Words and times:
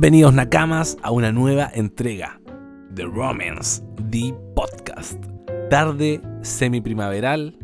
Bienvenidos 0.00 0.32
Nakamas 0.32 0.96
a 1.02 1.10
una 1.10 1.30
nueva 1.30 1.70
entrega 1.74 2.40
de 2.88 3.04
Romance, 3.04 3.82
The 4.10 4.34
Podcast. 4.56 5.22
Tarde 5.68 6.22
semi-primaveral, 6.40 7.58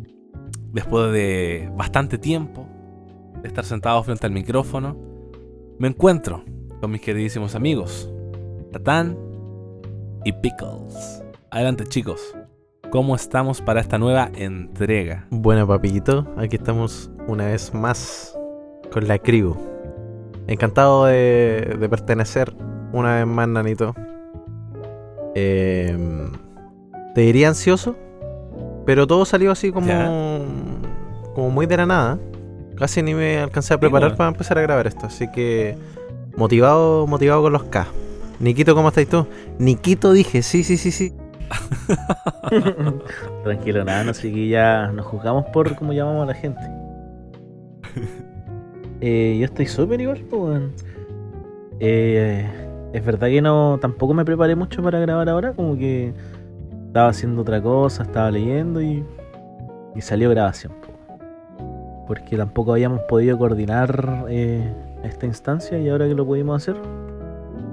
después 0.70 1.14
de 1.14 1.72
bastante 1.74 2.18
tiempo 2.18 2.68
de 3.40 3.48
estar 3.48 3.64
sentado 3.64 4.02
frente 4.02 4.26
al 4.26 4.32
micrófono, 4.32 4.98
me 5.78 5.88
encuentro 5.88 6.44
con 6.82 6.90
mis 6.90 7.00
queridísimos 7.00 7.54
amigos, 7.54 8.12
Tatán 8.70 9.16
y 10.26 10.32
Pickles. 10.32 11.24
Adelante 11.50 11.86
chicos, 11.86 12.20
¿cómo 12.90 13.16
estamos 13.16 13.62
para 13.62 13.80
esta 13.80 13.96
nueva 13.96 14.30
entrega? 14.34 15.26
Bueno, 15.30 15.66
papito, 15.66 16.30
aquí 16.36 16.56
estamos 16.56 17.10
una 17.28 17.46
vez 17.46 17.72
más 17.72 18.38
con 18.92 19.08
la 19.08 19.18
crew. 19.18 19.75
Encantado 20.48 21.06
de, 21.06 21.76
de 21.78 21.88
pertenecer 21.88 22.54
una 22.92 23.16
vez 23.16 23.26
más, 23.26 23.48
Nanito. 23.48 23.94
Em, 25.34 26.30
te 27.14 27.20
diría 27.22 27.48
ansioso, 27.48 27.96
pero 28.86 29.06
todo 29.06 29.24
salió 29.24 29.50
así 29.50 29.72
como, 29.72 29.86
Ya. 29.88 30.06
como 31.34 31.50
muy 31.50 31.66
de 31.66 31.76
la 31.76 31.86
nada. 31.86 32.18
Casi 32.76 33.02
ni 33.02 33.14
me 33.14 33.38
alcancé 33.38 33.74
a 33.74 33.80
preparar 33.80 34.10
bueno. 34.10 34.16
para 34.18 34.28
empezar 34.28 34.58
a 34.58 34.62
grabar 34.62 34.86
esto, 34.86 35.06
así 35.06 35.30
que 35.30 35.76
motivado, 36.36 37.06
motivado 37.06 37.42
con 37.42 37.52
los 37.52 37.64
K. 37.64 37.86
Niquito, 38.38 38.74
¿cómo 38.74 38.88
estás 38.88 39.06
tú? 39.06 39.26
Niquito 39.58 40.12
dije, 40.12 40.42
sí, 40.42 40.62
sí, 40.62 40.76
sí, 40.76 40.90
sí. 40.90 41.14
Tranquilo, 43.44 43.82
nada, 43.84 44.04
no 44.04 44.12
sé 44.12 44.30
que 44.32 44.48
ya 44.48 44.88
nos 44.92 45.06
juzgamos 45.06 45.46
por 45.54 45.74
cómo 45.76 45.92
llamamos 45.94 46.24
a 46.24 46.26
la 46.26 46.34
gente. 46.34 46.60
Eh, 49.00 49.36
yo 49.38 49.44
estoy 49.44 49.66
súper 49.66 50.00
igual, 50.00 50.20
pues. 50.30 50.62
Eh, 51.80 52.46
es 52.92 53.04
verdad 53.04 53.28
que 53.28 53.42
no, 53.42 53.78
tampoco 53.80 54.14
me 54.14 54.24
preparé 54.24 54.56
mucho 54.56 54.82
para 54.82 54.98
grabar 54.98 55.28
ahora, 55.28 55.52
como 55.52 55.76
que 55.76 56.12
estaba 56.86 57.08
haciendo 57.08 57.42
otra 57.42 57.62
cosa, 57.62 58.04
estaba 58.04 58.30
leyendo 58.30 58.80
y, 58.80 59.04
y 59.94 60.00
salió 60.00 60.30
grabación. 60.30 60.72
po. 60.80 61.18
Porque 62.06 62.36
tampoco 62.36 62.72
habíamos 62.72 63.00
podido 63.02 63.36
coordinar 63.36 64.24
eh, 64.28 64.72
esta 65.04 65.26
instancia 65.26 65.78
y 65.78 65.88
ahora 65.88 66.06
que 66.08 66.14
lo 66.14 66.24
pudimos 66.24 66.62
hacer, 66.62 66.80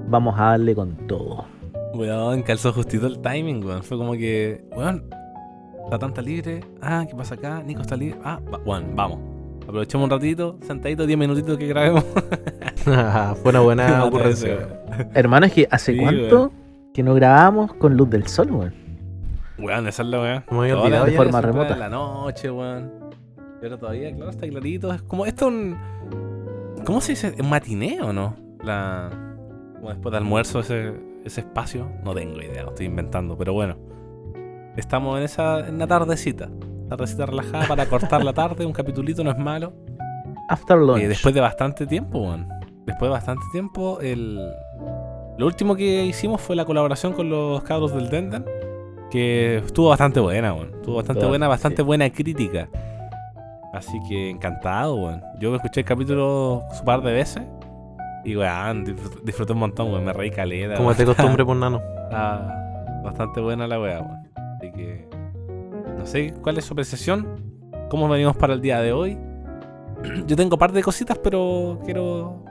vamos 0.08 0.34
a 0.38 0.50
darle 0.50 0.74
con 0.74 0.94
todo. 1.06 1.44
Weón, 1.94 2.42
calzó 2.42 2.72
justito 2.72 3.06
el 3.06 3.20
timing, 3.20 3.64
weón. 3.64 3.82
Fue 3.82 3.96
como 3.96 4.12
que, 4.12 4.64
weón, 4.76 5.04
está 5.90 6.22
libre. 6.22 6.60
Ah, 6.82 7.06
¿qué 7.08 7.14
pasa 7.14 7.34
acá? 7.36 7.62
Nico 7.62 7.82
está 7.82 7.96
libre. 7.96 8.18
Ah, 8.24 8.40
weón, 8.66 8.94
vamos. 8.94 9.33
Aprovechemos 9.66 10.04
un 10.04 10.10
ratito, 10.10 10.58
sentadito, 10.66 11.06
10 11.06 11.18
minutitos 11.18 11.56
que 11.58 11.66
grabemos. 11.66 12.04
Fue 12.84 13.50
una 13.50 13.60
buena 13.60 14.04
ocurrencia. 14.06 14.68
Hermano, 15.14 15.46
es 15.46 15.52
que 15.52 15.66
hace 15.70 15.92
Sí, 15.92 15.98
cuánto 15.98 16.36
weón. 16.38 16.52
que 16.92 17.02
no 17.02 17.14
grabamos 17.14 17.72
con 17.74 17.96
luz 17.96 18.10
del 18.10 18.26
sol, 18.26 18.50
weón. 18.50 18.74
Weón, 19.58 19.88
esa 19.88 20.02
es 20.02 20.08
la 20.08 20.20
weón. 20.20 20.44
Toda 20.48 20.82
olvidado 20.82 21.06
ya. 21.08 21.16
forma 21.16 21.40
remota. 21.40 21.76
la 21.76 21.88
noche, 21.88 22.50
weón. 22.50 22.90
Pero 23.60 23.78
todavía, 23.78 24.14
claro, 24.14 24.30
está 24.30 24.46
clarito. 24.46 24.92
Es 24.92 25.02
como 25.02 25.24
esto 25.26 25.46
un. 25.46 25.76
¿Cómo 26.84 27.00
se 27.00 27.12
dice? 27.12 27.34
¿Un 27.40 27.48
matiné 27.48 28.00
o 28.02 28.12
no? 28.12 28.36
La. 28.62 29.08
Como 29.76 29.88
después 29.88 30.10
de 30.12 30.18
almuerzo, 30.18 30.60
ese, 30.60 30.92
ese 31.24 31.40
espacio. 31.40 31.88
No 32.04 32.14
tengo 32.14 32.40
idea, 32.42 32.62
lo 32.64 32.70
estoy 32.70 32.86
inventando, 32.86 33.38
pero 33.38 33.54
bueno. 33.54 33.76
Estamos 34.76 35.16
en 35.18 35.24
esa. 35.24 35.66
en 35.66 35.78
la 35.78 35.86
tardecita. 35.86 36.50
Tardecita 36.88 37.26
relajada 37.26 37.66
para 37.66 37.86
cortar 37.86 38.24
la 38.24 38.32
tarde, 38.32 38.66
un 38.66 38.72
capitulito 38.72 39.24
no 39.24 39.30
es 39.30 39.38
malo. 39.38 39.72
After 40.48 40.76
lunch. 40.76 41.00
Eh, 41.02 41.08
después 41.08 41.34
de 41.34 41.40
bastante 41.40 41.86
tiempo, 41.86 42.18
weón. 42.20 42.48
Después 42.86 43.08
de 43.08 43.12
bastante 43.12 43.42
tiempo, 43.52 43.98
el. 44.00 44.36
Lo 45.38 45.46
último 45.46 45.74
que 45.74 46.04
hicimos 46.04 46.40
fue 46.40 46.54
la 46.54 46.64
colaboración 46.64 47.12
con 47.14 47.28
los 47.30 47.62
cabros 47.62 47.94
del 47.94 48.08
Denden. 48.10 48.44
Que 49.10 49.58
estuvo 49.58 49.88
bastante 49.88 50.20
buena, 50.20 50.52
weón. 50.52 50.72
Estuvo 50.74 50.96
bastante 50.96 51.24
buena, 51.26 51.48
bastante 51.48 51.78
sí. 51.78 51.82
buena 51.82 52.10
crítica. 52.10 52.68
Así 53.72 53.98
que 54.08 54.30
encantado, 54.30 54.96
weón. 54.96 55.22
Yo 55.40 55.50
me 55.50 55.56
escuché 55.56 55.80
el 55.80 55.86
capítulo 55.86 56.62
un 56.78 56.84
par 56.84 57.02
de 57.02 57.12
veces. 57.12 57.42
Y 58.24 58.36
weón, 58.36 58.84
disfrut- 58.84 59.22
disfruté 59.24 59.52
un 59.54 59.58
montón, 59.60 59.90
weón. 59.90 60.04
Me 60.04 60.12
reí 60.12 60.30
caleta. 60.30 60.76
Como 60.76 60.92
de 60.94 61.04
costumbre, 61.06 61.44
por 61.46 61.56
nano. 61.56 61.80
Está 62.04 63.00
bastante 63.02 63.40
buena 63.40 63.66
la 63.66 63.80
weá, 63.80 64.00
weón. 64.00 64.28
Así 64.58 64.70
que. 64.72 64.93
No 66.04 66.10
sé 66.10 66.34
cuál 66.42 66.58
es 66.58 66.66
su 66.66 66.74
apreciación. 66.74 67.26
¿Cómo 67.88 68.06
venimos 68.10 68.36
para 68.36 68.52
el 68.52 68.60
día 68.60 68.78
de 68.82 68.92
hoy? 68.92 69.16
Yo 70.26 70.36
tengo 70.36 70.56
un 70.56 70.58
par 70.58 70.70
de 70.70 70.82
cositas, 70.82 71.16
pero 71.16 71.80
quiero 71.86 72.44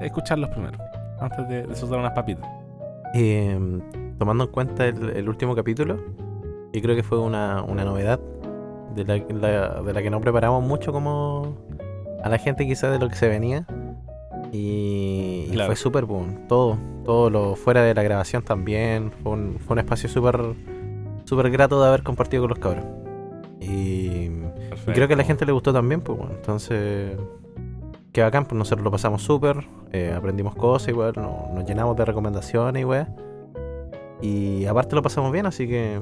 escucharlos 0.00 0.50
primero. 0.50 0.78
Antes 1.18 1.48
de, 1.48 1.62
de 1.66 1.74
soltar 1.74 1.98
unas 1.98 2.12
papitas. 2.12 2.48
Eh, 3.12 3.58
tomando 4.20 4.44
en 4.44 4.50
cuenta 4.50 4.86
el, 4.86 5.10
el 5.16 5.28
último 5.28 5.56
capítulo, 5.56 5.98
y 6.72 6.80
creo 6.80 6.94
que 6.94 7.02
fue 7.02 7.18
una, 7.18 7.60
una 7.64 7.84
novedad 7.84 8.20
de 8.94 9.04
la, 9.04 9.16
la- 9.34 9.82
de 9.82 9.92
la 9.92 10.00
que 10.00 10.10
no 10.10 10.20
preparamos 10.20 10.62
mucho 10.62 10.92
como 10.92 11.56
a 12.22 12.28
la 12.28 12.38
gente 12.38 12.66
quizás 12.68 12.92
de 12.92 13.00
lo 13.00 13.08
que 13.08 13.16
se 13.16 13.26
venía. 13.28 13.66
Y, 14.52 15.46
y 15.48 15.50
Claro. 15.50 15.66
fue 15.70 15.76
súper 15.76 16.04
boom. 16.04 16.46
Todo, 16.46 16.78
todo 17.04 17.30
lo 17.30 17.56
fuera 17.56 17.82
de 17.82 17.94
la 17.94 18.04
grabación 18.04 18.44
también. 18.44 19.10
Fue 19.10 19.32
un, 19.32 19.58
fue 19.58 19.74
un 19.74 19.80
espacio 19.80 20.08
súper 20.08 20.38
súper 21.26 21.50
grato 21.50 21.80
de 21.82 21.88
haber 21.88 22.02
compartido 22.02 22.44
con 22.44 22.48
los 22.50 22.58
cabros. 22.58 22.84
Y, 23.60 23.66
y 24.26 24.92
creo 24.94 25.06
que 25.08 25.14
a 25.14 25.16
la 25.16 25.24
gente 25.24 25.44
le 25.44 25.52
gustó 25.52 25.72
también, 25.72 26.00
pues 26.00 26.18
bueno. 26.18 26.32
Entonces, 26.34 27.16
qué 28.12 28.22
bacán, 28.22 28.44
pues 28.46 28.58
nosotros 28.58 28.82
lo 28.84 28.90
pasamos 28.90 29.22
súper, 29.22 29.66
eh, 29.92 30.14
aprendimos 30.16 30.54
cosas 30.54 30.88
igual, 30.88 31.12
no- 31.16 31.50
nos 31.54 31.64
llenamos 31.66 31.96
de 31.96 32.04
recomendaciones 32.04 32.80
y 32.80 32.84
weá. 32.84 33.08
Y 34.22 34.64
aparte 34.66 34.94
lo 34.96 35.02
pasamos 35.02 35.30
bien, 35.32 35.44
así 35.46 35.68
que 35.68 36.00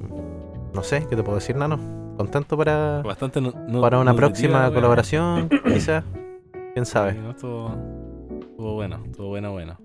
no 0.72 0.82
sé, 0.84 1.06
¿qué 1.08 1.16
te 1.16 1.22
puedo 1.22 1.36
decir, 1.38 1.56
Nano? 1.56 1.78
Contento 2.16 2.56
para, 2.56 3.02
Bastante 3.02 3.40
para 3.80 3.98
una 3.98 4.14
próxima 4.14 4.70
colaboración, 4.72 5.48
quizás. 5.64 6.04
¿Quién 6.74 6.86
Sí, 6.86 6.92
sabe? 6.92 7.14
no, 7.14 7.30
estuvo, 7.30 7.70
estuvo 8.40 8.74
bueno, 8.74 9.00
estuvo 9.04 9.28
bueno, 9.28 9.52
bueno. 9.52 9.76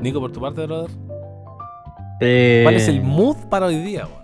Nico, 0.00 0.20
por 0.20 0.30
tu 0.30 0.40
parte, 0.40 0.64
brother. 0.66 0.90
Eh, 2.20 2.60
¿Cuál 2.64 2.74
es 2.76 2.88
el 2.88 3.02
mood 3.02 3.36
para 3.48 3.66
hoy 3.66 3.76
día, 3.78 4.06
weón? 4.06 4.17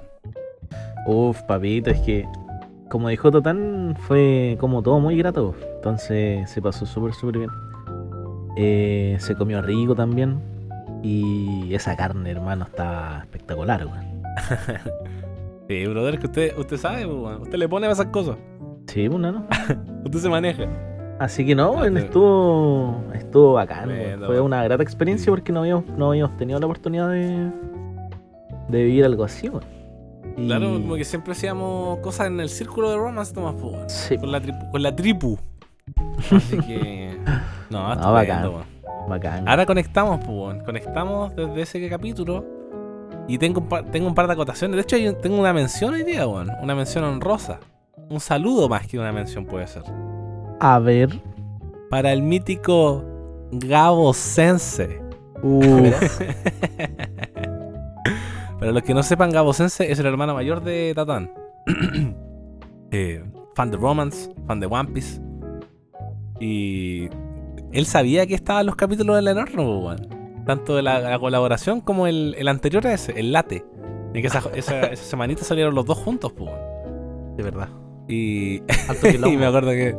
Uf, 1.06 1.42
papito, 1.42 1.90
es 1.90 2.00
que 2.00 2.26
como 2.88 3.08
dijo 3.08 3.30
Totán, 3.30 3.96
fue 3.98 4.56
como 4.60 4.82
todo 4.82 5.00
muy 5.00 5.16
grato. 5.16 5.54
Entonces 5.76 6.48
se 6.50 6.62
pasó 6.62 6.86
súper, 6.86 7.12
súper 7.14 7.38
bien. 7.38 7.50
Eh, 8.56 9.16
se 9.18 9.34
comió 9.34 9.60
rico 9.62 9.94
también. 9.94 10.38
Y 11.02 11.74
esa 11.74 11.96
carne, 11.96 12.30
hermano, 12.30 12.64
está 12.64 13.20
espectacular, 13.22 13.84
weón. 13.86 14.22
Sí, 15.66 15.86
brother, 15.86 16.18
que 16.18 16.26
usted, 16.26 16.58
usted 16.58 16.76
sabe, 16.76 17.06
pues, 17.06 17.16
weón. 17.18 17.42
Usted 17.42 17.58
le 17.58 17.68
pone 17.68 17.86
a 17.86 17.90
esas 17.90 18.06
cosas. 18.06 18.36
Sí, 18.86 19.08
pues, 19.08 19.20
¿no? 19.20 19.46
Usted 20.04 20.18
se 20.18 20.28
maneja. 20.28 20.64
Así 21.18 21.44
que 21.46 21.54
no, 21.54 21.80
Ah, 21.82 21.86
estuvo, 21.88 23.02
estuvo 23.14 23.54
bacán. 23.54 23.86
Bueno, 23.88 24.26
Fue 24.26 24.40
una 24.40 24.62
grata 24.62 24.82
experiencia 24.82 25.24
Sí. 25.24 25.30
porque 25.30 25.52
no 25.52 25.60
habíamos, 25.60 25.86
no 25.96 26.10
habíamos 26.10 26.36
tenido 26.36 26.60
la 26.60 26.66
oportunidad 26.66 27.08
de, 27.10 27.50
de 28.68 28.84
vivir 28.84 29.04
algo 29.04 29.24
así, 29.24 29.48
weón. 29.48 29.64
Y- 30.36 30.46
Claro, 30.46 30.72
como 30.72 30.96
que 30.96 31.04
siempre 31.04 31.32
hacíamos 31.32 31.98
cosas 32.00 32.26
en 32.28 32.40
el 32.40 32.48
círculo 32.48 32.90
de 32.90 32.96
romance, 32.96 33.32
Tomás, 33.32 33.54
pues. 33.60 33.92
Sí, 33.92 34.18
Con 34.18 34.32
la, 34.32 34.40
tripu, 34.40 34.70
con 34.70 34.82
la 34.82 34.94
tripu. 34.96 35.38
Así 36.30 36.58
que. 36.58 37.18
No, 37.70 37.94
No, 37.94 38.12
bacán. 38.12 38.50
Bacán. 39.08 39.48
Ahora 39.48 39.66
conectamos, 39.66 40.20
pues. 40.24 40.62
Conectamos 40.62 41.34
desde 41.34 41.62
ese 41.62 41.88
capítulo. 41.88 42.44
Y 43.26 43.38
tengo 43.38 43.60
un, 43.60 43.68
par, 43.68 43.84
tengo 43.90 44.06
un 44.06 44.14
par 44.14 44.26
de 44.26 44.34
acotaciones. 44.34 44.76
De 44.76 44.82
hecho, 44.82 45.16
tengo 45.16 45.38
una 45.40 45.52
mención 45.52 45.94
hoy 45.94 46.04
día, 46.04 46.26
weón. 46.26 46.50
Una 46.62 46.74
mención 46.74 47.04
honrosa. 47.04 47.58
Un 48.10 48.20
saludo 48.20 48.68
más 48.68 48.86
que 48.86 48.98
una 48.98 49.12
mención 49.12 49.46
puede 49.46 49.66
ser. 49.66 49.82
A 50.60 50.78
ver. 50.78 51.20
Para 51.90 52.12
el 52.12 52.22
mítico 52.22 53.02
Gabo 53.50 54.12
Sense. 54.12 55.00
Uh, 55.42 55.90
Para 58.58 58.72
los 58.72 58.82
que 58.82 58.94
no 58.94 59.02
sepan, 59.02 59.30
Gabo 59.30 59.52
Sense 59.52 59.90
es 59.90 59.98
el 59.98 60.06
hermano 60.06 60.34
mayor 60.34 60.62
de 60.62 60.92
Tatán. 60.94 61.32
Eh, 62.96 63.24
fan 63.56 63.72
de 63.72 63.76
Romance, 63.76 64.32
fan 64.46 64.60
de 64.60 64.66
One 64.66 64.90
Piece. 64.90 65.20
Y 66.38 67.08
él 67.72 67.86
sabía 67.86 68.24
que 68.24 68.36
estaban 68.36 68.66
los 68.66 68.76
capítulos 68.76 69.18
Enorno, 69.18 69.64
po, 69.64 69.78
weón. 69.78 70.44
Tanto 70.46 70.76
de 70.76 70.82
la, 70.82 71.00
la 71.00 71.18
colaboración 71.18 71.80
como 71.80 72.06
el, 72.06 72.36
el 72.38 72.46
anterior 72.46 72.86
a 72.86 72.94
ese, 72.94 73.18
el 73.18 73.32
Late. 73.32 73.64
En 74.12 74.20
que 74.20 74.28
esa, 74.28 74.44
esa, 74.54 74.80
esa 74.92 75.04
semanita 75.04 75.42
salieron 75.42 75.74
los 75.74 75.86
dos 75.86 75.98
juntos, 75.98 76.32
weón. 76.38 77.36
De 77.36 77.42
verdad. 77.42 77.68
Y, 78.06 78.58
y 79.26 79.36
me 79.36 79.46
acuerdo 79.46 79.70
que. 79.70 79.96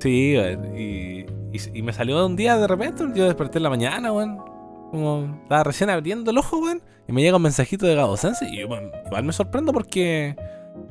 Sí, 0.00 0.34
y, 0.76 1.26
y, 1.52 1.60
y 1.74 1.82
me 1.82 1.92
salió 1.92 2.26
un 2.26 2.34
día 2.34 2.56
de 2.56 2.66
repente, 2.66 3.04
yo 3.14 3.26
desperté 3.26 3.58
en 3.58 3.62
la 3.62 3.70
mañana, 3.70 4.12
weón. 4.12 4.49
Como 4.90 5.38
estaba 5.42 5.64
recién 5.64 5.90
abriendo 5.90 6.30
el 6.30 6.38
ojo, 6.38 6.58
weón. 6.58 6.82
Y 7.08 7.12
me 7.12 7.22
llega 7.22 7.36
un 7.36 7.42
mensajito 7.42 7.86
de 7.86 7.94
Gabo 7.94 8.16
Sense. 8.16 8.48
Y 8.48 8.64
weón, 8.64 8.90
igual 9.06 9.24
me 9.24 9.32
sorprendo 9.32 9.72
porque. 9.72 10.36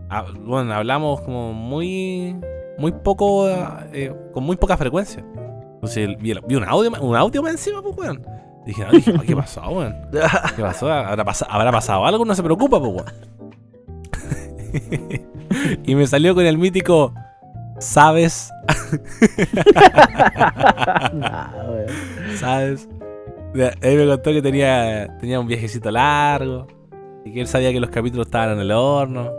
ah, 0.09 0.25
bueno, 0.39 0.73
hablamos 0.73 1.21
como 1.21 1.53
muy. 1.53 2.35
Muy 2.77 2.91
poco. 2.93 3.47
eh, 3.49 4.13
con 4.33 4.43
muy 4.43 4.55
poca 4.57 4.77
frecuencia. 4.77 5.23
Entonces 5.75 6.09
vi, 6.19 6.33
vi 6.47 6.55
un 6.55 6.63
audio, 6.65 6.91
un 7.01 7.15
audio 7.15 7.41
más 7.41 7.51
encima, 7.53 7.81
pues, 7.81 7.95
weón. 7.97 8.25
Dije, 8.65 8.83
no, 8.85 8.91
dije, 8.91 9.13
"Oh, 9.17 9.21
¿qué 9.21 9.35
pasó, 9.35 9.61
weón? 9.69 9.95
¿Qué 10.55 10.61
pasó? 10.61 10.91
¿Habrá, 10.91 11.23
pas- 11.25 11.45
¿Habrá 11.49 11.71
pasado 11.71 12.05
algo? 12.05 12.25
No 12.25 12.35
se 12.35 12.43
preocupa, 12.43 12.79
pues, 12.79 12.91
weón. 12.93 13.05
y 15.85 15.95
me 15.95 16.05
salió 16.07 16.35
con 16.35 16.45
el 16.45 16.57
mítico. 16.57 17.13
¿Sabes? 17.79 18.51
nah, 21.13 21.49
weón. 21.67 21.87
¿Sabes? 22.37 22.87
Él 23.53 23.97
me 23.97 24.07
contó 24.07 24.31
que 24.31 24.41
tenía, 24.41 25.17
tenía 25.19 25.39
un 25.39 25.47
viajecito 25.47 25.91
largo. 25.91 26.67
Y 27.25 27.33
que 27.33 27.41
él 27.41 27.47
sabía 27.47 27.71
que 27.71 27.79
los 27.79 27.89
capítulos 27.89 28.27
estaban 28.27 28.51
en 28.53 28.59
el 28.59 28.71
horno. 28.71 29.31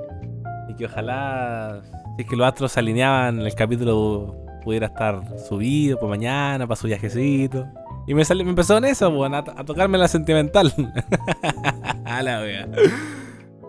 Y 0.69 0.75
que 0.75 0.87
ojalá, 0.87 1.81
si 2.17 2.23
es 2.23 2.29
que 2.29 2.37
los 2.37 2.47
astros 2.47 2.73
se 2.73 2.81
alineaban, 2.81 3.41
el 3.41 3.55
capítulo 3.55 4.37
pudiera 4.63 4.87
estar 4.87 5.23
subido 5.49 5.99
para 5.99 6.11
mañana, 6.11 6.67
para 6.67 6.77
su 6.77 6.87
viajecito. 6.87 7.67
Y 8.07 8.15
me, 8.15 8.25
salió, 8.25 8.45
me 8.45 8.51
empezó 8.51 8.79
en 8.79 8.85
eso, 8.87 9.09
weón, 9.09 9.35
a, 9.35 9.39
a 9.39 9.65
tocarme 9.65 9.99
la 9.99 10.09
sentimental. 10.09 10.73
a 12.05 12.23
la 12.23 12.41
wea. 12.41 12.69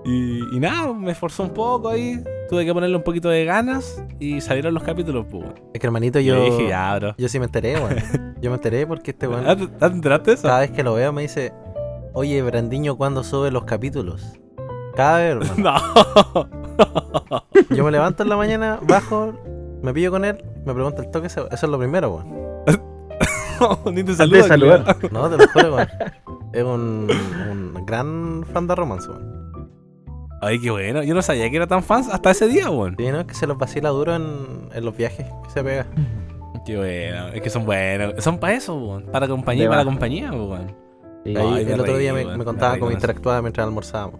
Y, 0.04 0.56
y 0.56 0.60
nada, 0.60 0.94
me 0.94 1.12
esforzó 1.12 1.44
un 1.44 1.52
poco 1.52 1.90
ahí. 1.90 2.24
Tuve 2.50 2.66
que 2.66 2.74
ponerle 2.74 2.98
un 2.98 3.04
poquito 3.04 3.30
de 3.30 3.46
ganas 3.46 4.04
y 4.20 4.42
salieron 4.42 4.74
los 4.74 4.84
capítulos, 4.84 5.26
pues. 5.30 5.44
weón. 5.44 5.56
Es 5.74 5.80
que 5.80 5.88
hermanito, 5.88 6.20
yo. 6.20 6.44
dije, 6.44 6.68
ya, 6.68 6.98
bro. 6.98 7.16
Yo 7.18 7.30
sí 7.30 7.40
me 7.40 7.46
enteré, 7.46 7.76
weón. 7.76 7.96
Yo 8.42 8.50
me 8.50 8.56
enteré 8.56 8.88
porque 8.88 9.12
este 9.12 9.28
weón. 9.28 9.48
¿Ah, 9.48 9.56
¿Te 9.56 9.68
te 9.68 9.86
enteraste 9.86 10.32
de 10.32 10.36
eso? 10.36 10.48
Cada 10.48 10.62
vez 10.62 10.72
que 10.72 10.84
lo 10.84 10.96
veo 10.96 11.14
me 11.14 11.22
dice, 11.22 11.54
oye, 12.14 12.42
Brandiño, 12.42 12.98
¿cuándo 12.98 13.24
sube 13.24 13.52
los 13.52 13.66
capítulos? 13.66 14.40
Cada 14.96 15.20
vez, 15.20 15.50
hermano. 15.50 15.80
No. 16.82 17.44
Yo 17.76 17.84
me 17.84 17.92
levanto 17.92 18.24
en 18.24 18.30
la 18.30 18.36
mañana, 18.38 18.80
bajo, 18.82 19.34
me 19.84 19.94
pillo 19.94 20.10
con 20.10 20.26
él, 20.26 20.44
me 20.66 20.74
pregunta 20.74 21.04
el 21.04 21.12
toque, 21.12 21.28
eso 21.28 21.48
es 21.52 21.64
lo 21.64 21.78
primero, 21.78 22.10
weón. 22.16 22.42
Ni 23.94 24.04
te 24.04 24.12
Antes 24.12 24.18
de 24.18 24.42
saluda, 24.44 24.48
saludar. 24.48 24.98
No, 25.12 25.30
te 25.30 25.38
lo 25.38 25.48
juro, 25.50 25.76
weón. 25.76 25.88
Es 26.54 26.64
un, 26.64 27.08
un 27.52 27.86
gran 27.86 28.44
fan 28.52 28.66
de 28.68 28.76
romance, 28.76 29.10
weón. 29.10 29.41
Ay, 30.42 30.60
qué 30.60 30.72
bueno. 30.72 31.04
Yo 31.04 31.14
no 31.14 31.22
sabía 31.22 31.50
que 31.50 31.56
era 31.58 31.68
tan 31.68 31.84
fan 31.84 32.04
hasta 32.12 32.32
ese 32.32 32.48
día, 32.48 32.70
weón. 32.70 32.96
Sí, 32.98 33.08
¿no? 33.12 33.20
Es 33.22 33.26
que 33.28 33.34
se 33.36 33.46
los 33.48 33.58
vacila 33.58 33.90
duro 33.90 34.16
en, 34.16 34.70
en 34.74 34.86
los 34.86 34.96
viajes 34.98 35.28
que 35.44 35.50
se 35.50 35.64
pega. 35.64 35.86
Qué 36.66 36.78
bueno. 36.78 37.28
Es 37.30 37.42
que 37.42 37.50
son 37.50 37.66
buenos. 37.66 38.24
Son 38.24 38.38
para 38.38 38.54
eso, 38.54 38.76
weón. 38.76 39.04
Para 39.12 39.28
compañía 39.28 39.68
para 39.70 39.84
compañía, 39.86 40.32
weón. 40.32 40.76
Sí. 41.24 41.34
El 41.36 41.80
otro 41.80 41.94
reí, 41.94 42.00
día 42.02 42.14
me, 42.14 42.44
contaba 42.44 42.74
cómo 42.74 42.86
con 42.86 42.90
eso. 42.90 42.98
interactuaba 42.98 43.42
mientras 43.42 43.66
almorzábamos. 43.68 44.20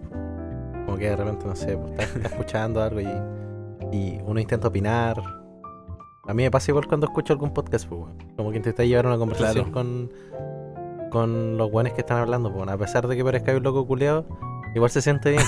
Como 0.86 0.96
que 0.96 1.10
de 1.10 1.16
repente, 1.16 1.46
no 1.46 1.54
sé, 1.56 1.76
pues, 1.76 1.92
está, 1.92 2.02
está 2.04 2.28
escuchando 2.28 2.82
algo 2.82 3.00
y, 3.00 3.06
y 3.92 4.20
uno 4.24 4.40
intenta 4.40 4.68
opinar. 4.68 5.20
A 6.28 6.34
mí 6.34 6.42
me 6.44 6.50
pasa 6.50 6.70
igual 6.70 6.86
cuando 6.86 7.06
escucho 7.06 7.32
algún 7.32 7.52
podcast, 7.52 7.88
pues, 7.88 8.00
weón. 8.00 8.18
Como 8.36 8.50
que 8.50 8.56
intenté 8.58 8.86
llevar 8.88 9.06
una 9.06 9.18
conversación 9.18 9.70
Claro. 9.70 9.72
con, 9.72 10.10
con 11.10 11.56
los 11.56 11.70
buenos 11.70 11.92
que 11.92 12.00
están 12.00 12.18
hablando, 12.18 12.48
pues, 12.50 12.58
weón. 12.58 12.70
A 12.70 12.78
pesar 12.78 13.06
de 13.08 13.16
que 13.16 13.24
parezca 13.24 13.54
un 13.56 13.62
loco 13.62 13.86
culeado, 13.86 14.26
igual 14.74 14.90
se 14.90 15.02
siente 15.02 15.30
bien. 15.30 15.42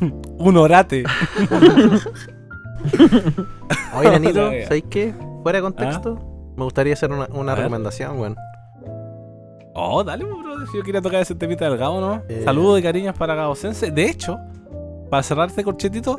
Un 0.38 0.56
orate. 0.56 1.04
Oye, 3.94 4.10
Nanito. 4.10 4.50
¿sabéis 4.64 4.84
qué? 4.90 5.14
Fuera 5.42 5.58
de 5.58 5.62
contexto, 5.62 6.18
me 6.56 6.64
gustaría 6.64 6.94
hacer 6.94 7.10
una, 7.12 7.52
¿Ah? 7.52 7.54
Recomendación, 7.54 8.18
weón. 8.18 8.36
Oh, 9.74 10.02
dale, 10.02 10.24
bro. 10.24 10.66
Si 10.70 10.76
yo 10.76 10.82
quería 10.82 11.02
tocar 11.02 11.20
ese 11.20 11.34
temita 11.34 11.68
del 11.68 11.76
Gabo, 11.78 12.00
¿no? 12.00 12.22
Eh. 12.28 12.42
Saludos 12.44 12.80
y 12.80 12.82
cariños 12.82 13.14
para 13.16 13.34
Gabo 13.34 13.54
Sense. 13.54 13.90
De 13.90 14.06
hecho, 14.06 14.38
para 15.10 15.22
cerrar 15.22 15.48
este 15.48 15.62
corchetito, 15.62 16.18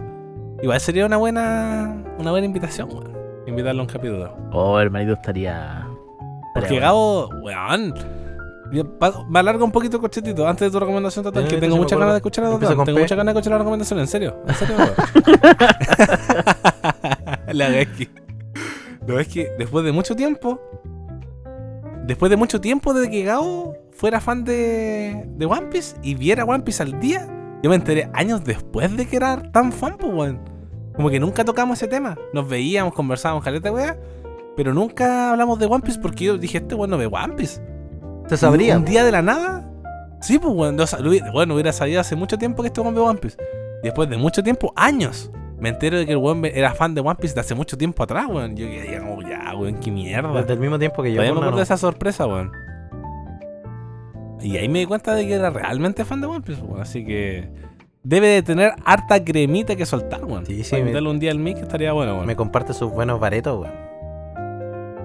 igual 0.61 0.79
sería 0.79 1.05
una 1.05 1.17
buena 1.17 2.03
una 2.17 2.31
buena 2.31 2.45
invitación, 2.45 2.89
weón. 2.89 3.17
Invitarlo 3.47 3.81
a 3.81 3.85
un 3.85 3.89
capítulo. 3.89 4.37
Oh, 4.51 4.79
hermanito, 4.79 5.13
estaría. 5.13 5.87
Porque 6.53 6.79
Gabo, 6.79 7.29
weón. 7.41 7.93
Me 9.29 9.39
alargo 9.39 9.63
un 9.65 9.71
poquito 9.71 9.97
el 9.97 10.01
corchetito 10.01 10.47
antes 10.47 10.67
de 10.67 10.71
tu 10.71 10.79
recomendación 10.79 11.23
total, 11.23 11.45
Eh, 11.45 11.47
que 11.47 11.57
tengo 11.57 11.77
muchas 11.77 11.97
ganas 11.97 12.13
de 12.13 12.17
escuchar 12.17 12.45
a 12.45 12.49
Tengo 12.59 12.99
muchas 12.99 13.17
ganas 13.17 13.33
de 13.33 13.39
escuchar 13.39 13.51
la 13.53 13.57
recomendación, 13.59 13.99
en 13.99 14.07
serio. 14.07 14.37
En 14.47 14.55
serio, 14.55 14.75
weón. 14.77 14.91
La 17.53 17.69
verdad 17.69 17.81
es 17.81 17.87
que. 17.97 18.09
No, 19.07 19.19
es 19.19 19.27
que 19.27 19.49
después 19.57 19.85
de 19.85 19.91
mucho 19.91 20.15
tiempo. 20.15 20.59
Después 22.05 22.29
de 22.29 22.37
mucho 22.37 22.61
tiempo 22.61 22.93
de 22.93 23.09
que 23.09 23.23
Gabo 23.23 23.75
fuera 23.91 24.19
fan 24.21 24.43
de, 24.45 25.25
de 25.27 25.45
One 25.45 25.67
Piece 25.67 25.97
y 26.03 26.15
viera 26.15 26.45
One 26.45 26.63
Piece 26.63 26.81
al 26.83 26.99
día, 26.99 27.27
yo 27.63 27.69
me 27.69 27.75
enteré 27.75 28.09
años 28.13 28.43
después 28.45 28.95
de 28.95 29.05
que 29.07 29.15
era 29.17 29.41
tan 29.51 29.71
fan, 29.71 29.97
pues, 29.97 30.13
weón. 30.13 30.39
Como 30.95 31.09
que 31.09 31.19
nunca 31.19 31.43
tocamos 31.45 31.77
ese 31.77 31.87
tema. 31.87 32.17
Nos 32.33 32.47
veíamos, 32.47 32.93
conversábamos, 32.93 33.43
caleta, 33.43 33.71
weá. 33.71 33.97
Pero 34.55 34.73
nunca 34.73 35.31
hablamos 35.31 35.59
de 35.59 35.67
One 35.67 35.81
Piece 35.83 35.99
porque 35.99 36.25
yo 36.25 36.37
dije, 36.37 36.57
este 36.57 36.75
weón 36.75 36.89
no 36.89 36.97
ve 36.97 37.05
One 37.07 37.33
Piece. 37.35 37.61
Se 38.27 38.37
sabría. 38.37 38.77
Un 38.77 38.85
día 38.85 39.03
de 39.03 39.11
la 39.11 39.21
nada. 39.21 39.63
Sí, 40.21 40.39
pues, 40.39 40.53
weón. 40.53 40.75
no 40.75 40.85
sa- 40.87 40.99
lo 40.99 41.09
hubiera- 41.09 41.31
Bueno, 41.31 41.53
hubiera 41.53 41.71
sabido 41.71 42.01
hace 42.01 42.15
mucho 42.15 42.37
tiempo 42.37 42.61
que 42.63 42.67
este 42.67 42.81
weón 42.81 42.95
ve 42.95 43.01
One 43.01 43.19
Piece. 43.19 43.37
Después 43.83 44.09
de 44.09 44.17
mucho 44.17 44.43
tiempo, 44.43 44.73
años, 44.75 45.31
me 45.59 45.69
entero 45.69 45.97
de 45.97 46.05
que 46.05 46.11
el 46.13 46.17
weón 46.17 46.43
era 46.45 46.73
fan 46.73 46.93
de 46.95 47.01
One 47.01 47.15
Piece 47.15 47.35
de 47.35 47.41
hace 47.41 47.55
mucho 47.55 47.77
tiempo 47.77 48.03
atrás, 48.03 48.25
weón. 48.29 48.55
Yo 48.55 48.65
quedé 48.67 48.99
como, 48.99 49.21
ya, 49.21 49.53
weón, 49.55 49.75
qué 49.79 49.91
mierda. 49.91 50.33
Desde 50.41 50.53
el 50.53 50.59
mismo 50.59 50.77
tiempo 50.79 51.03
que 51.03 51.09
yo. 51.11 51.15
Todavía 51.15 51.31
me 51.33 51.35
lo 51.35 51.41
acuerdo 51.41 51.57
de 51.57 51.63
esa 51.63 51.77
sorpresa, 51.77 52.25
weón. 52.25 52.51
Y 54.41 54.57
ahí 54.57 54.69
me 54.69 54.79
di 54.79 54.85
cuenta 54.85 55.15
de 55.15 55.25
que 55.27 55.33
era 55.33 55.49
realmente 55.49 56.03
fan 56.05 56.21
de 56.21 56.27
One 56.27 56.41
Piece, 56.41 56.61
weón. 56.61 56.81
Así 56.81 57.05
que 57.05 57.49
debe 58.03 58.27
de 58.27 58.41
tener 58.43 58.73
harta 58.85 59.23
cremita 59.23 59.75
que 59.75 59.85
soltar, 59.85 60.25
weón. 60.25 60.45
Sí, 60.45 60.63
sí, 60.63 60.71
Para 60.71 60.83
me- 61.01 61.09
un 61.09 61.19
día 61.19 61.31
al 61.31 61.39
mic 61.39 61.57
estaría 61.57 61.91
bueno, 61.93 62.15
weón. 62.15 62.25
Me 62.27 62.35
comparte 62.35 62.73
sus 62.73 62.91
buenos 62.91 63.19
baretos, 63.19 63.61
weón. 63.61 63.87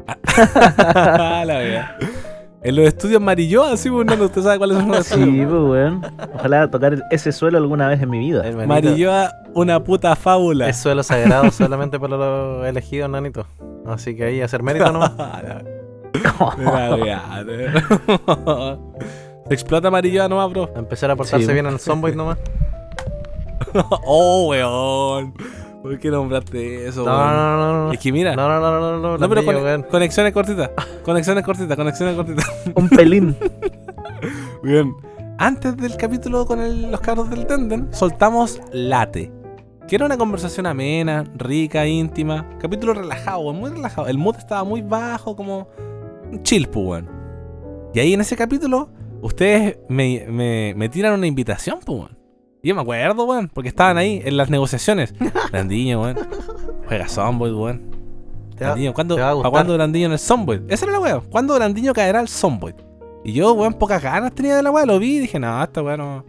la 0.85 1.45
wea. 1.47 1.97
En 2.64 2.76
los 2.76 2.87
estudios 2.87 3.21
Marilloa, 3.21 3.73
así, 3.73 3.90
weón. 3.90 4.07
¿no? 4.07 4.14
¿Usted 4.25 4.42
sabe 4.42 4.59
cuáles 4.59 4.78
son 4.78 4.88
los 4.88 5.07
Sí, 5.07 5.14
estudios? 5.14 5.49
pues, 5.50 5.62
weón. 5.62 6.00
Ojalá 6.35 6.71
tocar 6.71 7.02
ese 7.11 7.33
suelo 7.33 7.59
alguna 7.59 7.88
vez 7.88 8.00
en 8.00 8.11
mi 8.11 8.19
vida. 8.21 8.47
Hermanito, 8.47 8.69
Marilloa, 8.69 9.33
una 9.54 9.83
puta 9.83 10.14
fábula. 10.14 10.69
Es 10.69 10.76
suelo 10.78 11.02
sagrado 11.02 11.50
solamente 11.50 11.99
para 11.99 12.16
los 12.16 12.64
elegidos, 12.66 13.11
nanito. 13.11 13.47
Así 13.87 14.14
que 14.16 14.25
ahí 14.25 14.40
hacer 14.40 14.62
mérito 14.62 14.90
nomás. 14.92 15.12
Se 19.49 19.54
explota 19.54 19.90
Marilloa 19.90 20.28
nomás, 20.28 20.50
bro. 20.50 20.71
A 20.75 20.78
empezar 20.78 21.11
a 21.11 21.16
portarse 21.16 21.47
Sí. 21.47 21.52
bien 21.52 21.66
en 21.66 21.73
el 21.75 21.81
Zomboid 21.81 22.14
nomás. 22.14 22.38
oh, 24.07 24.47
weón. 24.50 25.35
¿Por 25.83 25.99
qué 25.99 26.11
nombraste 26.11 26.87
eso, 26.87 27.05
No, 27.05 27.11
weón? 27.11 27.31
no, 27.37 27.57
no, 27.57 27.73
no. 27.73 27.87
no. 27.87 27.93
Es 27.93 27.99
que 27.99 28.12
mira. 28.12 28.37
No, 28.37 28.49
no, 28.49 28.61
no, 28.61 28.81
no, 28.81 28.99
no, 28.99 29.19
No, 29.19 29.29
pero 29.29 29.45
con- 29.45 29.57
weón. 29.57 29.83
conexiones 29.83 30.33
cortitas. 30.33 30.71
Conexiones 31.05 31.45
cortitas, 31.45 31.77
conexiones 31.77 32.15
cortitas. 32.15 32.47
Un 32.75 32.89
pelín. 32.89 33.37
Bien. 34.62 34.95
Antes 35.39 35.77
del 35.77 35.97
capítulo 35.97 36.47
con 36.47 36.61
el- 36.61 36.91
los 36.91 37.01
cabros 37.01 37.29
del 37.31 37.47
Tenden, 37.47 37.93
soltamos 37.93 38.61
Late. 38.73 39.33
Que 39.89 39.97
era 39.97 40.07
una 40.07 40.17
conversación 40.17 40.67
amena, 40.67 41.25
rica, 41.37 41.85
íntima. 41.87 42.49
Capítulo 42.61 42.95
relajado, 42.95 43.41
weón, 43.41 43.57
muy 43.59 43.71
relajado. 43.71 44.07
El 44.07 44.19
mood 44.19 44.37
estaba 44.37 44.62
muy 44.62 44.81
bajo, 44.83 45.35
como 45.35 45.69
chill, 46.43 46.69
pues, 46.69 46.87
weón. 46.87 47.11
Y 47.93 47.99
ahí 47.99 48.15
en 48.15 48.21
ese 48.21 48.37
capítulo, 48.37 48.89
ustedes 49.21 49.79
me, 49.89 50.25
me, 50.31 50.73
me 50.77 50.89
tiran 50.89 51.15
una 51.15 51.27
invitación, 51.27 51.81
pues, 51.85 51.99
weón. 51.99 52.22
Y 52.62 52.69
Yo 52.69 52.76
me 52.76 52.83
acuerdo, 52.83 53.25
weón, 53.25 53.50
porque 53.52 53.69
estaban 53.69 53.99
ahí 53.99 54.23
en 54.25 54.37
las 54.37 54.49
negociaciones. 54.49 55.14
Grandiño, 55.50 56.02
weón. 56.02 56.16
Juega 56.87 57.09
Zomboid, 57.09 57.52
weón. 57.52 57.90
Brandiño, 58.57 58.95
¿cuándo, 58.95 59.16
¿Para 59.16 59.50
cuándo 59.50 59.75
Brandiño 59.75 60.07
en 60.07 60.12
el 60.12 60.19
Zomboid? 60.21 60.61
Esa 60.69 60.85
era 60.85 60.92
la 60.92 61.00
weá. 61.00 61.21
¿Cuándo 61.21 61.54
Brandiño 61.57 61.92
caerá 61.92 62.21
al 62.21 62.28
Zomboid? 62.28 62.75
Y 63.25 63.33
yo, 63.33 63.52
weón, 63.54 63.75
pocas 63.75 64.00
ganas 64.00 64.33
tenía 64.33 64.54
de 64.54 64.62
la 64.62 64.71
weá. 64.71 64.87
Lo 64.87 65.00
vi 65.00 65.16
y 65.16 65.19
dije, 65.21 65.40
no, 65.40 65.61
esta 65.61 65.83
weá 65.83 65.97
no. 65.97 66.25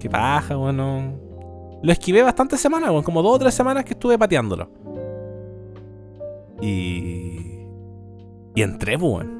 Qué 0.00 0.10
paja, 0.10 0.58
weón. 0.58 0.76
no". 0.76 1.26
Lo 1.82 1.92
esquivé 1.92 2.22
bastantes 2.22 2.60
semanas, 2.60 2.90
weón. 2.90 3.04
Como 3.04 3.22
dos 3.22 3.36
o 3.36 3.38
tres 3.38 3.54
semanas 3.54 3.84
que 3.84 3.92
estuve 3.92 4.18
pateándolo. 4.18 4.68
Y. 6.60 7.60
Y 8.56 8.62
entré, 8.62 8.98
pues, 8.98 9.12
weón. 9.12 9.36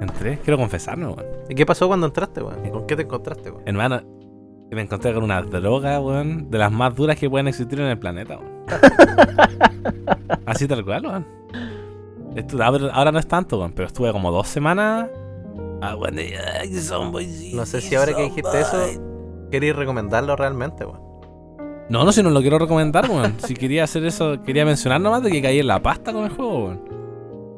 Entré, 0.00 0.40
quiero 0.40 0.58
confesarme, 0.58 1.06
weón. 1.06 1.26
¿Y 1.48 1.54
qué 1.54 1.64
pasó 1.64 1.86
cuando 1.86 2.08
entraste, 2.08 2.42
weón? 2.42 2.68
¿Con 2.70 2.86
qué 2.88 2.96
te 2.96 3.02
encontraste, 3.02 3.52
weón? 3.52 3.62
Hermano, 3.66 4.02
me 4.74 4.82
encontré 4.82 5.14
con 5.14 5.24
una 5.24 5.42
droga, 5.42 6.00
weón, 6.00 6.50
de 6.50 6.58
las 6.58 6.70
más 6.70 6.94
duras 6.94 7.16
que 7.16 7.28
pueden 7.30 7.48
existir 7.48 7.80
en 7.80 7.86
el 7.86 7.98
planeta, 7.98 8.38
weón. 8.38 8.52
Así 10.46 10.68
tal 10.68 10.84
cual, 10.84 11.06
weón. 11.06 11.26
Estu- 12.34 12.62
ahora, 12.62 12.92
ahora 12.92 13.12
no 13.12 13.18
es 13.18 13.26
tanto, 13.26 13.58
weón, 13.58 13.72
pero 13.72 13.88
estuve 13.88 14.12
como 14.12 14.30
dos 14.30 14.48
semanas. 14.48 15.08
Ah, 15.80 15.96
y, 16.64 16.74
sí, 16.74 17.52
No 17.54 17.64
sé 17.64 17.80
si 17.80 17.94
ahora 17.94 18.14
que 18.14 18.22
dijiste 18.22 18.60
eso, 18.60 18.78
querías 19.50 19.76
recomendarlo 19.76 20.36
realmente, 20.36 20.84
weón. 20.84 21.00
No, 21.88 22.04
no, 22.04 22.12
si 22.12 22.22
no 22.22 22.28
lo 22.30 22.40
quiero 22.42 22.58
recomendar, 22.58 23.08
weón. 23.08 23.34
Si 23.38 23.54
quería 23.54 23.84
hacer 23.84 24.04
eso, 24.04 24.42
quería 24.42 24.66
mencionar 24.66 25.00
nomás 25.00 25.22
de 25.22 25.30
que 25.30 25.40
caí 25.40 25.60
en 25.60 25.66
la 25.66 25.82
pasta 25.82 26.12
con 26.12 26.24
el 26.24 26.30
juego, 26.30 26.64
weón. 26.66 26.88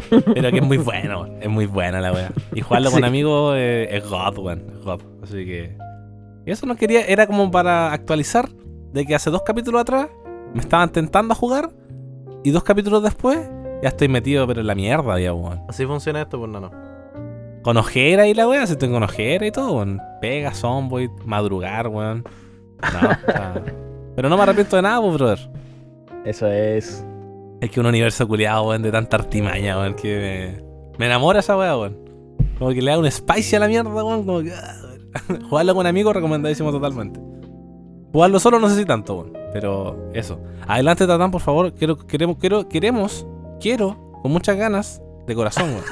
Pero 0.08 0.50
que 0.50 0.58
es 0.58 0.64
muy 0.64 0.78
bueno, 0.78 1.22
weón. 1.22 1.42
Es 1.42 1.48
muy 1.48 1.66
buena 1.66 2.00
la 2.00 2.12
weá. 2.12 2.30
Y 2.54 2.60
jugarlo 2.60 2.90
con 2.90 3.04
amigos 3.04 3.54
eh, 3.58 3.88
es 3.90 4.08
God, 4.08 4.38
weón. 4.38 4.64
God. 4.84 5.00
Así 5.24 5.44
que. 5.44 5.76
Y 6.46 6.50
eso 6.52 6.66
no 6.66 6.76
quería, 6.76 7.04
era 7.06 7.26
como 7.26 7.50
para 7.50 7.92
actualizar 7.92 8.48
de 8.92 9.04
que 9.06 9.14
hace 9.14 9.30
dos 9.30 9.42
capítulos 9.42 9.80
atrás 9.82 10.08
me 10.54 10.60
estaban 10.60 10.90
tentando 10.90 11.32
a 11.32 11.36
jugar. 11.36 11.70
Y 12.42 12.50
dos 12.50 12.64
capítulos 12.64 13.02
después 13.02 13.38
ya 13.82 13.88
estoy 13.90 14.08
metido, 14.08 14.46
pero 14.46 14.60
en 14.60 14.66
la 14.66 14.74
mierda 14.74 15.18
ya, 15.20 15.32
weón. 15.34 15.62
Así 15.68 15.84
funciona 15.86 16.22
esto, 16.22 16.38
pues 16.38 16.50
no, 16.50 16.60
no. 16.60 16.70
Con 17.62 17.76
ojera 17.76 18.26
y 18.26 18.32
la 18.34 18.48
weá, 18.48 18.66
si 18.66 18.76
tengo 18.76 18.94
con 18.94 19.02
ojera 19.02 19.46
y 19.46 19.52
todo, 19.52 19.72
weón. 19.74 20.00
Pega, 20.20 20.54
zomboid, 20.54 21.10
madrugar, 21.26 21.88
weón. 21.88 22.24
No, 22.82 23.10
está- 23.10 23.62
Pero 24.16 24.28
no 24.28 24.36
me 24.36 24.42
arrepiento 24.42 24.76
de 24.76 24.82
nada, 24.82 25.00
pues, 25.00 25.14
brother. 25.14 25.50
Eso 26.24 26.46
es. 26.48 27.04
Es 27.60 27.70
que 27.70 27.78
un 27.80 27.86
universo 27.86 28.26
culiado, 28.26 28.68
weón, 28.68 28.82
de 28.82 28.90
tanta 28.90 29.18
artimaña, 29.18 29.78
weón, 29.78 29.94
que 29.94 30.62
me, 30.90 30.98
me 30.98 31.06
enamora 31.06 31.40
esa 31.40 31.56
weá, 31.56 31.76
weón. 31.76 31.96
Como 32.58 32.70
que 32.72 32.80
le 32.82 32.90
da 32.90 32.98
un 32.98 33.10
spicy 33.10 33.56
a 33.56 33.60
la 33.60 33.68
mierda, 33.68 33.90
weón, 33.92 34.24
como 34.24 34.40
que... 34.40 34.52
Jugarlo 35.48 35.74
con 35.74 35.86
amigos, 35.86 36.14
recomendadísimo 36.14 36.70
totalmente. 36.70 37.20
Jugarlo 38.12 38.40
solo 38.40 38.58
no 38.58 38.68
sé 38.68 38.76
si 38.76 38.84
tanto, 38.84 39.14
weón. 39.14 39.32
Pero 39.52 40.10
eso. 40.14 40.40
Adelante, 40.66 41.06
Tatán, 41.06 41.30
por 41.30 41.40
favor. 41.40 41.72
Quiero, 41.74 41.96
queremos, 41.96 42.36
quiero, 42.38 42.68
queremos, 42.68 43.26
quiero, 43.60 43.96
con 44.22 44.32
muchas 44.32 44.56
ganas, 44.56 45.02
de 45.26 45.34
corazón, 45.34 45.70
weón. 45.70 45.84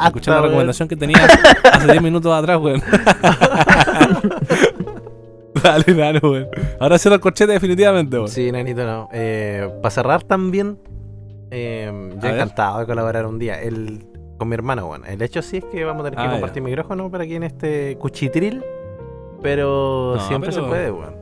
Escuchar 0.06 0.36
la 0.36 0.42
recomendación 0.42 0.88
que 0.88 0.96
tenía 0.96 1.18
hace 1.72 1.86
10 1.86 2.02
minutos 2.02 2.32
atrás, 2.32 2.60
weón. 2.60 2.82
dale, 5.62 5.94
dale, 5.94 6.20
weón. 6.22 6.48
Ahora 6.78 6.98
cierro 6.98 7.16
el 7.16 7.20
corchete 7.20 7.52
definitivamente, 7.52 8.16
weón. 8.16 8.28
Sí, 8.28 8.50
nanito, 8.52 8.84
no. 8.84 9.08
Eh, 9.12 9.68
para 9.82 9.90
cerrar 9.90 10.22
también, 10.22 10.78
eh, 11.50 11.90
yo 12.12 12.18
A 12.18 12.22
ver. 12.22 12.34
encantado 12.34 12.80
de 12.80 12.86
colaborar 12.86 13.26
un 13.26 13.38
día. 13.38 13.60
El, 13.60 14.06
con 14.40 14.48
mi 14.48 14.54
hermano, 14.54 14.86
bueno. 14.86 15.04
El 15.06 15.20
hecho 15.20 15.42
sí 15.42 15.58
es 15.58 15.64
que 15.66 15.84
vamos 15.84 16.00
a 16.00 16.10
tener 16.10 16.18
que 16.18 16.26
Ah, 16.28 16.32
compartir 16.32 16.62
micrófono 16.62 17.10
para 17.10 17.24
aquí 17.24 17.34
en 17.36 17.42
este 17.42 17.96
cuchitril. 17.98 18.64
Pero 19.42 20.14
No, 20.16 20.20
siempre 20.28 20.50
pero- 20.50 20.62
se 20.64 20.68
puede, 20.68 20.90
weón. 20.90 21.14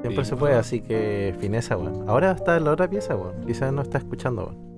Siempre 0.00 0.24
Sí, 0.24 0.30
se 0.30 0.36
puede, 0.36 0.54
así 0.54 0.80
que 0.80 1.34
fineza, 1.38 1.76
weón. 1.76 2.08
Ahora 2.08 2.32
está 2.32 2.56
en 2.56 2.64
la 2.64 2.70
otra 2.72 2.88
pieza, 2.88 3.14
weón. 3.14 3.44
Quizás 3.46 3.72
no 3.74 3.82
está 3.82 3.98
escuchando, 3.98 4.44
weón. 4.46 4.72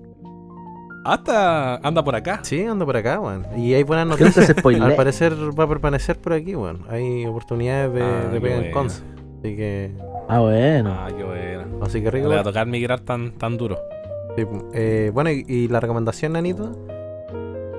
Hasta 1.05 1.77
anda 1.77 2.03
por 2.03 2.15
acá. 2.17 2.41
Sí, 2.43 2.63
ando 2.65 2.85
por 2.85 2.97
acá, 2.97 3.21
weón. 3.21 3.47
Y 3.57 3.75
hay 3.75 3.83
buenas 3.85 4.05
¿Qué 4.17 4.25
no 4.25 4.31
noticias. 4.31 4.65
Al 4.83 4.97
parecer 4.97 5.33
va 5.59 5.65
a 5.65 5.69
permanecer 5.69 6.19
por 6.19 6.33
aquí, 6.33 6.55
weón. 6.57 6.81
Hay 6.91 7.25
oportunidades 7.27 7.93
de, 7.95 8.03
Ah, 8.03 8.29
de 8.33 8.41
pegar 8.41 8.65
en 8.65 8.73
cons. 8.73 9.03
Así 9.39 9.55
que. 9.57 9.93
Ah, 10.29 10.41
bueno. 10.41 10.91
Ah, 10.99 11.09
qué 11.17 11.23
bueno. 11.23 11.65
Así 11.83 12.03
que 12.03 12.11
rico. 12.11 12.29
le 12.29 12.35
va 12.35 12.41
a 12.41 12.45
tocar 12.45 12.67
migrar 12.67 13.01
tan, 13.01 13.33
tan 13.39 13.57
duro. 13.57 13.79
Sí, 14.37 14.45
eh, 14.73 15.11
bueno, 15.15 15.31
y, 15.31 15.45
y 15.47 15.69
la 15.69 15.79
recomendación, 15.81 16.33
Nanito. 16.33 16.73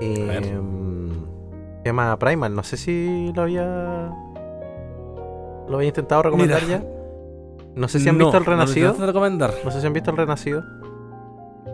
Eh, 0.01 0.41
se 1.83 1.89
llama 1.89 2.17
Primal. 2.19 2.53
No 2.55 2.63
sé 2.63 2.77
si 2.77 3.31
lo 3.33 3.41
había. 3.43 4.11
Lo 5.67 5.75
había 5.77 5.87
intentado 5.87 6.23
recomendar 6.23 6.61
Mira. 6.63 6.79
ya. 6.79 6.85
No 7.75 7.87
sé 7.87 7.99
si 7.99 8.07
han 8.09 8.17
No, 8.17 8.25
visto 8.25 8.37
El 8.37 8.45
Renacido. 8.45 8.93
recomendar. 9.05 9.53
No 9.63 9.71
sé 9.71 9.81
si 9.81 9.87
han 9.87 9.93
visto 9.93 10.11
El 10.11 10.17
Renacido. 10.17 10.63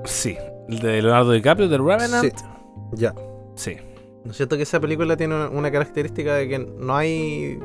Sí. 0.05 0.35
El 0.67 0.79
de 0.79 1.01
Leonardo 1.01 1.31
DiCaprio, 1.31 1.67
de 1.69 1.77
Revenant. 1.77 2.23
Sí. 2.23 2.45
Ya. 2.93 3.13
Sí. 3.55 3.77
¿No 4.23 4.31
es 4.31 4.37
cierto 4.37 4.55
que 4.57 4.63
esa 4.63 4.79
película 4.79 5.17
tiene 5.17 5.47
una- 5.47 5.71
característica 5.71 6.35
de 6.35 6.47
que 6.47 6.59
no 6.59 6.95
hay 6.95 7.59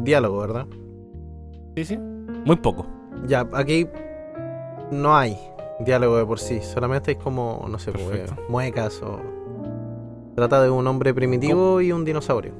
diálogo, 0.00 0.38
verdad? 0.38 0.66
Sí, 1.76 1.84
sí. 1.84 1.98
Muy 1.98 2.56
poco. 2.56 2.86
Ya, 3.26 3.48
aquí 3.52 3.86
no 4.90 5.16
hay 5.16 5.36
diálogo 5.80 6.16
de 6.18 6.26
por 6.26 6.38
sí. 6.38 6.60
Solamente 6.62 7.12
hay 7.12 7.16
como, 7.16 7.64
no 7.68 7.78
sé, 7.78 7.92
pues, 7.92 8.04
Perfecto. 8.04 8.34
eh, 8.40 8.44
muecas 8.48 9.00
o. 9.02 9.20
Trata 10.40 10.62
de 10.62 10.70
un 10.70 10.86
hombre 10.86 11.12
primitivo 11.12 11.82
y 11.82 11.92
un 11.92 12.02
dinosaurio. 12.02 12.54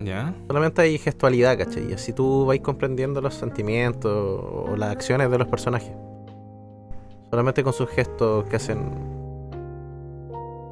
¿Ya? 0.00 0.34
Solamente 0.48 0.82
hay 0.82 0.98
gestualidad, 0.98 1.56
¿cachai? 1.56 1.88
Y 1.88 1.92
así 1.92 2.12
tú 2.12 2.44
vais 2.44 2.60
comprendiendo 2.60 3.20
los 3.20 3.34
sentimientos 3.34 4.12
o 4.12 4.74
las 4.76 4.90
acciones 4.90 5.30
de 5.30 5.38
los 5.38 5.46
personajes. 5.46 5.92
Solamente 7.30 7.62
con 7.62 7.72
sus 7.72 7.88
gestos 7.90 8.46
que 8.46 8.56
hacen 8.56 8.80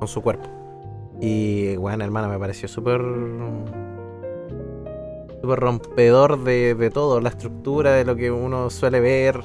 con 0.01 0.09
su 0.09 0.21
cuerpo. 0.21 0.49
Y, 1.21 1.77
bueno, 1.77 2.03
hermano, 2.03 2.29
me 2.29 2.41
pareció 2.41 2.67
súper. 2.67 3.01
súper 5.41 5.61
rompedor 5.61 6.43
de, 6.43 6.75
de 6.75 6.91
todo, 6.91 7.21
la 7.21 7.29
estructura 7.29 7.93
de 7.93 8.05
lo 8.05 8.17
que 8.17 8.33
uno 8.33 8.69
suele 8.69 8.99
ver. 8.99 9.45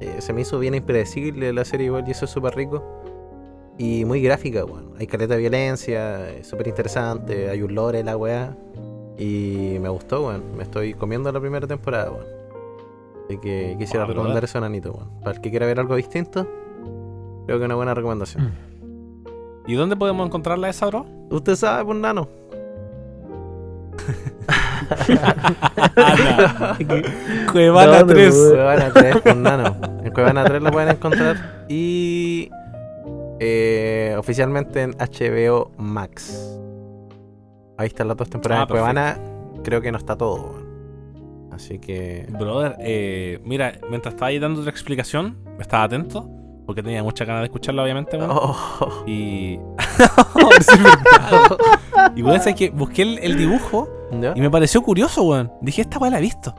Eh, 0.00 0.22
se 0.22 0.32
me 0.32 0.40
hizo 0.40 0.58
bien 0.58 0.74
impredecible 0.74 1.52
la 1.52 1.66
serie 1.66 1.88
igual 1.88 2.04
y 2.08 2.12
eso 2.12 2.24
es 2.24 2.30
súper 2.30 2.56
rico. 2.56 3.03
Y 3.78 4.04
muy 4.04 4.20
gráfica, 4.22 4.64
weón. 4.64 4.92
Hay 4.98 5.06
caleta 5.06 5.34
de 5.34 5.40
violencia, 5.40 6.30
es 6.30 6.46
súper 6.46 6.68
interesante, 6.68 7.50
hay 7.50 7.62
un 7.62 7.74
lore 7.74 8.04
la 8.04 8.16
weá. 8.16 8.56
Y 9.18 9.78
me 9.80 9.88
gustó, 9.88 10.26
weón. 10.28 10.56
Me 10.56 10.62
estoy 10.62 10.94
comiendo 10.94 11.30
la 11.32 11.40
primera 11.40 11.66
temporada, 11.66 12.10
weón. 12.10 12.26
Así 13.26 13.38
que 13.38 13.74
quisiera 13.78 14.04
Ah, 14.04 14.06
¿verdad? 14.06 14.20
recomendar 14.20 14.44
eso 14.44 14.58
a 14.58 14.60
Nanito, 14.60 14.92
weón. 14.92 15.08
Para 15.20 15.32
el 15.36 15.40
que 15.40 15.50
quiera 15.50 15.66
ver 15.66 15.80
algo 15.80 15.96
distinto, 15.96 16.46
creo 17.46 17.58
que 17.58 17.64
es 17.64 17.66
una 17.66 17.74
buena 17.74 17.94
recomendación. 17.94 18.52
¿Y 19.66 19.74
dónde 19.74 19.96
podemos 19.96 20.26
encontrarla 20.26 20.68
esa, 20.68 20.86
bro? 20.86 21.06
Usted 21.30 21.56
sabe, 21.56 21.84
pues, 21.86 21.98
Nano. 21.98 22.28
Cuevana 27.52 27.98
¿Dónde, 28.00 28.14
3. 28.14 28.34
weón? 28.34 28.50
Cuevana 28.54 28.90
3, 28.92 29.16
pues, 29.22 29.36
Nano. 29.36 29.76
En 30.04 30.12
Cuevana 30.12 30.44
3 30.44 30.62
lo 30.62 30.70
pueden 30.70 30.88
encontrar. 30.90 31.64
Y 31.68 32.50
eh, 33.40 34.14
oficialmente 34.18 34.82
en 34.82 34.92
HBO 34.92 35.70
Max. 35.76 36.58
Ahí 37.76 37.88
están 37.88 38.08
las 38.08 38.16
dos 38.16 38.30
temporadas 38.30 38.62
Ah, 38.64 38.66
de 38.66 38.70
Cuevana. 38.72 39.18
Creo 39.62 39.80
que 39.80 39.90
no 39.92 39.98
está 39.98 40.16
todo. 40.16 40.54
Así 41.50 41.78
que. 41.78 42.26
Brother, 42.30 42.76
eh, 42.80 43.40
mira, 43.44 43.78
mientras 43.88 44.14
estaba 44.14 44.28
ahí 44.28 44.38
dando 44.38 44.60
otra 44.60 44.70
explicación, 44.70 45.38
estaba 45.58 45.84
atento, 45.84 46.28
porque 46.66 46.82
tenía 46.82 47.02
mucha 47.02 47.24
ganas 47.24 47.42
de 47.42 47.46
escucharla, 47.46 47.82
obviamente, 47.82 48.16
weón. 48.16 48.30
Oh, 48.32 49.04
Y. 49.06 49.58
Y 52.16 52.22
weón, 52.22 52.38
¿sabes 52.40 52.54
qué? 52.56 52.70
Busqué 52.70 53.02
el, 53.02 53.18
el 53.18 53.36
dibujo 53.36 53.88
¿ya? 54.20 54.32
y 54.36 54.40
me 54.40 54.50
pareció 54.50 54.82
curioso, 54.82 55.22
weón. 55.24 55.52
Dije, 55.60 55.82
esta 55.82 55.98
weón 55.98 56.12
la 56.12 56.18
he 56.18 56.22
visto. 56.22 56.54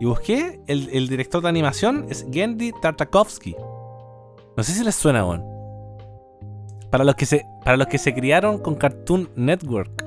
Y 0.00 0.04
busqué 0.06 0.60
el, 0.66 0.88
el 0.92 1.08
director 1.08 1.42
de 1.42 1.48
animación, 1.48 2.06
es 2.08 2.26
Gendy 2.30 2.72
Tartakovsky. 2.80 3.56
No 4.56 4.62
sé 4.62 4.72
si 4.72 4.84
les 4.84 4.94
suena, 4.94 5.24
weón. 5.26 5.44
Para 6.90 7.04
los 7.04 7.14
que 7.14 7.26
se, 7.26 7.44
para 7.64 7.76
los 7.76 7.86
que 7.86 7.98
se 7.98 8.14
criaron 8.14 8.58
con 8.58 8.74
Cartoon 8.74 9.28
Network. 9.36 10.04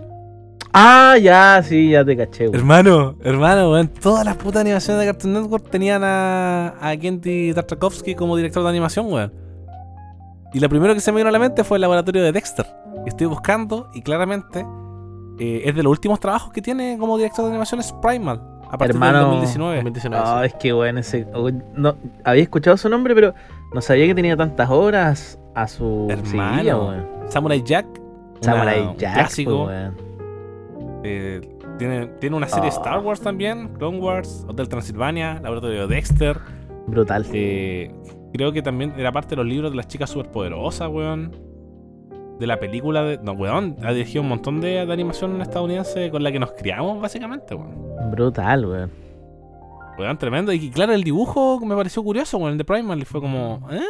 Ah, 0.74 1.18
ya, 1.22 1.62
sí, 1.64 1.90
ya 1.92 2.06
te 2.06 2.16
caché, 2.16 2.48
güey. 2.48 2.60
Hermano, 2.60 3.16
hermano, 3.24 3.72
weón. 3.72 3.88
Todas 3.90 4.26
las 4.26 4.38
putas 4.38 4.62
animaciones 4.62 5.02
de 5.02 5.12
Cartoon 5.12 5.34
Network 5.34 5.70
tenían 5.70 6.04
a, 6.04 6.70
a 6.80 6.96
Gendy 6.96 7.54
Tartakovsky 7.54 8.16
como 8.16 8.38
director 8.38 8.64
de 8.64 8.70
animación, 8.70 9.12
weón. 9.12 9.34
Y 10.54 10.60
lo 10.60 10.70
primero 10.70 10.94
que 10.94 11.00
se 11.02 11.12
me 11.12 11.18
vino 11.18 11.30
a 11.30 11.32
la 11.32 11.40
mente 11.40 11.64
fue 11.64 11.78
el 11.78 11.82
laboratorio 11.82 12.24
de 12.24 12.32
Dexter. 12.32 12.66
Y 13.06 13.10
estoy 13.10 13.28
buscando 13.28 13.90
y 13.94 14.02
claramente 14.02 14.66
eh, 15.40 15.64
es 15.66 15.76
de 15.76 15.84
los 15.84 15.92
últimos 15.92 16.20
trabajos 16.20 16.52
que 16.54 16.62
tiene 16.62 16.98
como 17.00 17.18
director 17.18 17.46
de 17.46 17.52
animación 17.52 17.80
es 17.80 17.94
Primal. 18.02 18.42
A 18.70 18.78
partir 18.78 18.96
Hermano, 18.96 19.18
del 19.18 19.28
2019. 19.42 19.76
2019. 19.76 20.24
Ah, 20.26 20.46
es 20.46 20.54
que 20.54 20.72
bueno, 20.72 21.00
ese. 21.02 21.28
oh, 21.34 21.50
No, 21.76 21.96
había 22.24 22.44
escuchado 22.44 22.78
su 22.78 22.88
nombre, 22.88 23.14
pero 23.14 23.34
no 23.74 23.82
sabía 23.82 24.06
que 24.08 24.16
tenía 24.16 24.36
tantas 24.38 24.70
horas 24.70 25.40
a 25.56 25.68
su 25.68 26.08
Hermano. 26.10 26.88
weón. 26.88 27.06
Samurai 27.28 27.62
Jack. 27.64 27.86
Samurai 28.42 28.82
una- 28.82 28.96
Jack, 28.98 29.14
Clásico. 29.16 29.66
pues, 29.66 29.78
weón. 29.78 29.96
Eh, 31.04 31.42
tiene, 31.78 32.08
tiene 32.20 32.36
una 32.36 32.48
serie 32.48 32.68
Ah. 32.70 32.74
Star 32.74 33.00
Wars 33.00 33.22
también, 33.22 33.70
Clone 33.78 34.00
Wars, 34.00 34.46
Hotel 34.48 34.68
Transilvania, 34.70 35.40
Laboratorio 35.42 35.88
de 35.88 35.96
Dexter. 35.96 36.38
Brutal. 36.88 37.26
Eh, 37.34 37.92
creo 38.34 38.52
que 38.52 38.62
también 38.62 38.94
era 38.98 39.12
parte 39.12 39.30
de 39.32 39.36
los 39.38 39.46
libros 39.46 39.72
de 39.72 39.78
las 39.78 39.88
chicas 39.88 40.10
superpoderosas, 40.10 40.90
weón. 40.90 41.32
De 42.40 42.48
la 42.48 42.60
película 42.60 43.04
de. 43.04 43.20
No, 43.24 43.34
weón, 43.34 43.78
ha 43.84 43.92
dirigido 43.94 44.24
un 44.24 44.30
montón 44.30 44.62
de, 44.62 44.86
de 44.86 44.94
animación 44.94 45.40
estadounidense 45.42 46.10
con 46.10 46.24
la 46.24 46.32
que 46.32 46.40
nos 46.40 46.52
criamos, 46.54 47.00
básicamente, 47.02 47.54
weón. 47.56 48.12
Brutal, 48.12 48.66
weón. 48.66 48.92
Weón, 50.02 50.18
tremendo. 50.18 50.52
Y 50.52 50.70
claro, 50.72 50.94
el 50.94 51.04
dibujo 51.04 51.60
me 51.66 51.76
pareció 51.76 52.04
curioso, 52.04 52.38
weón. 52.38 52.54
El 52.54 52.58
de 52.58 52.66
Primal 52.66 53.06
fue 53.06 53.22
como. 53.22 53.68
¿Eh? 53.72 53.82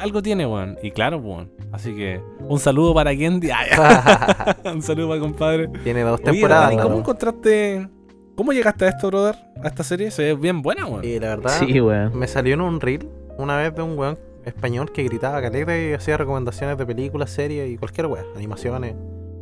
Algo 0.00 0.22
tiene, 0.22 0.46
weón. 0.46 0.76
Y 0.82 0.90
claro, 0.90 1.18
weón. 1.18 1.50
Así 1.72 1.94
que 1.94 2.20
un 2.40 2.58
saludo 2.58 2.94
para 2.94 3.14
Kendi. 3.16 3.48
Un 4.64 4.82
saludo 4.82 5.08
para 5.08 5.20
compadre. 5.20 5.68
Tiene 5.82 6.02
dos 6.02 6.20
Oye, 6.20 6.32
temporadas. 6.32 6.70
Dani, 6.70 6.82
¿cómo 6.82 6.94
¿no? 6.94 7.00
encontraste. 7.00 7.88
¿Cómo 8.36 8.52
llegaste 8.52 8.84
a 8.84 8.88
esto, 8.88 9.06
brother? 9.08 9.36
A 9.62 9.68
esta 9.68 9.84
serie. 9.84 10.10
Se 10.10 10.22
ve 10.22 10.34
bien 10.34 10.60
buena, 10.62 10.86
weón. 10.86 11.04
Y 11.04 11.18
la 11.20 11.28
verdad, 11.28 11.50
Sí, 11.58 11.80
weón. 11.80 12.18
me 12.18 12.26
salió 12.26 12.54
en 12.54 12.60
un 12.60 12.80
reel 12.80 13.08
una 13.38 13.56
vez 13.58 13.74
de 13.74 13.82
un 13.82 13.96
weón 13.98 14.18
español 14.44 14.92
que 14.92 15.04
gritaba 15.04 15.40
caleta 15.40 15.78
y 15.78 15.92
hacía 15.94 16.16
recomendaciones 16.16 16.76
de 16.76 16.84
películas, 16.84 17.30
series 17.30 17.70
y 17.70 17.78
cualquier 17.78 18.08
weón, 18.08 18.26
animaciones, 18.36 18.94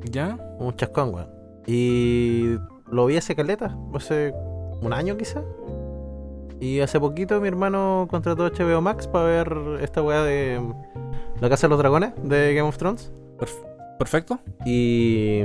¿Ya? 0.05 0.39
un 0.59 0.77
chascón, 0.77 1.13
weón. 1.15 1.29
Y 1.67 2.57
lo 2.91 3.07
vi 3.07 3.17
hace 3.17 3.35
caleta, 3.35 3.77
hace 3.95 4.33
un 4.83 4.93
año 4.93 5.17
quizá. 5.17 5.43
Y 6.61 6.81
hace 6.81 7.01
poquito 7.01 7.41
mi 7.41 7.49
hermano 7.49 8.07
contrató 8.11 8.45
HBO 8.47 8.81
Max 8.81 9.07
para 9.09 9.25
ver 9.25 9.57
esta 9.81 10.01
weá 10.03 10.23
de 10.23 10.61
La 11.41 11.49
Casa 11.49 11.67
de 11.67 11.71
los 11.71 11.79
Dragones 11.79 12.13
de 12.23 12.55
Game 12.55 12.69
of 12.69 12.77
Thrones. 12.79 13.13
Perf- 13.39 13.67
Perfecto. 13.99 14.39
Y, 14.65 15.43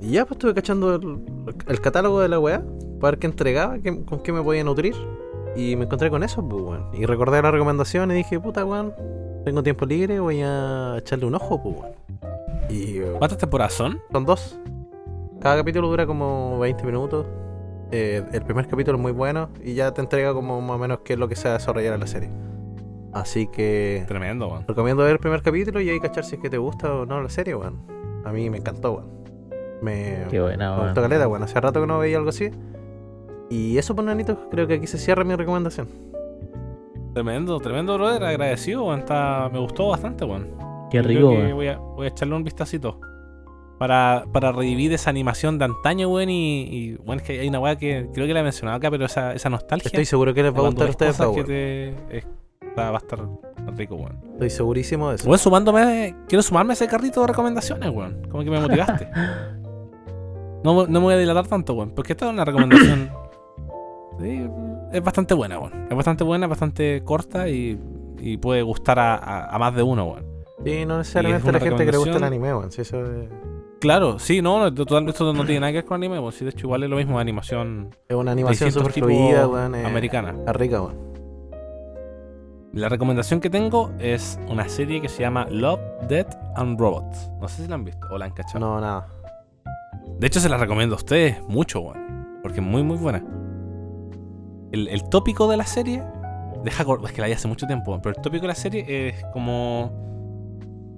y 0.00 0.10
ya 0.10 0.24
pues 0.24 0.32
estuve 0.36 0.54
cachando 0.54 0.94
el, 0.94 1.18
el 1.68 1.80
catálogo 1.80 2.20
de 2.20 2.28
la 2.28 2.38
weá 2.38 2.62
para 3.00 3.12
ver 3.12 3.18
qué 3.18 3.26
entregaba, 3.26 3.78
qué- 3.78 4.04
con 4.04 4.20
qué 4.20 4.32
me 4.32 4.42
podía 4.42 4.62
nutrir. 4.64 4.94
Y 5.56 5.74
me 5.74 5.84
encontré 5.86 6.10
con 6.10 6.22
eso, 6.22 6.46
pues 6.46 6.62
weón. 6.62 6.90
Y 6.94 7.06
recordé 7.06 7.40
la 7.42 7.50
recomendación 7.50 8.10
y 8.10 8.14
dije, 8.14 8.38
puta 8.38 8.64
weón, 8.64 8.92
tengo 9.44 9.62
tiempo 9.62 9.86
libre, 9.86 10.20
voy 10.20 10.42
a 10.42 10.96
echarle 10.98 11.26
un 11.26 11.34
ojo, 11.34 11.60
pues 11.62 11.74
weón. 11.76 11.92
Y 12.68 13.00
¿Cuántas 13.18 13.38
temporadas 13.38 13.72
son? 13.72 13.98
son 14.12 14.24
dos. 14.24 14.58
Cada 15.40 15.56
capítulo 15.56 15.88
dura 15.88 16.06
como 16.06 16.58
20 16.58 16.84
minutos. 16.84 17.26
Eh, 17.92 18.24
el 18.32 18.42
primer 18.42 18.66
capítulo 18.66 18.96
es 18.98 19.02
muy 19.02 19.12
bueno 19.12 19.48
y 19.62 19.74
ya 19.74 19.92
te 19.92 20.00
entrega 20.00 20.32
como 20.34 20.60
más 20.60 20.76
o 20.76 20.78
menos 20.78 20.98
qué 21.04 21.12
es 21.12 21.18
lo 21.18 21.28
que 21.28 21.36
se 21.36 21.48
va 21.48 21.54
a 21.54 21.58
desarrollar 21.58 21.94
en 21.94 22.00
la 22.00 22.06
serie. 22.06 22.30
Así 23.12 23.46
que 23.46 24.04
Tremendo, 24.08 24.48
weón. 24.48 24.64
recomiendo 24.66 25.02
ver 25.04 25.12
el 25.12 25.18
primer 25.18 25.40
capítulo 25.42 25.80
y 25.80 25.88
ahí 25.88 26.00
cachar 26.00 26.24
si 26.24 26.34
es 26.36 26.42
que 26.42 26.50
te 26.50 26.58
gusta 26.58 26.92
o 26.92 27.06
no 27.06 27.22
la 27.22 27.28
serie, 27.30 27.54
weón. 27.54 27.78
A 28.24 28.32
mí 28.32 28.50
me 28.50 28.58
encantó, 28.58 28.92
weón. 28.92 29.16
Me, 29.80 30.24
Qué 30.30 30.40
buena, 30.40 30.70
me 30.70 30.76
weón. 30.76 30.86
gustó 30.88 31.02
caleta, 31.02 31.28
weón. 31.28 31.42
Hace 31.42 31.60
rato 31.60 31.80
que 31.80 31.86
no 31.86 31.98
veía 31.98 32.18
algo 32.18 32.30
así. 32.30 32.50
Y 33.48 33.78
eso, 33.78 33.94
pues, 33.94 34.04
nanito, 34.06 34.50
creo 34.50 34.66
que 34.66 34.74
aquí 34.74 34.86
se 34.86 34.98
cierra 34.98 35.22
mi 35.24 35.34
recomendación. 35.36 35.88
Tremendo, 37.14 37.58
tremendo, 37.60 37.94
brother. 37.96 38.22
Agradecido, 38.24 38.84
weón. 38.84 39.00
Está... 39.00 39.48
Me 39.50 39.58
gustó 39.60 39.88
bastante, 39.88 40.24
weón. 40.24 40.48
Qué 40.90 41.00
rico, 41.00 41.30
weón. 41.30 41.52
voy, 41.54 41.68
a, 41.68 41.78
voy 41.78 42.06
a 42.06 42.08
echarle 42.10 42.34
un 42.34 42.44
vistacito. 42.44 43.00
Para, 43.78 44.24
para 44.32 44.52
revivir 44.52 44.92
esa 44.94 45.10
animación 45.10 45.58
de 45.58 45.66
antaño, 45.66 46.08
weón. 46.08 46.30
Y, 46.30 46.62
y 46.62 46.94
bueno, 46.96 47.20
es 47.20 47.26
que 47.28 47.40
hay 47.40 47.48
una 47.48 47.60
weá 47.60 47.76
que 47.76 48.08
creo 48.14 48.26
que 48.26 48.32
la 48.32 48.40
he 48.40 48.42
mencionado 48.42 48.78
acá, 48.78 48.90
pero 48.90 49.04
esa, 49.04 49.34
esa 49.34 49.50
nostalgia. 49.50 49.88
Estoy 49.88 50.06
seguro 50.06 50.32
que 50.32 50.42
les 50.42 50.54
va 50.54 50.58
a 50.58 50.62
gustar 50.62 50.86
a 50.86 50.90
ustedes, 50.90 51.16
que 51.34 51.44
te- 51.44 52.18
es- 52.18 52.26
va 52.78 52.90
va 52.90 52.96
a 52.96 53.00
estar 53.00 53.18
rico, 53.76 53.96
weón. 53.96 54.18
Estoy 54.34 54.50
segurísimo 54.50 55.10
de 55.10 55.16
eso. 55.16 55.26
Weón, 55.28 55.38
sumándome. 55.38 56.14
Quiero 56.28 56.42
sumarme 56.42 56.72
a 56.72 56.74
ese 56.74 56.86
carrito 56.88 57.20
de 57.20 57.26
recomendaciones, 57.26 57.90
weón. 57.90 58.22
Como 58.30 58.44
que 58.44 58.50
me 58.50 58.60
motivaste. 58.60 59.08
No, 60.64 60.74
me- 60.74 60.82
no 60.88 60.98
me 61.00 61.04
voy 61.04 61.14
a 61.14 61.18
dilatar 61.18 61.46
tanto, 61.46 61.74
weón. 61.74 61.90
Porque 61.90 62.14
esta 62.14 62.26
es 62.26 62.32
una 62.32 62.44
recomendación. 62.44 63.10
sí, 64.20 64.48
es 64.92 65.02
bastante 65.04 65.34
buena, 65.34 65.58
weón. 65.60 65.86
Es 65.88 65.96
bastante 65.96 66.24
buena, 66.24 66.46
bastante 66.48 67.02
corta 67.04 67.48
y, 67.48 67.78
y 68.18 68.36
puede 68.38 68.62
gustar 68.62 68.98
a, 68.98 69.14
a- 69.14 69.54
a 69.54 69.58
más 69.58 69.74
de 69.76 69.82
uno, 69.82 70.04
weón. 70.06 70.26
Sí, 70.64 70.84
no 70.86 70.98
necesariamente 70.98 71.46
es 71.46 71.52
la 71.54 71.60
gente 71.60 71.84
que 71.86 71.92
le 71.92 71.98
gusta 71.98 72.16
el 72.16 72.24
anime, 72.24 72.52
weón. 72.54 72.72
Sí, 72.72 72.82
eso 72.82 73.00
es, 73.04 73.28
Claro, 73.80 74.18
sí, 74.18 74.40
no, 74.40 74.58
no, 74.58 74.72
total, 74.72 75.08
esto 75.08 75.32
no 75.32 75.44
tiene 75.44 75.60
nada 75.60 75.72
que 75.72 75.78
ver 75.78 75.84
con 75.84 75.96
anime. 76.02 76.32
Sí, 76.32 76.44
de 76.44 76.50
hecho, 76.50 76.66
igual 76.66 76.82
es 76.82 76.90
lo 76.90 76.96
mismo 76.96 77.18
animación 77.18 77.90
es 78.08 78.16
una 78.16 78.32
animación 78.32 78.72
fluida, 78.72 79.46
weón. 79.46 79.74
eh, 79.74 79.84
americana. 79.84 80.34
Es 80.46 80.56
rica, 80.56 80.80
weón. 80.82 80.96
La 82.72 82.88
recomendación 82.88 83.40
que 83.40 83.48
tengo 83.48 83.90
es 83.98 84.38
una 84.48 84.68
serie 84.68 85.00
que 85.00 85.08
se 85.08 85.22
llama 85.22 85.46
Love, 85.50 85.80
Death 86.08 86.34
and 86.56 86.78
Robots. 86.78 87.30
No 87.40 87.48
sé 87.48 87.62
si 87.62 87.68
la 87.68 87.74
han 87.74 87.84
visto 87.84 88.06
o 88.10 88.18
la 88.18 88.26
han 88.26 88.32
cachado. 88.32 88.60
No, 88.60 88.80
nada. 88.80 89.06
De 90.18 90.26
hecho, 90.26 90.40
se 90.40 90.48
la 90.48 90.56
recomiendo 90.56 90.94
a 90.94 90.98
ustedes 90.98 91.42
mucho, 91.48 91.80
weón. 91.80 92.38
Porque 92.42 92.60
es 92.60 92.66
muy, 92.66 92.82
muy 92.82 92.96
buena. 92.96 93.24
El, 94.72 94.88
el 94.88 95.08
tópico 95.08 95.48
de 95.48 95.56
la 95.56 95.64
serie. 95.64 96.02
Deja 96.64 96.84
es 97.04 97.12
que 97.12 97.20
la 97.20 97.26
vi 97.28 97.32
hace 97.34 97.48
mucho 97.48 97.66
tiempo, 97.66 97.90
weón, 97.92 98.00
pero 98.02 98.14
el 98.16 98.22
tópico 98.22 98.42
de 98.42 98.48
la 98.48 98.54
serie 98.54 99.08
es 99.08 99.24
como. 99.32 100.15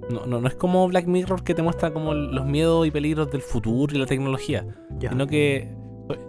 No, 0.09 0.25
no, 0.25 0.41
no 0.41 0.47
es 0.47 0.55
como 0.55 0.87
Black 0.87 1.05
Mirror 1.05 1.43
que 1.43 1.53
te 1.53 1.61
muestra 1.61 1.91
como 1.93 2.13
los 2.13 2.45
miedos 2.45 2.87
y 2.87 2.91
peligros 2.91 3.29
del 3.31 3.41
futuro 3.41 3.95
y 3.95 3.99
la 3.99 4.05
tecnología. 4.05 4.65
Sino 5.11 5.27
que 5.27 5.75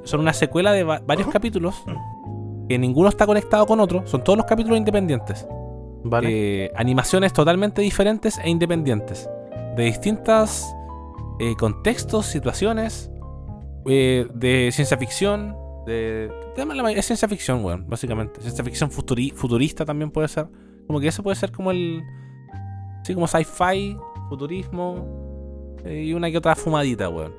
son 0.04 0.20
una 0.20 0.32
secuela 0.34 0.72
de 0.72 0.84
va- 0.84 1.00
varios 1.06 1.28
capítulos 1.28 1.74
que 2.68 2.78
ninguno 2.78 3.08
está 3.08 3.26
conectado 3.26 3.66
con 3.66 3.80
otro. 3.80 4.06
Son 4.06 4.22
todos 4.22 4.36
los 4.36 4.46
capítulos 4.46 4.76
independientes. 4.78 5.46
Vale. 6.04 6.64
Eh, 6.66 6.70
animaciones 6.76 7.32
totalmente 7.32 7.80
diferentes 7.82 8.38
e 8.38 8.50
independientes. 8.50 9.28
De 9.76 9.84
distintas 9.84 10.66
eh, 11.38 11.54
contextos, 11.58 12.26
situaciones, 12.26 13.10
eh, 13.86 14.26
de 14.34 14.70
ciencia 14.72 14.96
ficción, 14.98 15.56
de... 15.86 16.30
llámala- 16.56 16.92
Es 16.92 17.06
ciencia 17.06 17.26
ficción, 17.28 17.64
weón, 17.64 17.86
básicamente. 17.88 18.40
Ciencia 18.42 18.62
ficción 18.62 18.90
futuri- 18.90 19.32
futurista 19.32 19.84
también 19.86 20.10
puede 20.10 20.28
ser. 20.28 20.46
Como 20.86 21.00
que 21.00 21.08
eso 21.08 21.22
puede 21.22 21.36
ser 21.36 21.50
como 21.50 21.70
el... 21.70 22.02
Sí, 23.02 23.14
como 23.14 23.26
sci-fi, 23.26 23.96
futurismo 24.28 25.76
eh, 25.84 26.04
y 26.04 26.12
una 26.12 26.30
que 26.30 26.38
otra 26.38 26.54
fumadita, 26.54 27.08
weón. 27.08 27.34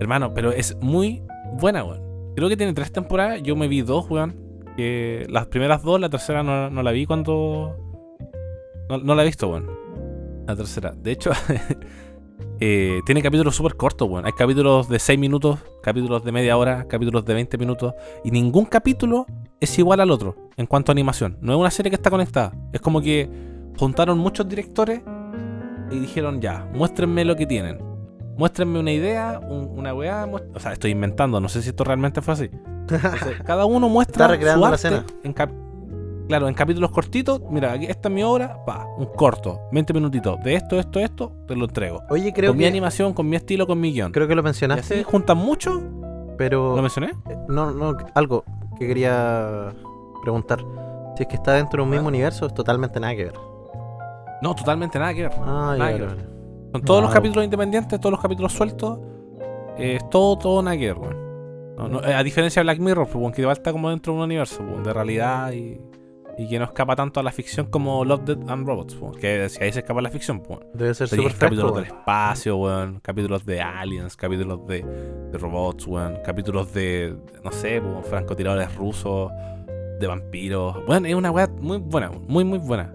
Hermano, 0.00 0.32
pero 0.34 0.52
es 0.52 0.76
muy 0.80 1.22
buena, 1.54 1.84
weón. 1.84 2.02
Creo 2.34 2.48
que 2.48 2.56
tiene 2.56 2.72
tres 2.72 2.92
temporadas. 2.92 3.42
Yo 3.42 3.56
me 3.56 3.68
vi 3.68 3.82
dos, 3.82 4.08
weón. 4.10 4.36
Que 4.76 5.26
las 5.28 5.46
primeras 5.46 5.82
dos, 5.82 6.00
la 6.00 6.08
tercera 6.08 6.42
no, 6.42 6.70
no 6.70 6.82
la 6.82 6.92
vi 6.92 7.06
cuando... 7.06 7.76
No, 8.88 8.98
no 8.98 9.14
la 9.14 9.22
he 9.22 9.26
visto, 9.26 9.48
weón. 9.48 9.70
La 10.46 10.56
tercera. 10.56 10.94
De 10.96 11.12
hecho, 11.12 11.30
eh, 12.60 13.00
tiene 13.04 13.22
capítulos 13.22 13.54
súper 13.54 13.76
cortos, 13.76 14.08
weón. 14.08 14.24
Hay 14.24 14.32
capítulos 14.32 14.88
de 14.88 14.98
6 14.98 15.18
minutos, 15.18 15.58
capítulos 15.82 16.24
de 16.24 16.32
media 16.32 16.56
hora, 16.56 16.86
capítulos 16.88 17.24
de 17.24 17.34
20 17.34 17.58
minutos. 17.58 17.94
Y 18.24 18.30
ningún 18.30 18.64
capítulo 18.64 19.26
es 19.60 19.78
igual 19.78 20.00
al 20.00 20.10
otro 20.10 20.36
en 20.56 20.66
cuanto 20.66 20.90
a 20.90 20.94
animación. 20.94 21.38
No 21.40 21.52
es 21.52 21.58
una 21.58 21.70
serie 21.70 21.90
que 21.90 21.96
está 21.96 22.10
conectada. 22.10 22.52
Es 22.72 22.80
como 22.80 23.00
que 23.00 23.51
juntaron 23.82 24.16
muchos 24.16 24.48
directores 24.48 25.00
y 25.90 25.98
dijeron, 25.98 26.40
ya, 26.40 26.68
muéstrenme 26.72 27.24
lo 27.24 27.34
que 27.34 27.46
tienen. 27.46 27.80
Muéstrenme 28.36 28.78
una 28.78 28.92
idea, 28.92 29.40
un- 29.42 29.76
una 29.76 29.92
weá. 29.92 30.28
O 30.54 30.60
sea, 30.60 30.72
estoy 30.72 30.92
inventando, 30.92 31.40
no 31.40 31.48
sé 31.48 31.62
si 31.62 31.70
esto 31.70 31.82
realmente 31.82 32.22
fue 32.22 32.34
así. 32.34 32.48
Entonces, 32.88 33.40
cada 33.44 33.64
uno 33.64 33.88
muestra 33.88 34.26
Está 34.26 34.28
recreando 34.28 34.60
su 34.66 34.68
la 34.70 34.74
arte 34.74 34.86
escena. 34.88 35.06
en 35.24 35.32
cap- 35.32 35.50
Claro, 36.28 36.46
en 36.46 36.54
capítulos 36.54 36.92
cortitos, 36.92 37.42
mira, 37.50 37.72
aquí 37.72 37.86
esta 37.86 38.08
es 38.08 38.14
mi 38.14 38.22
obra, 38.22 38.64
pa, 38.64 38.86
un 38.96 39.06
corto, 39.06 39.62
20 39.72 39.92
minutitos, 39.92 40.40
de 40.44 40.54
esto, 40.54 40.78
esto, 40.78 41.00
esto, 41.00 41.32
te 41.48 41.56
lo 41.56 41.64
entrego. 41.64 42.04
Oye, 42.08 42.32
creo 42.32 42.50
con 42.52 42.58
mi 42.58 42.62
que, 42.62 42.68
animación, 42.68 43.12
con 43.14 43.28
mi 43.28 43.34
estilo, 43.34 43.66
con 43.66 43.80
mi 43.80 43.92
guion. 43.92 44.12
creo 44.12 44.28
que 44.28 44.34
lo 44.36 44.40
Y 44.40 44.44
así 44.44 44.46
mencionaste, 44.46 45.02
juntan 45.02 45.36
mucho, 45.38 45.82
pero... 46.38 46.76
¿lo 46.76 46.80
mencioné? 46.82 47.08
Eh, 47.28 47.36
No, 47.48 47.72
no, 47.72 47.96
algo 48.14 48.44
que 48.78 48.86
quería 48.86 49.72
preguntar. 50.22 50.60
Si 51.16 51.24
es 51.24 51.28
que 51.28 51.34
está 51.34 51.54
dentro 51.54 51.78
de 51.78 51.82
un 51.82 51.90
mismo 51.90 52.06
universo, 52.08 52.46
es 52.46 52.54
totalmente 52.54 53.00
nada 53.00 53.14
que 53.16 53.24
ver. 53.24 53.34
No, 54.42 54.54
totalmente 54.54 54.98
nada 54.98 55.14
que 55.14 55.22
ver. 55.22 55.32
Ah, 55.38 55.74
Nada 55.78 55.90
ya, 55.92 55.96
que 55.96 56.02
ver. 56.02 56.26
Son 56.72 56.82
todos 56.82 57.02
los 57.02 57.12
capítulos 57.12 57.44
independientes, 57.44 58.00
todos 58.00 58.10
los 58.12 58.20
capítulos 58.20 58.52
sueltos, 58.52 58.98
eh, 59.78 59.96
es 59.96 60.10
todo, 60.10 60.36
todo 60.38 60.62
nada 60.62 60.76
que 60.76 60.86
ver, 60.86 60.98
weón. 60.98 61.76
No, 61.76 61.88
no, 61.88 62.04
eh, 62.04 62.14
a 62.14 62.22
diferencia 62.22 62.60
de 62.60 62.64
Black 62.64 62.78
Mirror, 62.78 63.08
pues, 63.08 63.34
que 63.34 63.42
igual 63.42 63.56
está 63.56 63.72
como 63.72 63.90
dentro 63.90 64.12
de 64.12 64.18
un 64.18 64.24
universo, 64.24 64.62
weón, 64.62 64.82
de 64.82 64.92
realidad 64.92 65.52
y, 65.52 65.80
y 66.38 66.48
que 66.48 66.58
no 66.58 66.64
escapa 66.64 66.96
tanto 66.96 67.20
a 67.20 67.22
la 67.22 67.30
ficción 67.30 67.66
como 67.66 68.04
Love, 68.04 68.24
Death 68.24 68.48
and 68.50 68.66
Robots, 68.66 68.96
weón, 69.00 69.14
que 69.14 69.48
si 69.48 69.62
ahí 69.62 69.72
se 69.72 69.80
escapa 69.80 70.00
la 70.00 70.10
ficción, 70.10 70.40
pues. 70.40 70.60
Debe 70.74 70.94
ser 70.94 71.08
fresco. 71.08 71.38
capítulos 71.38 71.74
del 71.76 71.84
espacio, 71.84 72.56
weón. 72.56 73.00
Capítulos 73.00 73.44
de 73.44 73.60
aliens, 73.60 74.16
capítulos 74.16 74.66
de, 74.66 74.82
de 75.30 75.38
robots, 75.38 75.86
weón. 75.86 76.18
Capítulos 76.24 76.72
de, 76.72 77.16
no 77.44 77.52
sé, 77.52 77.80
weón, 77.80 78.02
francotiradores 78.04 78.74
rusos, 78.76 79.30
de 80.00 80.06
vampiros. 80.06 80.84
Bueno, 80.86 81.06
es 81.06 81.14
una 81.14 81.30
weá 81.30 81.48
muy 81.60 81.78
buena, 81.78 82.10
muy, 82.26 82.44
muy 82.44 82.58
buena. 82.58 82.92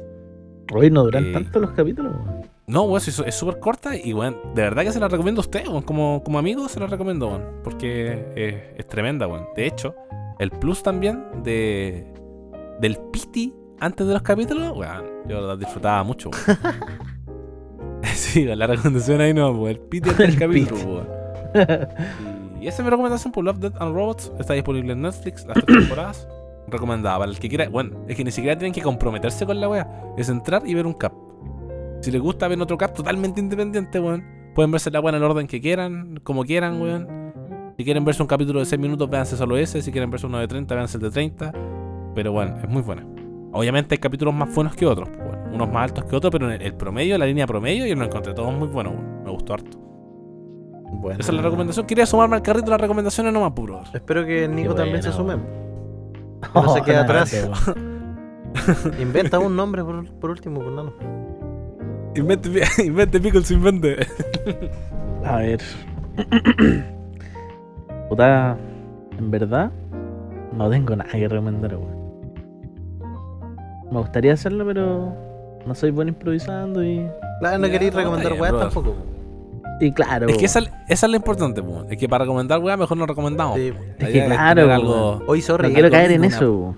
Hoy 0.73 0.91
no 0.91 1.03
duran 1.03 1.25
Eh, 1.25 1.34
tanto 1.34 1.60
los 1.60 1.71
capítulos, 1.71 2.13
weón. 2.13 2.41
No, 2.67 2.84
weón, 2.84 3.01
es 3.06 3.36
súper 3.36 3.60
corta 3.60 3.95
y, 3.95 4.13
weón, 4.13 4.38
de 4.53 4.62
verdad 4.62 4.84
que 4.84 4.91
se 4.91 4.99
la 4.99 5.08
recomiendo 5.08 5.39
a 5.39 5.43
usted, 5.43 5.67
weón. 5.67 5.84
Como, 5.84 6.21
como 6.23 6.39
amigo 6.39 6.67
se 6.67 6.80
la 6.80 6.88
recomiendo, 6.88 7.27
weón. 7.27 7.43
Porque 7.63 8.25
es, 8.36 8.80
es 8.80 8.88
tremenda, 8.88 9.27
weón. 9.27 9.47
De 9.56 9.65
hecho, 9.65 9.95
el 10.39 10.51
plus 10.51 10.84
también 10.84 11.23
de 11.43 12.06
del 12.80 12.97
piti 13.12 13.53
antes 13.80 14.06
de 14.06 14.13
los 14.13 14.21
capítulos, 14.21 14.75
weón, 14.75 15.06
yo 15.27 15.41
la 15.41 15.56
disfrutaba 15.56 16.03
mucho, 16.03 16.30
weón. 16.30 16.58
sí, 18.13 18.43
la 18.43 18.67
recomendación 18.67 19.21
ahí 19.21 19.34
no, 19.34 19.51
weón. 19.51 19.69
El 19.69 19.80
piti 19.80 20.10
antes 20.10 20.25
del 20.25 20.34
El 20.34 20.39
capítulo, 20.39 20.93
weón. 20.93 21.08
Y 22.60 22.67
esa 22.67 22.82
es 22.82 22.84
mi 22.86 22.89
recomendación 22.89 23.32
por 23.32 23.43
Love, 23.43 23.60
Death 23.60 23.75
and 23.80 23.93
Robots. 23.93 24.32
Está 24.39 24.53
disponible 24.53 24.93
en 24.93 25.01
Netflix, 25.03 25.45
las 25.45 25.63
tres 25.63 25.77
temporadas. 25.80 26.27
Recomendada. 26.67 27.17
Para 27.19 27.32
el 27.32 27.39
que 27.39 27.49
quiera. 27.49 27.69
Bueno, 27.69 28.06
es 28.08 28.15
que 28.15 28.23
ni 28.23 28.32
siquiera 28.32 28.58
tienen 28.58 28.73
que 28.73 28.82
comprometerse 28.82 29.45
con 29.45 29.60
la 29.60 29.69
wea. 29.69 30.13
Es 30.17 30.30
entrar 30.30 30.63
y 30.65 30.73
ver 30.73 30.86
un 30.86 30.93
cap. 30.93 31.13
Si 32.01 32.12
les 32.12 32.21
gusta 32.21 32.47
ver 32.47 32.62
otro 32.62 32.77
cap 32.77 32.93
totalmente 32.93 33.39
independiente, 33.39 33.99
weón. 33.99 34.23
Pueden 34.53 34.71
verse 34.71 34.89
la 34.91 34.99
wea 34.99 35.10
en 35.10 35.15
el 35.15 35.23
orden 35.23 35.47
que 35.47 35.62
quieran, 35.62 36.19
como 36.23 36.43
quieran, 36.43 36.82
weón. 36.82 37.08
Si 37.77 37.84
quieren 37.84 38.03
verse 38.06 38.21
un 38.23 38.27
capítulo 38.27 38.60
de 38.60 38.65
6 38.65 38.80
minutos, 38.80 39.10
véanse 39.10 39.38
solo 39.38 39.58
ese. 39.58 39.82
Si 39.82 39.91
quieren 39.91 40.10
verse 40.10 40.25
uno 40.25 40.39
de 40.39 40.47
30, 40.47 40.73
véanse 40.73 40.97
el 40.97 41.03
de 41.03 41.12
30. 41.12 41.53
Pero 42.15 42.32
bueno, 42.32 42.58
es 42.63 42.67
muy 42.69 42.82
buena. 42.82 43.06
Obviamente 43.51 43.95
hay 43.95 43.99
capítulos 43.99 44.34
más 44.34 44.53
buenos 44.53 44.75
que 44.75 44.86
otros. 44.86 45.10
pues, 45.10 45.23
bueno, 45.23 45.43
unos 45.53 45.71
más 45.71 45.84
altos 45.84 46.06
que 46.06 46.15
otros, 46.15 46.32
pero 46.32 46.51
en 46.51 46.62
el, 46.62 46.73
promedio, 46.73 47.17
la 47.17 47.25
línea 47.25 47.45
promedio, 47.45 47.86
yo 47.86 47.95
lo 47.95 48.06
encontré 48.06 48.34
todos 48.34 48.53
muy 48.53 48.67
buenos. 48.67 48.93
weón. 48.93 49.23
Me 49.23 49.32
gustó 49.32 49.53
harto. 49.53 49.77
Bueno, 50.89 51.19
Esa 51.19 51.32
es 51.32 51.36
la 51.36 51.41
recomendación. 51.43 51.86
Quería 51.86 52.06
sumarme 52.06 52.38
al 52.38 52.41
carrito 52.41 52.71
las 52.71 52.82
recomendaciones 52.82 53.32
nomás, 53.34 53.51
pues, 53.56 53.67
puro. 53.67 53.84
Espero 53.93 54.25
que 54.25 54.47
Nico 54.47 54.73
también 54.73 55.03
se 55.03 55.10
bueno. 55.10 55.34
sume. 55.36 55.66
No 56.54 56.73
se 56.73 56.82
queda 56.86 57.02
atrás. 57.02 57.34
Inventa 59.00 59.39
un 59.39 59.56
nombre 59.56 59.84
por, 59.84 60.10
por 60.13 60.32
último, 60.32 60.62
pues 60.62 60.71
no. 60.71 60.93
Invente, 62.15 62.63
invente 62.84 63.19
Pickles, 63.19 63.52
invente. 63.52 64.08
A 65.23 65.38
ver. 65.38 65.62
Puta, 68.10 68.58
en 69.17 69.32
verdad, 69.32 69.71
no 70.56 70.69
tengo 70.69 70.95
nada 70.95 71.12
que 71.12 71.28
recomendar, 71.28 71.76
weón. 71.76 71.97
Me 73.91 74.00
gustaría 74.00 74.34
hacerlo, 74.34 74.65
pero 74.65 75.13
no 75.65 75.76
soy 75.76 75.91
bueno 75.91 76.10
improvisando 76.10 76.84
y. 76.84 77.08
Claro, 77.39 77.60
no 77.60 77.69
queréis 77.69 77.93
recomendar 77.93 78.34
brother. 78.34 78.60
tampoco. 78.60 78.95
Y 79.79 79.91
claro. 79.91 80.27
Es 80.27 80.37
que 80.37 80.45
esa, 80.45 80.59
esa 80.87 81.05
es 81.05 81.09
lo 81.09 81.15
importante. 81.15 81.63
Es 81.89 81.97
que 81.97 82.09
para 82.09 82.23
recomendar, 82.23 82.59
weá, 82.59 82.77
mejor 82.77 82.97
no 82.97 83.05
recomendamos. 83.05 83.55
Sí. 83.57 83.73
La 83.99 84.07
Es 84.07 84.13
que 84.13 84.25
claro, 84.25 84.73
algo. 84.73 85.23
Hoy, 85.27 85.41
sorry. 85.41 85.67
no 85.69 85.73
quiero 85.73 85.91
caer 85.91 86.11
en 86.11 86.23
eso, 86.23 86.51
weón. 86.51 86.77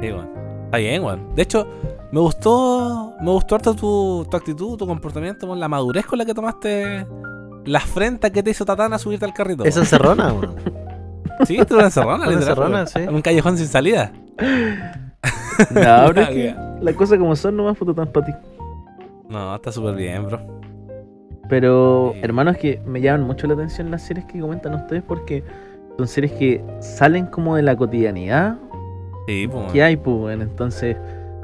Sí, 0.00 0.12
weón. 0.12 0.28
Está 0.66 0.78
bien, 0.78 1.02
weón. 1.04 1.34
De 1.34 1.42
hecho, 1.42 1.66
me 2.12 2.20
gustó. 2.20 3.14
Me 3.20 3.30
gustó 3.30 3.54
harto 3.54 3.74
tu, 3.74 4.26
tu 4.30 4.36
actitud, 4.36 4.76
tu 4.76 4.86
comportamiento, 4.86 5.46
weón. 5.46 5.60
La 5.60 5.68
madurez 5.68 6.04
con 6.06 6.18
la 6.18 6.24
que 6.24 6.34
tomaste 6.34 7.06
la 7.64 7.78
afrenta 7.78 8.30
que 8.30 8.42
te 8.42 8.50
hizo 8.50 8.64
Tatana 8.64 8.96
a 8.96 8.98
subirte 8.98 9.24
al 9.24 9.32
carrito. 9.32 9.64
Esa 9.64 9.80
encerrona, 9.80 10.32
weón. 10.32 10.56
Sí, 11.46 11.58
tú 11.68 11.74
una 11.74 11.84
encerrona, 11.84 12.26
literal, 12.26 12.42
encerrona, 12.42 12.86
sí. 12.86 12.98
En 13.00 13.14
un 13.14 13.20
callejón 13.22 13.58
sin 13.58 13.66
salida. 13.66 14.12
No, 15.70 16.06
pero 16.08 16.20
es 16.22 16.28
que 16.30 16.54
las 16.80 16.94
cosas 16.94 17.18
como 17.18 17.36
son 17.36 17.56
nomás 17.56 17.76
puto 17.76 17.94
tan 17.94 18.10
para 18.10 18.26
ti. 18.26 18.32
No, 19.28 19.54
está 19.54 19.72
súper 19.72 19.94
bien, 19.96 20.26
bro. 20.26 20.55
Pero, 21.48 22.12
Sí. 22.14 22.20
hermanos, 22.22 22.56
que 22.56 22.80
me 22.86 23.00
llaman 23.00 23.26
mucho 23.26 23.46
la 23.46 23.54
atención 23.54 23.90
las 23.90 24.02
series 24.02 24.26
que 24.26 24.40
comentan 24.40 24.74
ustedes 24.74 25.02
porque 25.06 25.42
son 25.96 26.08
series 26.08 26.32
que 26.32 26.64
salen 26.80 27.26
como 27.26 27.56
de 27.56 27.62
la 27.62 27.76
cotidianidad 27.76 28.56
Sí, 29.26 29.48
pues. 29.50 29.72
que 29.72 29.82
hay, 29.82 29.96
pues, 29.96 30.16
weón. 30.16 30.42
entonces, 30.42 30.96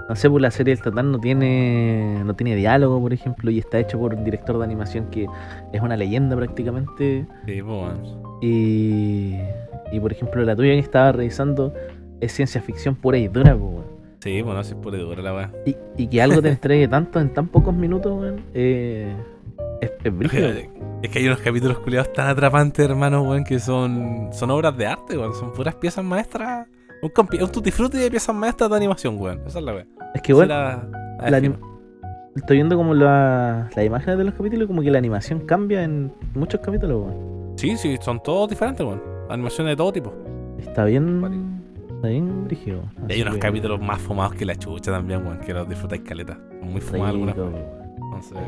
no 0.08 0.16
sé, 0.16 0.28
pues 0.28 0.42
la 0.42 0.50
serie 0.50 0.74
del 0.74 0.82
Tatán 0.84 1.10
no 1.12 1.18
tiene, 1.18 2.22
no 2.24 2.34
tiene 2.34 2.54
diálogo, 2.56 3.00
por 3.00 3.12
ejemplo, 3.12 3.50
y 3.50 3.58
está 3.60 3.78
hecho 3.78 3.98
por 3.98 4.14
un 4.14 4.24
director 4.24 4.58
de 4.58 4.64
animación 4.64 5.06
que 5.10 5.26
es 5.72 5.80
una 5.80 5.96
leyenda 5.96 6.36
prácticamente. 6.36 7.24
Sí, 7.46 7.62
pues. 7.62 7.92
Y, 8.42 9.36
y 9.92 10.00
por 10.00 10.12
ejemplo, 10.12 10.42
la 10.44 10.54
tuya 10.56 10.72
que 10.72 10.78
estaba 10.80 11.12
revisando 11.12 11.72
es 12.20 12.32
ciencia 12.32 12.60
ficción 12.60 12.94
pura 12.94 13.16
y 13.18 13.28
dura, 13.28 13.56
pues. 13.56 13.84
Sí, 14.20 14.42
bueno, 14.42 14.60
es 14.60 14.72
pura 14.74 14.98
y 14.98 15.00
dura 15.00 15.22
la 15.22 15.34
weá. 15.34 15.50
y, 15.66 15.76
y 15.96 16.06
que 16.08 16.20
algo 16.22 16.42
te 16.42 16.48
entregue 16.50 16.86
tanto 16.88 17.20
en 17.20 17.30
tan 17.32 17.48
pocos 17.48 17.74
minutos, 17.74 18.12
weón, 18.20 18.40
eh, 18.54 19.12
es, 19.82 19.92
es 21.02 21.10
que 21.10 21.18
hay 21.18 21.26
unos 21.26 21.40
capítulos 21.40 21.78
culiados 21.80 22.12
tan 22.12 22.28
atrapantes, 22.28 22.84
hermano, 22.88 23.22
weón, 23.22 23.44
que 23.44 23.58
son, 23.58 24.28
son 24.32 24.50
obras 24.50 24.76
de 24.76 24.86
arte, 24.86 25.18
weón. 25.18 25.34
Son 25.34 25.52
puras 25.52 25.74
piezas 25.74 26.04
maestras. 26.04 26.66
Un, 27.02 27.10
compi- 27.10 27.42
un 27.42 27.50
tutti 27.50 27.70
frutti 27.70 27.98
de 27.98 28.10
piezas 28.10 28.34
maestras 28.34 28.70
de 28.70 28.76
animación, 28.76 29.16
weón. 29.20 29.40
Esa 29.46 29.58
es 29.58 29.64
la 29.64 29.74
weá. 29.74 29.86
Es 30.14 30.22
que, 30.22 30.32
la- 30.34 30.46
la 31.20 31.30
la 31.30 31.38
anim- 31.38 31.56
estoy 32.36 32.56
viendo 32.58 32.76
como 32.76 32.94
la- 32.94 33.68
las 33.74 33.84
imágenes 33.84 34.18
de 34.18 34.24
los 34.24 34.34
capítulos 34.34 34.66
como 34.68 34.82
que 34.82 34.90
la 34.90 34.98
animación 34.98 35.40
cambia 35.40 35.82
en 35.82 36.12
muchos 36.34 36.60
capítulos, 36.60 37.02
weón. 37.06 37.52
Sí, 37.56 37.76
sí, 37.76 37.96
son 38.00 38.22
todos 38.22 38.48
diferentes, 38.48 38.84
weón. 38.86 39.02
Animaciones 39.28 39.72
de 39.72 39.76
todo 39.76 39.92
tipo. 39.92 40.14
Está 40.58 40.84
bien. 40.84 41.60
Está 41.96 42.08
bien 42.08 42.44
brígido. 42.44 42.82
Y 43.08 43.12
hay 43.12 43.22
unos 43.22 43.34
que, 43.34 43.40
capítulos 43.40 43.80
más 43.80 44.00
fumados 44.00 44.34
que 44.34 44.44
la 44.44 44.54
chucha 44.56 44.90
también, 44.92 45.24
weón, 45.24 45.38
que 45.40 45.52
los 45.52 45.68
disfrutáis 45.68 46.02
caleta. 46.02 46.38
Son 46.60 46.70
muy 46.72 46.80
fumados 46.80 47.16
weón. 47.16 47.36
weón. 47.36 47.54
Entonces. 48.04 48.38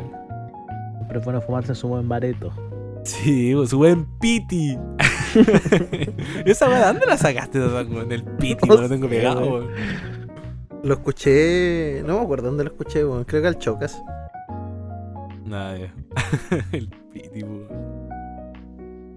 Siempre 1.05 1.19
es 1.19 1.25
bueno 1.27 1.43
fumarse 1.43 1.75
su 1.75 1.87
buen 1.87 2.09
bareto. 2.09 2.51
Sí, 3.03 3.55
weón, 3.55 3.69
su 3.69 3.77
buen 3.77 4.07
piti. 4.21 4.79
Esa 6.47 6.67
weá, 6.67 6.79
¿de 6.79 6.87
dónde 6.87 7.05
la 7.07 7.19
sacaste, 7.19 7.61
weón? 7.61 8.11
El 8.11 8.25
piti, 8.25 8.67
No 8.67 8.77
no 8.77 8.81
lo 8.81 8.88
tengo 8.88 9.07
pegado, 9.07 9.40
weón. 9.43 9.69
Lo 10.83 10.95
escuché. 10.95 12.03
No 12.07 12.14
me 12.17 12.25
acuerdo 12.25 12.47
dónde 12.47 12.64
lo 12.64 12.71
escuché, 12.71 13.05
weón. 13.05 13.25
Creo 13.25 13.43
que 13.43 13.49
al 13.49 13.59
Chocas. 13.59 14.03
Nada, 15.45 15.77
ya. 15.77 15.95
El 16.73 16.88
piti, 17.12 17.43
weón. 17.43 17.69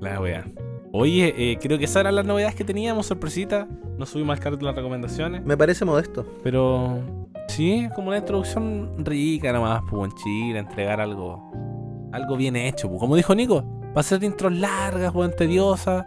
La 0.01 0.19
weá. 0.19 0.43
Oye, 0.91 1.33
eh, 1.37 1.57
creo 1.57 1.77
que 1.77 1.85
esas 1.85 2.01
eran 2.01 2.15
las 2.15 2.25
novedades 2.25 2.55
que 2.55 2.65
teníamos, 2.65 3.05
sorpresita. 3.05 3.65
No 3.97 4.05
subimos 4.05 4.35
al 4.35 4.43
carrito 4.43 4.65
las 4.65 4.75
recomendaciones. 4.75 5.45
Me 5.45 5.55
parece 5.55 5.85
modesto. 5.85 6.25
Pero 6.43 6.99
sí, 7.47 7.87
como 7.95 8.09
una 8.09 8.17
introducción 8.17 9.05
rica 9.05 9.53
nomás, 9.53 9.83
pues 9.89 10.11
en 10.11 10.17
Chile, 10.17 10.59
entregar 10.59 10.99
algo 10.99 11.47
algo 12.11 12.37
bien 12.37 12.55
hecho. 12.55 12.89
Como 12.89 13.15
dijo 13.15 13.35
Nico, 13.35 13.63
para 13.89 14.01
hacer 14.01 14.23
intros 14.23 14.53
largas, 14.53 15.13
weón, 15.13 15.33
tediosas, 15.35 16.05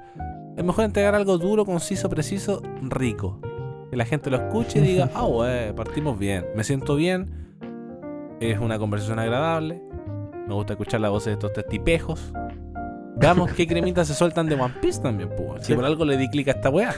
es 0.56 0.64
mejor 0.64 0.84
entregar 0.84 1.14
algo 1.14 1.38
duro, 1.38 1.64
conciso, 1.64 2.08
preciso, 2.08 2.62
rico. 2.82 3.40
Que 3.90 3.96
la 3.96 4.04
gente 4.04 4.30
lo 4.30 4.36
escuche 4.36 4.78
y 4.78 4.82
diga, 4.82 5.10
ah, 5.14 5.26
wey, 5.26 5.72
partimos 5.72 6.18
bien, 6.18 6.46
me 6.54 6.64
siento 6.64 6.96
bien, 6.96 7.30
es 8.40 8.58
una 8.58 8.78
conversación 8.78 9.18
agradable, 9.18 9.82
me 10.46 10.54
gusta 10.54 10.74
escuchar 10.74 11.00
la 11.00 11.10
voz 11.10 11.24
de 11.24 11.32
estos 11.32 11.52
tres 11.52 11.66
tipejos. 11.66 12.32
Veamos 13.16 13.52
qué 13.52 13.66
cremitas 13.66 14.08
se 14.08 14.14
sueltan 14.14 14.46
de 14.46 14.54
One 14.54 14.74
Piece 14.80 15.02
también, 15.02 15.28
pues. 15.36 15.66
Si 15.66 15.74
por 15.74 15.84
algo 15.84 16.04
le 16.06 16.16
di 16.16 16.28
clic 16.30 16.48
a 16.48 16.52
esta 16.52 16.70
weá, 16.70 16.94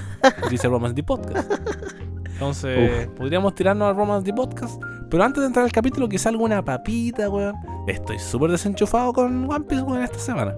dice 0.49 0.69
Romance 0.69 0.95
the 0.95 1.03
Podcast. 1.03 1.51
Entonces, 2.33 3.09
podríamos 3.17 3.55
tirarnos 3.55 3.89
al 3.89 3.97
Romance 3.97 4.25
the 4.25 4.33
Podcast. 4.33 4.81
Pero 5.13 5.25
antes 5.25 5.43
de 5.43 5.47
entrar 5.49 5.67
al 5.67 5.73
capítulo, 5.73 6.09
quizá 6.09 6.31
alguna 6.31 6.65
papita, 6.65 7.29
weón. 7.29 7.55
Estoy 7.87 8.19
súper 8.19 8.51
desenchufado 8.51 9.13
con 9.13 9.45
One 9.45 9.67
Piece, 9.67 9.83
weón, 9.83 10.03
esta 10.03 10.19
semana. 10.19 10.57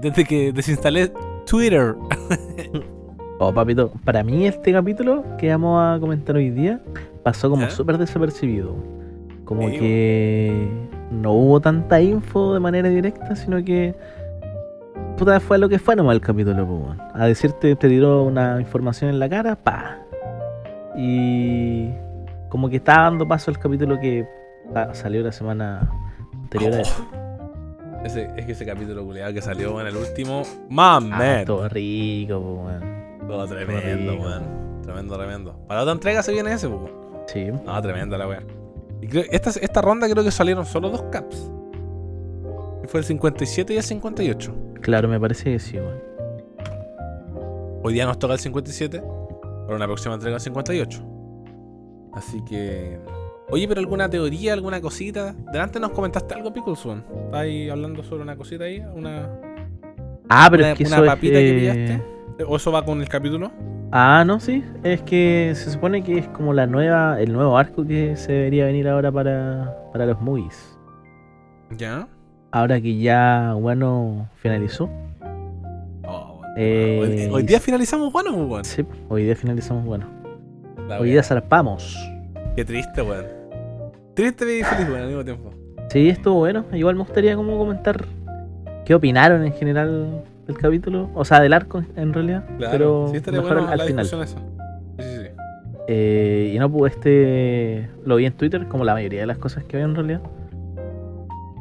Desde 0.00 0.24
que 0.24 0.50
desinstalé 0.52 1.12
Twitter. 1.46 1.94
Oh, 3.38 3.52
papito, 3.52 3.92
para 4.02 4.24
mí 4.24 4.46
este 4.46 4.72
capítulo 4.72 5.22
que 5.36 5.50
vamos 5.50 5.78
a 5.78 6.00
comentar 6.00 6.36
hoy 6.36 6.48
día 6.48 6.80
pasó 7.22 7.50
como 7.50 7.68
súper 7.68 7.98
desapercibido. 7.98 8.74
Como 9.44 9.68
Sí, 9.68 9.78
que 9.78 10.68
no 11.10 11.32
hubo 11.34 11.60
tanta 11.60 12.00
info 12.00 12.54
de 12.54 12.60
manera 12.60 12.88
directa, 12.88 13.36
sino 13.36 13.62
que 13.62 13.94
puta 15.18 15.38
fue 15.38 15.58
lo 15.58 15.68
que 15.68 15.78
fue 15.78 15.96
nomás 15.96 16.14
el 16.14 16.22
capítulo, 16.22 16.66
pues, 16.66 16.80
weón. 16.80 16.98
A 17.12 17.26
decirte, 17.26 17.76
te 17.76 17.88
tiró 17.90 18.22
una 18.22 18.58
información 18.58 19.10
en 19.10 19.18
la 19.18 19.28
cara, 19.28 19.54
pa. 19.54 19.98
Y 20.96 21.90
como 22.56 22.70
que 22.70 22.76
estaba 22.76 23.02
dando 23.02 23.28
paso 23.28 23.50
al 23.50 23.58
capítulo 23.58 24.00
que 24.00 24.26
ah, 24.74 24.88
salió 24.94 25.22
la 25.22 25.30
semana 25.30 25.92
anterior 26.32 26.72
a 26.72 26.80
eso. 26.80 27.06
Ese, 28.02 28.30
es 28.34 28.46
que 28.46 28.52
ese 28.52 28.64
capítulo 28.64 29.04
culiado 29.04 29.34
que 29.34 29.42
salió 29.42 29.78
en 29.78 29.88
el 29.88 29.94
último. 29.94 30.42
Man, 30.70 31.10
Ah, 31.12 31.42
todo 31.44 31.68
rico, 31.68 32.38
weón. 32.38 33.28
Todo 33.28 33.46
tremendo, 33.46 34.14
weón. 34.14 34.80
Tremendo, 34.80 35.18
tremendo. 35.18 35.66
Para 35.68 35.82
otra 35.82 35.92
entrega 35.92 36.22
se 36.22 36.32
viene 36.32 36.50
ese, 36.54 36.66
weón. 36.66 36.90
Sí. 37.26 37.44
No, 37.66 37.82
tremenda 37.82 38.16
la 38.16 38.26
weá. 38.26 38.42
Y 39.02 39.06
creo, 39.06 39.24
esta, 39.30 39.50
esta 39.50 39.82
ronda 39.82 40.08
creo 40.08 40.24
que 40.24 40.30
salieron 40.30 40.64
solo 40.64 40.88
dos 40.88 41.02
caps. 41.12 41.50
Que 42.80 42.88
fue 42.88 43.00
el 43.00 43.04
57 43.04 43.74
y 43.74 43.76
el 43.76 43.82
58. 43.82 44.54
Claro, 44.80 45.08
me 45.08 45.20
parece 45.20 45.44
que 45.44 45.58
sí, 45.58 45.76
weón. 45.76 46.00
Hoy 47.82 47.92
día 47.92 48.06
nos 48.06 48.18
toca 48.18 48.32
el 48.32 48.40
57. 48.40 49.02
Para 49.66 49.76
una 49.76 49.84
próxima 49.84 50.14
entrega 50.14 50.36
el 50.36 50.40
58. 50.40 51.15
Así 52.16 52.42
que. 52.44 52.98
Oye, 53.50 53.68
pero 53.68 53.80
alguna 53.80 54.10
teoría, 54.10 54.54
alguna 54.54 54.80
cosita. 54.80 55.34
Delante 55.52 55.78
nos 55.78 55.92
comentaste 55.92 56.34
algo, 56.34 56.52
Pickles, 56.52 56.84
weón. 56.84 57.04
¿Estás 57.26 57.40
ahí 57.40 57.68
hablando 57.68 58.02
sobre 58.02 58.22
una 58.22 58.36
cosita 58.36 58.64
ahí? 58.64 58.82
¿Una, 58.94 59.28
Ah, 60.28 60.48
pero 60.50 60.64
una, 60.64 60.72
es 60.72 60.78
que 60.78 60.84
una 60.84 60.96
eso 60.96 61.04
es, 61.04 61.10
papita 61.10 61.38
que 61.38 61.50
eh, 61.50 61.60
pillaste? 61.60 62.44
¿O 62.44 62.56
eso 62.56 62.72
va 62.72 62.84
con 62.84 63.00
el 63.00 63.08
capítulo? 63.08 63.52
Ah, 63.92 64.24
no, 64.26 64.40
sí. 64.40 64.64
Es 64.82 65.02
que 65.02 65.52
se 65.54 65.70
supone 65.70 66.02
que 66.02 66.18
es 66.18 66.28
como 66.28 66.52
la 66.52 66.66
nueva, 66.66 67.20
el 67.20 67.32
nuevo 67.32 67.56
arco 67.56 67.86
que 67.86 68.16
se 68.16 68.32
debería 68.32 68.64
venir 68.66 68.88
ahora 68.88 69.12
para, 69.12 69.76
para 69.92 70.06
los 70.06 70.20
movies. 70.20 70.76
Ya. 71.76 72.08
Ahora 72.50 72.80
que 72.80 72.98
ya 72.98 73.54
bueno 73.54 74.28
finalizó. 74.36 74.90
Oh, 76.04 76.38
bueno. 76.38 76.54
Eh, 76.56 77.28
hoy, 77.28 77.34
hoy 77.34 77.42
día 77.44 77.60
finalizamos, 77.60 78.12
bueno, 78.12 78.32
pues, 78.32 78.48
weón. 78.48 78.64
Sí, 78.64 78.84
hoy 79.08 79.24
día 79.24 79.36
finalizamos 79.36 79.84
bueno. 79.84 80.06
La 80.88 81.00
Hoy 81.00 81.10
día 81.10 81.22
zarpamos. 81.22 81.96
Qué 82.54 82.64
triste, 82.64 83.02
weón. 83.02 83.26
Triste 84.14 84.44
y 84.44 84.62
feliz, 84.62 84.88
weón, 84.88 85.00
al 85.00 85.06
mismo 85.08 85.24
tiempo. 85.24 85.50
Sí, 85.90 86.08
estuvo 86.08 86.36
bueno. 86.36 86.64
Igual 86.72 86.94
me 86.94 87.02
gustaría 87.02 87.34
como 87.34 87.58
comentar 87.58 88.04
qué 88.84 88.94
opinaron 88.94 89.44
en 89.44 89.52
general 89.52 90.22
del 90.46 90.56
capítulo. 90.58 91.10
O 91.14 91.24
sea, 91.24 91.40
del 91.40 91.52
arco 91.52 91.82
en 91.96 92.12
realidad. 92.12 92.44
Claro, 92.58 92.72
pero 92.72 93.08
sí, 93.10 93.16
estaría 93.16 93.40
mejor 93.40 93.56
bueno 93.56 93.70
al, 93.72 93.78
la 93.78 93.82
al 93.82 93.88
final. 93.88 94.04
discusión 94.04 94.44
esa. 94.98 95.32
Eh, 95.88 96.52
y 96.54 96.58
no, 96.58 96.70
pues 96.70 96.94
este 96.94 97.88
lo 98.04 98.16
vi 98.16 98.26
en 98.26 98.32
Twitter, 98.32 98.66
como 98.66 98.84
la 98.84 98.94
mayoría 98.94 99.20
de 99.20 99.26
las 99.26 99.38
cosas 99.38 99.64
que 99.64 99.76
veo 99.76 99.86
en 99.86 99.94
realidad. 99.94 100.20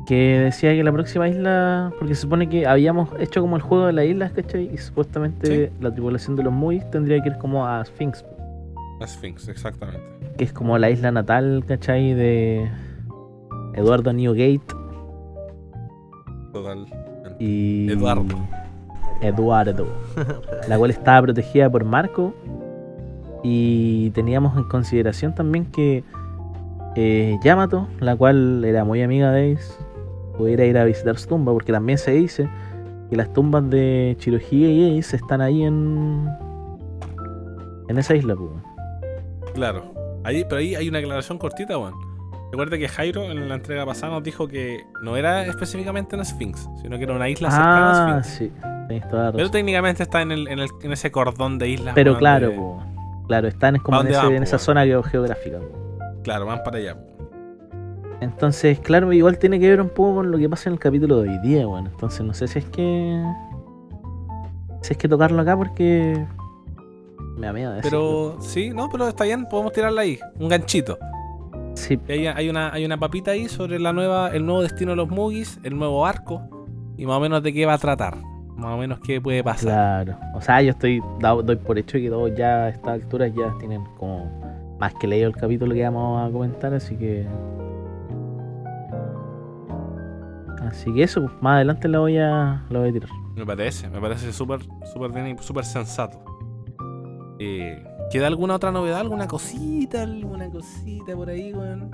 Que 0.07 0.39
decía 0.39 0.71
que 0.73 0.83
la 0.83 0.91
próxima 0.91 1.27
isla, 1.27 1.91
porque 1.97 2.13
se 2.13 2.21
supone 2.21 2.47
que 2.47 2.67
habíamos 2.67 3.09
hecho 3.19 3.41
como 3.41 3.55
el 3.55 3.63
juego 3.63 3.87
de 3.87 3.93
las 3.93 4.05
islas, 4.05 4.31
¿cachai? 4.33 4.69
Y 4.71 4.77
supuestamente 4.77 5.71
la 5.81 5.91
tripulación 5.91 6.35
de 6.35 6.43
los 6.43 6.53
Movies 6.53 6.89
tendría 6.91 7.21
que 7.23 7.29
ir 7.29 7.37
como 7.39 7.65
a 7.67 7.83
Sphinx, 7.85 8.23
Sphinx, 9.03 9.47
exactamente. 9.47 10.01
que 10.37 10.43
es 10.43 10.53
como 10.53 10.77
la 10.77 10.89
isla 10.89 11.11
natal, 11.11 11.63
¿cachai? 11.67 12.13
De 12.13 12.69
Eduardo 13.73 14.13
Newgate 14.13 14.61
Total. 16.53 16.85
y. 17.39 17.91
Eduardo. 17.91 18.37
Eduardo. 19.21 19.87
la 20.69 20.77
cual 20.77 20.91
estaba 20.91 21.21
protegida 21.23 21.69
por 21.69 21.83
Marco. 21.83 22.33
Y 23.43 24.09
teníamos 24.11 24.57
en 24.57 24.63
consideración 24.63 25.35
también 25.35 25.65
que 25.65 26.03
eh, 26.95 27.37
Yamato, 27.43 27.87
la 27.99 28.15
cual 28.15 28.63
era 28.65 28.83
muy 28.83 29.03
amiga 29.03 29.31
de 29.31 29.53
Ace, 29.53 29.73
pudiera 30.37 30.65
ir 30.65 30.77
a 30.77 30.85
visitar 30.85 31.17
su 31.17 31.27
tumba, 31.27 31.51
porque 31.53 31.71
también 31.71 31.97
se 31.97 32.11
dice 32.11 32.49
que 33.09 33.15
las 33.15 33.31
tumbas 33.33 33.69
de 33.69 34.15
Chirohige 34.17 34.55
y 34.55 34.99
Ace 34.99 35.17
están 35.17 35.41
ahí 35.41 35.63
en. 35.63 36.27
en 37.87 37.97
esa 37.97 38.15
isla, 38.15 38.35
pues. 38.35 38.49
Claro. 39.55 39.91
Ahí, 40.23 40.43
pero 40.43 40.57
ahí 40.57 40.75
hay 40.75 40.87
una 40.89 40.99
aclaración 40.99 41.37
cortita, 41.39 41.77
weón. 41.77 41.93
Recuerda 42.51 42.77
que 42.77 42.87
Jairo 42.87 43.23
en 43.23 43.49
la 43.49 43.55
entrega 43.55 43.85
pasada 43.85 44.13
nos 44.13 44.23
dijo 44.23 44.47
que 44.47 44.85
no 45.01 45.17
era 45.17 45.45
específicamente 45.45 46.15
en 46.15 46.23
Sphinx, 46.23 46.69
sino 46.81 46.97
que 46.97 47.03
era 47.03 47.13
una 47.15 47.27
isla 47.27 47.49
cercana 47.51 47.89
a 47.91 48.17
Ah, 48.17 48.23
Sphinx. 48.23 48.53
sí, 48.89 49.01
toda 49.09 49.31
Pero 49.33 49.49
técnicamente 49.51 50.03
está 50.03 50.21
en, 50.21 50.31
el, 50.31 50.47
en, 50.47 50.59
el- 50.59 50.69
en 50.83 50.91
ese 50.93 51.11
cordón 51.11 51.57
de 51.57 51.69
islas. 51.69 51.95
Pero 51.95 52.17
claro, 52.17 52.49
de- 52.49 52.55
po, 52.55 52.83
claro, 53.27 53.47
están 53.47 53.77
como 53.79 53.97
¿Pa' 53.97 54.01
en, 54.01 54.03
dónde 54.13 54.17
ese- 54.17 54.25
van, 54.27 54.35
en 54.35 54.43
esa 54.43 54.57
zona 54.59 54.85
geo- 54.85 55.03
geográfica. 55.03 55.57
po. 55.59 56.19
Claro, 56.23 56.45
van 56.45 56.63
para 56.63 56.77
allá. 56.77 56.95
po. 56.95 57.07
Entonces, 58.21 58.79
claro, 58.79 59.11
igual 59.11 59.37
tiene 59.37 59.59
que 59.59 59.69
ver 59.69 59.81
un 59.81 59.89
poco 59.89 60.15
con 60.15 60.31
lo 60.31 60.37
que 60.37 60.47
pasa 60.47 60.69
en 60.69 60.73
el 60.73 60.79
capítulo 60.79 61.21
de 61.21 61.29
hoy 61.29 61.37
día, 61.39 61.65
bueno. 61.65 61.89
Entonces 61.89 62.21
no 62.25 62.33
sé 62.33 62.47
si 62.47 62.59
es 62.59 62.65
que. 62.65 63.21
Si 64.81 64.93
es 64.93 64.97
que 64.97 65.09
tocarlo 65.09 65.41
acá 65.41 65.57
porque. 65.57 66.25
Me 67.35 67.47
da 67.47 67.53
miedo 67.53 67.73
decirlo. 67.73 68.35
Pero 68.37 68.41
sí, 68.41 68.69
no, 68.69 68.89
pero 68.89 69.07
está 69.07 69.23
bien, 69.25 69.45
podemos 69.47 69.73
tirarla 69.73 70.01
ahí. 70.01 70.19
Un 70.39 70.49
ganchito. 70.49 70.97
Sí, 71.73 71.99
Hay, 72.07 72.27
hay 72.27 72.49
una, 72.49 72.71
hay 72.71 72.85
una 72.85 72.97
papita 72.97 73.31
ahí 73.31 73.49
sobre 73.49 73.79
la 73.79 73.91
nueva, 73.91 74.29
el 74.29 74.45
nuevo 74.45 74.61
destino 74.61 74.91
de 74.91 74.95
los 74.97 75.09
Mugis, 75.09 75.59
el 75.63 75.77
nuevo 75.77 76.05
arco. 76.05 76.41
Y 76.97 77.05
más 77.05 77.17
o 77.17 77.19
menos 77.19 77.43
de 77.43 77.51
qué 77.53 77.65
va 77.65 77.73
a 77.73 77.77
tratar. 77.77 78.15
Más 78.55 78.73
o 78.73 78.77
menos 78.77 78.99
qué 79.01 79.19
puede 79.19 79.43
pasar. 79.43 80.05
claro. 80.05 80.19
O 80.33 80.41
sea, 80.41 80.61
yo 80.61 80.71
estoy 80.71 81.01
doy 81.19 81.55
por 81.57 81.77
hecho 81.77 81.97
que 81.97 82.09
todos 82.09 82.33
ya 82.35 82.63
a 82.65 82.69
estas 82.69 82.93
alturas 82.93 83.33
ya 83.35 83.53
tienen 83.59 83.83
como 83.97 84.31
más 84.79 84.93
que 84.95 85.07
leído 85.07 85.27
el 85.27 85.35
capítulo 85.35 85.73
que 85.73 85.83
vamos 85.83 86.27
a 86.27 86.31
comentar, 86.31 86.73
así 86.73 86.95
que. 86.95 87.27
Así 90.61 90.93
que 90.93 91.03
eso, 91.03 91.21
pues, 91.21 91.33
más 91.41 91.55
adelante 91.55 91.87
la 91.87 91.99
voy 91.99 92.17
a, 92.17 92.63
la 92.69 92.79
voy 92.79 92.89
a 92.89 92.93
tirar. 92.93 93.09
Me 93.35 93.45
parece, 93.45 93.89
me 93.89 93.99
parece 93.99 94.31
súper 94.31 94.61
súper 94.93 95.11
bien 95.11 95.27
y 95.27 95.43
súper 95.43 95.65
sensato. 95.65 96.23
Eh, 97.39 97.83
¿Queda 98.11 98.27
alguna 98.27 98.55
otra 98.55 98.71
novedad? 98.71 98.99
¿Alguna 98.99 99.27
cosita? 99.27 100.03
¿Alguna 100.03 100.49
cosita 100.49 101.15
por 101.15 101.29
ahí, 101.29 101.51
weón? 101.53 101.91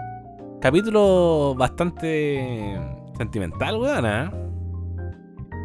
Capítulo 0.59 1.55
bastante 1.57 2.79
sentimental, 3.17 3.77
weón, 3.77 4.05
¿ah? 4.05 4.31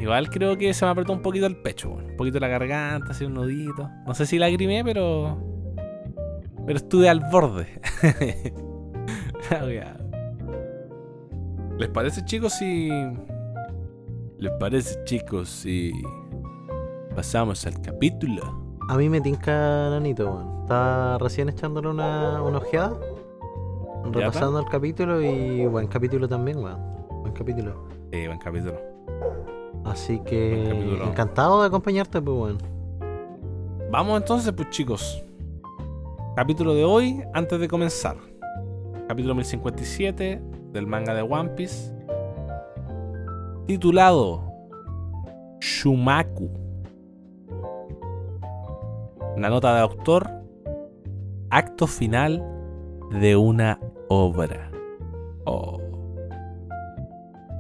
Igual 0.01 0.31
creo 0.31 0.57
que 0.57 0.73
se 0.75 0.85
me 0.85 0.91
apretó 0.91 1.12
un 1.12 1.23
poquito 1.23 1.47
el 1.47 1.57
pecho, 1.57 1.91
weón. 1.91 2.11
Un 2.11 2.17
poquito 2.17 2.41
la 2.41 2.49
garganta, 2.49 3.11
así 3.11 3.25
un 3.25 3.35
nudito. 3.35 3.91
No 4.07 4.15
sé 4.15 4.27
si 4.27 4.39
lagrimé, 4.39 4.85
pero. 4.85 5.39
Pero 6.67 6.79
estuve 6.79 7.09
al 7.09 7.21
borde. 7.31 7.81
¿Les 11.79 11.89
parece, 11.91 12.25
chicos, 12.25 12.55
si. 12.55 12.89
¿Les 14.39 14.53
parece, 14.59 15.03
chicos, 15.05 15.49
si. 15.49 15.93
Pasamos 17.15 17.67
al 17.67 17.81
capítulo? 17.81 18.66
A 18.88 18.96
mí 18.96 19.09
me 19.09 19.20
tinca 19.20 19.90
Nanito, 19.90 20.27
weón. 20.27 20.62
Estaba 20.62 21.18
recién 21.18 21.49
echándole 21.49 21.88
una, 21.88 22.40
una 22.42 22.59
ojeada. 22.59 22.96
¿Ya, 24.05 24.11
Repasando 24.12 24.61
el 24.61 24.66
capítulo 24.66 25.20
y 25.20 25.66
buen 25.66 25.88
capítulo 25.88 26.29
también, 26.29 26.59
weón. 26.59 26.79
Buen 27.22 27.33
capítulo. 27.33 27.88
Eh, 28.12 28.29
buen 28.29 28.38
capítulo. 28.38 28.79
Así 29.85 30.20
que 30.20 30.66
capítulo. 30.68 31.05
encantado 31.05 31.61
de 31.62 31.66
acompañarte, 31.66 32.22
pues, 32.22 32.37
weón. 32.37 32.59
Vamos 33.90 34.20
entonces, 34.20 34.53
pues 34.53 34.70
chicos. 34.70 35.25
Capítulo 36.37 36.72
de 36.75 36.85
hoy, 36.85 37.25
antes 37.35 37.59
de 37.59 37.66
comenzar. 37.66 38.16
Capítulo 39.09 39.35
1057 39.35 40.40
del 40.72 40.87
manga 40.87 41.12
de 41.12 41.22
One 41.22 41.51
Piece. 41.51 41.92
Titulado 43.66 44.44
Shumaku. 45.61 46.66
Una 49.37 49.51
nota 49.51 49.75
de 49.75 49.81
autor. 49.81 50.31
Acto 51.51 51.87
final 51.87 52.42
de 53.20 53.37
una 53.37 53.79
obra. 54.09 54.70
Oh. 55.44 55.81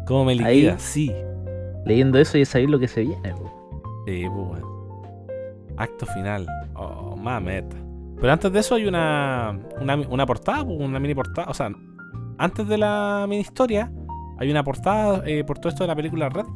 ¿Cómo 0.06 0.24
me 0.24 0.32
Ahí. 0.32 0.62
liquida? 0.62 0.78
Sí. 0.78 1.12
Leyendo 1.84 2.18
eso 2.18 2.38
y 2.38 2.44
sabéis 2.44 2.70
lo 2.70 2.78
que 2.78 2.88
se 2.88 3.02
viene, 3.02 3.34
pues. 3.34 3.52
Sí, 4.06 4.24
pues 4.26 4.48
bueno. 4.48 4.96
Acto 5.76 6.06
final. 6.06 6.46
Oh, 6.74 7.14
mameta. 7.16 7.76
Pero 8.20 8.32
antes 8.32 8.50
de 8.52 8.58
eso 8.60 8.74
hay 8.74 8.86
una, 8.86 9.58
una, 9.80 9.96
una 9.96 10.26
portada, 10.26 10.64
pues, 10.64 10.80
una 10.80 10.98
mini 10.98 11.14
portada. 11.14 11.48
O 11.50 11.54
sea, 11.54 11.70
antes 12.38 12.66
de 12.66 12.78
la 12.78 13.26
mini 13.28 13.42
historia 13.42 13.92
hay 14.38 14.50
una 14.50 14.64
portada 14.64 15.22
eh, 15.26 15.44
por 15.44 15.58
todo 15.58 15.68
esto 15.68 15.84
de 15.84 15.88
la 15.88 15.96
película 15.96 16.28
Red. 16.28 16.46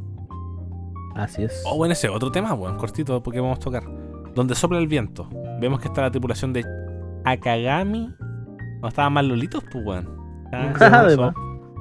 Así 1.15 1.43
es. 1.43 1.63
Oh, 1.67 1.77
bueno, 1.77 1.93
ese 1.93 2.09
otro 2.09 2.31
tema, 2.31 2.55
bueno, 2.55 2.79
cortito, 2.79 3.23
porque 3.23 3.41
vamos 3.41 3.59
a 3.59 3.61
tocar. 3.61 3.83
Donde 4.35 4.55
sopla 4.55 4.79
el 4.79 4.87
viento. 4.87 5.29
Vemos 5.61 5.81
que 5.81 5.89
está 5.89 6.03
la 6.03 6.11
tripulación 6.11 6.53
de 6.53 6.65
Akagami. 7.25 8.15
No 8.81 8.89
estaban 8.89 9.13
más 9.13 9.25
lolitos, 9.25 9.63
pues, 9.71 9.85
weón. 9.85 10.09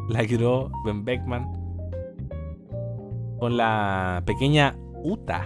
La 0.10 0.26
Kiro, 0.26 0.72
Ben 0.86 1.06
Beckman. 1.06 1.48
Con 3.40 3.56
la 3.56 4.22
pequeña 4.26 4.76
Uta. 5.04 5.46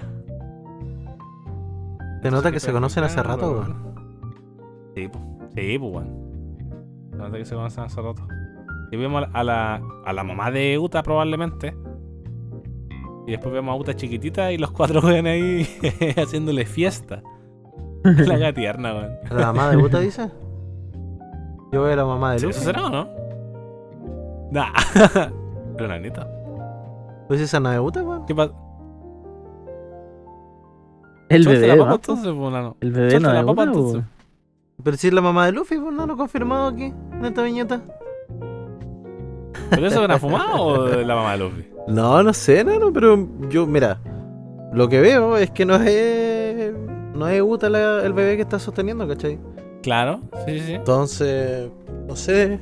Se 2.22 2.32
nota 2.32 2.52
que 2.52 2.60
se 2.60 2.72
conocen 2.72 3.04
hace 3.04 3.22
rato, 3.22 3.52
weón. 3.52 3.96
Sí, 4.96 5.08
pues. 5.10 5.24
Sí, 5.56 5.78
pues, 5.78 5.94
weón. 5.94 6.24
Se 7.12 7.18
nota 7.18 7.38
que 7.38 7.46
se 7.46 7.56
conocen 7.56 7.84
hace 7.84 8.02
rato. 8.02 8.26
Y 8.92 8.98
vemos 8.98 9.26
a 9.34 9.44
la, 9.44 9.82
a 10.06 10.13
la 10.13 10.24
mamá 10.24 10.52
de 10.52 10.80
Uta, 10.80 11.04
probablemente. 11.04 11.76
Y 13.26 13.32
después 13.32 13.54
vemos 13.54 13.74
a 13.74 13.76
Uta 13.80 13.96
chiquitita 13.96 14.52
y 14.52 14.58
los 14.58 14.72
cuatro 14.72 15.00
weón 15.04 15.28
ahí 15.28 15.68
haciéndole 16.18 16.66
fiesta. 16.66 17.22
La 18.04 18.38
gata 18.38 18.54
tierna, 18.54 18.94
weón. 18.94 19.12
¿La 19.32 19.48
mamá 19.48 19.70
de 19.70 19.78
Buta 19.78 20.00
dice? 20.00 20.30
Yo 21.72 21.84
veo 21.84 21.94
a 21.94 21.96
la 21.96 22.06
mamá 22.06 22.34
de 22.34 22.42
Luffy. 22.42 22.50
¿Eso 22.52 22.66
será 22.66 22.86
o 22.86 22.90
no? 22.90 23.10
Nah. 24.52 24.72
Pero 25.78 25.88
nanita. 25.88 26.30
Pues 27.28 27.40
esa 27.42 27.60
no 27.60 27.70
es 27.70 27.76
de 27.76 27.80
Buta, 27.80 28.04
weón. 28.04 28.26
¿Qué 28.26 28.36
pasa? 28.36 28.54
el 31.30 31.48
bebé, 31.48 31.68
la 31.68 31.78
papa, 31.78 31.96
entonces, 31.96 32.34
pues, 32.38 32.52
nano. 32.52 32.78
El 32.80 32.92
bebé 32.92 33.20
no 33.20 33.34
la 33.34 33.46
papa, 33.46 33.64
entonces. 33.64 34.04
Pero 34.84 34.98
si 34.98 35.08
es 35.08 35.14
la 35.14 35.22
mamá 35.22 35.46
de 35.46 35.54
Luffy, 35.54 35.78
pues 35.78 35.94
no 35.94 36.06
lo 36.06 36.14
he 36.14 36.18
confirmado 36.18 36.68
aquí, 36.68 36.94
en 37.14 37.26
esta 37.26 37.42
viñeta. 37.42 37.82
¿Pero 39.70 39.88
eso 39.88 40.00
es 40.00 40.06
una 40.06 40.20
fumada 40.20 40.56
o 40.62 40.84
de 40.84 41.06
la 41.06 41.16
mamá 41.16 41.32
de 41.34 41.38
Luffy? 41.39 41.68
No, 41.88 42.24
no 42.24 42.34
sé, 42.34 42.63
no, 42.63 42.92
pero 42.94 43.28
yo, 43.50 43.66
mira, 43.68 44.00
lo 44.72 44.88
que 44.89 45.00
veo 45.02 45.38
es 45.38 45.52
que 45.52 45.66
no 45.66 45.76
es. 45.76 46.74
No 47.13 47.28
es 47.28 47.42
Uta 47.42 47.70
la- 47.70 48.04
el 48.04 48.13
bebé 48.13 48.36
que 48.36 48.42
está 48.42 48.58
sosteniendo, 48.60 49.08
¿cachai? 49.08 49.38
Claro, 49.84 50.22
sí, 50.46 50.60
sí, 50.60 50.66
sí. 50.68 50.74
Entonces, 50.74 51.70
no 52.08 52.16
sé. 52.16 52.60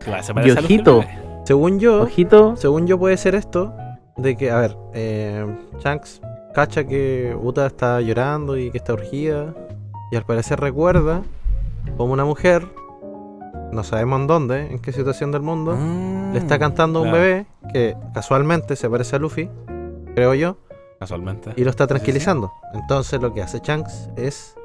Claro, 0.00 0.22
se 0.22 0.34
parece 0.34 0.58
a 0.58 0.60
Luffy, 0.62 0.74
Ojito. 0.74 1.04
Según 1.44 1.78
yo, 1.80 2.02
Ojito. 2.02 2.56
según 2.56 2.86
yo 2.86 2.98
puede 2.98 3.16
ser 3.16 3.34
esto, 3.34 3.72
de 4.16 4.36
que, 4.36 4.50
a 4.50 4.58
ver, 4.60 4.76
eh, 4.94 5.46
Shanks 5.82 6.20
cacha 6.54 6.84
que 6.84 7.36
Uta 7.40 7.66
está 7.66 8.00
llorando 8.00 8.56
y 8.58 8.70
que 8.70 8.78
está 8.78 8.92
urgida, 8.92 9.54
y 10.12 10.16
al 10.16 10.24
parecer 10.24 10.60
recuerda 10.60 11.22
como 11.96 12.12
una 12.12 12.24
mujer, 12.24 12.66
no 13.72 13.84
sabemos 13.84 14.20
en 14.20 14.26
dónde, 14.26 14.66
en 14.72 14.78
qué 14.80 14.92
situación 14.92 15.30
del 15.32 15.42
mundo, 15.42 15.76
Ah, 15.78 16.30
le 16.32 16.38
está 16.38 16.58
cantando 16.58 17.00
a 17.00 17.02
un 17.02 17.12
bebé 17.12 17.46
que 17.72 17.96
casualmente 18.14 18.76
se 18.76 18.88
parece 18.90 19.16
a 19.16 19.18
Luffy, 19.18 19.48
creo 20.14 20.34
yo, 20.34 20.56
Casualmente. 20.98 21.52
y 21.56 21.64
lo 21.64 21.70
está 21.70 21.84
Sí, 21.84 21.88
sí, 21.88 21.94
sí. 21.94 21.94
tranquilizando. 21.94 22.52
Entonces 22.74 23.20
lo 23.20 23.32
que 23.32 23.42
hace 23.42 23.60
Shanks 23.62 24.10
es 24.16 24.56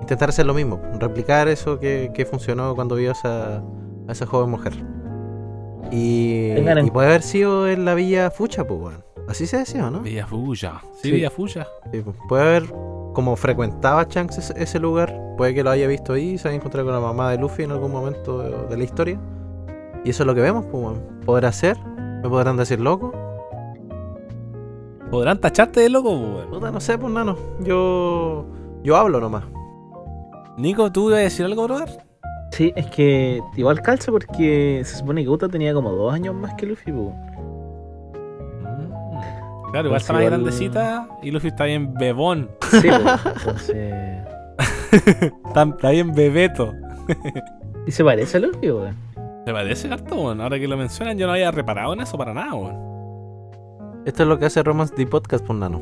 intentar 0.00 0.28
hacer 0.30 0.46
lo 0.46 0.54
mismo, 0.54 0.80
replicar 0.98 1.48
eso 1.48 1.78
que, 1.78 2.10
que 2.14 2.24
funcionó 2.26 2.74
cuando 2.74 2.94
vio 2.96 3.10
a 3.10 3.12
esa, 3.12 3.56
a 3.58 4.12
esa 4.12 4.26
joven 4.26 4.50
mujer. 4.50 4.72
Y, 5.90 6.52
y 6.56 6.90
puede 6.92 7.08
haber 7.08 7.22
sido 7.22 7.68
en 7.68 7.84
la 7.84 7.94
villa 7.94 8.30
Fucha, 8.30 8.64
pues, 8.64 8.80
weón. 8.80 9.04
Así 9.28 9.46
se 9.46 9.58
decía, 9.58 9.90
¿no? 9.90 10.00
Villa 10.00 10.26
Fuya. 10.26 10.80
Sí, 10.94 10.98
Sí. 11.02 11.10
Villa 11.12 11.30
Fuya. 11.30 11.66
Sí, 11.92 12.00
pues, 12.00 12.16
puede 12.28 12.42
haber 12.42 12.62
como 13.12 13.36
frecuentaba 13.36 14.06
Shanks 14.08 14.38
ese, 14.38 14.54
ese 14.62 14.78
lugar, 14.78 15.14
puede 15.36 15.54
que 15.54 15.62
lo 15.62 15.70
haya 15.70 15.86
visto 15.86 16.12
ahí, 16.12 16.38
se 16.38 16.48
haya 16.48 16.56
encontrado 16.56 16.86
con 16.86 16.94
la 16.94 17.00
mamá 17.00 17.30
de 17.30 17.38
Luffy 17.38 17.64
en 17.64 17.72
algún 17.72 17.92
momento 17.92 18.38
de, 18.38 18.68
de 18.68 18.76
la 18.76 18.84
historia. 18.84 19.18
Y 20.04 20.10
eso 20.10 20.22
es 20.22 20.26
lo 20.26 20.34
que 20.34 20.40
vemos, 20.40 20.64
pues. 20.66 20.98
¿Podrá 21.26 21.52
ser? 21.52 21.78
¿Me 22.22 22.28
podrán 22.28 22.56
decir 22.56 22.80
loco? 22.80 23.12
¿Podrán 25.10 25.40
tacharte 25.40 25.80
de 25.80 25.88
loco, 25.88 26.10
weón? 26.10 26.50
Puta, 26.50 26.70
no 26.70 26.80
sé, 26.80 26.96
pues, 26.96 27.12
nano. 27.12 27.36
Yo. 27.60 28.46
Yo 28.82 28.96
hablo 28.96 29.20
nomás. 29.20 29.44
Nico, 30.56 30.90
¿tú 30.90 31.08
ibas 31.08 31.20
a 31.20 31.22
decir 31.22 31.44
algo, 31.44 31.64
brother? 31.64 32.04
Sí, 32.52 32.72
es 32.76 32.86
que 32.86 33.40
igual 33.56 33.82
calza 33.82 34.10
porque 34.10 34.82
se 34.84 34.96
supone 34.96 35.22
que 35.22 35.28
Uta 35.28 35.48
tenía 35.48 35.72
como 35.74 35.92
dos 35.92 36.12
años 36.12 36.34
más 36.34 36.54
que 36.54 36.66
Luffy, 36.66 36.92
po. 36.92 37.14
Claro, 39.70 39.88
igual 39.88 40.00
está 40.00 40.12
más 40.12 40.24
grandecita 40.24 41.08
y 41.22 41.30
Luffy 41.30 41.48
está 41.48 41.64
bien 41.64 41.94
bebón. 41.94 42.50
Sí. 42.80 42.88
Entonces. 42.88 44.26
Está, 44.92 45.62
está 45.62 45.90
bien 45.90 46.12
bebeto. 46.12 46.72
¿Y 47.86 47.92
se 47.92 48.04
parece 48.04 48.36
a 48.36 48.40
Luffy, 48.40 48.70
weón? 48.70 48.96
¿Te 49.44 49.52
parece 49.52 49.88
harto, 49.88 50.16
weón? 50.16 50.40
Ahora 50.40 50.58
que 50.58 50.68
lo 50.68 50.76
mencionan, 50.76 51.16
yo 51.18 51.26
no 51.26 51.32
había 51.32 51.50
reparado 51.50 51.92
en 51.92 52.00
eso 52.00 52.18
para 52.18 52.34
nada, 52.34 52.54
weón. 52.54 52.90
Esto 54.04 54.22
es 54.22 54.28
lo 54.28 54.38
que 54.38 54.46
hace 54.46 54.62
Romance 54.62 54.94
the 54.94 55.06
Podcast, 55.06 55.44
pues, 55.44 55.58
nano. 55.58 55.80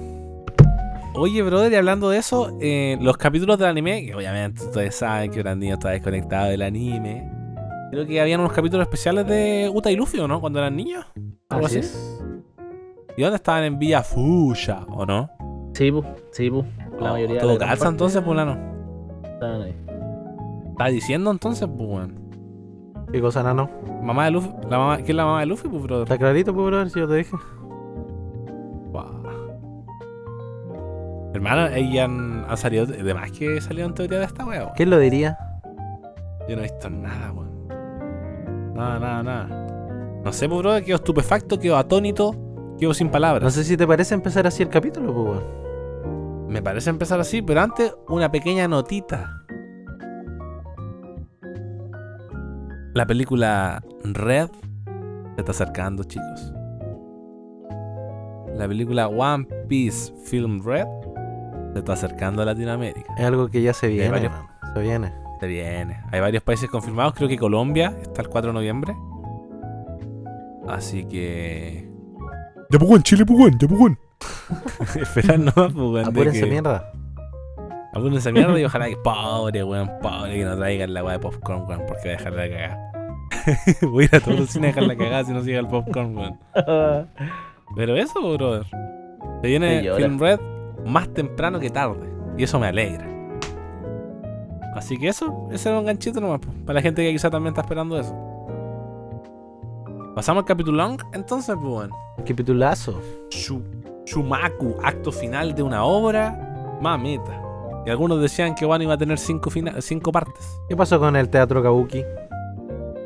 Oye, 1.14 1.42
brother, 1.42 1.72
y 1.72 1.77
hablando 1.77 2.11
de 2.11 2.18
eso, 2.18 2.57
eh, 2.61 2.96
los 3.01 3.16
capítulos 3.16 3.59
del 3.59 3.68
anime, 3.68 4.07
que 4.07 4.14
obviamente 4.14 4.64
ustedes 4.64 4.94
saben 4.94 5.31
que 5.31 5.42
Brandino 5.42 5.74
está 5.74 5.90
desconectado 5.90 6.51
del 6.51 6.62
anime. 6.62 7.29
Creo 7.90 8.07
que 8.07 8.20
habían 8.20 8.40
unos 8.40 8.53
capítulos 8.53 8.85
especiales 8.87 9.27
de 9.27 9.70
Uta 9.72 9.90
y 9.90 9.96
Luffy, 9.96 10.18
¿o 10.20 10.29
no? 10.29 10.40
Cuando 10.40 10.61
eran 10.61 10.77
niños. 10.77 11.05
Algo 11.48 11.66
así. 11.66 11.79
es. 11.79 12.22
¿Y 13.18 13.22
dónde 13.22 13.35
estaban 13.35 13.64
en 13.64 13.81
Villa 13.81 14.04
Fuya, 14.04 14.87
o 14.88 15.04
no? 15.04 15.28
Sí, 15.74 15.90
po. 15.90 16.04
Sí, 16.31 16.48
po. 16.48 16.64
La 17.00 17.11
Oh, 17.11 17.12
mayoría 17.14 17.35
de 17.35 17.40
todo 17.40 17.59
calza 17.59 17.74
parte 17.74 17.88
entonces, 17.88 18.22
fulano. 18.22 18.57
estaban 19.24 19.62
ahí. 19.62 19.74
¿Está 20.70 20.85
diciendo 20.87 21.33
entonces, 21.33 21.66
pues, 21.66 21.88
weón? 21.90 22.14
¿Qué 23.11 23.20
cosa, 23.20 23.42
nano? 23.42 23.68
Mamá 24.04 24.26
de 24.26 24.31
Luffy, 24.31 24.50
la 24.70 24.78
mamá, 24.78 24.96
¿quién 24.98 25.09
es 25.09 25.14
la 25.16 25.24
mamá 25.24 25.40
de 25.40 25.46
Luffy, 25.46 25.68
pues, 25.68 25.83
brother? 25.83 26.04
¿Está 26.04 26.16
clarito, 26.16 26.54
pues, 26.54 26.66
brother? 26.66 26.90
Si 26.90 27.00
yo 27.00 27.09
te 27.09 27.14
dije. 27.16 27.37
Guau. 28.92 29.22
Hermano, 31.35 31.66
ella 31.74 32.04
han, 32.04 32.44
han 32.48 32.57
salido, 32.57 32.87
de 32.87 33.14
más 33.14 33.33
que 33.33 33.61
salieron 33.61 33.94
teorías 33.94 34.20
de 34.20 34.26
esta 34.26 34.44
wea, 34.46 34.61
weón. 34.61 34.72
¿Quién 34.76 34.90
lo 34.90 34.98
diría? 35.00 35.37
Yo 36.48 36.54
no 36.54 36.61
he 36.62 36.70
visto 36.70 36.88
nada, 36.88 37.33
weón. 37.33 38.74
Nada, 38.74 39.00
nada, 39.00 39.22
nada. 39.24 39.66
No 40.24 40.33
sé, 40.33 40.48
pues, 40.48 40.61
brother, 40.61 40.85
quedo 40.85 40.94
estupefacto, 40.98 41.59
quedo 41.59 41.76
atónito, 41.76 42.33
quedo 42.79 42.95
sin 42.95 43.11
palabras. 43.11 43.43
No 43.43 43.51
sé 43.51 43.64
si 43.64 43.77
te 43.77 43.87
parece 43.87 44.14
empezar 44.14 44.47
así 44.47 44.62
el 44.62 44.69
capítulo, 44.69 45.12
pues. 45.14 45.41
Me 46.49 46.62
parece 46.62 46.91
empezar 46.91 47.21
así, 47.21 47.43
pero 47.43 47.61
antes 47.61 47.95
una 48.09 48.31
pequeña 48.31 48.67
notita. 48.69 49.45
La 52.95 53.07
película 53.07 53.83
Red 54.03 54.49
se 55.35 55.41
está 55.41 55.53
acercando, 55.53 56.05
chicos. 56.05 56.53
La 58.57 58.67
película 58.67 59.09
One 59.09 59.47
Piece 59.69 60.12
Film 60.25 60.64
Red 60.64 60.87
se 61.75 61.79
está 61.79 61.93
acercando 61.93 62.43
a 62.43 62.45
Latinoamérica. 62.45 63.14
Es 63.17 63.25
algo 63.25 63.49
que 63.49 63.62
ya 63.62 63.73
se 63.73 63.88
viene, 63.88 64.11
varios-. 64.11 64.33
Se 64.75 64.81
viene. 64.81 65.12
Se 65.38 65.47
viene. 65.47 66.01
Hay 66.11 66.21
varios 66.21 66.43
países 66.43 66.69
confirmados. 66.69 67.14
Creo 67.14 67.29
que 67.29 67.38
Colombia 67.38 67.95
está 68.03 68.23
el 68.23 68.29
4 68.29 68.51
de 68.51 68.55
noviembre. 68.55 68.97
Así 70.67 71.05
que. 71.05 71.88
Ya 72.70 72.78
pues, 72.78 72.90
weón, 72.90 73.02
Chile, 73.02 73.24
pues, 73.26 73.38
weón, 73.38 73.59
ya 73.59 73.68
pues, 73.68 73.81
weón. 73.81 73.98
Esperar 75.02 75.38
no 75.38 75.52
pues, 75.52 75.74
weón, 75.74 75.92
de 75.94 76.11
Apúrense, 76.11 76.40
que- 76.40 76.46
mierda. 76.50 76.92
Apúrense 77.94 78.33
mierda 78.33 78.59
y 78.61 78.64
ojalá 78.66 78.88
que 78.88 78.96
pobre, 78.96 79.64
weón, 79.64 79.90
pobre 80.02 80.35
que 80.35 80.44
no 80.44 80.57
traigan 80.57 80.92
la 80.94 81.02
weá 81.04 81.12
de 81.14 81.18
popcorn, 81.20 81.64
weón, 81.68 81.83
porque 81.87 82.09
va 82.09 82.14
a 82.14 82.16
dejar 82.18 82.33
la 82.35 82.48
cagada. 82.48 82.92
Voy 83.83 84.04
a 84.04 84.07
ir 84.07 84.14
a 84.16 84.20
todos 84.20 84.40
los 84.40 84.50
cines 84.50 84.76
a 84.76 84.81
dejar 84.81 84.96
la 84.96 84.96
cagada 84.96 85.24
si 85.24 85.33
no 85.33 85.42
sigue 85.42 85.59
el 85.59 85.66
popcorn, 85.68 86.16
weón. 86.16 86.38
Pero 87.76 87.96
eso, 87.96 88.20
brother. 88.20 88.66
Se 89.40 89.46
viene. 89.48 89.90
Film 89.96 90.18
Red 90.18 90.40
más 90.87 91.09
temprano 91.12 91.59
que 91.61 91.70
tarde. 91.70 92.09
Y 92.37 92.44
eso 92.44 92.59
me 92.59 92.66
alegra. 92.68 93.07
Así 94.74 94.96
que 94.96 95.09
eso, 95.09 95.48
ese 95.50 95.70
era 95.70 95.78
un 95.81 95.87
ganchito 95.87 96.20
nomás, 96.20 96.38
po, 96.40 96.52
para 96.64 96.74
la 96.74 96.83
gente 96.83 97.02
que 97.02 97.11
quizá 97.12 97.31
también 97.31 97.52
está 97.52 97.62
esperando 97.62 97.98
eso. 97.98 98.14
Pasamos 100.18 100.40
al 100.42 100.46
capítulo 100.46 100.96
entonces, 101.12 101.54
pues, 101.54 101.72
weón. 101.72 101.90
Capitulazo. 102.26 103.00
Shu- 103.31 103.62
Shumaku, 104.04 104.74
acto 104.83 105.12
final 105.12 105.54
de 105.54 105.62
una 105.62 105.85
obra, 105.85 106.76
mamita. 106.81 107.40
Y 107.87 107.90
algunos 107.90 108.20
decían 108.20 108.57
que 108.57 108.66
Wano 108.66 108.83
iba 108.83 108.94
a 108.94 108.98
tener 108.98 109.16
cinco, 109.16 109.48
cinco 109.78 110.11
partes. 110.11 110.44
¿Qué 110.68 110.74
pasó 110.76 110.98
con 110.98 111.14
el 111.14 111.28
teatro 111.28 111.62
Kabuki? 111.62 112.02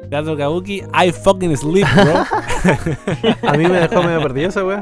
Teatro 0.08 0.38
Kabuki, 0.38 0.84
I 0.94 1.12
fucking 1.12 1.54
sleep, 1.54 1.86
bro. 2.02 2.24
A 3.46 3.58
mí 3.58 3.66
me 3.66 3.78
dejó 3.80 4.02
medio 4.02 4.22
perdido 4.22 4.48
esa 4.48 4.64
weá. 4.64 4.78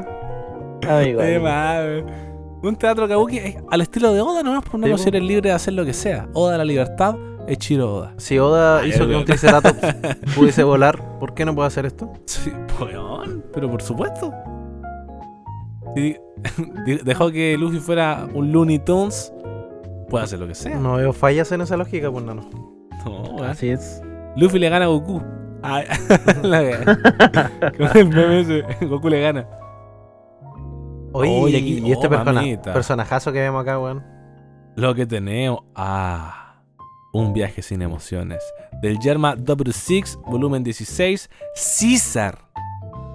Amigo. 0.87 1.19
Eh, 1.21 1.35
amigo. 1.35 1.43
madre. 1.43 2.05
Un 2.63 2.77
teatro 2.77 3.09
Kabuki 3.09 3.39
es 3.39 3.57
al 3.69 3.81
estilo 3.81 4.13
de 4.13 4.21
Oda 4.21 4.41
nomás, 4.41 4.63
por 4.63 4.79
no 4.79 4.87
Sí, 4.87 4.93
po. 4.93 4.97
si 4.99 5.09
eres 5.09 5.23
libre 5.23 5.49
de 5.49 5.55
hacer 5.55 5.73
lo 5.73 5.83
que 5.83 5.91
sea. 5.91 6.29
Oda 6.33 6.57
la 6.57 6.63
libertad, 6.63 7.13
es 7.47 7.57
Chiro 7.57 7.95
Oda. 7.95 8.13
Si 8.17 8.37
Oda 8.39 8.79
Ay, 8.79 8.89
hizo 8.89 9.07
que 9.07 9.15
un. 9.15 9.25
Triceratops 9.25 9.79
pudiese 10.35 10.63
volar, 10.63 10.99
¿por 11.19 11.33
qué 11.33 11.45
no 11.45 11.53
puede 11.55 11.67
hacer 11.67 11.85
esto? 11.85 12.11
Sí, 12.25 12.51
weón, 12.79 13.43
pero 13.53 13.69
por 13.69 13.81
supuesto. 13.81 14.33
Dejó 17.03 17.31
que 17.31 17.57
Luffy 17.57 17.79
fuera 17.79 18.27
un 18.33 18.51
Looney 18.51 18.79
Tunes, 18.79 19.33
puede 20.09 20.23
hacer 20.23 20.39
lo 20.39 20.47
que 20.47 20.55
sea. 20.55 20.77
No 20.77 20.95
veo 20.95 21.11
fallas 21.13 21.51
en 21.51 21.61
esa 21.61 21.75
lógica, 21.77 22.09
pues 22.11 22.23
nano. 22.23 22.49
No, 23.05 23.21
weón. 23.35 23.49
Así 23.49 23.69
es. 23.69 24.01
Luffy 24.37 24.59
le 24.59 24.69
gana 24.69 24.85
a 24.85 24.87
Goku. 24.87 25.21
La. 26.41 26.61
Con 27.77 27.97
el 27.97 28.07
meme 28.09 28.39
ese, 28.41 28.63
Goku 28.85 29.09
le 29.09 29.21
gana. 29.21 29.47
Oye, 31.13 31.57
aquí- 31.57 31.79
y 31.85 31.91
este 31.91 32.07
oh, 32.07 32.09
persona- 32.09 32.61
personajazo 32.73 33.31
que 33.33 33.39
vemos 33.41 33.61
acá, 33.61 33.77
weón. 33.77 34.03
Lo 34.75 34.95
que 34.95 35.05
tenemos. 35.05 35.59
Ah, 35.75 36.40
un 37.13 37.33
viaje 37.33 37.61
sin 37.61 37.81
emociones. 37.81 38.41
Del 38.81 38.99
Yerma 38.99 39.35
W6, 39.35 40.21
volumen 40.29 40.63
16. 40.63 41.29
Caesar, 41.79 42.39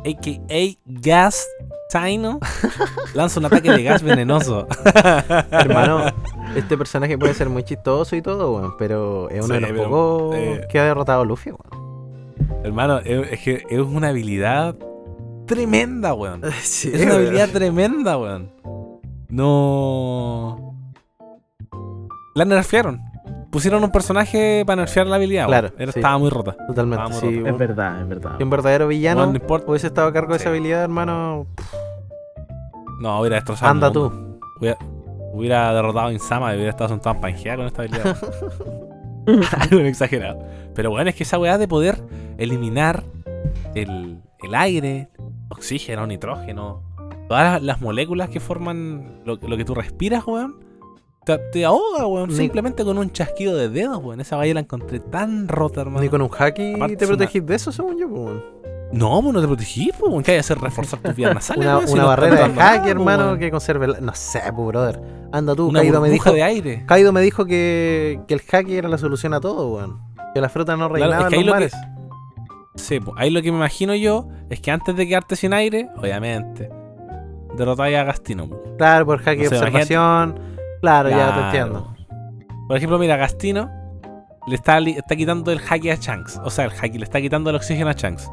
a.k.a. 0.04 0.78
Gas 0.85 1.46
Taino, 1.90 2.40
lanza 3.14 3.40
un 3.40 3.46
ataque 3.46 3.70
de 3.70 3.82
gas 3.82 4.02
venenoso. 4.02 4.66
Hermano, 5.50 6.04
este 6.56 6.76
personaje 6.76 7.16
puede 7.16 7.35
ser 7.35 7.48
muy 7.48 7.62
chistoso 7.62 8.16
y 8.16 8.22
todo, 8.22 8.54
weón, 8.56 8.74
pero 8.76 9.30
es 9.30 9.44
uno 9.44 9.54
de 9.54 9.61
los 9.61 9.70
pocos 9.72 10.35
eh, 10.37 10.66
que 10.68 10.78
ha 10.78 10.85
derrotado 10.85 11.22
a 11.22 11.24
Luffy, 11.24 11.50
weón. 11.50 11.87
Hermano, 12.64 12.98
es, 12.98 13.32
es 13.32 13.40
que 13.40 13.62
es 13.70 13.78
una 13.80 14.09
habilidad 14.09 14.76
tremenda, 15.46 16.12
weón. 16.14 16.42
Sí, 16.62 16.90
Es 16.92 17.02
una 17.02 17.12
weón. 17.12 17.22
habilidad 17.22 17.48
tremenda, 17.50 18.18
weón. 18.18 18.52
No. 19.28 20.74
La 22.35 22.44
nerfearon. 22.44 23.00
Pusieron 23.57 23.83
un 23.83 23.90
personaje 23.90 24.64
para 24.66 24.83
nerfear 24.83 25.07
la 25.07 25.16
habilidad. 25.16 25.47
Claro, 25.47 25.69
weón. 25.69 25.81
Era- 25.83 25.92
sí. 25.92 25.99
Estaba 26.01 26.19
muy 26.19 26.29
rota. 26.29 26.55
Totalmente, 26.66 27.12
sí. 27.14 27.42
Es 27.47 27.57
verdad, 27.57 28.03
es 28.03 28.09
verdad. 28.09 28.33
Si 28.37 28.42
un 28.42 28.51
verdadero 28.51 28.87
villano 28.88 29.25
no 29.25 29.33
importa. 29.35 29.71
hubiese 29.71 29.87
estado 29.87 30.09
a 30.09 30.12
cargo 30.12 30.33
de 30.33 30.37
esa 30.37 30.51
habilidad, 30.51 30.83
hermano, 30.83 31.47
No, 33.01 33.19
hubiera 33.21 33.37
destrozado. 33.37 33.71
anda 33.71 33.90
tú. 33.90 34.12
Hubiera, 34.61 34.77
hubiera 35.33 35.73
derrotado 35.73 36.09
a 36.09 36.12
Insama 36.12 36.53
y 36.53 36.57
hubiera 36.57 36.71
estado 36.71 36.88
sentado 36.90 37.14
en 37.16 37.21
Pangea 37.23 37.57
con 37.57 37.66
esta 37.66 37.81
habilidad. 37.83 38.16
Algo 39.59 39.81
exagerado. 39.81 40.38
Pero 40.75 40.91
bueno, 40.91 41.09
es 41.09 41.16
que 41.16 41.22
esa 41.22 41.39
weá 41.39 41.57
de 41.57 41.66
poder 41.66 41.99
eliminar 42.37 43.05
el, 43.74 44.20
el 44.43 44.55
aire, 44.55 45.09
oxígeno, 45.49 46.07
nitrógeno, 46.07 46.83
todas 47.26 47.55
las, 47.55 47.62
las 47.62 47.80
moléculas 47.80 48.28
que 48.28 48.39
forman 48.39 49.22
lo, 49.24 49.37
lo 49.37 49.57
que 49.57 49.64
tú 49.64 49.74
respiras, 49.74 50.26
weón, 50.26 50.57
te, 51.27 51.39
te 51.53 51.64
ahoga, 51.64 52.07
weón. 52.07 52.31
Ni- 52.31 52.37
Simplemente 52.37 52.85
con 52.85 52.97
un 52.97 53.11
chasquido 53.11 53.55
de 53.57 53.68
dedos, 53.68 54.03
weón. 54.03 54.20
Esa 54.20 54.39
weá 54.39 54.55
la 54.55 54.61
encontré 54.61 55.01
tan 55.01 55.49
rota, 55.49 55.83
hermano. 55.83 56.01
Ni 56.01 56.09
con 56.09 56.22
un 56.22 56.31
haki 56.37 56.74
Aparte 56.74 56.97
te 56.97 57.05
una- 57.05 57.16
protegís 57.16 57.45
de 57.45 57.55
eso, 57.57 57.72
según 57.72 57.99
yo, 57.99 58.07
weón. 58.09 58.43
No, 58.93 59.20
pues 59.20 59.35
no 59.35 59.41
te 59.41 59.47
protegís, 59.49 59.91
pues, 59.99 60.11
weón. 60.11 60.22
¿Qué 60.22 60.31
hay 60.31 60.37
que 60.37 60.41
hacer? 60.41 60.59
Reforzar 60.59 61.01
tus 61.01 61.14
vías 61.16 61.35
nasales, 61.35 61.66
Una, 61.66 61.87
si 61.87 61.93
una 61.93 62.05
barrera 62.05 62.49
de 62.49 62.55
nada, 62.55 62.89
hermano, 62.89 63.37
que 63.37 63.51
conserve 63.51 63.89
la... 63.89 64.01
No 64.01 64.14
sé, 64.14 64.41
pues, 64.55 64.68
brother. 64.68 65.03
Anda 65.33 65.55
tú, 65.57 65.68
Una 65.68 65.81
Kaido 65.81 66.01
me 66.01 66.09
dijo... 66.09 66.31
de 66.33 66.43
aire. 66.45 66.85
Kaido 66.87 67.12
me 67.12 67.20
dijo 67.20 67.45
que, 67.47 68.20
que 68.29 68.35
el 68.35 68.41
haki 68.51 68.77
era 68.77 68.89
la 68.89 68.97
solución 68.97 69.35
a 69.35 69.41
todo, 69.41 69.74
weón. 69.74 70.01
Que 70.35 70.41
la 70.41 70.49
fruta 70.49 70.77
no 70.77 70.89
Claro, 70.89 70.95
reinaba 70.95 71.24
es 71.24 71.29
que 71.31 71.41
en 71.41 71.47
los 71.47 71.55
que- 71.55 71.61
mares. 71.61 71.72
Sí, 72.77 73.01
pues 73.01 73.16
ahí 73.18 73.31
lo 73.31 73.41
que 73.43 73.51
me 73.51 73.57
imagino 73.57 73.95
yo 73.95 74.29
es 74.51 74.61
que 74.61 74.70
antes 74.70 74.95
de 74.95 75.09
quedarte 75.09 75.35
sin 75.35 75.53
aire, 75.55 75.89
obviamente, 75.97 76.70
derrotáis 77.57 77.97
a 77.97 78.05
Gastino. 78.05 78.49
pues. 78.49 78.61
Claro, 78.77 79.07
por 79.07 79.20
haki 79.27 79.43
de 79.43 79.49
observación. 79.49 80.39
Claro, 80.81 81.11
ya 81.11 81.35
te 81.35 81.41
entiendo. 81.41 81.95
Por 82.68 82.77
ejemplo, 82.77 82.99
mira, 82.99 83.16
Gastino 83.16 83.70
le 84.47 84.55
está, 84.55 84.79
quitando 85.16 85.53
el 85.53 85.61
haki 85.68 85.91
a 85.91 85.97
Shanks. 85.97 86.41
O 86.45 86.51
sea, 86.51 86.66
el 86.66 86.72
haki 86.72 86.99
le 86.99 87.05
está 87.05 87.20
quitando 87.20 87.51
el 87.51 87.57
oxígeno 87.57 87.91
a 87.91 87.93
Shanks. 87.93 88.31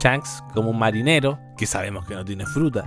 Shanks, 0.00 0.44
como 0.54 0.70
un 0.70 0.78
marinero, 0.78 1.38
que 1.56 1.66
sabemos 1.66 2.06
que 2.06 2.14
no 2.14 2.24
tiene 2.24 2.46
fruta, 2.46 2.84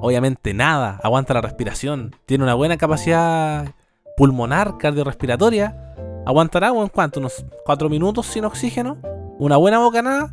obviamente 0.00 0.52
nada, 0.52 0.98
aguanta 1.02 1.34
la 1.34 1.40
respiración, 1.40 2.14
tiene 2.26 2.44
una 2.44 2.54
buena 2.54 2.76
capacidad 2.76 3.72
pulmonar, 4.16 4.78
cardiorrespiratoria, 4.78 5.94
aguantará, 6.26 6.72
weón, 6.72 6.88
¿cuánto? 6.88 7.20
Unos 7.20 7.44
4 7.64 7.88
minutos 7.88 8.26
sin 8.26 8.44
oxígeno, 8.44 8.98
una 9.38 9.56
buena 9.56 9.78
bocanada 9.78 10.30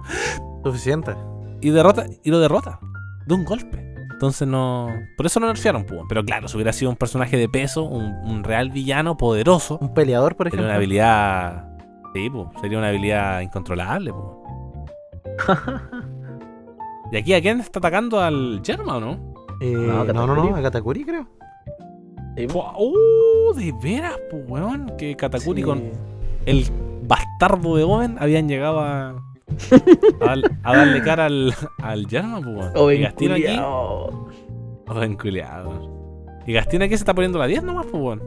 Suficiente. 0.63 1.15
y 1.61 1.69
derrota 1.69 2.07
y 2.23 2.31
lo 2.31 2.39
derrota 2.39 2.79
de 3.27 3.35
un 3.35 3.45
golpe. 3.45 3.84
Entonces 4.15 4.47
no. 4.47 4.89
Por 5.17 5.25
eso 5.25 5.39
no 5.39 5.47
nerfearon, 5.47 5.85
pues. 5.85 6.01
Pero 6.09 6.23
claro, 6.23 6.47
si 6.47 6.55
hubiera 6.57 6.71
sido 6.73 6.89
un 6.89 6.97
personaje 6.97 7.37
de 7.37 7.47
peso, 7.49 7.83
un, 7.83 8.03
un 8.23 8.43
real 8.43 8.69
villano 8.71 9.17
poderoso, 9.17 9.77
Un 9.79 9.93
peleador, 9.93 10.35
por 10.35 10.47
sería 10.47 10.55
ejemplo. 10.59 10.67
una 10.69 10.75
habilidad. 10.75 11.67
Sí, 12.13 12.29
pues. 12.29 12.47
Sería 12.61 12.77
una 12.77 12.87
habilidad 12.89 13.41
incontrolable, 13.41 14.13
pues. 14.13 15.47
¿Y 17.11 17.17
aquí 17.17 17.33
a 17.33 17.41
quién 17.41 17.59
está 17.59 17.79
atacando 17.79 18.19
al 18.19 18.61
Germa 18.63 18.97
o 18.97 18.99
no? 18.99 19.33
Eh, 19.61 19.73
No, 19.73 20.03
no, 20.05 20.27
no, 20.27 20.35
no, 20.49 20.55
a 20.55 20.61
Katakuri 20.61 21.03
creo. 21.03 21.27
¡Uh! 22.77 23.53
De 23.53 23.73
veras, 23.81 24.17
pues, 24.31 24.43
weón. 24.47 24.91
Que 24.97 25.15
Katakuri 25.15 25.61
sí. 25.61 25.65
con 25.65 25.83
el 26.45 26.65
bastardo 27.07 27.75
de 27.77 27.83
Owen 27.83 28.17
habían 28.19 28.47
llegado 28.47 28.79
a. 28.79 29.21
a, 30.21 30.35
a 30.63 30.77
darle 30.77 31.01
cara 31.01 31.25
al, 31.25 31.53
al 31.81 32.07
Germa, 32.07 32.41
pues. 32.41 32.71
Oh, 32.75 32.91
y 32.91 32.99
Gastino 33.01 33.35
aquí. 33.35 33.57
Oh, 33.61 34.29
enculeado. 35.01 35.95
Y 36.45 36.53
Gastina 36.53 36.85
aquí 36.85 36.95
se 36.95 37.01
está 37.01 37.13
poniendo 37.13 37.39
la 37.39 37.47
10 37.47 37.63
nomás, 37.63 37.85
pues. 37.87 38.19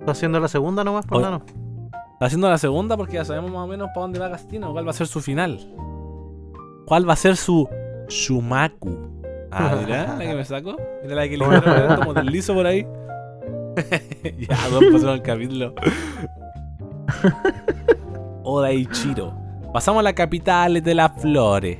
Está 0.00 0.12
haciendo 0.12 0.40
la 0.40 0.48
segunda 0.48 0.84
nomás, 0.84 1.06
por 1.06 1.20
nano. 1.20 1.42
Está 2.12 2.26
haciendo 2.26 2.48
la 2.48 2.58
segunda 2.58 2.96
porque 2.96 3.14
ya 3.14 3.24
sabemos 3.24 3.50
más 3.50 3.62
o 3.62 3.66
menos 3.66 3.88
para 3.88 4.00
dónde 4.02 4.18
va 4.18 4.28
Gastina, 4.28 4.68
cuál 4.68 4.86
va 4.86 4.90
a 4.90 4.94
ser 4.94 5.06
su 5.06 5.20
final. 5.20 5.58
¿Cuál 6.86 7.08
va 7.08 7.12
a 7.12 7.16
ser 7.16 7.36
su 7.36 7.68
Shumaku? 8.08 9.12
Ah, 9.50 9.76
mira, 9.84 10.16
la 10.16 10.24
que 10.24 10.34
me 10.34 10.44
saco. 10.44 10.76
Mira 11.02 11.14
la 11.16 11.28
que 11.28 11.36
le 11.36 11.44
hicieron 11.44 11.96
como 11.96 12.14
deslizo 12.14 12.54
por 12.54 12.66
ahí. 12.66 12.86
ya, 14.38 14.68
dos 14.70 14.84
pasamos 14.92 15.14
el 15.16 15.22
capítulo. 15.22 15.74
Oda 18.44 18.72
Ichiro. 18.72 19.45
Pasamos 19.76 20.00
a 20.00 20.04
la 20.04 20.14
capital 20.14 20.82
de 20.82 20.94
las 20.94 21.20
flores. 21.20 21.76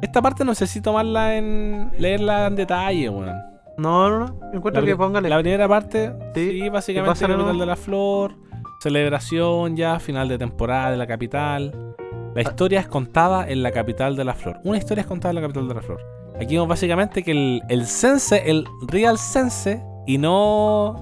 Esta 0.00 0.22
parte 0.22 0.46
no 0.46 0.54
sé 0.54 0.66
si 0.66 0.80
tomarla 0.80 1.36
en. 1.36 1.90
leerla 1.98 2.46
en 2.46 2.56
detalle, 2.56 3.10
weón. 3.10 3.36
No, 3.76 4.08
no, 4.08 4.18
no. 4.20 4.40
Encuentro 4.54 4.80
La, 4.80 4.86
que 4.86 4.96
póngale. 4.96 5.28
la 5.28 5.38
primera 5.40 5.68
parte, 5.68 6.10
Sí, 6.34 6.52
sí, 6.52 6.60
¿qué 6.62 6.70
básicamente 6.70 7.10
pasa, 7.10 7.26
capital 7.28 7.58
de 7.58 7.66
la 7.66 7.76
flor, 7.76 8.34
celebración 8.80 9.76
ya, 9.76 9.98
final 9.98 10.26
de 10.26 10.38
temporada 10.38 10.90
de 10.90 10.96
la 10.96 11.06
capital. 11.06 11.94
La 12.34 12.40
historia 12.40 12.80
es 12.80 12.88
contada 12.88 13.46
en 13.46 13.62
la 13.62 13.70
capital 13.70 14.16
de 14.16 14.24
la 14.24 14.32
flor. 14.32 14.58
Una 14.64 14.78
historia 14.78 15.02
es 15.02 15.06
contada 15.06 15.32
en 15.32 15.34
la 15.34 15.42
capital 15.42 15.68
de 15.68 15.74
la 15.74 15.82
flor. 15.82 16.00
Aquí 16.36 16.54
vemos 16.54 16.68
básicamente 16.68 17.22
que 17.22 17.32
el, 17.32 17.62
el 17.68 17.84
sense, 17.84 18.50
el 18.50 18.64
real 18.86 19.18
sense, 19.18 19.84
y 20.06 20.16
no. 20.16 20.96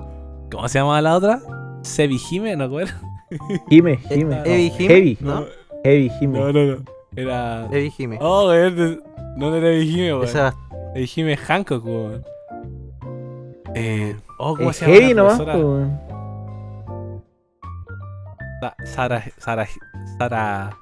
¿Cómo 0.51 0.68
se 0.68 0.80
llama 0.80 1.01
la 1.01 1.14
otra? 1.14 1.38
Sebihime, 1.82 2.57
¿no 2.57 2.64
acuerdas? 2.64 2.97
Hime, 3.70 3.99
Hime. 4.11 4.43
Evi 4.45 4.70
Hime, 4.79 4.89
Heavy. 4.89 5.18
¿no? 5.20 5.45
Heavy, 5.85 6.11
Hime. 6.20 6.39
no, 6.39 6.53
no. 6.53 6.83
Era. 7.16 7.66
Evi 7.72 7.93
Hime. 7.99 8.18
Oh, 8.20 8.49
weón, 8.49 9.03
no 9.37 9.55
era 9.55 9.68
Ebihime, 9.70 10.12
weón. 10.14 10.24
Esa, 10.24 10.55
Ebihime 10.95 11.37
Hancock, 11.37 11.85
weón. 11.85 12.24
Eh, 13.74 14.16
oh, 14.39 14.57
¿cómo 14.57 14.70
Es 14.70 14.77
se 14.77 14.87
llama? 14.87 14.97
heavy 14.99 15.14
nomás, 15.14 15.39
weón. 15.41 16.01
Sa- 18.61 18.77
Sara, 18.87 19.24
Sara, 19.39 19.66
Sara. 20.18 20.77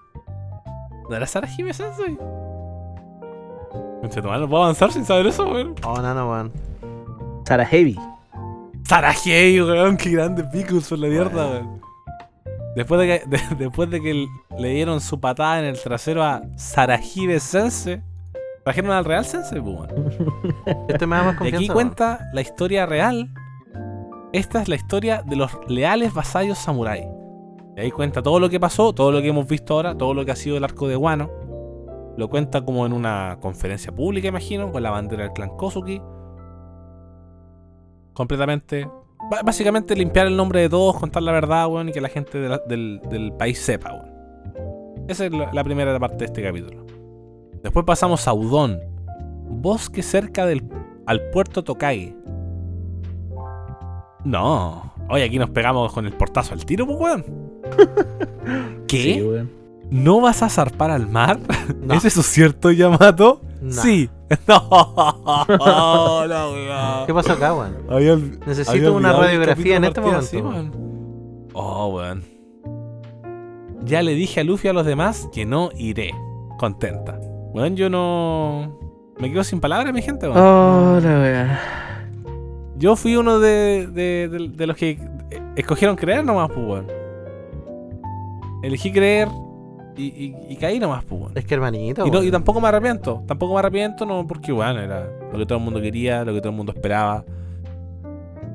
¿No 1.10 1.16
era 1.16 1.26
Sara 1.26 1.46
Jime 1.48 1.72
Sensei? 1.74 2.16
Conchetumare, 4.00 4.40
¿No 4.40 4.48
puedo 4.48 4.62
avanzar 4.64 4.92
sin 4.92 5.04
saber 5.04 5.26
eso, 5.26 5.44
weón? 5.50 5.74
oh, 5.84 6.00
nano, 6.00 6.30
weón. 6.30 6.52
Sara 7.46 7.64
Heavy. 7.66 7.98
Sara 8.84 9.12
Hey, 9.12 9.60
weón, 9.60 9.96
qué 9.96 10.10
grande 10.10 10.44
Picus 10.44 10.88
por 10.88 10.98
la 10.98 11.08
mierda, 11.08 11.46
weón. 11.50 11.80
Después 12.76 13.00
de 13.00 13.06
que, 13.06 13.26
de- 13.28 13.56
después 13.56 13.90
de 13.90 14.00
que 14.00 14.26
le 14.58 14.68
dieron 14.70 15.00
su 15.00 15.20
patada 15.20 15.58
en 15.60 15.64
el 15.66 15.80
trasero 15.80 16.22
a 16.22 16.42
Sarajibe 16.56 17.38
Sensei, 17.40 18.02
trajeron 18.64 18.90
al 18.92 19.04
Real 19.04 19.24
Sensei, 19.24 19.60
pues, 19.60 19.76
weón. 19.76 20.86
Este 20.88 21.06
me 21.06 21.16
da 21.16 21.22
más 21.24 21.34
Y 21.34 21.38
confianza. 21.38 21.56
aquí 21.58 21.64
weón. 21.68 21.74
cuenta 21.74 22.20
la 22.32 22.40
historia 22.40 22.86
real. 22.86 23.32
Esta 24.32 24.62
es 24.62 24.68
la 24.68 24.74
historia 24.74 25.22
de 25.24 25.36
los 25.36 25.52
leales 25.68 26.12
vasallos 26.12 26.58
samurai. 26.58 27.06
Y 27.76 27.80
ahí 27.80 27.90
cuenta 27.90 28.22
todo 28.22 28.40
lo 28.40 28.48
que 28.50 28.58
pasó, 28.58 28.92
todo 28.92 29.12
lo 29.12 29.20
que 29.20 29.28
hemos 29.28 29.46
visto 29.46 29.74
ahora, 29.74 29.96
todo 29.96 30.14
lo 30.14 30.24
que 30.24 30.32
ha 30.32 30.36
sido 30.36 30.56
el 30.56 30.64
arco 30.64 30.88
de 30.88 30.96
Wano. 30.96 31.30
Lo 32.16 32.28
cuenta 32.28 32.64
como 32.64 32.86
en 32.86 32.92
una 32.92 33.38
conferencia 33.40 33.92
pública, 33.92 34.28
imagino, 34.28 34.70
con 34.72 34.82
la 34.82 34.90
bandera 34.90 35.24
del 35.24 35.32
clan 35.32 35.50
Kosuki. 35.56 36.00
Completamente. 38.12 38.88
Básicamente 39.44 39.96
limpiar 39.96 40.26
el 40.26 40.36
nombre 40.36 40.60
de 40.60 40.68
todos, 40.68 40.98
contar 40.98 41.22
la 41.22 41.32
verdad, 41.32 41.66
weón, 41.68 41.88
y 41.88 41.92
que 41.92 42.00
la 42.00 42.08
gente 42.08 42.38
de 42.38 42.48
la- 42.48 42.60
del, 42.68 43.00
del 43.10 43.32
país 43.32 43.58
sepa, 43.58 43.92
weón. 43.92 44.14
Esa 45.08 45.26
es 45.26 45.32
la, 45.32 45.64
primera 45.64 45.98
parte 45.98 46.18
de 46.18 46.24
este 46.26 46.42
capítulo. 46.42 46.84
Después 47.62 47.84
pasamos 47.84 48.26
a 48.28 48.32
Udon. 48.32 48.78
Bosque 49.48 50.02
cerca 50.02 50.46
del 50.46 50.62
al 51.06 51.20
puerto 51.30 51.62
Tokage. 51.64 52.14
No. 54.24 54.92
Oye, 55.10 55.24
aquí 55.24 55.38
nos 55.38 55.50
pegamos 55.50 55.92
con 55.92 56.06
el 56.06 56.12
portazo 56.12 56.54
al 56.54 56.64
tiro, 56.64 56.86
pues, 56.86 56.98
weón. 56.98 57.24
¿Qué? 58.88 59.02
Sí, 59.14 59.22
weón. 59.22 59.50
¿No 59.90 60.20
vas 60.20 60.42
a 60.42 60.48
zarpar 60.48 60.90
al 60.90 61.06
mar? 61.06 61.38
No. 61.82 61.94
¿Es 61.94 62.04
eso 62.06 62.22
cierto, 62.22 62.70
Yamato? 62.70 63.42
No. 63.76 63.82
Sí. 63.82 64.10
No, 64.46 66.26
no, 66.26 66.50
weón. 66.52 67.06
¿Qué 67.06 67.14
pasó 67.14 67.32
acá, 67.32 67.54
weón? 67.54 67.76
Había 67.88 68.14
olvi- 68.14 68.34
había 68.36 68.46
Necesito 68.46 68.92
una 68.94 69.12
radiografía 69.12 69.76
en 69.76 69.84
este 69.84 70.00
momento. 70.00 70.20
así, 70.20 70.36
weón. 70.36 70.54
weón. 70.70 71.48
Oh, 71.54 71.88
weón. 71.88 72.24
Ya 73.84 74.02
le 74.02 74.14
dije 74.14 74.40
a 74.40 74.44
Luffy 74.44 74.68
y 74.68 74.70
a 74.70 74.72
los 74.74 74.84
demás 74.86 75.28
que 75.32 75.44
no 75.46 75.70
iré. 75.76 76.12
Contenta. 76.58 77.18
Weón, 77.54 77.76
yo 77.76 77.88
no. 77.88 78.78
Me 79.18 79.30
quedo 79.32 79.44
sin 79.44 79.60
palabras, 79.60 79.92
mi 79.94 80.02
gente, 80.02 80.28
weón. 80.28 80.38
Oh, 80.38 81.00
la 81.00 81.18
weá. 81.20 81.60
Yo 82.76 82.96
fui 82.96 83.16
uno 83.16 83.38
de, 83.38 83.86
de- 83.86 84.28
de- 84.28 84.48
de 84.48 84.66
los 84.66 84.76
que 84.76 84.90
eh, 85.30 85.42
escogieron 85.56 85.96
creer 85.96 86.24
nomás, 86.24 86.50
pues, 86.50 86.66
weón. 86.66 86.86
Elegí 88.62 88.92
creer 88.92 89.28
y, 89.96 90.02
y- 90.04 90.36
y 90.50 90.56
caí 90.56 90.78
nomás, 90.78 91.04
pues. 91.04 91.22
Es 91.34 91.44
que 91.44 91.54
hermanito. 91.54 92.06
Y, 92.06 92.10
no- 92.10 92.22
y 92.22 92.30
tampoco 92.30 92.60
me 92.60 92.68
arrepiento. 92.68 93.22
Tampoco 93.26 93.54
me 93.54 93.58
arrepiento, 93.60 94.04
no, 94.06 94.26
porque, 94.26 94.52
weón, 94.52 94.78
era 94.78 95.08
lo 95.32 95.38
que 95.38 95.46
todo 95.46 95.58
el 95.58 95.64
mundo 95.64 95.80
quería, 95.80 96.24
lo 96.24 96.32
que 96.32 96.40
todo 96.40 96.50
el 96.50 96.56
mundo 96.56 96.72
esperaba. 96.72 97.24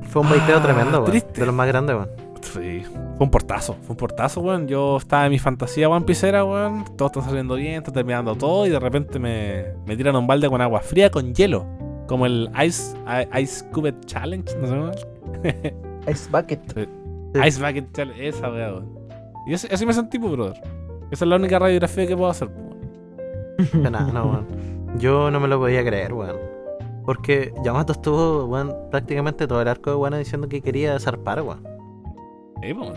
Fue 0.04 0.22
un 0.22 0.30
baiteo 0.30 0.58
Ah, 0.58 0.62
tremendo, 0.64 1.00
weón. 1.00 1.06
triste. 1.12 1.40
De 1.40 1.46
los 1.46 1.56
más 1.56 1.68
grandes, 1.68 1.96
weón. 1.96 2.10
Sí, 2.42 2.82
fue 3.18 3.26
un 3.26 3.30
portazo, 3.32 3.74
fue 3.82 3.92
un 3.92 3.98
portazo, 3.98 4.42
weón. 4.42 4.68
Yo 4.68 4.98
estaba 4.98 5.26
en 5.26 5.32
mi 5.32 5.40
fantasía 5.40 5.90
One 5.90 6.06
Piecera, 6.06 6.44
weón. 6.46 6.86
Todo 6.98 7.08
está 7.08 7.22
saliendo 7.22 7.56
bien, 7.56 7.76
está 7.76 7.92
terminando 7.92 8.34
todo 8.36 8.66
y 8.66 8.70
de 8.70 8.80
repente 8.80 9.20
me, 9.20 9.66
me 9.86 9.96
tiran 9.98 10.16
un 10.16 10.26
balde 10.26 10.50
con 10.50 10.62
agua 10.62 10.80
fría 10.80 11.12
con 11.12 11.34
hielo. 11.36 11.66
Como 12.08 12.26
el 12.26 12.50
Ice, 12.66 12.96
I- 13.06 13.42
Ice 13.42 13.64
Cube 13.70 13.94
Challenge, 14.06 14.52
no 14.58 14.92
sé. 14.94 15.76
Ice 16.12 16.30
Bucket. 16.32 16.60
Sí. 16.74 16.90
Ice 17.48 17.62
Bucket 17.62 17.92
Challenge, 17.94 18.28
esa 18.30 18.50
weón. 18.50 18.98
Y 19.46 19.54
así, 19.54 19.68
así 19.72 19.86
me 19.86 19.94
sentí, 19.94 20.18
pues, 20.18 20.32
brother. 20.32 20.60
Esa 21.12 21.26
es 21.26 21.30
la 21.30 21.36
única 21.38 21.57
radiografía 21.60 22.05
que 22.07 22.16
puedo 22.16 22.30
hacer, 22.30 22.49
nada, 23.74 24.12
no, 24.12 24.26
weón. 24.26 24.45
Yo 24.97 25.32
no 25.32 25.39
me 25.39 25.47
lo 25.47 25.60
podía 25.60 25.84
creer, 25.84 26.14
weón. 26.14 26.38
Porque 27.05 27.53
Yamato 27.64 27.93
estuvo, 27.93 28.45
weón, 28.45 28.76
prácticamente 28.91 29.47
todo 29.47 29.62
el 29.62 29.68
arco 29.68 29.89
de 29.89 29.95
Wano 29.95 30.18
diciendo 30.18 30.47
que 30.47 30.62
quería 30.62 30.99
zarpar, 30.99 31.41
weón. 31.41 31.64
Sí, 32.62 32.74
weón. 32.74 32.93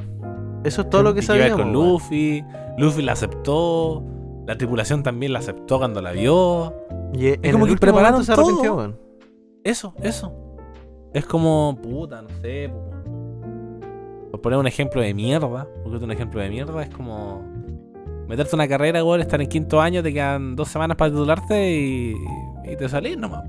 Eso 0.64 0.82
es 0.82 0.90
todo 0.90 1.02
lo 1.02 1.14
que 1.14 1.22
sabíamos. 1.22 1.60
con 1.60 1.74
weón. 1.74 1.92
Luffy, 1.92 2.44
Luffy 2.78 3.02
la 3.02 3.12
aceptó, 3.12 4.02
la 4.46 4.56
tripulación 4.56 5.02
también 5.02 5.32
la 5.32 5.40
aceptó 5.40 5.78
cuando 5.78 6.00
la 6.02 6.12
vio. 6.12 6.74
Y 7.12 7.28
en 7.28 7.52
como 7.52 7.66
el 7.66 7.72
que 7.72 7.78
prepararon 7.78 8.24
se 8.24 8.32
arrepintió, 8.32 8.64
todo. 8.64 8.76
weón. 8.76 8.98
Eso, 9.64 9.94
eso. 10.02 10.32
Es 11.12 11.26
como, 11.26 11.78
puta, 11.82 12.22
no 12.22 12.28
sé. 12.40 12.70
po. 12.70 12.90
Por 14.30 14.40
poner 14.40 14.58
un 14.58 14.66
ejemplo 14.66 15.02
de 15.02 15.12
mierda, 15.12 15.68
porque 15.82 15.98
es 15.98 16.02
un 16.02 16.10
ejemplo 16.10 16.40
de 16.40 16.48
mierda, 16.48 16.82
es 16.82 16.88
como 16.88 17.42
meterte 18.32 18.56
una 18.56 18.66
carrera, 18.66 19.04
weón, 19.04 19.20
estar 19.20 19.42
en 19.42 19.46
quinto 19.46 19.78
año, 19.82 20.02
te 20.02 20.10
quedan 20.10 20.56
dos 20.56 20.68
semanas 20.68 20.96
para 20.96 21.10
titularte 21.10 21.70
y, 21.70 22.16
y 22.64 22.76
te 22.76 22.88
salís 22.88 23.18
nomás. 23.18 23.44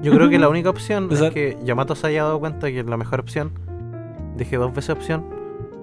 Yo 0.00 0.12
creo 0.12 0.30
que 0.30 0.38
la 0.38 0.48
única 0.48 0.70
opción 0.70 1.08
es 1.12 1.20
que 1.32 1.58
Yamato 1.64 1.96
se 1.96 2.06
haya 2.06 2.22
dado 2.22 2.38
cuenta 2.38 2.68
que 2.70 2.84
la 2.84 2.96
mejor 2.96 3.18
opción, 3.18 3.50
dije 4.36 4.56
dos 4.58 4.72
veces 4.72 4.90
opción, 4.90 5.24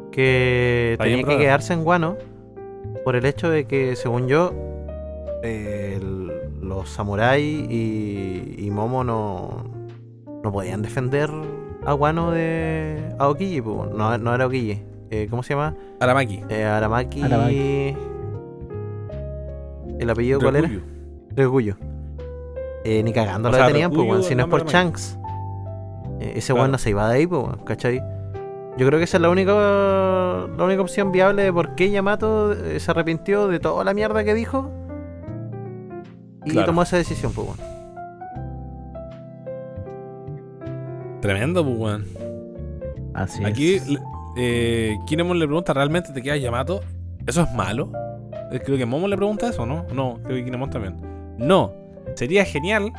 que 0.09 0.93
Está 0.93 1.03
bien, 1.03 1.15
tenía 1.17 1.23
que 1.23 1.33
brother. 1.33 1.45
quedarse 1.47 1.73
en 1.73 1.83
Guano 1.83 2.15
por 3.03 3.17
el 3.17 3.25
hecho 3.25 3.49
de 3.49 3.65
que, 3.65 3.97
según 3.97 4.29
yo, 4.29 4.53
eh, 5.43 5.97
el- 6.01 6.31
los 6.61 6.87
samuráis 6.89 7.69
y, 7.69 8.55
y 8.57 8.71
Momo 8.71 9.03
no, 9.03 9.65
no 10.45 10.51
podían 10.53 10.81
defender 10.81 11.29
a 11.85 11.91
Guano 11.91 12.31
de 12.31 13.01
Aokiji, 13.19 13.59
no, 13.59 14.17
no 14.17 14.33
era 14.33 14.45
Aokiji. 14.45 14.81
Eh, 15.09 15.27
¿Cómo 15.29 15.43
se 15.43 15.53
llama? 15.55 15.75
Aramaki. 15.99 16.39
Eh, 16.49 16.63
Aramaki. 16.63 17.21
Aramaki. 17.21 17.95
¿El 19.99 20.09
apellido 20.09 20.39
cuál 20.39 20.55
era? 20.57 20.71
Ryuguyo. 21.35 21.75
Eh, 22.83 23.01
ni 23.03 23.13
cagando 23.13 23.51
sea, 23.51 23.65
detenían, 23.67 23.91
pues, 23.91 24.07
weón. 24.09 24.23
Si 24.23 24.35
no 24.35 24.43
es 24.43 24.49
por 24.49 24.65
Shanks. 24.65 25.17
Eh, 26.19 26.33
ese 26.35 26.47
Claro. 26.47 26.61
weón 26.63 26.71
no 26.71 26.77
se 26.77 26.89
iba 26.89 27.07
de 27.09 27.15
ahí, 27.17 27.27
pues, 27.27 27.45
¿cachai? 27.65 28.01
Yo 28.77 28.87
creo 28.87 28.97
que 28.99 29.03
esa 29.05 29.17
es 29.17 29.21
la 29.21 29.29
única, 29.29 29.53
la 29.53 30.63
única 30.63 30.81
opción 30.81 31.11
viable 31.11 31.43
de 31.43 31.53
por 31.53 31.75
qué 31.75 31.91
Yamato 31.91 32.53
eh, 32.53 32.79
se 32.79 32.91
arrepintió 32.91 33.47
de 33.47 33.59
toda 33.59 33.83
la 33.83 33.93
mierda 33.93 34.23
que 34.23 34.33
dijo. 34.33 34.69
Y 36.45 36.51
Claro. 36.51 36.65
tomó 36.67 36.81
esa 36.83 36.97
decisión, 36.97 37.31
pues, 37.33 37.47
weón. 37.47 37.73
Tremendo, 41.21 41.63
pues, 41.63 41.77
weón. 41.77 42.05
Así 43.13 43.45
Aquí, 43.45 43.75
es. 43.75 43.87
eh, 44.37 44.97
Kinemon 45.05 45.39
le 45.39 45.45
pregunta, 45.45 45.73
¿realmente 45.73 46.11
te 46.11 46.21
quedas 46.21 46.41
Yamato? 46.41 46.81
¿Eso 47.25 47.43
es 47.43 47.51
malo? 47.53 47.89
Eh, 48.53 48.61
Creo 48.63 48.77
que 48.77 48.85
Momo 48.85 49.07
le 49.07 49.17
pregunta 49.17 49.49
eso, 49.49 49.65
¿no? 49.65 49.85
No, 49.93 50.19
creo 50.23 50.37
que 50.37 50.45
Kinemon 50.45 50.69
también. 50.69 50.95
No, 51.37 51.73
sería 52.15 52.45
genial, 52.45 52.93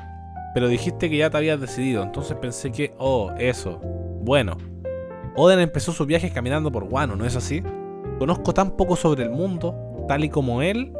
pero 0.52 0.68
dijiste 0.68 1.08
que 1.08 1.16
ya 1.16 1.30
te 1.30 1.36
habías 1.36 1.60
decidido. 1.60 2.02
Entonces 2.02 2.36
pensé 2.36 2.72
que, 2.72 2.92
oh, 2.98 3.30
eso. 3.38 3.78
Bueno. 4.22 4.56
Oden 5.36 5.60
empezó 5.60 5.92
sus 5.92 6.06
viajes 6.06 6.32
caminando 6.32 6.70
por 6.70 6.84
Wano, 6.84 7.16
¿no 7.16 7.24
es 7.24 7.34
así? 7.34 7.62
Conozco 8.18 8.52
tan 8.52 8.76
poco 8.76 8.94
sobre 8.94 9.24
el 9.24 9.30
mundo, 9.30 9.74
tal 10.06 10.24
y 10.24 10.28
como 10.28 10.62
él, 10.62 10.92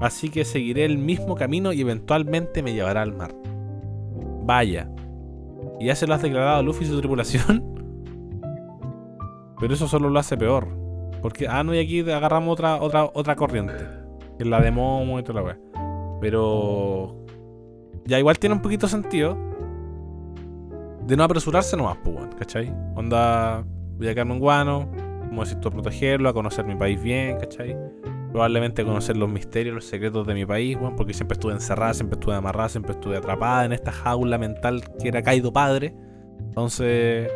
así 0.00 0.28
que 0.28 0.44
seguiré 0.44 0.84
el 0.84 0.98
mismo 0.98 1.34
camino 1.34 1.72
y 1.72 1.80
eventualmente 1.80 2.62
me 2.62 2.72
llevará 2.72 3.02
al 3.02 3.12
mar. 3.12 3.34
Vaya. 4.44 4.88
¿Y 5.80 5.86
ya 5.86 5.96
se 5.96 6.06
lo 6.06 6.14
has 6.14 6.22
declarado 6.22 6.58
a 6.58 6.62
Luffy 6.62 6.84
y 6.84 6.88
su 6.88 6.98
tripulación? 7.00 7.64
Pero 9.60 9.74
eso 9.74 9.88
solo 9.88 10.08
lo 10.08 10.20
hace 10.20 10.36
peor. 10.36 10.81
Porque, 11.22 11.46
ah, 11.48 11.62
no, 11.62 11.72
y 11.74 11.78
aquí 11.78 12.00
agarramos 12.00 12.52
otra, 12.52 12.82
otra, 12.82 13.04
otra 13.14 13.36
corriente. 13.36 13.74
Que 14.36 14.42
es 14.42 14.46
la 14.46 14.60
de 14.60 14.72
Momo 14.72 15.18
y 15.20 15.22
toda 15.22 15.40
la 15.40 15.46
wea. 15.46 15.58
Pero. 16.20 17.16
Ya 18.04 18.18
igual 18.18 18.38
tiene 18.38 18.56
un 18.56 18.62
poquito 18.62 18.88
sentido. 18.88 19.38
De 21.06 21.16
no 21.16 21.24
apresurarse 21.24 21.76
nomás, 21.76 21.96
pues, 22.02 22.16
¿cachai? 22.38 22.74
Onda, 22.96 23.64
voy 23.96 24.08
a 24.08 24.14
quedarme 24.14 24.34
en 24.34 24.40
guano. 24.40 24.88
Como 25.28 25.42
decir 25.42 25.58
tú, 25.60 25.68
a 25.68 25.70
protegerlo, 25.70 26.28
a 26.28 26.32
conocer 26.32 26.64
mi 26.64 26.74
país 26.74 27.00
bien, 27.00 27.38
¿cachai? 27.38 27.76
Probablemente 28.32 28.84
conocer 28.84 29.16
los 29.16 29.28
misterios, 29.28 29.74
los 29.74 29.84
secretos 29.84 30.26
de 30.26 30.34
mi 30.34 30.44
país, 30.44 30.76
weón, 30.76 30.96
porque 30.96 31.14
siempre 31.14 31.34
estuve 31.34 31.52
encerrada, 31.52 31.94
siempre 31.94 32.18
estuve 32.18 32.34
amarrada, 32.34 32.68
siempre 32.68 32.92
estuve 32.92 33.16
atrapada 33.16 33.64
en 33.64 33.72
esta 33.72 33.92
jaula 33.92 34.38
mental 34.38 34.82
que 35.00 35.08
era 35.08 35.22
Kaido 35.22 35.52
padre. 35.52 35.94
Entonces, 36.38 37.30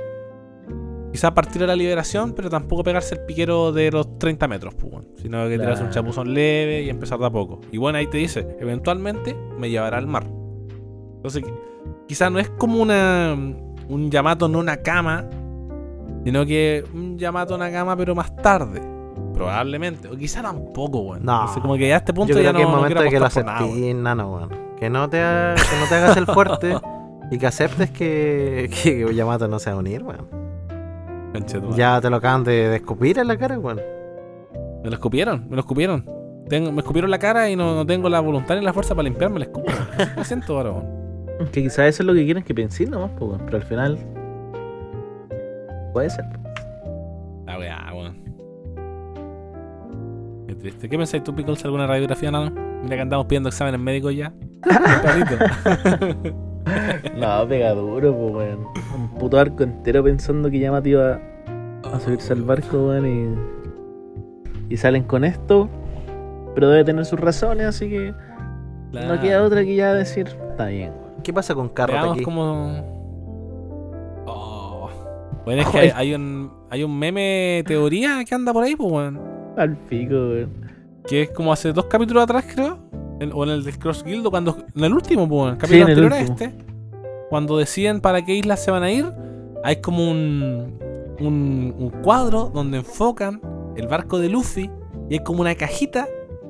quizá 1.17 1.33
partir 1.33 1.63
a 1.65 1.67
la 1.67 1.75
liberación, 1.75 2.35
pero 2.35 2.51
tampoco 2.51 2.83
pegarse 2.85 3.15
el 3.15 3.23
piquero 3.23 3.73
de 3.73 3.91
los 3.91 4.19
30 4.19 4.47
metros, 4.49 4.75
pues, 4.75 4.93
sino 5.23 5.49
que 5.49 5.59
tirarse 5.59 5.83
un 5.83 5.89
chapuzón 5.91 6.35
leve 6.35 6.83
y 6.83 6.91
empezar 6.91 7.19
de 7.19 7.25
a 7.25 7.31
poco. 7.31 7.61
Y 7.73 7.79
bueno, 7.79 7.97
ahí 7.97 8.07
te 8.07 8.19
dice, 8.19 8.47
eventualmente 8.61 9.35
me 9.59 9.71
llevará 9.71 9.97
al 9.97 10.07
mar. 10.07 10.25
Entonces, 11.17 11.43
qui- 11.43 11.55
quizá 12.07 12.29
no 12.29 12.39
es 12.39 12.51
como 12.51 12.83
una 12.83 13.35
un 13.89 14.11
Yamato 14.11 14.47
no 14.47 14.59
una 14.59 14.77
cama, 14.79 15.25
sino 16.25 16.45
que 16.45 16.85
un 16.93 17.17
Yamato 17.19 17.55
una 17.55 17.71
cama, 17.73 17.97
pero 17.97 18.15
más 18.15 18.37
tarde. 18.37 18.83
Probablemente. 19.33 20.09
O 20.09 20.17
quizá 20.17 20.43
tampoco, 20.43 20.99
weón. 21.01 21.25
No. 21.25 21.41
Entonces, 21.41 21.63
como 21.63 21.77
que 21.77 21.89
ya 21.89 21.95
a 21.95 21.99
este 21.99 22.13
punto 22.13 22.35
Yo 22.35 22.41
ya 22.41 22.53
no, 22.53 22.59
es 22.59 22.67
momento 22.69 23.03
de 23.03 23.09
que 23.11 23.19
lo 23.21 23.27
aceptes, 23.27 23.95
nano, 23.95 24.35
weón. 24.35 24.51
Que 24.79 24.91
no, 24.91 25.09
te 25.09 25.21
ha- 25.21 25.55
que 25.55 25.79
no 25.81 25.87
te 25.89 25.95
hagas 25.95 26.17
el 26.19 26.27
fuerte 26.27 26.77
y 27.31 27.39
que 27.39 27.47
aceptes 27.47 27.91
que, 27.91 28.69
que 28.83 29.15
Yamato 29.15 29.49
no 29.49 29.59
se 29.59 29.71
va 29.71 29.77
a 29.77 29.79
unir, 29.79 30.03
weón. 30.03 30.46
Ya 31.77 32.01
te 32.01 32.11
lo 32.11 32.17
acaban 32.17 32.45
de, 32.45 32.69
de 32.69 32.77
escupir 32.77 33.19
en 33.19 33.29
la 33.29 33.37
cara, 33.37 33.59
weón. 33.59 33.81
Me 34.83 34.91
lo 34.91 34.95
escupieron, 34.95 35.47
me 35.49 35.57
lo 35.57 35.61
escupieron. 35.61 36.05
Tengo, 36.49 36.71
me 36.71 36.79
escupieron 36.79 37.11
la 37.11 37.19
cara 37.19 37.51
y 37.51 37.57
no, 37.57 37.75
no 37.75 37.85
tengo 37.85 38.09
la 38.09 38.21
voluntad 38.21 38.57
ni 38.57 38.63
la 38.63 38.73
fuerza 38.73 38.95
para 38.95 39.05
limpiarme 39.05 39.37
el 39.39 39.43
escupo. 39.45 39.71
Me 40.17 40.25
siento 40.25 40.57
ahora, 40.57 40.71
weón. 40.71 40.87
Que 41.53 41.63
quizás 41.63 41.87
eso 41.87 42.03
es 42.03 42.07
lo 42.07 42.15
que 42.15 42.25
quieren 42.25 42.43
que 42.43 42.55
pensé 42.55 42.87
nomás, 42.87 43.11
pues, 43.19 43.31
weón, 43.31 43.43
pero 43.45 43.57
al 43.59 43.65
final. 43.65 43.99
Puede 45.93 46.11
ser. 46.11 46.25
La 47.47 47.59
weá, 47.59 47.93
weón. 47.93 48.17
Qué 50.47 50.55
triste. 50.55 50.89
¿Qué 50.89 50.97
pensáis 50.97 51.25
tú, 51.25 51.35
Pickles? 51.35 51.65
¿Alguna 51.65 51.87
radiografía, 51.87 52.31
nano? 52.31 52.53
Mira 52.83 52.97
que 52.97 53.03
andamos 53.03 53.27
pidiendo 53.27 53.49
exámenes 53.49 53.81
médicos 53.81 54.15
ya. 54.15 54.33
No, 57.17 57.47
pega 57.49 57.73
duro, 57.75 58.15
pues, 58.15 58.33
weón. 58.33 58.67
Un 58.95 59.09
puto 59.19 59.39
arco 59.39 59.63
entero 59.63 60.03
pensando 60.03 60.51
que 60.51 60.59
Yamato 60.59 60.89
iba 60.89 61.21
a 61.85 62.01
subirse 62.01 62.33
al 62.33 62.43
barco, 62.43 62.89
weón, 62.89 63.07
y. 64.69 64.75
Y 64.75 64.77
salen 64.77 65.05
con 65.05 65.25
esto. 65.25 65.69
Pero 66.55 66.71
debe 66.71 66.85
tener 66.85 67.05
sus 67.05 67.21
razones, 67.21 67.67
así 67.67 67.89
que. 67.89 68.15
No 68.93 69.21
queda 69.21 69.43
otra 69.43 69.63
que 69.63 69.77
ya 69.77 69.93
decir. 69.95 70.29
Está 70.51 70.67
bien, 70.67 70.91
weón. 70.91 71.23
¿Qué 71.23 71.33
pasa 71.33 71.55
con 71.55 71.69
Carrot 71.69 71.95
Veamos 71.95 72.15
aquí? 72.15 72.25
cómo. 72.25 72.97
Oh. 74.27 74.91
Bueno, 75.45 75.63
es 75.63 75.69
que 75.69 75.79
hay, 75.79 75.91
hay 75.95 76.15
un, 76.15 76.53
hay 76.71 76.83
un 76.83 76.99
meme 76.99 77.63
teoría 77.67 78.25
que 78.25 78.35
anda 78.35 78.53
por 78.53 78.65
ahí, 78.65 78.75
pues, 78.75 78.91
weón. 78.91 79.21
Al 79.57 79.77
pico, 79.77 80.15
weón. 80.15 80.67
Que 81.07 81.23
es 81.23 81.31
como 81.31 81.53
hace 81.53 81.73
dos 81.73 81.87
capítulos 81.87 82.25
atrás, 82.25 82.45
creo. 82.53 82.79
O 83.33 83.45
en 83.45 83.51
el 83.51 83.65
de 83.65 83.73
Cross 83.73 84.05
Guild, 84.05 84.29
cuando. 84.29 84.57
En 84.75 84.85
el 84.85 84.93
último, 84.93 85.29
pues, 85.29 85.53
el 85.53 85.69
Sí, 85.69 85.81
capítulo 85.81 85.83
en 85.83 85.89
el 85.89 85.91
anterior 85.91 86.13
a 86.13 86.21
este. 86.21 86.53
Cuando 87.31 87.59
deciden 87.59 88.01
para 88.01 88.25
qué 88.25 88.35
islas 88.35 88.63
se 88.63 88.71
van 88.71 88.83
a 88.83 88.91
ir. 88.91 89.07
Hay 89.65 89.81
como 89.81 90.11
un, 90.11 90.79
un. 91.21 91.75
un 91.79 91.91
cuadro 92.03 92.51
donde 92.53 92.79
enfocan 92.79 93.41
el 93.77 93.89
barco 93.89 94.19
de 94.19 94.29
Luffy. 94.29 94.71
Y 95.09 95.15
hay 95.15 95.21
como 95.21 95.41
una 95.41 95.55
cajita 95.55 96.09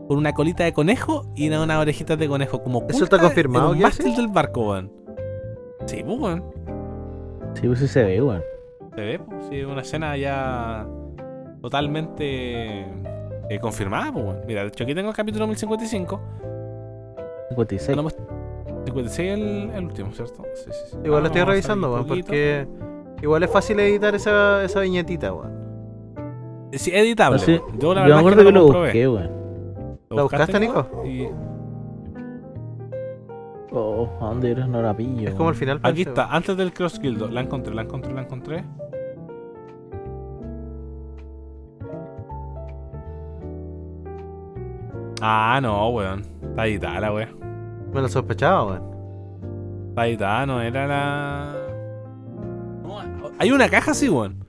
con 0.09 0.19
una 0.19 0.33
colita 0.33 0.65
de 0.65 0.73
conejo 0.73 1.27
y 1.35 1.49
una, 1.49 1.63
unas 1.63 1.79
orejitas 1.79 2.19
de 2.19 2.29
conejo. 2.29 2.63
Como 2.63 2.85
¿Eso 2.89 3.05
está 3.05 3.19
confirmado 3.19 3.73
que 3.75 3.81
mástil 3.81 4.11
sí? 4.13 4.17
del 4.17 4.29
barco, 4.29 4.71
weón. 4.71 4.93
Sí, 5.87 6.03
pues, 6.05 6.19
weón. 6.19 6.45
Sí, 7.55 7.67
pues 7.67 7.79
sí 7.79 7.89
se 7.89 8.03
ve, 8.05 8.23
weón. 8.23 8.43
Se 8.95 9.01
ve, 9.01 9.19
pues, 9.19 9.47
sí, 9.51 9.63
una 9.63 9.83
escena 9.83 10.17
ya 10.17 10.87
totalmente 11.61 12.81
eh, 13.51 13.59
confirmada, 13.61 14.13
pues, 14.13 14.25
weón. 14.25 14.41
Mira, 14.47 14.63
de 14.63 14.69
hecho 14.69 14.85
aquí 14.85 14.95
tengo 14.95 15.11
el 15.11 15.17
capítulo 15.17 15.47
1055. 15.47 16.21
56. 17.49 17.97
No, 17.97 18.03
no, 18.03 18.11
56 18.85 19.31
el, 19.33 19.71
el 19.75 19.85
último, 19.85 20.13
¿cierto? 20.13 20.43
Sí, 20.55 20.65
sí, 20.73 20.81
sí. 20.91 20.97
Igual 21.05 21.23
lo 21.23 21.27
Ah, 21.27 21.27
estoy 21.27 21.41
vamos 21.41 21.49
a 21.49 21.51
revisando, 21.53 21.93
weón, 21.93 22.07
porque 22.07 22.67
igual 23.23 23.43
es 23.43 23.51
fácil 23.51 23.81
editar 23.81 24.15
esa, 24.15 24.65
esa 24.65 24.81
viñetita, 24.81 25.33
weón. 25.33 25.57
Sí, 26.73 26.91
editable. 26.95 27.39
Yo 27.39 27.45
la 27.55 27.61
Yo 27.79 27.95
me 27.95 28.01
verdad 28.03 28.19
acuerdo 28.19 28.41
es 28.41 28.45
que 28.45 28.45
que 28.47 28.53
no 28.53 28.61
lo 28.61 28.61
lo 28.61 28.65
comprobé. 28.67 28.87
busqué, 28.89 29.09
weón. 29.09 29.31
¿Lo 30.11 30.23
buscaste, 30.25 30.61
Nico? 30.61 31.03
Y 31.05 31.29
Oh, 33.73 34.09
¿a 34.21 34.27
dónde 34.27 34.53
eres? 34.53 34.67
No 34.69 34.81
la 34.81 34.97
pillo. 34.97 35.29
Es 35.29 35.35
como 35.35 35.51
el 35.51 35.55
final. 35.55 35.77
aquí 35.79 36.05
parece, 36.05 36.11
está, 36.11 36.27
antes 36.35 36.57
del 36.57 36.73
Cross 36.73 36.99
Guild. 37.01 37.31
La 37.31 37.43
encontré, 37.43 37.75
la 37.75 37.83
encontré, 37.83 38.13
la 38.15 38.23
encontré. 38.23 38.65
Ah, 45.21 45.59
no, 45.63 45.89
weón. 45.91 46.23
Está 46.43 46.67
editada 46.67 47.01
la 47.01 47.13
weón. 47.13 47.37
Me 47.93 48.01
lo 48.01 48.09
sospechaba, 48.09 48.65
weón. 48.65 48.83
Está 49.91 50.07
editada, 50.07 50.47
no 50.47 50.61
era 50.61 50.87
la. 50.87 51.55
No, 52.83 53.01
hay 53.39 53.51
una 53.51 53.69
caja 53.69 53.93
así, 53.93 54.09
weón. 54.09 54.45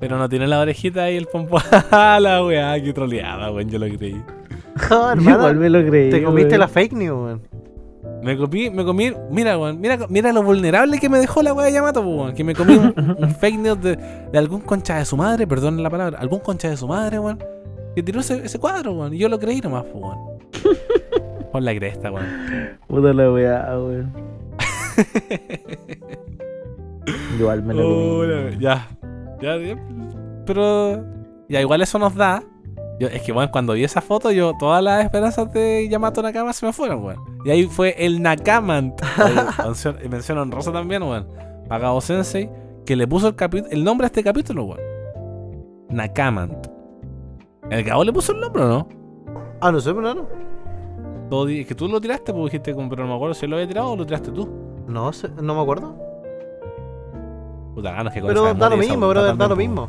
Pero 0.00 0.18
no 0.18 0.28
tiene 0.28 0.46
la 0.46 0.60
orejita 0.60 1.10
y 1.10 1.16
el 1.16 1.26
pompón. 1.26 1.62
la 1.90 2.44
weá, 2.44 2.80
qué 2.82 2.92
troleada, 2.92 3.50
weón. 3.50 3.68
Yo 3.68 3.78
lo 3.78 3.86
creí. 3.96 4.22
Yo 4.90 4.96
igual 4.96 5.18
hermano, 5.18 5.60
me 5.60 5.70
lo 5.70 5.84
creí. 5.84 6.10
te 6.10 6.22
comiste 6.22 6.50
weón. 6.50 6.60
la 6.60 6.68
fake 6.68 6.92
news, 6.92 7.24
weón. 7.24 7.42
Me 8.22 8.36
comí, 8.36 8.68
me 8.68 8.84
comí, 8.84 9.12
mira, 9.30 9.56
weón, 9.56 9.80
mira, 9.80 9.98
mira 10.08 10.32
lo 10.32 10.42
vulnerable 10.42 10.98
que 10.98 11.08
me 11.08 11.18
dejó 11.20 11.40
la 11.40 11.52
weá 11.54 11.66
de 11.66 11.72
Yamato, 11.72 12.02
pues, 12.02 12.16
weón. 12.16 12.34
Que 12.34 12.44
me 12.44 12.54
comí 12.54 12.74
un, 12.74 12.94
un 13.18 13.30
fake 13.40 13.58
news 13.58 13.80
de, 13.80 13.96
de 13.96 14.38
algún 14.38 14.60
concha 14.60 14.96
de 14.98 15.04
su 15.04 15.16
madre, 15.16 15.46
perdón 15.46 15.82
la 15.82 15.88
palabra, 15.88 16.18
algún 16.18 16.40
concha 16.40 16.68
de 16.68 16.76
su 16.76 16.86
madre, 16.86 17.18
weón. 17.18 17.38
Que 17.98 18.02
tiró 18.04 18.20
ese, 18.20 18.44
ese 18.44 18.60
cuadro, 18.60 18.92
weón. 18.92 19.12
Y 19.12 19.18
yo 19.18 19.28
lo 19.28 19.40
creí 19.40 19.60
nomás, 19.60 19.82
pues, 19.90 20.04
weón. 20.04 20.18
Por 21.52 21.62
la 21.62 21.74
cresta, 21.74 22.12
weón. 22.12 22.78
Puta 22.86 23.12
la 23.12 23.32
weá, 23.32 23.76
weón. 23.76 24.12
Igual 27.40 27.62
me 27.64 27.74
lo 27.74 27.88
Oh, 27.88 28.24
ya. 28.60 28.86
ya. 29.40 29.56
ya, 29.58 29.76
Pero. 30.46 31.04
Ya, 31.48 31.60
igual 31.60 31.82
eso 31.82 31.98
nos 31.98 32.14
da. 32.14 32.44
Yo, 33.00 33.08
es 33.08 33.20
que, 33.22 33.32
bueno, 33.32 33.50
cuando 33.50 33.72
vi 33.72 33.82
esa 33.82 34.00
foto, 34.00 34.30
yo 34.30 34.52
todas 34.60 34.80
las 34.80 35.02
esperanzas 35.04 35.52
de 35.52 35.88
Yamato 35.88 36.22
Nakama 36.22 36.52
se 36.52 36.66
me 36.66 36.72
fueron, 36.72 37.02
weón. 37.04 37.18
Y 37.44 37.50
ahí 37.50 37.64
fue 37.64 37.96
el 37.98 38.22
Nakamant. 38.22 39.00
Oye, 39.24 39.34
mención- 39.64 39.98
y 40.04 40.08
menciono 40.08 40.42
en 40.44 40.52
rosa 40.52 40.70
también, 40.72 41.02
weón. 41.02 41.26
Pagado 41.68 42.00
Sensei, 42.00 42.48
que 42.86 42.94
le 42.94 43.08
puso 43.08 43.28
el, 43.36 43.64
el 43.72 43.82
nombre 43.82 44.04
a 44.04 44.08
este 44.08 44.22
capítulo, 44.22 44.64
weón. 44.66 44.80
Nakamant. 45.90 46.68
¿El 47.70 47.84
Gabo 47.84 48.04
le 48.04 48.12
puso 48.12 48.32
el 48.32 48.40
nombre 48.40 48.62
o 48.62 48.68
no? 48.68 48.88
Ah, 49.60 49.70
no 49.72 49.80
sé, 49.80 49.92
pero 49.94 50.14
no. 50.14 50.26
Todo 51.28 51.46
di- 51.46 51.60
es 51.60 51.66
que 51.66 51.74
tú 51.74 51.88
lo 51.88 52.00
tiraste, 52.00 52.32
porque 52.32 52.58
dijiste, 52.58 52.74
pero 52.74 53.02
no 53.02 53.08
me 53.10 53.14
acuerdo 53.14 53.34
si 53.34 53.46
lo 53.46 53.56
había 53.56 53.68
tirado 53.68 53.90
o 53.92 53.96
lo 53.96 54.06
tiraste 54.06 54.30
tú. 54.30 54.48
No 54.86 55.12
sé, 55.12 55.28
no 55.42 55.54
me 55.54 55.60
acuerdo. 55.60 55.94
Puta 57.74 57.92
ganas 57.92 58.12
que 58.14 58.20
con 58.20 58.28
Pero 58.28 58.54
da 58.54 58.70
lo 58.70 58.76
mismo, 58.76 59.08
brother, 59.08 59.36
da 59.36 59.48
lo 59.48 59.56
mismo. 59.56 59.88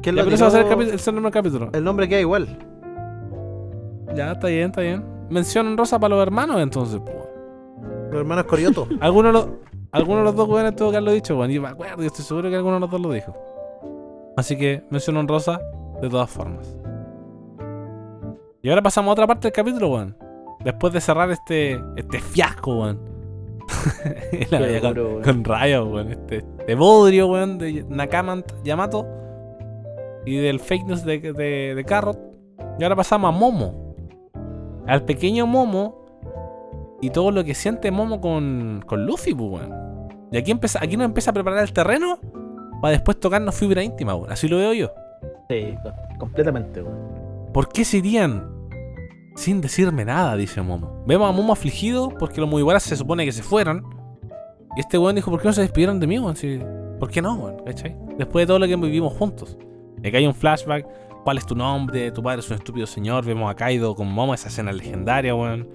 ¿Quién 0.00 0.14
Ya, 0.14 0.22
lo 0.22 0.26
pero 0.30 0.34
ese 0.36 0.44
va 0.44 0.48
a 0.48 0.50
ser 0.52 0.60
el, 0.60 0.66
tiró? 0.68 0.78
capi- 0.80 0.92
el 1.08 1.14
nombre 1.14 1.22
del 1.22 1.32
capítulo. 1.32 1.70
El 1.72 1.84
nombre 1.84 2.08
queda 2.08 2.20
igual. 2.20 2.46
Ya, 4.14 4.32
está 4.32 4.46
bien, 4.46 4.66
está 4.70 4.80
bien. 4.80 5.04
Mención 5.28 5.66
en 5.66 5.76
rosa 5.76 5.98
para 5.98 6.14
los 6.14 6.22
hermanos, 6.22 6.60
entonces, 6.60 7.00
pues. 7.04 7.16
Los 8.10 8.20
hermanos 8.20 8.44
Corioto. 8.44 8.86
Alguno 9.00 9.28
de 9.28 9.32
los, 9.34 9.48
alguno 9.92 10.18
de 10.18 10.24
los 10.24 10.36
dos 10.36 10.48
weones 10.48 10.74
tuvo 10.76 10.90
que 10.90 10.96
haberlo 10.96 11.12
dicho, 11.12 11.36
weón. 11.36 11.50
Y 11.50 11.58
me 11.58 11.68
acuerdo, 11.68 11.96
yo 11.98 12.06
estoy 12.06 12.24
seguro 12.24 12.48
que 12.48 12.56
alguno 12.56 12.74
de 12.74 12.80
los 12.80 12.90
dos 12.90 13.00
lo 13.00 13.10
dijo. 13.12 13.34
Así 14.36 14.56
que 14.56 14.84
menciono 14.90 15.20
honrosa 15.20 15.60
de 16.00 16.08
todas 16.08 16.30
formas. 16.30 16.78
Y 18.62 18.68
ahora 18.68 18.82
pasamos 18.82 19.10
a 19.10 19.12
otra 19.12 19.26
parte 19.26 19.48
del 19.48 19.52
capítulo, 19.52 19.88
weón. 19.88 20.16
Después 20.64 20.92
de 20.92 21.00
cerrar 21.00 21.30
este, 21.30 21.80
este 21.96 22.20
fiasco, 22.20 22.80
weón. 22.80 23.00
Con, 24.50 24.98
weón. 24.98 25.22
con 25.22 25.44
rayos, 25.44 25.86
weón. 25.88 26.10
Este, 26.12 26.38
este 26.38 26.74
bodrio, 26.74 27.28
weón, 27.28 27.58
de 27.58 27.84
Nakamant 27.88 28.52
Yamato. 28.64 29.06
Y 30.26 30.36
del 30.36 30.60
fake 30.60 30.86
news 30.86 31.04
de, 31.04 31.20
de, 31.20 31.74
de 31.74 31.84
Carrot. 31.84 32.18
Y 32.78 32.82
ahora 32.82 32.96
pasamos 32.96 33.28
a 33.28 33.32
Momo. 33.32 33.94
Al 34.86 35.04
pequeño 35.04 35.46
Momo. 35.46 36.04
Y 37.00 37.10
todo 37.10 37.30
lo 37.30 37.44
que 37.44 37.54
siente 37.54 37.92
Momo 37.92 38.20
con, 38.20 38.82
con 38.86 39.06
Luffy, 39.06 39.34
pues, 39.34 39.62
weón. 39.62 40.08
Y 40.32 40.36
aquí, 40.36 40.50
empieza, 40.50 40.80
aquí 40.82 40.96
nos 40.96 41.06
empieza 41.06 41.30
a 41.30 41.34
preparar 41.34 41.62
el 41.62 41.72
terreno 41.72 42.18
para 42.82 42.92
después 42.92 43.18
tocarnos 43.18 43.54
fibra 43.54 43.84
íntima, 43.84 44.16
weón. 44.16 44.32
Así 44.32 44.48
lo 44.48 44.56
veo 44.56 44.72
yo. 44.72 44.90
Sí, 45.48 45.74
co- 45.82 45.92
completamente, 46.18 46.82
weón. 46.82 47.52
¿Por 47.52 47.68
qué 47.70 47.84
se 47.84 47.98
irían 47.98 48.50
sin 49.34 49.60
decirme 49.60 50.04
nada? 50.04 50.36
Dice 50.36 50.60
Momo. 50.60 51.02
Vemos 51.06 51.28
a 51.28 51.32
Momo 51.32 51.52
afligido 51.52 52.10
porque 52.18 52.40
los 52.40 52.48
Mugiwaras 52.50 52.82
se 52.82 52.96
supone 52.96 53.24
que 53.24 53.32
se 53.32 53.42
fueron. 53.42 53.84
Y 54.76 54.80
este 54.80 54.98
weón 54.98 55.14
dijo, 55.16 55.30
¿por 55.30 55.40
qué 55.40 55.48
no 55.48 55.52
se 55.54 55.62
despidieron 55.62 55.98
de 56.00 56.06
mí, 56.06 56.18
weón? 56.18 56.36
¿Por 57.00 57.10
qué 57.10 57.22
no, 57.22 57.34
weón? 57.34 57.64
¿Cachai? 57.64 57.96
Después 58.18 58.42
de 58.42 58.46
todo 58.48 58.58
lo 58.58 58.66
que 58.66 58.76
vivimos 58.76 59.12
juntos. 59.14 59.56
Me 60.02 60.12
cae 60.12 60.26
un 60.26 60.34
flashback. 60.34 60.86
¿Cuál 61.24 61.38
es 61.38 61.46
tu 61.46 61.54
nombre? 61.54 62.10
Tu 62.12 62.22
padre 62.22 62.40
es 62.40 62.50
un 62.50 62.56
estúpido 62.56 62.86
señor. 62.86 63.24
Vemos 63.24 63.50
a 63.50 63.54
Kaido 63.54 63.94
con 63.94 64.06
Momo, 64.12 64.34
esa 64.34 64.48
escena 64.48 64.72
legendaria, 64.72 65.34
weón. 65.34 65.68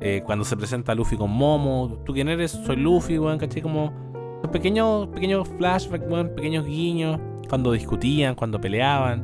Eh, 0.00 0.22
cuando 0.26 0.44
se 0.44 0.56
presenta 0.56 0.94
Luffy 0.94 1.16
con 1.16 1.30
Momo. 1.30 2.02
¿Tú 2.04 2.12
quién 2.12 2.28
eres? 2.28 2.50
Soy 2.52 2.76
Luffy, 2.76 3.18
weón. 3.18 3.38
¿Cachai? 3.38 3.62
Como 3.62 4.05
pequeños, 4.50 5.08
pequeños 5.08 5.48
flashbacks. 5.56 6.04
Pequeños 6.34 6.64
guiños. 6.66 7.18
Cuando 7.48 7.72
discutían, 7.72 8.34
cuando 8.34 8.60
peleaban. 8.60 9.20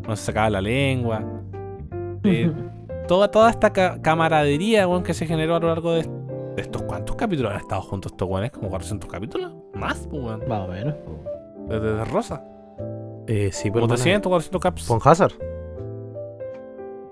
Cuando 0.00 0.16
se 0.16 0.24
sacaba 0.24 0.50
la 0.50 0.60
lengua. 0.60 1.22
Eh, 2.24 2.52
toda, 3.08 3.28
toda 3.32 3.50
esta 3.50 3.72
ca- 3.72 4.00
camaradería 4.00 4.86
que 5.04 5.12
se 5.12 5.26
generó 5.26 5.56
a 5.56 5.58
lo 5.58 5.66
largo 5.66 5.90
de, 5.94 6.02
de 6.54 6.62
estos 6.62 6.82
cuantos 6.82 7.16
capítulos 7.16 7.50
han 7.50 7.58
estado 7.58 7.82
juntos 7.82 8.12
estos 8.12 8.28
weones, 8.28 8.52
como 8.52 8.68
400 8.70 9.10
capítulos, 9.10 9.52
más, 9.74 10.06
pues, 10.08 10.22
weón. 10.22 10.42
Más 10.46 10.60
o 10.68 10.70
menos. 10.70 10.94
Desde 11.68 11.94
de 11.96 12.04
Rosa, 12.04 12.44
Eh, 13.26 13.50
sí, 13.52 13.72
como 13.72 13.88
pues. 13.88 14.00
300, 14.02 14.30
400 14.30 14.60
caps. 14.62 14.86
Con 14.86 15.00
Hazard. 15.04 15.32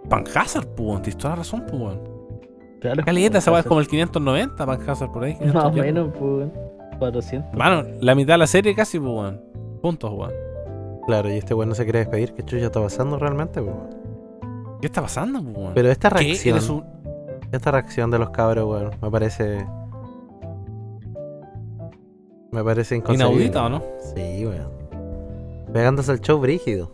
Panhazard, 0.08 0.66
pues, 0.76 1.02
tienes 1.02 1.16
toda 1.16 1.30
la 1.30 1.36
razón, 1.36 1.64
pues, 1.68 1.82
weón. 1.82 2.00
Claro. 2.80 3.02
Caleta, 3.04 3.38
esa 3.38 3.50
es 3.50 3.56
Más 3.56 3.66
como 3.66 3.80
el 3.80 3.88
590, 3.88 4.64
Panhazard 4.64 5.10
por 5.12 5.24
ahí. 5.24 5.34
o 5.34 5.38
500 5.38 5.62
y 5.62 5.66
algo. 5.66 5.82
menos, 5.82 6.08
pues, 6.12 6.22
weón. 6.22 6.52
400. 7.00 7.52
Mano, 7.54 7.82
la 8.00 8.14
mitad 8.14 8.34
de 8.34 8.38
la 8.38 8.46
serie 8.46 8.74
casi, 8.76 9.00
pues, 9.00 9.10
weón. 9.12 9.40
Juntos, 9.82 10.12
weón. 10.14 10.32
Claro, 11.06 11.28
y 11.28 11.38
este 11.38 11.54
weón 11.54 11.70
no 11.70 11.74
se 11.74 11.82
quiere 11.82 11.98
despedir. 12.00 12.32
¿Qué 12.34 12.44
chucha 12.44 12.66
está 12.66 12.80
pasando 12.80 13.18
realmente, 13.18 13.60
pues, 13.60 13.74
weón? 13.74 14.78
¿Qué 14.80 14.86
está 14.86 15.02
pasando, 15.02 15.42
pues, 15.42 15.56
weón? 15.56 15.72
Pero 15.74 15.90
esta 15.90 16.08
reacción. 16.10 16.56
¿Eres 16.56 16.70
un- 16.70 16.84
Esta 17.50 17.72
reacción 17.72 18.10
de 18.12 18.18
los 18.20 18.30
cabros, 18.30 18.64
weón, 18.68 18.90
me 19.02 19.10
parece. 19.10 19.66
Me 22.52 22.62
parece 22.64 22.96
inconcebible. 22.96 23.44
inaudita 23.46 23.66
o 23.66 23.68
no? 23.68 23.82
Sí, 24.14 24.44
weón. 24.46 24.70
Pegándose 25.72 26.12
el 26.12 26.20
show 26.20 26.38
brígido. 26.40 26.90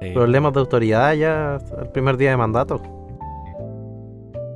Sí. 0.00 0.10
Problemas 0.10 0.52
de 0.52 0.60
autoridad 0.60 1.12
ya 1.14 1.58
el 1.80 1.88
primer 1.90 2.16
día 2.16 2.30
de 2.30 2.36
mandato. 2.36 2.80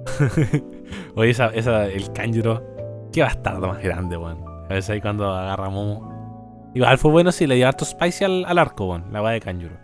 Oye, 1.14 1.30
esa, 1.30 1.46
esa, 1.48 1.86
el 1.86 2.10
Kanjuro, 2.12 2.62
qué 3.16 3.22
bastardo 3.22 3.66
más 3.66 3.82
grande, 3.82 4.18
weón. 4.18 4.44
A 4.66 4.74
veces 4.74 4.90
ahí 4.90 5.00
cuando 5.00 5.26
agarra 5.26 5.68
a 5.68 5.70
Momo. 5.70 6.70
Igual 6.74 6.98
fue 6.98 7.10
bueno 7.10 7.32
si 7.32 7.46
le 7.46 7.54
dio 7.54 7.66
harto 7.66 7.86
spicy 7.86 8.24
al, 8.24 8.44
al 8.44 8.58
arco, 8.58 8.90
weón, 8.90 9.10
la 9.10 9.22
weá 9.22 9.32
de 9.32 9.40
Kanjuro. 9.40 9.78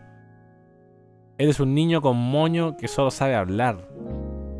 Eres 1.38 1.58
un 1.58 1.74
niño 1.74 2.02
con 2.02 2.14
moño 2.14 2.76
que 2.76 2.88
solo 2.88 3.10
sabe 3.10 3.34
hablar. 3.34 3.88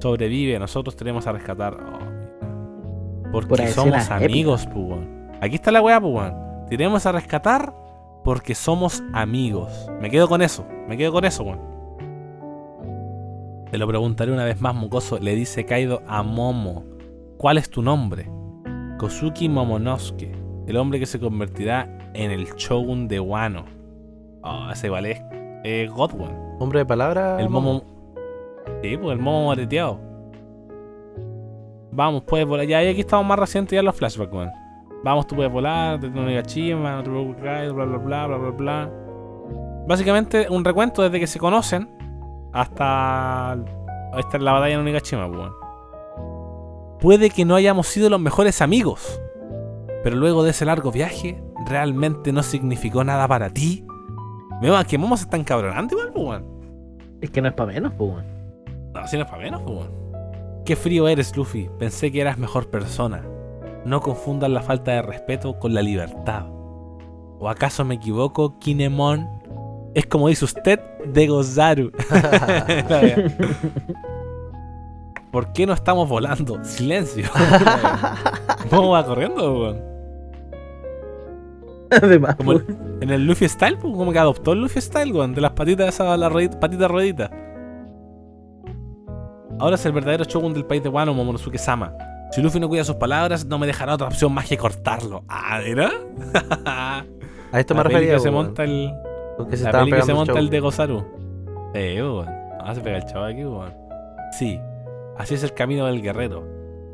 Sobrevive, 0.01 0.59
nosotros 0.59 0.97
tenemos 0.97 1.27
a 1.27 1.33
rescatar. 1.33 1.77
Oh, 3.31 3.41
porque 3.41 3.68
somos 3.68 4.11
amigos, 4.11 4.66
weón. 4.75 5.29
Aquí 5.43 5.57
está 5.57 5.70
la 5.70 5.83
weá, 5.83 5.99
weón. 5.99 6.35
Tenemos 6.70 7.05
a 7.05 7.12
rescatar 7.12 7.75
porque 8.25 8.55
somos 8.55 9.03
amigos. 9.12 9.91
Me 10.01 10.09
quedo 10.09 10.29
con 10.29 10.41
eso, 10.41 10.66
me 10.89 10.97
quedo 10.97 11.12
con 11.12 11.27
eso, 11.27 11.43
weón. 11.43 11.61
Te 13.70 13.77
lo 13.77 13.87
preguntaré 13.87 14.33
una 14.33 14.47
vez 14.47 14.62
más, 14.62 14.75
Mukoso. 14.75 15.18
Le 15.18 15.35
dice 15.35 15.66
Kaido 15.66 16.01
a 16.07 16.23
Momo. 16.23 16.85
¿Cuál 17.37 17.59
es 17.59 17.68
tu 17.68 17.83
nombre? 17.83 18.32
Kosuki 19.03 19.48
Momonosuke. 19.48 20.30
El 20.68 20.76
hombre 20.76 21.00
que 21.00 21.07
se 21.07 21.18
convertirá 21.18 21.88
en 22.14 22.30
el 22.30 22.46
Shogun 22.55 23.09
de 23.09 23.18
Wano. 23.18 23.64
Oh, 24.44 24.68
ese 24.70 24.86
igual 24.86 25.07
es 25.07 25.20
eh, 25.64 25.88
God, 25.92 26.12
weón. 26.14 26.36
Hombre 26.61 26.78
de 26.78 26.86
palabra. 26.86 27.40
El 27.40 27.48
Momo. 27.48 27.82
Sí, 28.80 28.96
pues 28.96 29.11
el 29.11 29.18
Momo 29.18 29.46
moreteado. 29.46 29.98
Vamos, 31.90 32.22
puedes 32.22 32.46
volar. 32.46 32.64
Ya, 32.64 32.80
y 32.84 32.90
aquí 32.90 33.00
estamos 33.00 33.26
más 33.26 33.40
recientes 33.40 33.74
ya 33.74 33.82
los 33.82 33.96
flashbacks, 33.96 34.32
weón. 34.32 34.53
Vamos, 35.03 35.26
tú 35.26 35.34
puedes 35.34 35.50
volar, 35.50 35.98
te 35.98 36.09
no 36.09 36.24
Nigashima, 36.24 36.94
no 36.94 37.03
te 37.03 37.11
preocupes, 37.11 37.72
bla, 37.72 37.84
bla, 37.84 37.98
bla, 37.98 38.26
bla, 38.28 38.36
bla, 38.36 38.50
bla. 38.50 38.90
Básicamente, 39.88 40.46
un 40.48 40.64
recuento 40.64 41.03
desde 41.03 41.18
que 41.18 41.26
se 41.26 41.40
conocen 41.40 41.90
hasta. 42.53 43.59
Esta 44.16 44.36
es 44.36 44.42
la 44.44 44.53
batalla 44.53 44.74
en 44.74 44.80
Onigashima, 44.80 45.26
weón. 45.26 45.61
Puede 47.03 47.30
que 47.30 47.44
no 47.44 47.57
hayamos 47.57 47.88
sido 47.88 48.09
los 48.09 48.20
mejores 48.20 48.62
amigos, 48.62 49.20
pero 50.05 50.14
luego 50.14 50.44
de 50.44 50.50
ese 50.50 50.64
largo 50.64 50.92
viaje, 50.92 51.42
realmente 51.66 52.32
no 52.32 52.44
significó 52.44 53.03
nada 53.03 53.26
para 53.26 53.50
ti. 53.50 53.84
Vemos 54.61 54.84
que 54.84 54.98
Momo 54.98 55.16
se 55.16 55.24
está 55.24 55.36
encabronando 55.36 55.96
igual, 55.96 56.12
pues, 56.12 56.24
weón. 56.24 56.44
Es 57.20 57.30
que 57.30 57.42
no 57.42 57.48
es 57.48 57.55
para 57.55 57.72
menos, 57.72 57.92
pues, 57.98 58.09
weón. 58.09 58.24
No, 58.94 59.09
si 59.09 59.16
no 59.16 59.24
es 59.24 59.28
para 59.28 59.42
menos, 59.42 59.62
pues, 59.62 59.78
weón. 59.78 59.90
Qué 60.64 60.76
frío 60.76 61.09
eres, 61.09 61.36
Luffy. 61.36 61.68
Pensé 61.76 62.12
que 62.12 62.20
eras 62.20 62.38
mejor 62.38 62.70
persona. 62.70 63.24
No 63.84 64.00
confundas 64.00 64.50
la 64.50 64.62
falta 64.62 64.92
de 64.92 65.03
respeto 65.03 65.59
con 65.59 65.74
la 65.74 65.82
libertad. 65.82 66.44
¿O 66.46 67.48
acaso 67.48 67.84
me 67.84 67.96
equivoco, 67.96 68.61
Kinemon? 68.61 69.28
Es 69.94 70.07
como 70.07 70.28
dice 70.28 70.44
usted 70.44 70.78
de 71.05 71.26
Gozaru. 71.26 71.90
¿Por 75.33 75.53
qué 75.53 75.66
no 75.66 75.72
estamos 75.72 76.09
volando? 76.09 76.62
Silencio. 76.64 77.24
¿Cómo 78.70 78.91
va 78.91 79.05
corriendo, 79.05 79.59
weón? 79.61 79.83
Además, 82.03 82.37
Como 82.37 82.53
el- 82.53 82.64
en 83.01 83.11
el 83.11 83.26
Luffy 83.26 83.49
Style, 83.49 83.76
pues, 83.78 83.95
como 83.97 84.12
que 84.12 84.18
adoptó 84.18 84.53
el 84.53 84.61
Luffy 84.61 84.80
Style, 84.80 85.12
weón, 85.12 85.35
de 85.35 85.41
las 85.41 85.51
patitas 85.53 85.89
esas, 85.89 86.18
las 86.18 86.30
patitas 86.57 86.91
rueditas. 86.91 87.30
Ahora 89.59 89.74
es 89.76 89.85
el 89.87 89.93
verdadero 89.93 90.24
shogun 90.24 90.55
del 90.55 90.64
país 90.64 90.83
de 90.83 90.89
Wano, 90.89 91.12
Momonosuke 91.14 91.59
Sama. 91.59 91.93
Si 92.33 92.41
Luffy 92.43 92.59
no 92.59 92.68
cuida 92.68 92.83
sus 92.85 92.97
palabras, 92.97 93.45
no 93.45 93.59
me 93.59 93.66
dejará 93.66 93.95
otra 93.95 94.07
opción 94.09 94.33
más 94.33 94.49
que 94.49 94.57
cortarlo. 94.57 95.22
Ah, 95.28 95.61
¿era? 95.64 95.91
A 97.53 97.61
esto 97.61 97.74
me 97.74 97.83
refería. 97.83 98.14
que 98.14 98.20
se 98.20 98.30
weón, 98.30 98.47
monta 98.47 98.64
el, 98.64 98.93
que 99.51 99.57
se 99.57 99.64
la 99.64 99.72
peli 99.72 99.93
que 99.93 100.03
se 100.03 100.14
monta 100.14 100.39
el 100.39 100.49
de 100.49 100.61
Gozaru. 100.61 101.05
Sí, 101.74 102.01
weón. 102.01 102.26
Ah, 102.61 102.74
se 102.74 102.80
pega 102.80 102.97
el 102.99 103.05
chavo 103.05 103.24
aquí, 103.26 103.45
weón. 103.45 103.74
Sí, 104.33 104.59
así 105.16 105.34
es 105.34 105.42
el 105.42 105.54
camino 105.54 105.86
del 105.86 106.02
guerrero. 106.02 106.46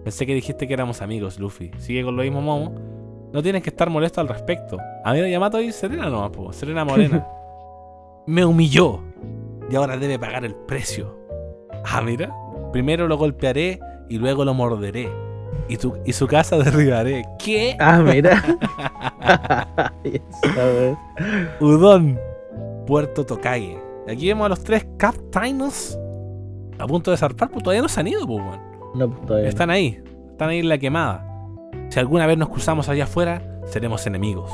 Pensé 0.04 0.26
que 0.26 0.34
dijiste 0.34 0.66
que 0.66 0.74
éramos 0.74 1.02
amigos, 1.02 1.38
Luffy. 1.38 1.70
Sigue 1.78 2.02
con 2.02 2.16
lo 2.16 2.22
mismo, 2.22 2.40
Momo. 2.40 2.74
No 3.32 3.42
tienes 3.42 3.62
que 3.62 3.70
estar 3.70 3.90
molesto 3.90 4.20
al 4.20 4.28
respecto. 4.28 4.78
A 5.04 5.12
mí 5.12 5.20
me 5.20 5.30
Yamato 5.30 5.60
y 5.60 5.70
Serena 5.70 6.08
nomás, 6.08 6.30
po. 6.30 6.52
Serena 6.52 6.84
Morena. 6.84 7.26
me 8.26 8.44
humilló. 8.44 9.00
Y 9.70 9.76
ahora 9.76 9.96
debe 9.98 10.18
pagar 10.18 10.44
el 10.44 10.54
precio. 10.54 11.18
Ah, 11.84 12.00
mira. 12.00 12.34
Primero 12.72 13.06
lo 13.06 13.18
golpearé 13.18 13.80
y 14.08 14.18
luego 14.18 14.44
lo 14.44 14.54
morderé. 14.54 15.10
Y, 15.68 15.76
tu, 15.76 15.98
y 16.06 16.12
su 16.12 16.26
casa 16.26 16.56
derribaré. 16.64 17.24
¿Qué? 17.38 17.76
Ah, 17.78 17.98
mira. 17.98 18.42
Udon, 21.60 22.18
Puerto 22.86 23.26
Tokage. 23.26 23.78
Aquí 24.08 24.28
vemos 24.28 24.46
a 24.46 24.48
los 24.48 24.64
tres 24.64 24.86
Captainos 24.96 25.98
a 26.78 26.86
punto 26.86 27.10
de 27.10 27.16
zarpar, 27.16 27.50
pues 27.50 27.62
todavía 27.62 27.82
no 27.82 27.88
se 27.88 28.00
han 28.00 28.06
ido, 28.06 28.26
pues, 28.26 28.38
weón. 28.38 28.60
No, 28.94 29.10
pues, 29.10 29.26
todavía 29.26 29.44
no. 29.44 29.48
Están 29.48 29.70
ahí, 29.70 30.02
están 30.30 30.50
ahí 30.50 30.58
en 30.60 30.68
la 30.68 30.78
quemada. 30.78 31.24
Si 31.88 31.98
alguna 31.98 32.26
vez 32.26 32.38
nos 32.38 32.48
cruzamos 32.48 32.88
allá 32.88 33.04
afuera, 33.04 33.42
seremos 33.66 34.06
enemigos. 34.06 34.50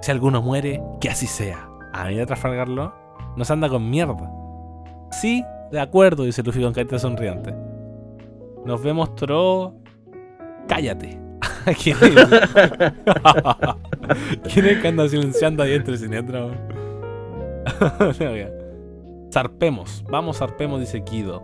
Si 0.00 0.10
alguno 0.10 0.42
muere, 0.42 0.82
que 1.00 1.08
así 1.08 1.26
sea. 1.26 1.68
A 1.92 2.06
mí 2.06 2.14
de 2.14 2.26
Trafalgarlo 2.26 2.94
nos 3.36 3.50
anda 3.50 3.68
con 3.68 3.88
mierda. 3.88 4.30
Sí, 5.10 5.44
de 5.70 5.80
acuerdo, 5.80 6.24
dice 6.24 6.42
Luffy 6.42 6.62
con 6.62 6.72
carita 6.72 6.98
sonriente. 6.98 7.54
Nos 8.64 8.82
vemos, 8.82 9.14
Toro. 9.14 9.74
Cállate. 10.66 11.18
¿Quién 11.82 11.96
es? 12.00 12.12
¿Quién 14.52 14.66
es 14.66 14.78
que 14.78 14.88
anda 14.88 15.08
silenciando 15.08 15.62
ahí 15.62 15.74
entre 15.74 15.96
siniestra? 15.96 16.46
weón? 16.46 16.58
No. 18.18 18.57
Zarpemos, 19.32 20.04
vamos, 20.08 20.38
zarpemos, 20.38 20.80
dice 20.80 21.04
Kido. 21.04 21.42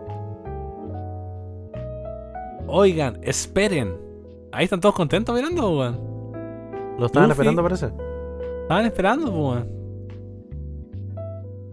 Oigan, 2.67 3.19
esperen. 3.21 3.95
Ahí 4.51 4.63
están 4.65 4.79
todos 4.79 4.95
contentos 4.95 5.35
mirando, 5.35 5.77
weón. 5.77 5.99
Lo 6.97 7.05
estaban 7.05 7.29
Luffy. 7.29 7.41
esperando, 7.41 7.61
parece. 7.63 7.91
Estaban 8.63 8.85
esperando, 8.85 9.31
weón. 9.31 9.69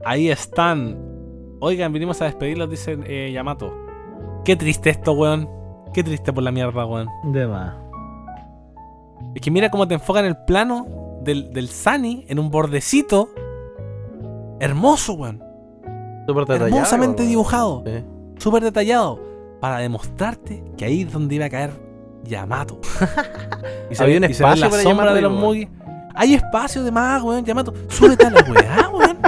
Ahí 0.05 0.29
están. 0.31 0.99
Oigan, 1.61 1.93
vinimos 1.93 2.21
a 2.21 2.27
despedirlos, 2.27 2.69
dice 2.69 2.99
eh, 3.07 3.31
Yamato. 3.33 3.73
Qué 4.45 4.57
triste 4.57 4.91
esto, 4.91 5.13
weón. 5.13 5.49
Qué 5.95 6.03
triste 6.03 6.33
por 6.33 6.43
la 6.43 6.51
mierda, 6.51 6.85
weón. 6.85 7.09
De 7.33 7.47
más. 7.47 7.75
Es 9.35 9.41
que 9.41 9.51
mira 9.51 9.71
cómo 9.71 9.89
te 9.89 9.95
enfocan 9.95 10.25
el 10.25 10.37
plano 10.45 11.21
del, 11.23 11.53
del 11.53 11.69
Sunny 11.69 12.27
en 12.29 12.39
un 12.39 12.51
bordecito. 12.51 13.31
Hermoso, 14.61 15.15
weón. 15.15 15.43
Súper 16.27 16.45
detallado. 16.45 16.67
Hermosamente 16.67 17.23
dibujado. 17.25 17.83
Sí. 17.87 18.05
Súper 18.39 18.63
detallado. 18.63 19.21
Para 19.61 19.79
demostrarte 19.79 20.65
que 20.77 20.85
ahí 20.85 21.03
es 21.03 21.13
donde 21.13 21.37
iba 21.37 21.47
a 21.47 21.51
caer 21.51 21.71
Yamato. 22.25 22.81
y 23.91 24.03
Había 24.03 24.17
un 24.19 24.25
se 24.25 24.33
espacio 24.33 24.65
la 24.65 24.71
para 24.71 24.83
sombra 24.83 25.07
Yamato 25.07 25.15
de 25.15 25.23
los. 25.23 25.33
Mugi. 25.33 25.69
Hay 26.15 26.35
espacio 26.35 26.85
de 26.85 26.91
más, 26.91 27.23
weón. 27.23 27.45
Yamato, 27.45 27.73
súbete 27.89 28.27
a 28.27 28.31
la 28.31 28.43
weá, 28.43 28.89
weón. 28.93 29.19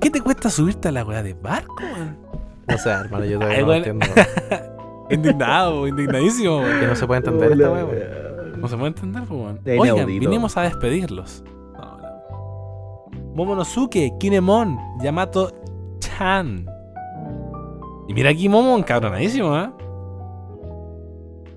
¿Qué 0.00 0.10
te 0.10 0.20
cuesta 0.20 0.50
subirte 0.50 0.88
a 0.88 0.92
la 0.92 1.04
weá 1.04 1.22
de 1.22 1.34
barco, 1.34 1.74
weón? 1.82 2.18
No 2.66 2.78
sé, 2.78 2.90
hermano, 2.90 3.24
yo 3.24 3.38
todavía 3.38 3.58
Ay, 3.58 3.64
no 3.64 3.74
entiendo. 3.74 4.06
Indignado, 5.10 5.88
indignadísimo, 5.88 6.58
weón. 6.58 6.80
Que 6.80 6.86
no 6.86 6.96
se 6.96 7.06
puede 7.06 7.18
entender 7.18 7.52
esta 7.52 7.70
weá, 7.70 7.84
weón. 7.84 8.60
No 8.60 8.68
se 8.68 8.76
puede 8.76 8.88
entender, 8.88 9.22
pues, 9.24 9.40
weón. 9.40 9.60
Oigan, 9.78 10.06
vinimos 10.06 10.56
a 10.56 10.62
despedirlos. 10.62 11.42
No, 11.74 11.98
no. 11.98 13.34
Momonosuke, 13.34 14.12
Kinemon, 14.18 14.78
Yamato 15.00 15.52
Y 18.08 18.14
mira 18.14 18.30
aquí 18.30 18.48
Momon, 18.48 18.82
cabronadísimo, 18.82 19.56
¿eh? 19.56 19.70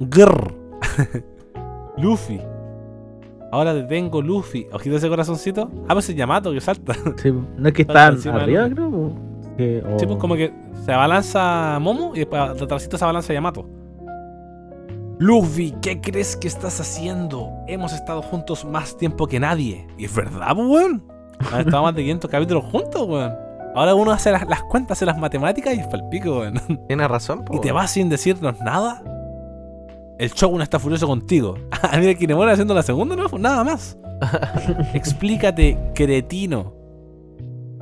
Grr. 0.02 0.54
Luffy. 1.98 2.40
Ahora 3.52 3.74
te 3.74 3.84
tengo 3.84 4.22
Luffy. 4.22 4.68
Ojito 4.72 4.96
ese 4.96 5.10
corazoncito. 5.10 5.70
Ah, 5.88 5.94
pues 5.94 6.10
es 6.10 6.16
Yamato 6.16 6.52
que 6.52 6.62
salta. 6.62 6.94
Sí, 7.18 7.32
no 7.32 7.68
es 7.68 7.74
que 7.74 7.82
están 7.84 8.20
de 8.20 8.30
arriba, 8.30 8.70
creo. 8.70 9.14
Que, 9.58 9.84
Sí, 9.98 10.06
pues 10.06 10.18
como 10.20 10.36
que 10.36 10.54
se 10.86 10.92
abalanza 10.92 11.78
Momo 11.80 12.12
y 12.16 12.20
después 12.20 12.60
detrásito 12.60 12.98
se 12.98 13.04
abalanza 13.04 13.34
Yamato. 13.34 13.68
Luffy, 15.20 15.76
¿qué 15.82 16.02
crees 16.02 16.36
que 16.36 16.48
estás 16.48 16.80
haciendo? 16.80 17.52
Hemos 17.68 17.94
estado 17.94 18.22
juntos 18.22 18.66
más 18.66 18.98
tiempo 18.98 19.28
que 19.28 19.40
nadie. 19.40 19.86
Y 19.98 20.06
es 20.06 20.16
verdad, 20.16 20.56
pues, 20.56 20.68
weón. 20.68 21.04
Han 21.54 21.62
estado 21.62 21.84
más 21.84 21.94
de 21.96 22.02
500 22.02 22.32
capítulos 22.32 22.64
juntos, 22.66 23.08
weón. 23.08 23.51
Ahora 23.74 23.96
uno 23.96 24.12
hace 24.12 24.32
las, 24.32 24.48
las 24.48 24.64
cuentas, 24.64 24.98
hace 24.98 25.06
las 25.06 25.18
matemáticas 25.18 25.74
y 25.76 25.80
es 25.80 25.88
palpico, 25.88 26.40
weón. 26.40 26.60
Tienes 26.88 27.08
razón, 27.08 27.46
po, 27.46 27.56
¿Y 27.56 27.62
te 27.62 27.72
vas 27.72 27.92
sin 27.92 28.10
decirnos 28.10 28.60
nada? 28.60 29.02
El 30.18 30.30
Shogun 30.32 30.62
está 30.62 30.80
furioso 30.80 31.08
contigo. 31.08 31.56
Ah, 31.84 31.98
mira, 31.98 32.14
Kinemon 32.14 32.48
haciendo 32.48 32.76
la 32.76 32.84
segunda, 32.84 33.16
no, 33.16 33.28
nada 33.40 33.64
más. 33.64 33.98
Explícate, 34.94 35.78
cretino. 35.96 36.76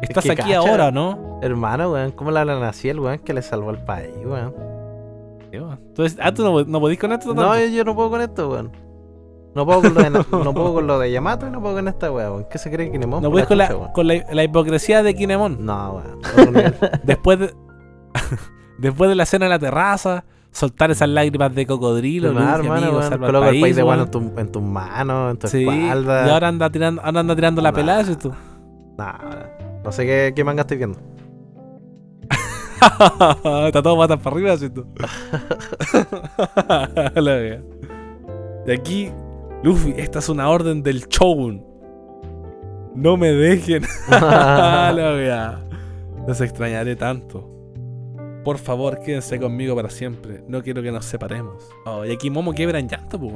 Estás 0.02 0.24
que 0.24 0.32
aquí 0.32 0.42
cacha. 0.44 0.58
ahora, 0.60 0.90
¿no? 0.90 1.40
Hermano, 1.42 1.92
weón, 1.92 2.12
¿cómo 2.12 2.32
le 2.32 2.40
hablan 2.40 2.64
así 2.64 2.88
el 2.88 3.02
weón 3.02 3.20
que 3.20 3.34
le 3.34 3.42
salvó 3.42 3.72
al 3.72 3.84
país, 3.84 4.16
weón? 4.24 4.54
Sí, 5.52 5.60
weón. 5.60 5.80
Entonces, 5.90 6.18
ah, 6.22 6.34
tú 6.34 6.44
no, 6.44 6.64
no 6.64 6.80
podís 6.80 6.98
con 6.98 7.12
esto 7.12 7.34
No, 7.34 7.60
yo 7.60 7.84
no 7.84 7.94
puedo 7.94 8.10
con 8.10 8.22
esto, 8.22 8.50
weón. 8.50 8.72
No 9.60 9.66
puedo 9.66 9.82
con 9.82 9.94
lo 9.94 10.02
de, 10.02 10.10
no 10.10 10.54
puedo 10.54 10.74
con 10.74 10.88
lo 10.88 11.00
de 11.00 11.12
Yamato 11.12 11.46
y 11.46 11.50
no 11.52 11.60
puedo 11.60 11.76
con 11.76 11.88
esta 11.90 12.10
weón. 12.10 12.32
weón. 12.32 12.46
¿Qué 12.50 12.58
se 12.58 12.72
cree 12.72 12.90
Kinemon? 12.92 13.22
No 13.22 13.30
puedes 13.30 13.46
con, 13.46 13.58
la, 13.58 13.68
chucha, 13.68 13.92
con 13.92 14.08
la, 14.08 14.24
la 14.32 14.44
hipocresía 14.46 15.04
de 15.04 15.14
Kinemon. 15.14 15.66
No, 15.66 15.96
weón. 16.38 16.74
Después 17.04 17.40
de, 17.40 17.54
después 18.78 19.10
de 19.10 19.16
la 19.16 19.26
cena 19.26 19.48
en 19.48 19.50
la 19.50 19.60
terraza, 19.60 20.24
soltar 20.52 20.92
esas 20.92 21.10
lágrimas 21.10 21.54
de 21.54 21.68
cocodrilo, 21.68 22.32
No, 22.32 22.40
hermano, 22.56 23.00
al 23.02 23.20
Coloca 23.20 23.50
el 23.50 23.60
país 23.60 23.76
de 23.76 23.84
weón 23.84 24.00
en, 24.00 24.12
tu- 24.12 24.34
en 24.38 24.50
tus 24.50 24.62
manos, 24.64 25.32
en 25.32 25.38
tu 25.40 25.48
Sí, 25.50 25.68
espalda. 25.68 26.26
y 26.26 26.30
ahora 26.30 26.48
anda 26.48 26.70
tirando, 26.70 27.02
ahora 27.04 27.20
anda 27.20 27.36
tirando 27.36 27.62
la 27.62 27.74
pelada, 27.74 28.06
¿sí 28.06 28.16
tú? 28.16 28.32
Nah, 28.98 29.14
no 29.84 29.92
sé 29.92 30.06
qué, 30.06 30.32
qué 30.34 30.44
manga 30.46 30.62
estoy 30.62 30.78
viendo. 30.78 30.98
Está 33.68 33.82
todo 33.84 33.98
patas 33.98 34.20
para 34.20 34.36
arriba, 34.38 34.56
¿sí 34.58 34.70
tú? 34.70 34.86
La. 37.16 37.34
De 38.66 38.74
aquí, 38.74 39.12
Luffy, 39.64 39.94
esta 39.98 40.20
es 40.20 40.30
una 40.30 40.50
orden 40.50 40.84
del 40.84 41.08
Shogun. 41.08 41.64
No 42.96 43.18
me 43.18 43.32
dejen. 43.32 43.84
la 44.10 44.94
wea. 45.16 45.60
Los 46.28 46.42
extrañaré 46.42 46.96
tanto. 46.96 47.48
Por 48.44 48.58
favor, 48.58 49.00
quédense 49.02 49.40
conmigo 49.40 49.76
para 49.76 49.90
siempre. 49.90 50.44
No 50.48 50.64
quiero 50.64 50.82
que 50.82 50.92
nos 50.92 51.06
separemos. 51.06 51.70
Oh, 51.86 52.06
y 52.06 52.12
aquí 52.12 52.30
Momo 52.30 52.54
quiebra 52.54 52.80
en 52.80 52.88
llanto, 52.88 53.20
pues. 53.20 53.34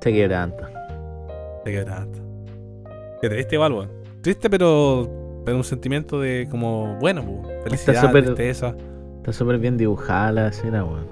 Se 0.00 0.12
quebranta. 0.12 0.68
Te 1.64 1.70
quebraste. 1.72 2.20
Qué 3.20 3.28
triste 3.28 3.54
igual, 3.54 3.72
weón. 3.72 3.90
Triste, 4.20 4.50
pero. 4.50 5.08
Pero 5.44 5.56
un 5.56 5.64
sentimiento 5.64 6.20
de 6.20 6.48
como. 6.50 6.96
Bueno, 7.00 7.22
pues. 7.24 7.62
Felicidad, 7.64 8.02
súper- 8.02 8.24
tristeza. 8.24 8.74
Está 9.18 9.32
súper 9.32 9.58
bien 9.58 9.76
dibujada 9.76 10.32
la 10.32 10.48
escena, 10.48 10.84
weón. 10.84 11.06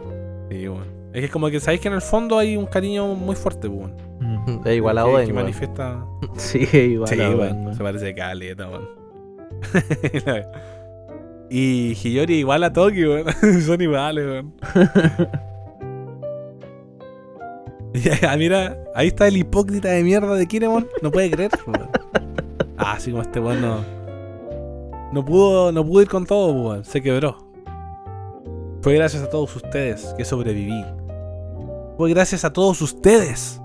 Sí, 0.50 0.68
weón. 0.68 0.84
Es 1.12 1.20
que 1.20 1.26
es 1.26 1.30
como 1.30 1.48
que 1.50 1.60
sabéis 1.60 1.80
que 1.80 1.88
en 1.88 1.94
el 1.94 2.02
fondo 2.02 2.36
hay 2.38 2.56
un 2.56 2.66
cariño 2.66 3.14
muy 3.14 3.36
fuerte, 3.36 3.68
pues, 3.68 3.80
weón. 3.80 4.09
Es 4.64 4.76
igual 4.76 4.98
a 4.98 5.06
Oden, 5.06 5.26
que 5.26 5.32
manifiesta. 5.32 6.04
Sí, 6.36 6.68
igual. 6.72 7.08
sí, 7.08 7.20
a. 7.20 7.30
Oden. 7.30 7.74
Se 7.74 7.82
parece 7.82 8.08
a 8.10 8.14
caleta, 8.14 8.68
weón. 8.68 8.88
y 11.50 11.94
Hiyori 11.94 12.34
igual 12.34 12.64
a 12.64 12.72
Toki, 12.72 13.04
weón. 13.04 13.26
Son 13.66 13.80
iguales, 13.80 14.26
weón. 14.26 14.54
Ya, 17.92 18.36
mira, 18.36 18.78
ahí 18.94 19.08
está 19.08 19.26
el 19.26 19.36
hipócrita 19.36 19.88
de 19.88 20.04
mierda 20.04 20.34
de 20.34 20.46
Kinemon. 20.46 20.86
No 21.02 21.10
puede 21.10 21.30
creer, 21.30 21.50
weón. 21.66 21.88
Ah, 22.76 22.92
así 22.92 23.10
como 23.10 23.22
este 23.22 23.40
weón 23.40 23.60
no. 23.60 23.84
No 25.12 25.24
pudo, 25.24 25.72
no 25.72 25.84
pudo 25.84 26.02
ir 26.02 26.08
con 26.08 26.24
todo, 26.24 26.52
weón. 26.52 26.84
Se 26.84 27.02
quebró. 27.02 27.36
Fue 28.82 28.94
gracias 28.94 29.22
a 29.22 29.28
todos 29.28 29.54
ustedes 29.56 30.14
que 30.16 30.24
sobreviví. 30.24 30.84
Fue 31.98 32.08
gracias 32.10 32.44
a 32.44 32.52
todos 32.52 32.80
ustedes 32.80 33.60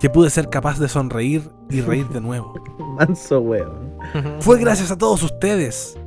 que 0.00 0.10
pude 0.10 0.30
ser 0.30 0.48
capaz 0.48 0.78
de 0.78 0.88
sonreír 0.88 1.50
y 1.70 1.80
reír 1.80 2.08
de 2.08 2.20
nuevo. 2.20 2.54
Manso, 2.98 3.40
weón. 3.40 3.94
Fue 4.40 4.58
gracias 4.58 4.90
a 4.90 4.98
todos 4.98 5.22
ustedes 5.22 5.98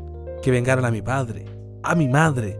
que 0.41 0.51
vengaron 0.51 0.85
a 0.85 0.91
mi 0.91 1.01
padre, 1.01 1.45
a 1.83 1.95
mi 1.95 2.07
madre. 2.07 2.59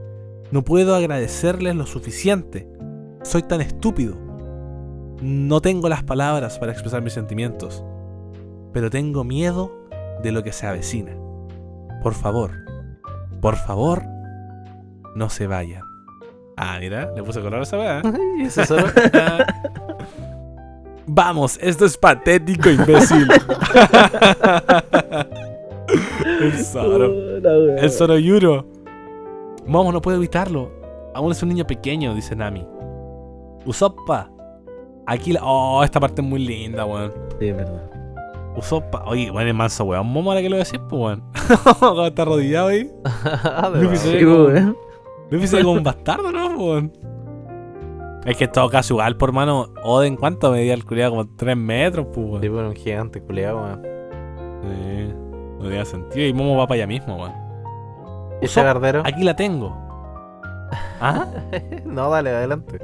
No 0.52 0.64
puedo 0.64 0.96
agradecerles 0.96 1.76
lo 1.76 1.86
suficiente. 1.86 2.68
Soy 3.24 3.44
tan 3.44 3.62
estúpido. 3.62 4.16
No 5.22 5.62
tengo 5.62 5.90
las 5.90 6.04
palabras 6.04 6.58
para 6.58 6.72
expresar 6.72 7.02
mis 7.02 7.14
sentimientos. 7.14 7.84
Pero 8.74 8.90
tengo 8.90 9.24
miedo 9.24 9.72
de 10.24 10.32
lo 10.32 10.44
que 10.44 10.52
se 10.52 10.66
avecina. 10.66 11.12
Por 12.02 12.14
favor, 12.14 12.52
por 13.42 13.56
favor, 13.56 14.04
no 15.16 15.30
se 15.30 15.48
vayan. 15.48 15.84
Ah, 16.58 16.78
mira, 16.80 17.12
le 17.16 17.24
puse 17.24 17.42
color 17.42 17.62
a 17.62 17.64
esa 17.64 17.78
weá. 17.78 18.02
Vamos, 21.12 21.58
esto 21.60 21.86
es 21.86 21.98
patético, 21.98 22.70
imbécil. 22.70 23.28
El 26.40 26.54
Zoro. 26.64 27.12
El 27.78 27.90
Zoroyuro. 27.90 28.64
Momo 29.66 29.92
no 29.92 30.04
puede 30.04 30.18
evitarlo. 30.18 30.72
Aún 31.16 31.32
es 31.32 31.42
un 31.42 31.50
niño 31.50 31.66
pequeño, 31.66 32.14
dice 32.14 32.36
Nami. 32.36 32.64
Usopp. 33.66 33.98
Aquí 35.08 35.34
la... 35.34 35.42
Oh, 35.44 35.84
esta 35.84 36.00
parte 36.00 36.22
es 36.22 36.28
muy 36.28 36.46
linda, 36.46 36.86
weón. 36.86 37.12
Sí, 37.40 37.48
es 37.48 37.58
verdad. 37.58 37.90
Usopp. 38.56 38.94
Oye, 39.08 39.32
weón, 39.32 39.48
es 39.48 39.56
manso, 39.56 39.86
weón. 39.86 40.06
Momo 40.06 40.30
ahora 40.30 40.44
que 40.44 40.50
lo 40.50 40.58
decís, 40.58 40.80
pues, 40.88 41.02
weón. 41.02 41.24
Está 42.06 42.22
arrodillado 42.22 42.68
ahí. 42.68 42.88
Ah. 43.44 43.72
Luffy 43.74 43.98
se 45.48 45.58
ve 45.58 45.64
como 45.64 45.74
un 45.74 45.84
bastardo, 45.84 46.32
¿no, 46.32 46.56
weón? 46.56 46.94
Es 48.26 48.38
que 48.38 48.48
todo 48.48 48.70
caso, 48.70 48.96
igual, 48.96 49.16
por 49.16 49.32
mano, 49.32 49.74
Oden, 49.84 50.18
¿cuánto 50.18 50.52
medía 50.52 50.74
el 50.74 50.86
culiado? 50.86 51.12
Como 51.12 51.28
3 51.28 51.56
metros, 51.56 52.08
pues. 52.14 52.42
Sí, 52.42 52.50
bueno, 52.50 52.70
un 52.70 52.76
gigante 52.76 53.22
culiado, 53.22 53.62
weón. 53.62 53.82
Sí, 54.62 55.14
no 55.58 55.64
tenía 55.64 55.86
sentido. 55.86 56.28
Y 56.28 56.34
Momo 56.34 56.58
va 56.58 56.68
para 56.68 56.80
allá 56.80 56.88
mismo, 56.88 57.16
weón. 57.16 57.34
¿Y 58.42 58.46
ese 58.46 58.62
gardero? 58.62 59.04
Aquí 59.06 59.24
la 59.24 59.36
tengo. 59.36 59.70
¿Ah? 61.02 61.28
No, 61.86 62.10
dale, 62.10 62.30
adelante. 62.32 62.80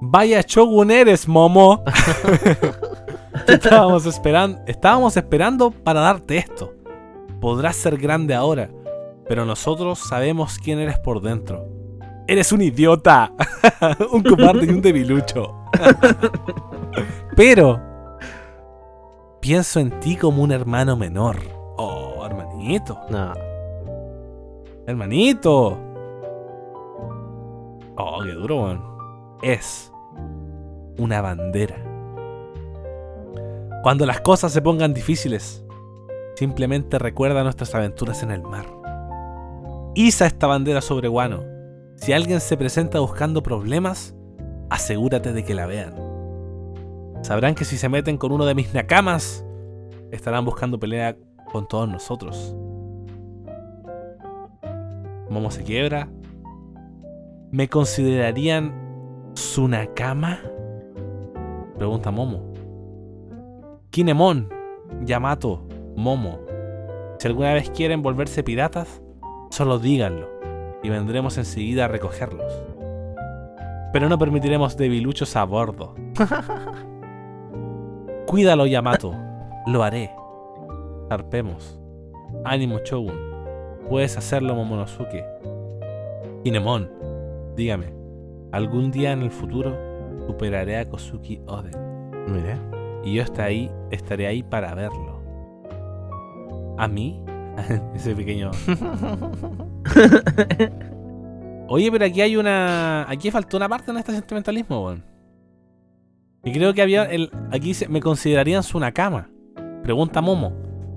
Vaya 0.00 0.40
Shogun 0.40 0.90
eres, 0.90 1.28
Momo. 1.28 1.84
Estábamos 3.46 4.06
esperando, 4.06 4.60
estábamos 4.66 5.16
esperando 5.16 5.70
para 5.70 6.00
darte 6.00 6.38
esto. 6.38 6.74
Podrás 7.40 7.76
ser 7.76 7.96
grande 7.96 8.34
ahora, 8.34 8.70
pero 9.28 9.44
nosotros 9.44 9.98
sabemos 9.98 10.58
quién 10.58 10.78
eres 10.78 10.98
por 10.98 11.20
dentro. 11.20 11.79
Eres 12.30 12.52
un 12.52 12.62
idiota, 12.62 13.32
un 14.12 14.22
cobarde 14.22 14.64
y 14.64 14.68
un 14.68 14.80
debilucho. 14.80 15.52
pero 17.36 17.80
pienso 19.40 19.80
en 19.80 19.98
ti 19.98 20.14
como 20.14 20.44
un 20.44 20.52
hermano 20.52 20.96
menor. 20.96 21.38
Oh, 21.76 22.24
hermanito. 22.24 22.96
No. 23.10 23.34
Hermanito. 24.86 25.76
Oh, 27.96 28.20
qué 28.22 28.30
duro, 28.30 28.62
weón. 28.62 28.84
es 29.42 29.90
una 30.98 31.20
bandera. 31.20 31.78
Cuando 33.82 34.06
las 34.06 34.20
cosas 34.20 34.52
se 34.52 34.62
pongan 34.62 34.94
difíciles, 34.94 35.64
simplemente 36.36 37.00
recuerda 37.00 37.42
nuestras 37.42 37.74
aventuras 37.74 38.22
en 38.22 38.30
el 38.30 38.42
mar. 38.42 38.66
Iza 39.96 40.26
esta 40.26 40.46
bandera 40.46 40.80
sobre 40.80 41.08
Guano. 41.08 41.58
Si 42.00 42.14
alguien 42.14 42.40
se 42.40 42.56
presenta 42.56 42.98
buscando 42.98 43.42
problemas, 43.42 44.16
asegúrate 44.70 45.34
de 45.34 45.44
que 45.44 45.52
la 45.54 45.66
vean. 45.66 45.94
Sabrán 47.20 47.54
que 47.54 47.66
si 47.66 47.76
se 47.76 47.90
meten 47.90 48.16
con 48.16 48.32
uno 48.32 48.46
de 48.46 48.54
mis 48.54 48.72
nakamas, 48.72 49.44
estarán 50.10 50.46
buscando 50.46 50.80
pelea 50.80 51.14
con 51.52 51.68
todos 51.68 51.86
nosotros. 51.90 52.56
Momo 55.28 55.50
se 55.50 55.62
quiebra. 55.62 56.08
¿Me 57.50 57.68
considerarían 57.68 58.72
su 59.34 59.68
nakama? 59.68 60.40
Pregunta 61.76 62.10
Momo. 62.10 62.54
Kinemon, 63.90 64.48
Yamato, 65.02 65.68
Momo. 65.96 66.40
Si 67.18 67.28
alguna 67.28 67.52
vez 67.52 67.68
quieren 67.68 68.00
volverse 68.00 68.42
piratas, 68.42 69.02
solo 69.50 69.78
díganlo 69.78 70.39
y 70.82 70.88
vendremos 70.88 71.38
enseguida 71.38 71.84
a 71.84 71.88
recogerlos. 71.88 72.52
Pero 73.92 74.08
no 74.08 74.18
permitiremos 74.18 74.76
debiluchos 74.76 75.36
a 75.36 75.44
bordo. 75.44 75.94
Cuídalo, 78.26 78.66
Yamato. 78.66 79.14
Lo 79.66 79.82
haré. 79.82 80.10
Zarpemos. 81.08 81.80
Ánimo, 82.44 82.78
Shogun. 82.84 83.18
Puedes 83.88 84.16
hacerlo, 84.16 84.54
Momonosuke. 84.54 85.24
Kinemon, 86.44 86.90
dígame, 87.56 87.92
¿algún 88.52 88.90
día 88.90 89.12
en 89.12 89.22
el 89.22 89.30
futuro 89.30 89.76
superaré 90.26 90.78
a 90.78 90.88
Kosuki 90.88 91.42
Oden? 91.46 91.72
Mira. 92.28 92.58
Y 93.02 93.14
yo 93.14 93.22
estaré 93.22 93.48
ahí, 93.48 93.70
estaré 93.90 94.26
ahí 94.26 94.42
para 94.42 94.74
verlo. 94.74 95.20
¿A 96.78 96.88
mí? 96.88 97.22
Ese 97.94 98.14
pequeño. 98.14 98.50
Oye, 101.68 101.92
pero 101.92 102.04
aquí 102.04 102.20
hay 102.20 102.36
una. 102.36 103.08
Aquí 103.08 103.30
faltó 103.30 103.56
una 103.56 103.68
parte 103.68 103.90
en 103.90 103.98
este 103.98 104.12
sentimentalismo, 104.12 104.84
weón. 104.84 105.04
Y 106.44 106.52
creo 106.52 106.74
que 106.74 106.82
había. 106.82 107.04
El... 107.04 107.30
Aquí 107.50 107.68
dice, 107.68 107.88
me 107.88 108.00
considerarían 108.00 108.62
su 108.62 108.78
nakama. 108.80 109.30
Pregunta 109.82 110.20
Momo. 110.20 110.52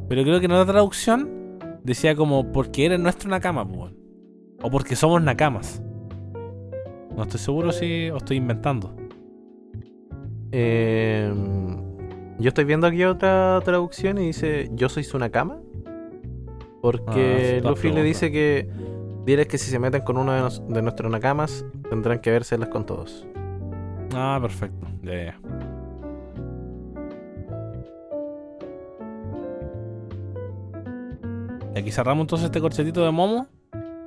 Pero 0.09 0.23
creo 0.23 0.39
que 0.39 0.45
en 0.45 0.51
otra 0.51 0.73
traducción 0.73 1.59
decía 1.83 2.15
como 2.15 2.51
porque 2.51 2.85
eres 2.85 2.99
nuestro 2.99 3.29
nakama, 3.29 3.67
pues, 3.67 3.77
weón. 3.77 3.97
O 4.61 4.71
porque 4.71 4.95
somos 4.95 5.21
nakamas. 5.21 5.81
No 7.15 7.23
estoy 7.23 7.39
seguro 7.39 7.71
si 7.71 8.09
os 8.09 8.23
estoy 8.23 8.37
inventando. 8.37 8.95
Eh, 10.51 11.31
yo 12.39 12.47
estoy 12.47 12.63
viendo 12.63 12.87
aquí 12.87 13.03
otra 13.03 13.59
traducción 13.63 14.17
y 14.17 14.27
dice: 14.27 14.71
Yo 14.73 14.89
soy 14.89 15.03
su 15.03 15.19
Ah, 16.83 16.89
Porque 16.91 17.57
está 17.57 17.69
Luffy 17.69 17.91
le 17.91 18.03
dice 18.03 18.31
que. 18.31 18.69
Diles 19.25 19.47
que 19.47 19.57
si 19.57 19.71
se 19.71 19.79
meten 19.79 20.01
con 20.01 20.17
uno 20.17 20.33
de, 20.33 20.41
nos- 20.41 20.67
de 20.67 20.81
nuestros 20.81 21.09
nakamas, 21.09 21.65
tendrán 21.89 22.19
que 22.19 22.29
vérselas 22.29 22.67
con 22.67 22.85
todos. 22.85 23.25
Ah, 24.13 24.37
perfecto. 24.41 24.85
Ya, 25.01 25.13
ya. 25.13 25.39
Y 31.75 31.79
aquí 31.79 31.91
cerramos 31.91 32.23
entonces 32.23 32.45
este 32.45 32.61
corchetito 32.61 33.03
de 33.03 33.11
Momo. 33.11 33.47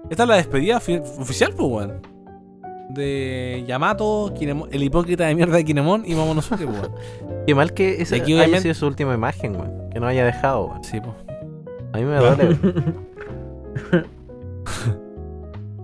Esta 0.09 0.23
es 0.23 0.29
la 0.29 0.37
despedida 0.37 0.79
fi- 0.81 0.99
oficial, 1.19 1.53
pues, 1.57 1.69
weón. 1.69 2.01
De 2.91 3.65
Yamato, 3.67 4.33
Kinemon- 4.35 4.69
el 4.71 4.83
hipócrita 4.85 5.27
de 5.27 5.35
mierda 5.35 5.57
de 5.57 5.65
Kinemon 5.65 6.05
y 6.07 6.15
Momonosuke, 6.15 6.65
pues, 6.65 6.79
weón. 6.81 6.93
Qué 7.47 7.55
mal 7.55 7.73
que 7.75 8.01
esa 8.03 8.17
haya 8.17 8.61
sido 8.61 8.75
su 8.75 8.87
última 8.87 9.15
imagen, 9.15 9.57
weón. 9.57 9.91
Que 9.91 9.99
no 9.99 10.07
haya 10.07 10.25
dejado, 10.25 10.67
weón. 10.67 10.85
Sí, 10.85 11.01
pues. 11.01 11.15
A 11.97 11.99
mí 11.99 12.05
me 12.05 12.17
duele. 12.19 12.45
weón. 12.45 13.07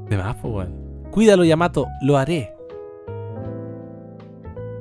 De 0.11 0.17
más, 0.19 0.37
pues, 0.43 0.55
weón. 0.55 0.75
Cuídalo, 1.11 1.43
Yamato, 1.45 1.87
lo 2.03 2.19
haré. 2.19 2.55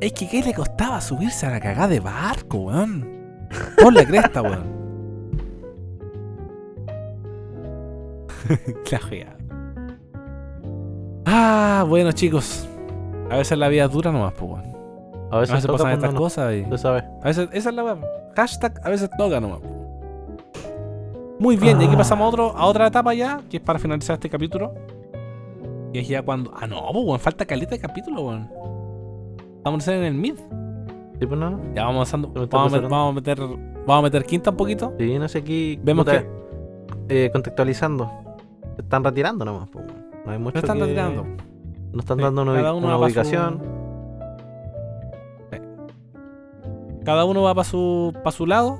Es 0.01 0.11
que, 0.13 0.27
¿qué 0.27 0.41
le 0.43 0.53
costaba 0.53 0.99
subirse 0.99 1.45
a 1.45 1.51
la 1.51 1.59
cagada 1.61 1.87
de 1.87 1.99
barco, 2.01 2.57
weón? 2.57 3.07
Por 3.81 3.93
la 3.93 4.03
cresta, 4.05 4.41
weón. 4.41 4.81
la 8.91 8.99
wea. 9.09 9.37
Ah, 11.25 11.85
bueno, 11.87 12.11
chicos. 12.11 12.67
A 13.29 13.37
veces 13.37 13.57
la 13.57 13.69
vida 13.69 13.85
es 13.85 13.91
dura 13.91 14.11
nomás, 14.11 14.33
pues, 14.33 14.51
weón. 14.51 14.71
A 15.31 15.37
A 15.37 15.39
veces, 15.39 15.61
toca 15.61 15.73
pasan 15.83 15.91
estas 15.93 16.13
no. 16.13 16.19
cosas 16.19 16.53
y. 16.55 16.63
Tú 16.63 16.77
sabes. 16.77 17.03
A 17.21 17.25
veces, 17.27 17.47
esa 17.53 17.69
es 17.69 17.75
la 17.75 17.83
wea. 17.85 17.97
Hashtag 18.35 18.81
a 18.83 18.89
veces 18.89 19.09
toca 19.17 19.39
nomás. 19.39 19.59
Muy 21.41 21.57
bien, 21.57 21.81
y 21.81 21.85
aquí 21.85 21.95
Ah. 21.95 21.97
pasamos 21.97 22.25
a, 22.25 22.29
otro, 22.29 22.57
a 22.57 22.65
otra 22.67 22.85
etapa 22.87 23.13
ya, 23.15 23.41
que 23.49 23.57
es 23.57 23.63
para 23.63 23.79
finalizar 23.79 24.13
este 24.13 24.29
capítulo. 24.29 24.73
Y 25.91 25.97
es 25.99 26.07
ya 26.07 26.21
cuando. 26.21 26.53
Ah, 26.55 26.67
no, 26.67 26.79
pues, 26.93 27.03
weón, 27.05 27.19
falta 27.19 27.45
caleta 27.45 27.71
de 27.75 27.79
capítulo, 27.81 28.21
weón. 28.21 28.47
Vamos 29.63 29.81
a 29.81 29.91
hacer 29.91 29.95
en 29.97 30.03
el 30.05 30.13
mid. 30.13 30.35
Sí, 31.19 31.25
pues 31.25 31.39
no. 31.39 31.59
Ya 31.73 31.85
vamos 31.85 32.13
avanzando. 32.13 32.47
Vamos 32.47 32.73
a, 32.73 32.79
vamos 32.81 33.15
meter. 33.15 33.39
Vamos 33.39 33.99
a 33.99 34.01
meter 34.03 34.23
quinta 34.23 34.51
un 34.51 34.57
poquito. 34.57 34.93
Sí, 34.99 35.17
no 35.17 35.27
sé 35.27 35.39
aquí. 35.39 35.79
Vemos 35.83 36.05
puta, 36.05 36.23
eh, 37.09 37.29
contextualizando. 37.33 38.09
Se 38.75 38.81
están 38.83 39.03
retirando 39.03 39.43
nomás, 39.43 39.67
pues. 39.69 39.83
No 40.25 40.31
hay 40.31 40.37
mucho. 40.37 40.53
No 40.55 40.59
están 40.59 40.77
que- 40.77 40.83
retirando. 40.85 41.25
No 41.91 41.99
están 41.99 42.17
Sí, 42.17 42.23
dando 42.23 42.43
una, 42.43 42.53
cada 42.53 42.73
ubi- 42.73 42.77
uno 42.77 42.87
una 42.87 42.95
pa' 42.95 42.99
su- 42.99 43.05
ubicación. 43.05 43.61
Cada 47.03 47.25
uno 47.25 47.41
va 47.41 47.55
para 47.55 47.67
su, 47.67 48.13
pa' 48.23 48.31
su 48.31 48.45
lado. 48.45 48.79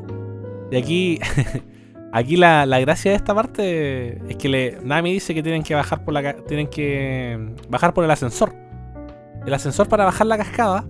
Y 0.72 0.78
aquí. 0.78 1.20
aquí 2.12 2.38
la, 2.38 2.66
la 2.66 2.80
gracia 2.80 3.12
de 3.12 3.18
esta 3.18 3.34
parte 3.34 4.22
es 4.30 4.36
que 4.38 4.50
le, 4.50 4.78
Nami 4.84 5.14
dice 5.14 5.34
que 5.34 5.44
tienen 5.44 5.64
que 5.64 5.76
bajar 5.76 6.04
por 6.04 6.14
la 6.14 6.34
tienen 6.34 6.68
que 6.68 7.54
bajar 7.70 7.94
por 7.94 8.04
el 8.04 8.12
ascensor. 8.12 8.54
El 9.46 9.54
ascensor 9.54 9.88
para 9.88 10.06
bajar 10.06 10.28
la 10.28 10.38
cascada. 10.38 10.86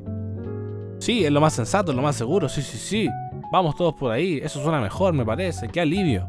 Sí, 0.99 1.25
es 1.25 1.31
lo 1.31 1.41
más 1.41 1.53
sensato, 1.53 1.91
es 1.91 1.95
lo 1.95 2.03
más 2.03 2.15
seguro. 2.15 2.49
Sí, 2.49 2.61
sí, 2.61 2.77
sí. 2.77 3.09
Vamos 3.51 3.75
todos 3.75 3.95
por 3.95 4.11
ahí. 4.11 4.39
Eso 4.43 4.61
suena 4.61 4.79
mejor, 4.79 5.13
me 5.13 5.25
parece. 5.25 5.67
Qué 5.67 5.81
alivio. 5.81 6.27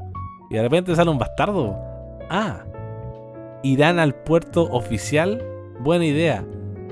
Y 0.51 0.55
de 0.55 0.63
repente 0.63 0.95
sale 0.95 1.11
un 1.11 1.19
bastardo. 1.19 1.77
Ah. 2.31 2.65
Irán 3.63 3.99
al 3.99 4.15
puerto 4.15 4.63
oficial. 4.71 5.45
Buena 5.81 6.07
idea. 6.07 6.45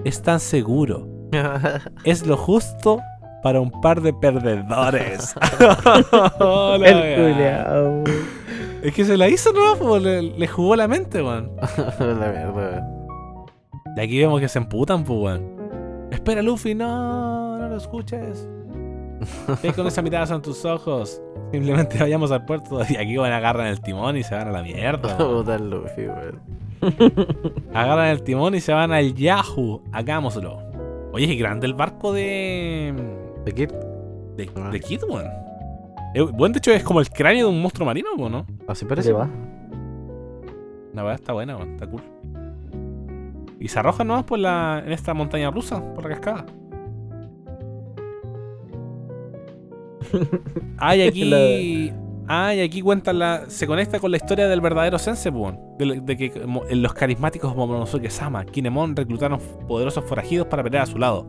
Es 0.04 0.22
tan 0.22 0.40
seguro. 0.40 1.08
Es 2.04 2.26
lo 2.26 2.36
justo 2.36 3.00
para 3.42 3.60
un 3.60 3.70
par 3.80 4.00
de 4.00 4.12
perdedores. 4.12 5.34
Hola, 6.38 6.88
El 6.88 8.04
es 8.82 8.94
que 8.94 9.04
se 9.04 9.16
la 9.16 9.28
hizo, 9.28 9.50
¿no? 9.52 9.98
Le, 9.98 10.22
le 10.22 10.48
jugó 10.48 10.74
la 10.74 10.88
mente, 10.88 11.22
weón. 11.22 11.50
la 11.98 12.30
verdad. 12.30 12.88
Y 13.96 14.00
aquí 14.00 14.18
vemos 14.18 14.40
que 14.40 14.48
se 14.48 14.58
emputan, 14.58 15.04
pues, 15.04 15.18
weón. 15.18 16.08
Espera, 16.10 16.42
Luffy, 16.42 16.74
no, 16.74 17.58
no 17.58 17.68
lo 17.68 17.76
escuches. 17.76 18.48
Ve 19.62 19.72
con 19.74 19.86
esa 19.86 20.00
mirada 20.00 20.34
en 20.34 20.40
tus 20.40 20.64
ojos. 20.64 21.20
Simplemente 21.52 21.98
vayamos 21.98 22.32
al 22.32 22.44
puerto 22.46 22.80
y 22.88 22.96
aquí 22.96 23.16
van 23.18 23.32
agarran 23.32 23.66
el 23.66 23.80
timón 23.80 24.16
y 24.16 24.22
se 24.22 24.34
van 24.34 24.48
a 24.48 24.50
la 24.50 24.62
mierda. 24.62 25.16
el 25.54 25.70
Luffy, 25.70 26.06
weón. 26.06 26.40
Agarran 27.74 28.08
el 28.08 28.22
timón 28.22 28.54
y 28.54 28.60
se 28.60 28.72
van 28.72 28.92
al 28.92 29.14
Yahoo. 29.14 29.82
Hagámoslo. 29.92 30.58
Oye, 31.12 31.30
es 31.30 31.38
grande 31.38 31.66
el 31.66 31.74
barco 31.74 32.14
de. 32.14 32.94
De, 33.44 34.48
Ah. 34.56 34.70
de 34.70 34.80
Kid, 34.80 35.00
weón. 35.08 35.26
Eh, 36.14 36.22
Bueno, 36.22 36.52
de 36.54 36.58
hecho, 36.58 36.72
es 36.72 36.82
como 36.82 37.00
el 37.00 37.08
cráneo 37.10 37.48
de 37.48 37.52
un 37.54 37.60
monstruo 37.62 37.86
marino, 37.86 38.08
weón, 38.16 38.32
¿no? 38.32 38.46
así 38.68 38.84
¿Qué 38.84 38.88
parece. 38.88 39.12
va? 39.12 39.28
La 40.94 41.02
verdad 41.02 41.20
está 41.20 41.32
buena, 41.32 41.56
weón, 41.56 41.70
está 41.74 41.86
cool. 41.86 42.02
Y 43.60 43.68
se 43.68 43.78
arrojan 43.78 44.06
nomás 44.08 44.24
por 44.24 44.38
la, 44.38 44.82
en 44.84 44.92
esta 44.92 45.12
montaña 45.14 45.50
rusa, 45.50 45.82
por 45.94 46.04
la 46.04 46.10
cascada. 46.10 46.46
Ay, 50.78 51.02
aquí. 51.02 51.92
Ay, 52.26 52.60
aquí 52.60 52.80
cuentan 52.80 53.18
la. 53.18 53.44
Se 53.48 53.66
conecta 53.66 53.98
con 53.98 54.10
la 54.10 54.16
historia 54.16 54.46
del 54.48 54.60
verdadero 54.60 54.98
Sensei, 54.98 55.30
pues, 55.32 55.42
weón. 55.42 55.58
De, 55.78 56.00
de 56.00 56.16
que 56.16 56.46
mo- 56.46 56.62
los 56.70 56.94
carismáticos 56.94 57.54
Momonosuke 57.56 58.08
Sama, 58.10 58.44
Kinemon 58.44 58.94
reclutaron 58.96 59.40
poderosos 59.66 60.04
forajidos 60.04 60.46
para 60.46 60.62
pelear 60.62 60.84
a 60.84 60.86
su 60.86 60.98
lado. 60.98 61.26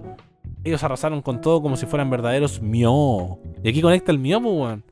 Ellos 0.64 0.84
arrasaron 0.84 1.22
con 1.22 1.42
todo 1.42 1.62
como 1.62 1.76
si 1.78 1.86
fueran 1.86 2.10
verdaderos 2.10 2.62
Myo. 2.62 3.40
Y 3.64 3.70
aquí 3.70 3.82
conecta 3.82 4.12
el 4.12 4.20
Myo, 4.20 4.42
pues, 4.42 4.54
weón. 4.54 4.84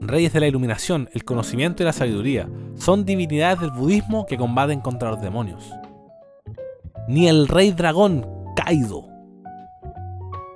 Reyes 0.00 0.32
de 0.32 0.40
la 0.40 0.46
iluminación, 0.46 1.08
el 1.14 1.24
conocimiento 1.24 1.82
y 1.82 1.86
la 1.86 1.92
sabiduría 1.92 2.48
son 2.74 3.04
divinidades 3.04 3.60
del 3.60 3.70
budismo 3.70 4.26
que 4.26 4.36
combaten 4.36 4.80
contra 4.80 5.10
los 5.10 5.20
demonios. 5.20 5.68
Ni 7.08 7.28
el 7.28 7.48
rey 7.48 7.70
dragón 7.72 8.26
Kaido, 8.56 9.08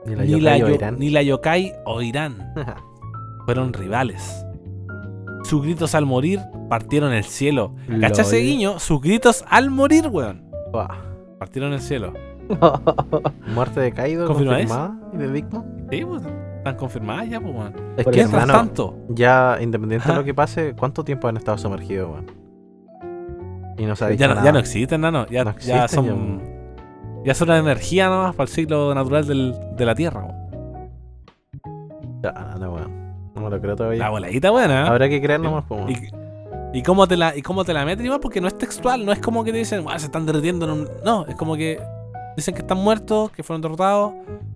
Ni 0.06 0.14
la 0.16 0.22
ni, 0.24 0.30
yokai 0.30 0.42
la, 0.60 0.64
o 0.64 0.68
yo- 0.68 0.74
Irán. 0.74 0.98
ni 0.98 1.10
la 1.10 1.22
yokai 1.22 1.72
Oirán 1.84 2.52
fueron 3.46 3.72
rivales. 3.72 4.44
Sus 5.44 5.62
gritos 5.62 5.94
al 5.94 6.06
morir 6.06 6.40
partieron 6.68 7.12
el 7.12 7.24
cielo. 7.24 7.74
¿Cachai 8.00 8.24
ese 8.24 8.36
Lol. 8.36 8.44
guiño? 8.44 8.78
Sus 8.78 9.00
gritos 9.00 9.44
al 9.48 9.70
morir, 9.70 10.08
weón. 10.08 10.44
Partieron 11.38 11.72
el 11.72 11.80
cielo. 11.80 12.12
Muerte 13.54 13.80
de 13.80 13.92
Kaido 13.92 14.26
confirmada 14.26 14.96
y 15.12 15.16
de 15.16 15.26
Big 15.28 15.46
Mom. 15.52 15.64
Sí, 15.90 16.04
pues. 16.04 16.22
Están 16.58 16.76
confirmadas 16.76 17.28
ya, 17.28 17.40
pues, 17.40 17.54
weón. 17.54 17.74
Es 17.96 18.06
que, 18.06 18.20
hermano, 18.20 18.52
tanto, 18.52 18.96
ya 19.08 19.56
independiente 19.60 20.08
de 20.08 20.14
lo 20.14 20.24
que 20.24 20.34
pase, 20.34 20.74
¿cuánto 20.78 21.04
tiempo 21.04 21.26
han 21.28 21.36
estado 21.38 21.56
sumergidos, 21.58 22.10
weón? 22.10 22.26
Y 23.78 23.86
no 23.86 23.96
se 23.96 24.14
ya 24.16 24.28
no, 24.28 24.34
nada. 24.34 24.44
ya 24.46 24.52
no 24.52 24.58
existen, 24.58 25.00
nano. 25.00 25.26
Ya, 25.30 25.42
No 25.44 25.52
ya 25.58 25.84
existen, 25.84 26.04
son. 26.04 26.42
Ya 27.24 27.34
son 27.34 27.48
una 27.48 27.58
energía 27.58 28.08
nomás 28.08 28.34
para 28.34 28.44
el 28.44 28.54
ciclo 28.54 28.94
natural 28.94 29.26
del- 29.26 29.54
de 29.76 29.84
la 29.86 29.94
Tierra. 29.94 30.26
Ya, 32.22 32.32
no, 32.58 32.72
weón. 32.74 33.00
No 33.34 33.40
me 33.42 33.50
lo 33.50 33.60
creo 33.60 33.76
todavía. 33.76 33.98
La 34.00 34.10
voladita 34.10 34.50
buena, 34.50 34.82
¿eh? 34.84 34.88
Habrá 34.88 35.08
que 35.08 35.20
creer 35.22 35.40
nomás, 35.40 35.64
pues. 35.66 35.98
¿Y, 36.72 36.78
y 36.78 36.82
cómo 36.82 37.06
te 37.08 37.16
la, 37.16 37.34
¿Y 37.36 37.40
cómo 37.42 37.64
te 37.64 37.72
la 37.72 37.84
meten 37.86 38.04
igual? 38.04 38.20
Porque 38.20 38.40
no 38.40 38.48
es 38.48 38.58
textual, 38.58 39.04
no 39.06 39.12
es 39.12 39.18
como 39.20 39.44
que 39.44 39.52
te 39.52 39.58
dicen, 39.58 39.82
"Guau, 39.82 39.98
se 39.98 40.06
están 40.06 40.26
derritiendo. 40.26 40.66
en 40.66 40.72
un-". 40.72 40.88
No, 41.04 41.24
es 41.26 41.36
como 41.36 41.56
que 41.56 41.80
dicen 42.36 42.54
que 42.54 42.60
están 42.60 42.78
muertos, 42.78 43.30
que 43.30 43.42
fueron 43.42 43.62
derrotados. 43.62 44.12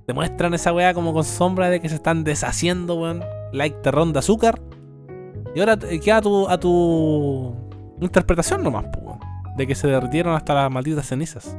Te 0.06 0.12
muestran 0.12 0.54
esa 0.54 0.72
weá 0.72 0.94
como 0.94 1.12
con 1.12 1.24
sombra 1.24 1.70
de 1.70 1.80
que 1.80 1.88
se 1.88 1.96
están 1.96 2.24
deshaciendo, 2.24 2.94
weón. 2.96 3.22
Like 3.52 3.78
terrón 3.82 4.12
de 4.12 4.18
azúcar. 4.18 4.60
Y 5.54 5.60
ahora 5.60 5.78
queda 5.78 6.16
a 6.18 6.22
tu, 6.22 6.48
a 6.48 6.58
tu 6.58 7.54
interpretación 8.00 8.62
nomás, 8.62 8.86
weón. 9.02 9.18
De 9.56 9.66
que 9.66 9.74
se 9.74 9.86
derritieron 9.86 10.34
hasta 10.34 10.54
las 10.54 10.70
malditas 10.70 11.06
cenizas. 11.06 11.56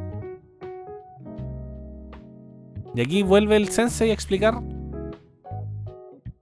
Y 2.96 3.02
aquí 3.02 3.24
vuelve 3.24 3.58
el 3.58 3.70
sensei 3.70 4.10
a 4.10 4.14
explicar. 4.14 4.62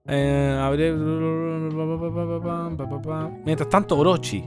Eh, 0.05 0.59
Mientras 3.45 3.69
tanto, 3.69 3.97
Orochi, 3.97 4.43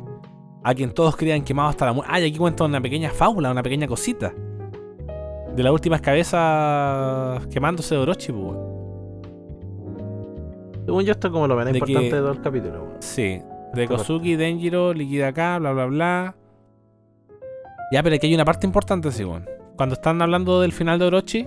a 0.63 0.75
quien 0.75 0.93
todos 0.93 1.17
creían 1.17 1.43
quemado 1.43 1.71
hasta 1.71 1.87
la 1.87 1.93
muerte. 1.93 2.13
Ah, 2.15 2.21
y 2.21 2.29
aquí 2.29 2.39
cuenta 2.39 2.65
una 2.65 2.81
pequeña 2.81 3.11
fábula, 3.11 3.51
una 3.51 3.63
pequeña 3.63 3.89
cosita. 3.89 4.33
De 5.57 5.63
las 5.63 5.73
últimas 5.73 6.01
cabezas 6.03 7.47
quemándose 7.47 7.95
de 7.95 8.01
Orochi, 8.03 8.31
pues, 8.33 8.45
weón. 8.45 8.77
Según 10.85 11.03
yo, 11.05 11.13
esto 11.13 11.27
es 11.29 11.33
como 11.33 11.47
lo 11.49 11.57
menos 11.57 11.75
importante 11.75 12.11
que- 12.11 12.15
de 12.15 12.21
todo 12.21 12.33
el 12.33 12.41
capítulo, 12.41 12.75
weón. 12.85 12.97
Sí, 13.01 13.41
de 13.75 13.83
Esto- 13.85 13.97
Kozuki, 13.97 14.37
Denjiro, 14.37 14.93
liquida 14.93 15.29
acá, 15.29 15.59
bla, 15.59 15.73
bla, 15.73 15.87
bla. 15.87 16.37
Ya, 17.93 18.03
pero 18.03 18.17
aquí 18.17 18.27
hay 18.27 18.35
una 18.35 18.45
parte 18.45 18.67
importante, 18.67 19.11
sí, 19.11 19.25
weón. 19.25 19.49
Cuando 19.77 19.95
están 19.95 20.21
hablando 20.23 20.61
del 20.61 20.73
final 20.73 20.99
de 20.99 21.07
Orochi, 21.07 21.47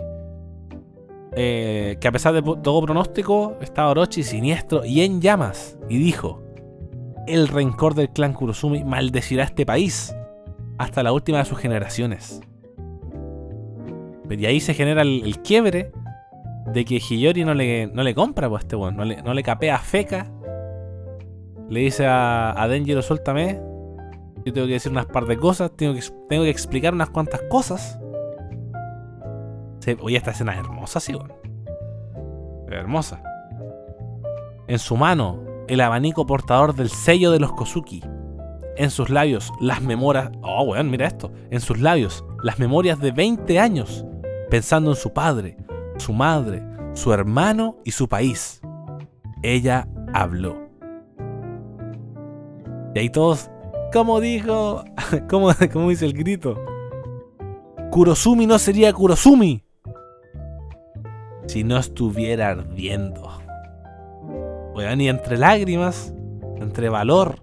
eh, 1.33 1.97
que 2.01 2.07
a 2.07 2.11
pesar 2.11 2.33
de 2.33 2.41
todo 2.41 2.81
pronóstico, 2.81 3.57
estaba 3.61 3.91
Orochi 3.91 4.23
siniestro 4.23 4.83
y 4.85 5.01
en 5.01 5.21
llamas. 5.21 5.77
Y 5.87 5.97
dijo: 5.99 6.41
El 7.27 7.47
rencor 7.47 7.93
del 7.93 8.09
clan 8.09 8.33
Kurosumi 8.33 8.83
maldecirá 8.83 9.43
este 9.43 9.65
país 9.65 10.15
hasta 10.79 11.03
la 11.03 11.11
última 11.11 11.37
de 11.39 11.45
sus 11.45 11.57
generaciones. 11.59 12.41
Y 14.29 14.45
ahí 14.45 14.59
se 14.59 14.73
genera 14.73 15.01
el, 15.01 15.41
quiebre 15.41 15.91
de 16.73 16.85
que 16.85 16.99
Hiyori 16.99 17.45
no 17.45 17.53
le, 17.53 17.87
no 17.87 18.03
le 18.03 18.13
compra 18.13 18.47
pues, 18.47 18.61
a 18.61 18.63
este 18.63 18.75
weón, 18.75 18.95
no 18.95 19.05
le, 19.05 19.21
no 19.23 19.33
le 19.33 19.41
capea 19.41 19.75
a 19.75 19.79
Feca 19.79 20.31
le 21.69 21.81
dice 21.81 22.07
a, 22.07 22.59
a 22.61 22.67
Denjiro, 22.67 23.01
suéltame. 23.01 23.61
Yo 24.43 24.53
tengo 24.53 24.65
que 24.65 24.73
decir 24.73 24.91
unas 24.91 25.05
par 25.05 25.25
de 25.25 25.37
cosas. 25.37 25.71
Tengo 25.75 25.93
que, 25.93 26.01
tengo 26.27 26.43
que 26.43 26.49
explicar 26.49 26.93
unas 26.93 27.11
cuantas 27.11 27.41
cosas. 27.43 27.99
Se- 29.79 29.97
oye, 30.01 30.17
esta 30.17 30.31
escena 30.31 30.53
es 30.53 30.59
hermosa, 30.59 30.99
sí, 30.99 31.13
weón. 31.13 31.31
Hermosa. 32.69 33.21
En 34.67 34.79
su 34.79 34.97
mano, 34.97 35.43
el 35.67 35.79
abanico 35.81 36.25
portador 36.25 36.73
del 36.73 36.89
sello 36.89 37.29
de 37.31 37.39
los 37.39 37.53
Kozuki. 37.53 38.01
En 38.75 38.89
sus 38.89 39.09
labios, 39.11 39.51
las 39.61 39.81
memorias. 39.81 40.31
Oh, 40.41 40.63
weón, 40.63 40.89
mira 40.89 41.05
esto. 41.05 41.31
En 41.51 41.61
sus 41.61 41.79
labios, 41.79 42.25
las 42.41 42.57
memorias 42.57 42.99
de 42.99 43.11
20 43.11 43.59
años. 43.59 44.05
Pensando 44.49 44.91
en 44.91 44.95
su 44.95 45.13
padre, 45.13 45.57
su 45.97 46.13
madre, 46.13 46.63
su 46.93 47.13
hermano 47.13 47.77
y 47.83 47.91
su 47.91 48.07
país. 48.07 48.61
Ella 49.43 49.87
habló. 50.13 50.57
Y 52.95 52.99
ahí 52.99 53.09
todos, 53.09 53.51
¿cómo 53.93 54.19
dijo? 54.19 54.83
¿Cómo, 55.29 55.49
cómo 55.71 55.89
dice 55.89 56.05
el 56.05 56.13
grito? 56.13 56.57
Kurosumi 57.91 58.45
no 58.45 58.59
sería 58.59 58.93
Kurosumi 58.93 59.63
si 61.47 61.63
no 61.63 61.77
estuviera 61.77 62.49
ardiendo. 62.49 63.27
Weón, 64.75 65.01
y 65.01 65.09
entre 65.09 65.37
lágrimas, 65.37 66.13
entre 66.57 66.89
valor, 66.89 67.39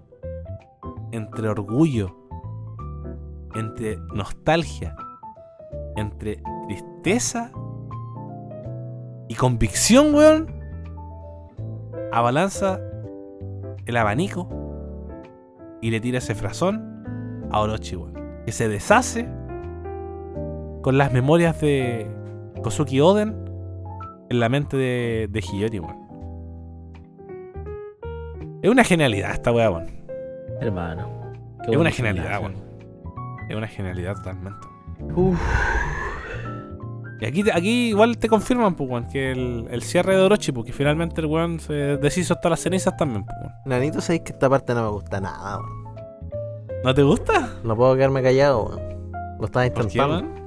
entre 1.11 1.49
orgullo, 1.49 2.15
entre 3.53 3.97
nostalgia, 4.13 4.95
entre 5.97 6.41
tristeza 6.67 6.86
y 9.29 9.35
convicción, 9.35 10.13
weón, 10.13 10.53
abalanza 12.11 12.79
el 13.85 13.97
abanico 13.97 14.49
y 15.81 15.91
le 15.91 15.99
tira 15.99 16.17
ese 16.17 16.35
frazón 16.35 17.47
a 17.51 17.61
Orochi, 17.61 17.95
weón. 17.95 18.13
Que 18.45 18.51
se 18.51 18.67
deshace 18.67 19.27
con 20.81 20.97
las 20.97 21.11
memorias 21.11 21.59
de 21.61 22.09
Kozuki 22.63 22.99
Oden 22.99 23.35
en 24.29 24.39
la 24.39 24.49
mente 24.49 24.77
de, 24.77 25.27
de 25.29 25.39
Hiyori, 25.39 25.79
weón. 25.79 26.07
Es 28.61 28.71
una 28.71 28.83
genialidad 28.83 29.31
esta 29.31 29.51
weá, 29.51 29.69
weón. 29.69 29.87
Hermano. 30.59 31.17
Es 31.67 31.77
una 31.77 31.91
genialidad, 31.91 32.41
weón. 32.41 32.55
Es 33.49 33.55
una 33.55 33.67
genialidad 33.67 34.15
totalmente. 34.15 34.67
Uf, 35.15 35.39
Y 37.19 37.25
aquí, 37.25 37.43
aquí 37.51 37.89
igual 37.89 38.17
te 38.17 38.27
confirman, 38.29 38.75
pues, 38.75 38.89
weón, 38.89 39.07
que 39.07 39.31
el, 39.31 39.67
el 39.71 39.81
cierre 39.81 40.15
de 40.15 40.21
Orochi, 40.21 40.51
porque 40.51 40.71
finalmente 40.71 41.19
el 41.21 41.27
weón 41.27 41.59
se 41.59 41.73
deshizo 41.97 42.35
hasta 42.35 42.49
las 42.49 42.59
cenizas 42.59 42.95
también, 42.95 43.25
pues, 43.25 43.35
weón. 43.41 43.53
Nanito, 43.65 44.01
sabéis 44.01 44.21
que 44.21 44.33
esta 44.33 44.49
parte 44.49 44.73
no 44.75 44.83
me 44.83 44.89
gusta 44.89 45.19
nada, 45.19 45.57
weón. 45.57 45.87
¿No 46.83 46.93
te 46.93 47.01
gusta? 47.03 47.49
No 47.63 47.75
puedo 47.75 47.95
quedarme 47.95 48.21
callado, 48.21 48.65
weón. 48.65 49.09
Lo 49.39 49.45
estás 49.45 49.69
¿Por 49.71 49.87
qué, 49.87 49.97
intentando. 49.97 50.37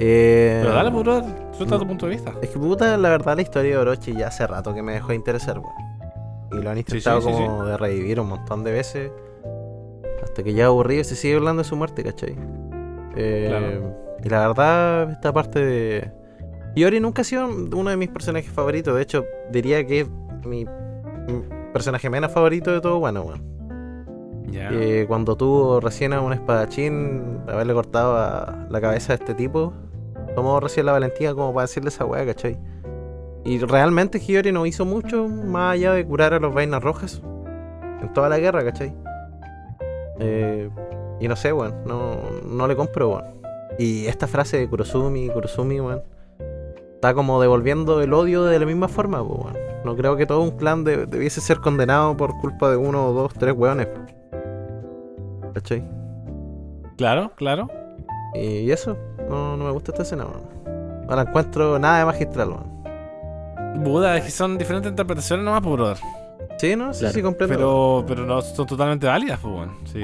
Eh, 0.00 0.60
Pero 0.62 0.74
dale, 0.74 0.90
pues, 0.92 1.02
bro, 1.04 1.22
suelta 1.52 1.74
no. 1.74 1.80
tu 1.80 1.86
punto 1.88 2.06
de 2.06 2.12
vista. 2.12 2.32
Es 2.40 2.50
que 2.50 2.58
puta, 2.58 2.96
la 2.96 3.08
verdad 3.10 3.36
la 3.36 3.42
historia 3.42 3.72
de 3.72 3.78
Orochi 3.78 4.12
ya 4.14 4.28
hace 4.28 4.46
rato 4.46 4.72
que 4.74 4.82
me 4.82 4.92
dejó 4.92 5.08
de 5.08 5.16
interesar, 5.16 5.58
weón. 5.58 5.74
Y 6.52 6.62
lo 6.62 6.70
han 6.70 6.78
intentado 6.78 7.20
sí, 7.20 7.28
sí, 7.28 7.34
como 7.34 7.64
de 7.66 7.76
revivir 7.76 8.20
un 8.20 8.28
montón 8.28 8.64
de 8.64 8.72
veces. 8.72 9.10
Hasta 10.22 10.42
que 10.42 10.54
ya 10.54 10.66
aburrido 10.66 11.02
y 11.02 11.04
se 11.04 11.16
sigue 11.16 11.36
hablando 11.36 11.62
de 11.62 11.68
su 11.68 11.76
muerte, 11.76 12.02
¿cachai? 12.02 12.36
Eh, 13.16 13.46
Claro. 13.50 14.07
Y 14.24 14.28
la 14.28 14.48
verdad, 14.48 15.10
esta 15.12 15.32
parte 15.32 15.64
de. 15.64 16.12
Yori 16.74 17.00
nunca 17.00 17.22
ha 17.22 17.24
sido 17.24 17.46
uno 17.46 17.90
de 17.90 17.96
mis 17.96 18.08
personajes 18.08 18.50
favoritos. 18.50 18.94
De 18.94 19.02
hecho, 19.02 19.24
diría 19.50 19.84
que 19.86 20.00
es 20.00 20.08
mi, 20.44 20.66
personaje 21.72 22.08
menos 22.10 22.32
favorito 22.32 22.72
de 22.72 22.80
todo, 22.80 22.98
bueno, 22.98 23.22
weón. 23.22 23.42
Ya. 24.50 24.70
Eh, 24.72 25.04
cuando 25.06 25.36
tuvo 25.36 25.80
recién 25.80 26.12
a 26.12 26.20
un 26.20 26.32
espadachín, 26.32 27.40
haberle 27.46 27.74
cortado 27.74 28.16
a 28.16 28.66
la 28.70 28.80
cabeza 28.80 29.12
a 29.12 29.16
este 29.16 29.34
tipo, 29.34 29.72
tomó 30.34 30.58
recién 30.60 30.86
la 30.86 30.92
valentía 30.92 31.34
como 31.34 31.52
para 31.52 31.66
decirle 31.66 31.90
esa 31.90 32.04
weá, 32.04 32.24
¿cachai? 32.24 32.58
Y 33.44 33.58
realmente 33.58 34.18
Hiyori 34.18 34.52
no 34.52 34.66
hizo 34.66 34.84
mucho 34.84 35.28
más 35.28 35.74
allá 35.74 35.92
de 35.92 36.04
curar 36.04 36.34
a 36.34 36.40
los 36.40 36.54
vainas 36.54 36.82
rojas 36.82 37.22
en 38.00 38.12
toda 38.12 38.28
la 38.28 38.38
guerra, 38.38 38.64
¿cachai? 38.64 38.94
Eh, 40.18 40.70
y 41.20 41.28
no 41.28 41.36
sé, 41.36 41.52
weón, 41.52 41.74
no, 41.86 42.16
no 42.46 42.66
le 42.66 42.74
compro, 42.74 43.10
weón. 43.10 43.37
Y 43.78 44.06
esta 44.06 44.26
frase 44.26 44.58
de 44.58 44.68
Kurosumi, 44.68 45.28
Kurosumi, 45.28 45.80
weón, 45.80 46.02
está 46.94 47.14
como 47.14 47.40
devolviendo 47.40 48.02
el 48.02 48.12
odio 48.12 48.44
de 48.44 48.58
la 48.58 48.66
misma 48.66 48.88
forma, 48.88 49.26
pues, 49.26 49.40
weón. 49.40 49.56
No 49.84 49.96
creo 49.96 50.16
que 50.16 50.26
todo 50.26 50.40
un 50.42 50.50
clan 50.52 50.82
de- 50.84 51.06
debiese 51.06 51.40
ser 51.40 51.58
condenado 51.60 52.16
por 52.16 52.36
culpa 52.40 52.68
de 52.70 52.76
uno, 52.76 53.12
dos, 53.12 53.32
tres 53.34 53.54
weones. 53.56 53.86
¿Cachai? 55.54 55.84
Claro, 56.96 57.30
claro. 57.36 57.68
Y 58.34 58.70
eso, 58.70 58.96
no, 59.28 59.56
no 59.56 59.64
me 59.64 59.70
gusta 59.70 59.92
esta 59.92 60.02
escena, 60.02 60.24
weón. 60.26 61.06
No 61.06 61.16
la 61.16 61.22
encuentro 61.22 61.78
nada 61.78 62.00
de 62.00 62.04
magistral, 62.04 62.48
weón. 62.50 63.84
Buda, 63.84 64.16
es 64.16 64.24
que 64.24 64.30
son 64.30 64.58
diferentes 64.58 64.90
interpretaciones 64.90 65.44
nomás, 65.44 65.60
pues, 65.62 65.72
brother. 65.74 65.96
Sí, 66.58 66.74
¿no? 66.74 66.92
Sí, 66.92 67.00
Claro. 67.00 67.14
sí, 67.14 67.22
comprendo. 67.22 67.54
Pero, 67.56 68.04
pero 68.08 68.26
no 68.26 68.42
son 68.42 68.66
totalmente 68.66 69.06
válidas, 69.06 69.38
pues, 69.40 69.54
weón. 69.54 69.70
Sí. 69.84 70.00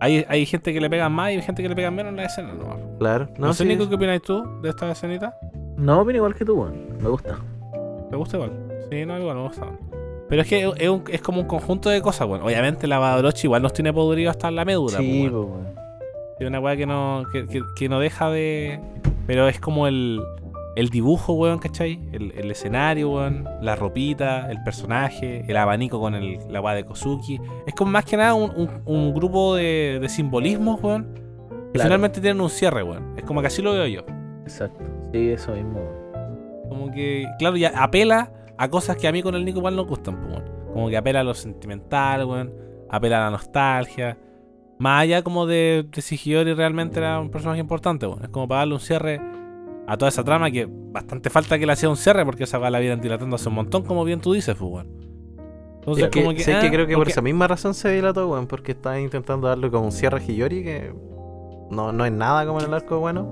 Hay, 0.00 0.24
hay 0.28 0.44
gente 0.46 0.72
que 0.74 0.80
le 0.80 0.90
pega 0.90 1.08
más 1.08 1.30
y 1.32 1.36
hay 1.36 1.42
gente 1.42 1.62
que 1.62 1.68
le 1.68 1.74
pega 1.74 1.90
menos 1.90 2.10
en 2.10 2.16
la 2.16 2.24
escena 2.24 2.52
nomás. 2.52 2.76
Claro. 2.98 3.28
No, 3.38 3.46
No, 3.48 3.52
sé, 3.54 3.62
sí, 3.64 3.68
Nico, 3.68 3.88
¿qué 3.88 3.94
opinas 3.94 4.20
tú 4.22 4.44
de 4.62 4.68
esta 4.70 4.90
escenita? 4.90 5.38
No, 5.76 6.00
opino 6.02 6.16
igual 6.18 6.34
que 6.34 6.44
tú, 6.44 6.54
weón. 6.60 6.98
Me 7.02 7.08
gusta. 7.08 7.38
¿Te 8.10 8.16
gusta 8.16 8.36
igual? 8.36 8.52
Sí, 8.90 9.04
no, 9.06 9.18
igual 9.18 9.36
me 9.36 9.42
gusta. 9.44 9.66
Pero 10.28 10.42
es 10.42 10.48
que 10.48 10.68
es, 10.76 10.88
un- 10.88 11.04
es 11.10 11.20
como 11.22 11.40
un 11.40 11.46
conjunto 11.46 11.88
de 11.88 12.02
cosas, 12.02 12.28
weón. 12.28 12.42
Obviamente 12.42 12.86
la 12.86 12.98
Badorochi 12.98 13.46
igual 13.46 13.62
nos 13.62 13.72
tiene 13.72 13.92
podrido 13.92 14.30
hasta 14.30 14.50
la 14.50 14.64
médula, 14.64 14.98
Sí, 14.98 15.20
pues, 15.28 15.32
weón. 15.32 15.48
pues, 15.48 15.64
weón. 15.64 15.76
Es 16.38 16.46
una 16.46 16.60
weá 16.60 16.76
que 16.76 16.86
no, 16.86 17.24
que, 17.32 17.46
que- 17.46 17.62
que 17.74 17.88
no 17.88 17.98
deja 18.00 18.30
de. 18.30 18.78
Pero 19.26 19.48
es 19.48 19.58
como 19.60 19.86
el, 19.86 20.20
el 20.76 20.90
dibujo, 20.90 21.32
weón, 21.32 21.58
¿cachai? 21.58 21.98
El, 22.12 22.32
el 22.36 22.50
escenario, 22.50 23.10
weón. 23.10 23.44
La 23.62 23.74
ropita, 23.76 24.50
el 24.50 24.62
personaje, 24.62 25.44
el 25.48 25.56
abanico 25.56 25.98
con 25.98 26.14
el, 26.14 26.38
la 26.50 26.60
weá 26.60 26.74
de 26.74 26.84
Kozuki. 26.84 27.40
Es 27.66 27.74
como 27.74 27.90
más 27.90 28.04
que 28.04 28.16
nada 28.16 28.34
un, 28.34 28.50
un- 28.54 28.82
un 28.84 29.14
grupo 29.14 29.56
de, 29.56 29.98
de 30.00 30.08
simbolismos, 30.08 30.80
weón. 30.82 31.04
Claro. 31.72 31.88
finalmente 31.88 32.20
tienen 32.20 32.40
un 32.40 32.50
cierre, 32.50 32.82
weón. 32.82 33.14
Es 33.16 33.24
como 33.24 33.40
que 33.40 33.48
así 33.48 33.60
lo 33.62 33.72
veo 33.72 33.86
yo. 33.86 34.02
Exacto. 34.42 34.84
Sí, 35.12 35.30
eso 35.30 35.52
mismo. 35.52 35.80
Como 36.68 36.90
que, 36.92 37.26
claro, 37.38 37.56
ya 37.56 37.72
apela 37.82 38.32
a 38.58 38.68
cosas 38.68 38.96
que 38.96 39.08
a 39.08 39.12
mí 39.12 39.22
con 39.22 39.34
el 39.34 39.44
Nico 39.44 39.58
igual 39.58 39.76
nos 39.76 39.86
gustan, 39.86 40.16
weón. 40.30 40.44
Como 40.72 40.88
que 40.90 40.96
apela 40.96 41.20
a 41.20 41.24
lo 41.24 41.34
sentimental, 41.34 42.24
weón. 42.26 42.52
Apela 42.90 43.18
a 43.18 43.24
la 43.26 43.30
nostalgia. 43.30 44.18
Más 44.78 45.02
allá 45.04 45.22
como 45.22 45.46
de, 45.46 45.86
de 45.90 46.02
si 46.02 46.16
Hiyori 46.16 46.52
realmente 46.52 46.98
era 46.98 47.18
un 47.18 47.30
personaje 47.30 47.60
importante, 47.60 48.06
weón. 48.06 48.22
Es 48.24 48.28
como 48.28 48.46
para 48.46 48.60
darle 48.60 48.74
un 48.74 48.80
cierre 48.80 49.20
a 49.86 49.96
toda 49.96 50.08
esa 50.08 50.24
trama 50.24 50.50
que 50.50 50.66
bastante 50.70 51.30
falta 51.30 51.58
que 51.58 51.66
le 51.66 51.72
hacía 51.72 51.88
un 51.88 51.96
cierre 51.96 52.24
porque 52.24 52.44
esa 52.44 52.58
weá 52.58 52.70
la 52.70 52.78
vienen 52.80 53.00
dilatando 53.00 53.36
hace 53.36 53.48
un 53.48 53.54
montón, 53.56 53.82
como 53.84 54.04
bien 54.04 54.20
tú 54.20 54.32
dices, 54.32 54.56
pues, 54.58 54.70
weón. 54.70 54.88
Entonces, 55.76 56.04
Es 56.04 56.10
que, 56.10 56.22
como 56.22 56.34
que, 56.34 56.42
sé 56.42 56.54
ah, 56.54 56.60
que 56.60 56.70
creo 56.70 56.86
que 56.86 56.94
por 56.96 57.08
esa 57.08 57.22
misma 57.22 57.46
razón 57.46 57.72
se 57.74 57.90
dilató, 57.90 58.28
weón, 58.28 58.46
porque 58.48 58.72
estaba 58.72 58.98
intentando 58.98 59.46
darle 59.46 59.70
como 59.70 59.84
un 59.84 59.92
cierre 59.92 60.18
a 60.18 60.22
Hiyori 60.22 60.64
que 60.64 60.92
no, 61.70 61.92
no 61.92 62.04
es 62.04 62.12
nada 62.12 62.44
como 62.46 62.58
en 62.60 62.66
el 62.66 62.74
arco 62.74 62.98
bueno. 62.98 63.28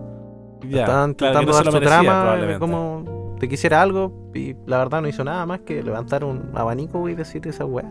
ya, 0.69 0.81
Estaban 0.83 1.15
claro, 1.15 1.41
intentando 1.41 1.53
no 1.53 1.59
se 1.59 1.65
dar 1.65 1.67
lo 1.67 1.73
su 1.73 1.85
trama 1.85 2.59
como 2.61 3.37
te 3.41 3.49
quisiera 3.49 3.83
algo 3.83 4.31
y 4.33 4.55
la 4.67 4.79
verdad 4.79 5.03
no 5.03 5.09
hizo 5.09 5.25
nada 5.25 5.45
más 5.47 5.61
que 5.61 5.83
levantar 5.83 6.25
un 6.25 6.51
abanico 6.55 7.09
y 7.09 7.15
decir 7.17 7.47
esa 7.49 7.65
weá. 7.65 7.91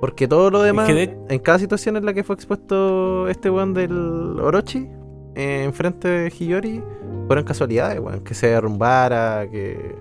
Porque 0.00 0.28
todo 0.28 0.50
lo 0.50 0.60
demás, 0.62 0.86
que 0.86 0.94
de- 0.94 1.18
en 1.30 1.38
cada 1.38 1.58
situación 1.58 1.96
en 1.96 2.04
la 2.04 2.12
que 2.12 2.22
fue 2.22 2.34
expuesto 2.34 3.26
este 3.28 3.48
weón 3.48 3.72
del 3.72 4.38
Orochi, 4.40 4.86
eh, 5.34 5.62
enfrente 5.64 6.06
de 6.08 6.30
Hiyori, 6.30 6.82
fueron 7.26 7.44
casualidades, 7.44 8.00
weón. 8.00 8.20
Que 8.20 8.34
se 8.34 8.48
derrumbara, 8.48 9.46
que 9.50 9.94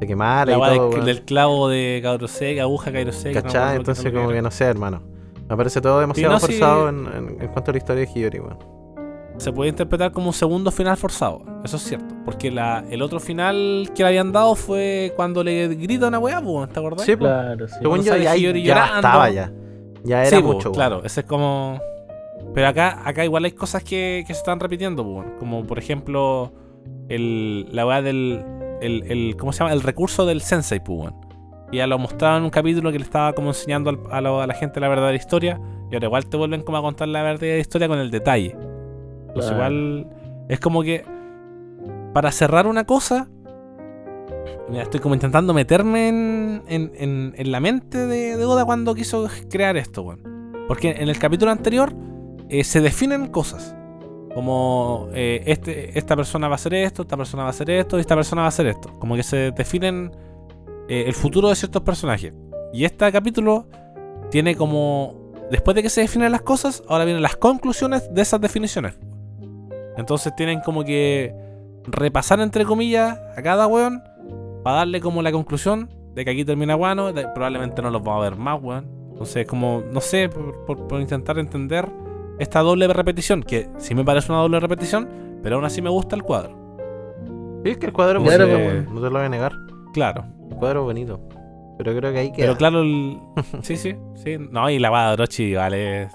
se 0.00 0.06
quemara 0.06 0.52
La 0.52 0.56
y 0.56 0.60
todo, 0.60 0.70
del, 0.70 0.94
weón. 0.94 1.04
del 1.06 1.22
clavo 1.22 1.68
de 1.68 2.00
Kaurosek, 2.02 2.58
aguja 2.60 2.90
me 2.90 3.04
¿Cachai? 3.32 3.76
Entonces 3.76 4.12
como 4.12 4.28
que 4.30 4.42
no 4.42 4.50
sé, 4.50 4.64
hermano. 4.64 5.02
Me 5.48 5.56
parece 5.56 5.80
todo 5.80 6.00
demasiado 6.00 6.34
no, 6.34 6.40
sí. 6.40 6.46
forzado 6.46 6.88
en, 6.88 7.06
en- 7.06 7.42
en 7.42 7.48
cuanto 7.48 7.70
a 7.70 7.72
la 7.72 7.78
historia 7.78 8.04
de 8.04 8.10
Hiyori, 8.12 8.40
weón. 8.40 8.58
se 9.38 9.52
puede 9.52 9.70
interpretar 9.70 10.10
como 10.12 10.28
un 10.28 10.32
segundo 10.32 10.70
final 10.72 10.96
forzado. 10.96 11.42
Eso 11.64 11.76
es 11.76 11.82
cierto. 11.84 12.14
Porque 12.24 12.50
la, 12.50 12.84
el 12.90 13.00
otro 13.02 13.20
final 13.20 13.90
que 13.94 14.02
le 14.02 14.08
habían 14.08 14.32
dado 14.32 14.54
fue 14.56 15.12
cuando 15.14 15.44
le 15.44 15.68
grita 15.68 16.08
una 16.08 16.18
weá, 16.18 16.40
pues, 16.42 16.72
¿te 16.72 16.80
acordás? 16.80 17.06
Sí. 17.06 17.16
Claro, 17.16 17.68
sí. 17.68 17.74
Según 17.80 18.02
yo, 18.02 18.16
ya, 18.16 18.34
ya 18.34 18.74
bastaba 18.74 19.30
ya. 19.30 19.52
Ya 20.02 20.22
era 20.24 20.36
Sí, 20.36 20.42
mucho, 20.42 20.70
weón. 20.70 20.74
claro, 20.74 21.02
ese 21.04 21.20
es 21.20 21.26
como. 21.26 21.80
Pero 22.56 22.68
acá, 22.68 23.02
acá 23.04 23.22
igual 23.22 23.44
hay 23.44 23.52
cosas 23.52 23.84
que, 23.84 24.24
que 24.26 24.32
se 24.32 24.38
están 24.40 24.58
repitiendo, 24.60 25.02
weón. 25.02 25.34
como 25.38 25.66
por 25.66 25.78
ejemplo 25.78 26.54
el, 27.10 27.68
la 27.70 27.86
weá 27.86 28.00
del. 28.00 28.42
El, 28.80 29.02
el- 29.10 29.36
¿Cómo 29.36 29.52
se 29.52 29.58
llama? 29.58 29.72
El 29.74 29.82
recurso 29.82 30.24
del 30.24 30.40
sensei, 30.40 30.80
pues. 30.80 31.12
Y 31.70 31.76
ya 31.76 31.86
lo 31.86 31.98
mostraban 31.98 32.38
en 32.38 32.44
un 32.44 32.50
capítulo 32.50 32.90
que 32.92 32.98
le 32.98 33.04
estaba 33.04 33.34
como 33.34 33.48
enseñando 33.48 33.90
al- 33.90 34.00
a, 34.10 34.20
lo- 34.22 34.40
a 34.40 34.46
la 34.46 34.54
gente 34.54 34.80
la 34.80 34.88
verdadera 34.88 35.16
historia. 35.16 35.60
Y 35.90 35.94
ahora 35.96 36.06
igual 36.06 36.26
te 36.28 36.38
vuelven 36.38 36.62
como 36.62 36.78
a 36.78 36.80
contar 36.82 37.08
la 37.08 37.22
verdadera 37.22 37.58
historia 37.58 37.88
con 37.88 37.98
el 37.98 38.10
detalle. 38.10 38.52
Entonces 39.28 39.52
Claro. 39.52 39.56
igual 39.74 40.06
es 40.48 40.58
como 40.58 40.82
que 40.82 41.04
para 42.14 42.32
cerrar 42.32 42.66
una 42.66 42.84
cosa, 42.84 43.28
mira, 44.70 44.82
estoy 44.84 45.00
como 45.00 45.14
intentando 45.14 45.52
meterme 45.52 46.08
en, 46.08 46.62
en- 46.68 46.92
en- 46.96 47.34
en 47.36 47.52
la 47.52 47.60
mente 47.60 47.98
de, 48.06 48.38
de 48.38 48.44
Oda 48.46 48.64
cuando 48.64 48.94
quiso 48.94 49.28
crear 49.50 49.76
esto, 49.76 50.00
weón. 50.02 50.22
Porque 50.68 50.92
en 50.92 51.08
el 51.10 51.18
capítulo 51.18 51.50
anterior 51.50 51.92
eh, 52.48 52.64
se 52.64 52.80
definen 52.80 53.28
cosas. 53.28 53.74
Como 54.34 55.08
eh, 55.14 55.42
este, 55.46 55.98
esta 55.98 56.14
persona 56.14 56.46
va 56.48 56.54
a 56.54 56.56
hacer 56.56 56.74
esto, 56.74 57.02
esta 57.02 57.16
persona 57.16 57.44
va 57.44 57.48
a 57.48 57.50
hacer 57.50 57.70
esto, 57.70 57.96
y 57.96 58.00
esta 58.00 58.14
persona 58.14 58.42
va 58.42 58.46
a 58.46 58.48
hacer 58.48 58.66
esto. 58.66 58.92
Como 58.98 59.16
que 59.16 59.22
se 59.22 59.50
definen 59.52 60.12
eh, 60.88 61.04
el 61.06 61.14
futuro 61.14 61.48
de 61.48 61.54
ciertos 61.56 61.82
personajes. 61.82 62.34
Y 62.72 62.84
este 62.84 63.10
capítulo 63.10 63.66
tiene 64.30 64.54
como... 64.54 65.32
Después 65.50 65.74
de 65.76 65.82
que 65.82 65.88
se 65.88 66.00
definen 66.00 66.32
las 66.32 66.42
cosas, 66.42 66.82
ahora 66.88 67.04
vienen 67.04 67.22
las 67.22 67.36
conclusiones 67.36 68.12
de 68.12 68.20
esas 68.20 68.40
definiciones. 68.40 68.98
Entonces 69.96 70.34
tienen 70.36 70.60
como 70.60 70.84
que 70.84 71.34
repasar 71.84 72.40
entre 72.40 72.64
comillas 72.64 73.18
a 73.36 73.42
cada 73.42 73.68
weón 73.68 74.02
para 74.64 74.78
darle 74.78 75.00
como 75.00 75.22
la 75.22 75.30
conclusión 75.30 75.88
de 76.14 76.24
que 76.24 76.32
aquí 76.32 76.44
termina 76.44 76.74
Guano, 76.74 77.14
probablemente 77.32 77.80
no 77.80 77.90
los 77.90 78.02
vamos 78.02 78.26
a 78.26 78.28
ver 78.28 78.38
más, 78.38 78.60
weón. 78.60 78.86
Entonces 79.12 79.46
como, 79.46 79.82
no 79.92 80.00
sé, 80.00 80.28
por 80.28 81.00
intentar 81.00 81.38
entender 81.38 81.88
esta 82.38 82.60
doble 82.60 82.86
repetición, 82.88 83.42
que 83.42 83.68
sí 83.78 83.94
me 83.94 84.04
parece 84.04 84.30
una 84.32 84.40
doble 84.42 84.60
repetición, 84.60 85.08
pero 85.42 85.56
aún 85.56 85.64
así 85.64 85.80
me 85.82 85.90
gusta 85.90 86.16
el 86.16 86.22
cuadro. 86.22 86.56
Sí, 87.64 87.70
es 87.70 87.78
que 87.78 87.86
el 87.86 87.92
cuadro 87.92 88.20
es 88.20 88.24
Claro, 88.24 88.46
bonito, 88.46 88.62
pues, 88.64 88.74
weón, 88.84 88.94
no 88.94 89.00
te 89.00 89.06
lo 89.06 89.12
voy 89.18 89.26
a 89.26 89.28
negar. 89.28 89.52
Claro. 89.92 90.24
El 90.50 90.56
cuadro 90.56 90.80
es 90.80 90.84
bonito. 90.84 91.20
Pero 91.78 91.94
creo 91.96 92.12
que 92.12 92.18
ahí 92.18 92.32
queda. 92.32 92.46
Pero 92.46 92.56
claro, 92.56 92.80
el... 92.82 93.18
sí, 93.62 93.76
sí, 93.76 93.94
sí. 94.14 94.36
No, 94.50 94.70
y 94.70 94.78
la 94.78 94.88
guada 94.88 95.08
de 95.08 95.12
Orochi, 95.14 95.54
vale, 95.54 96.02
es 96.04 96.12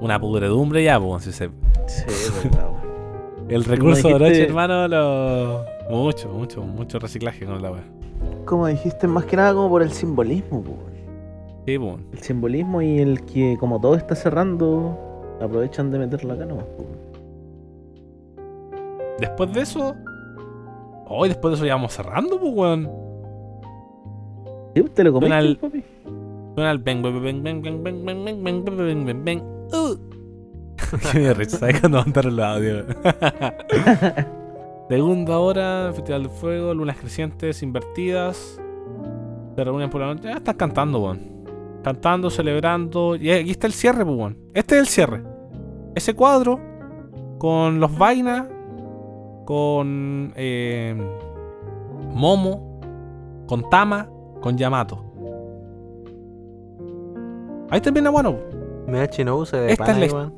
una 0.00 0.18
pudredumbre 0.20 0.82
ya, 0.82 0.98
pues. 1.00 1.24
si 1.24 1.32
se- 1.32 1.50
Sí, 1.86 2.04
es 2.06 2.44
verdad, 2.44 2.68
weón. 2.70 3.50
El 3.50 3.64
recurso 3.64 4.08
de 4.08 4.14
Orochi, 4.14 4.40
hermano, 4.42 4.88
lo... 4.88 5.64
Mucho, 5.90 6.28
mucho, 6.28 6.62
mucho 6.62 6.98
reciclaje 7.00 7.44
con 7.44 7.60
la 7.60 7.72
wea. 7.72 7.82
Como 8.44 8.66
dijiste, 8.68 9.06
más 9.08 9.24
que 9.24 9.36
nada 9.36 9.52
como 9.54 9.68
por 9.68 9.82
el 9.82 9.90
simbolismo, 9.92 10.58
weón. 10.60 10.90
Sí, 11.66 11.78
pues. 11.78 11.96
El 12.12 12.18
simbolismo 12.22 12.80
y 12.82 12.98
el 13.00 13.22
que 13.26 13.56
como 13.60 13.80
todo 13.80 13.94
está 13.96 14.14
cerrando, 14.14 14.98
aprovechan 15.40 15.90
de 15.90 15.98
meterlo 15.98 16.34
acá 16.34 16.44
nomás. 16.46 16.66
Después 19.18 19.52
de 19.52 19.60
eso. 19.62 19.94
Hoy 21.06 21.28
después 21.28 21.52
de 21.52 21.56
eso 21.56 21.66
ya 21.66 21.74
vamos 21.74 21.92
cerrando, 21.92 22.38
pues, 22.40 22.52
weón. 22.54 22.88
¿Sí? 24.74 24.82
¿Te 24.94 25.04
lo 25.04 25.12
comiste, 25.12 25.38
el- 25.38 25.56
papi? 25.56 25.84
Suena 26.54 26.70
el 26.72 26.78
bang, 26.78 27.02
bang, 27.02 27.22
bang, 27.22 27.42
bang, 27.42 27.62
bang, 27.62 27.82
bang, 27.84 28.04
bang, 28.04 28.34
bang, 28.34 28.64
bang, 28.64 29.04
bang, 29.06 29.24
bang. 29.24 29.42
Uh. 29.72 29.96
Qué 31.12 31.18
me 31.20 31.34
risa, 31.34 31.58
¿sabes 31.58 31.80
cuando 31.80 31.98
mandaron 31.98 32.36
los 32.36 32.44
audios? 32.46 32.84
Segunda 34.88 35.38
hora, 35.38 35.92
Festival 35.94 36.24
de 36.24 36.28
Fuego, 36.30 36.74
lunas 36.74 36.96
crecientes, 36.98 37.62
invertidas. 37.62 38.60
Se 39.54 39.64
reúnen 39.64 39.90
por 39.90 40.00
la 40.00 40.08
noche. 40.08 40.24
Ya 40.28 40.36
están 40.36 40.56
cantando, 40.56 41.00
weón. 41.00 41.39
Cantando, 41.82 42.30
celebrando. 42.30 43.16
Y 43.16 43.30
aquí 43.30 43.50
está 43.50 43.66
el 43.66 43.72
cierre, 43.72 44.04
pues, 44.04 44.16
weón. 44.16 44.38
Este 44.54 44.76
es 44.76 44.80
el 44.80 44.86
cierre. 44.86 45.22
Ese 45.94 46.14
cuadro, 46.14 46.60
con 47.38 47.80
los 47.80 47.96
vainas, 47.96 48.46
con 49.46 50.32
eh, 50.36 50.94
Momo, 52.12 52.80
con 53.46 53.68
Tama, 53.70 54.08
con 54.40 54.56
Yamato. 54.56 55.04
Ahí 57.70 57.80
termina 57.80 58.10
bueno. 58.10 58.36
MH 58.86 59.24
no 59.24 59.36
usa 59.36 59.60
de 59.60 59.72
Esta 59.72 59.86
pana, 59.86 60.04
es 60.04 60.12
la-. 60.12 60.32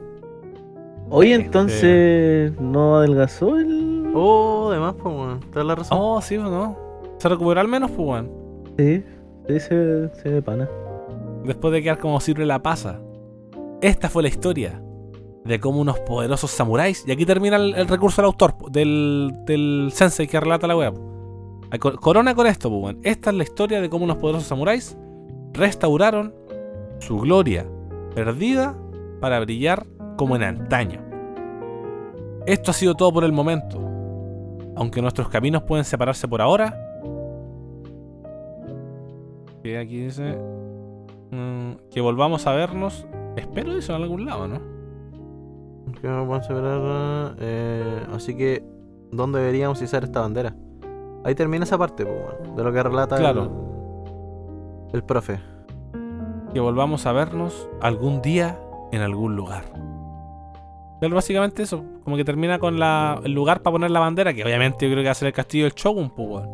Oye, 1.10 1.34
entonces, 1.34 2.58
¿no 2.60 2.96
adelgazó 2.96 3.58
el...? 3.58 4.12
Oh, 4.14 4.68
además, 4.70 4.94
pues, 5.02 5.14
weón. 5.14 5.40
Toda 5.52 5.64
la 5.64 5.74
razón. 5.74 5.98
Oh, 6.00 6.20
sí 6.20 6.36
o 6.36 6.42
no. 6.42 6.76
Se 7.18 7.28
recuperó 7.28 7.60
al 7.60 7.68
menos, 7.68 7.90
pues, 7.90 8.08
weón. 8.08 8.30
Sí, 8.78 9.04
sí, 9.48 9.60
se, 9.60 10.08
se 10.14 10.28
ve 10.28 10.42
pana. 10.42 10.68
Después 11.44 11.72
de 11.72 11.82
quedar 11.82 11.98
como 11.98 12.20
sirve 12.20 12.46
la 12.46 12.62
pasa. 12.62 13.00
Esta 13.80 14.08
fue 14.08 14.22
la 14.22 14.28
historia 14.28 14.82
de 15.44 15.60
cómo 15.60 15.80
unos 15.80 15.98
poderosos 16.00 16.50
samuráis. 16.50 17.04
Y 17.06 17.12
aquí 17.12 17.26
termina 17.26 17.56
el, 17.56 17.88
recurso 17.88 18.22
del 18.22 18.26
autor, 18.26 18.54
del, 18.70 19.90
sensei 19.92 20.26
que 20.26 20.38
relata 20.38 20.66
la 20.66 20.76
web. 20.76 20.94
Corona 22.00 22.34
con 22.34 22.46
esto, 22.46 22.68
weón. 22.68 23.00
Esta 23.02 23.30
es 23.30 23.36
la 23.36 23.42
historia 23.42 23.80
de 23.80 23.88
cómo 23.88 24.04
unos 24.04 24.18
poderosos 24.18 24.46
samuráis 24.46 24.96
restauraron 25.52 26.34
su 27.00 27.18
gloria 27.18 27.66
perdida 28.14 28.76
para 29.20 29.40
brillar 29.40 29.86
como 30.16 30.36
en 30.36 30.42
antaño. 30.42 31.00
Esto 32.46 32.70
ha 32.70 32.74
sido 32.74 32.94
todo 32.94 33.12
por 33.12 33.24
el 33.24 33.32
momento. 33.32 33.80
Aunque 34.76 35.00
nuestros 35.00 35.28
caminos 35.28 35.62
pueden 35.62 35.84
separarse 35.84 36.28
por 36.28 36.42
ahora. 36.42 36.78
Que 39.62 39.78
aquí 39.78 40.04
dice. 40.04 40.36
Mm, 41.32 41.90
que 41.90 42.00
volvamos 42.00 42.46
a 42.46 42.52
vernos. 42.52 43.06
Espero 43.36 43.72
eso 43.76 43.96
en 43.96 44.02
algún 44.02 44.26
lado, 44.26 44.46
¿no? 44.46 44.60
Que 46.00 46.06
no 46.08 46.26
podemos 46.26 46.46
separar, 46.46 47.36
eh, 47.40 48.06
así 48.14 48.36
que, 48.36 48.64
¿dónde 49.10 49.40
deberíamos 49.40 49.82
izar 49.82 50.04
esta 50.04 50.20
bandera? 50.20 50.54
Ahí 51.24 51.34
termina 51.34 51.64
esa 51.64 51.78
parte, 51.78 52.04
pues, 52.06 52.56
de 52.56 52.62
lo 52.64 52.72
que 52.72 52.82
relata 52.82 53.16
Claro. 53.16 53.50
el, 54.92 54.96
el 54.96 55.04
profe. 55.04 55.40
Que 56.52 56.60
volvamos 56.60 57.06
a 57.06 57.12
vernos 57.12 57.68
algún 57.80 58.20
día 58.22 58.58
en 58.92 59.00
algún 59.02 59.36
lugar. 59.36 59.64
Pero 61.00 61.14
básicamente 61.16 61.62
eso. 61.62 61.82
Como 62.04 62.16
que 62.16 62.24
termina 62.24 62.58
con 62.58 62.78
la, 62.78 63.20
el 63.24 63.32
lugar 63.32 63.62
para 63.62 63.72
poner 63.72 63.90
la 63.90 64.00
bandera. 64.00 64.34
Que 64.34 64.44
obviamente 64.44 64.86
yo 64.86 64.92
creo 64.92 65.02
que 65.02 65.08
va 65.08 65.12
a 65.12 65.14
ser 65.14 65.28
el 65.28 65.34
castillo 65.34 65.64
del 65.64 65.72
Shogun, 65.74 66.10
pues. 66.10 66.44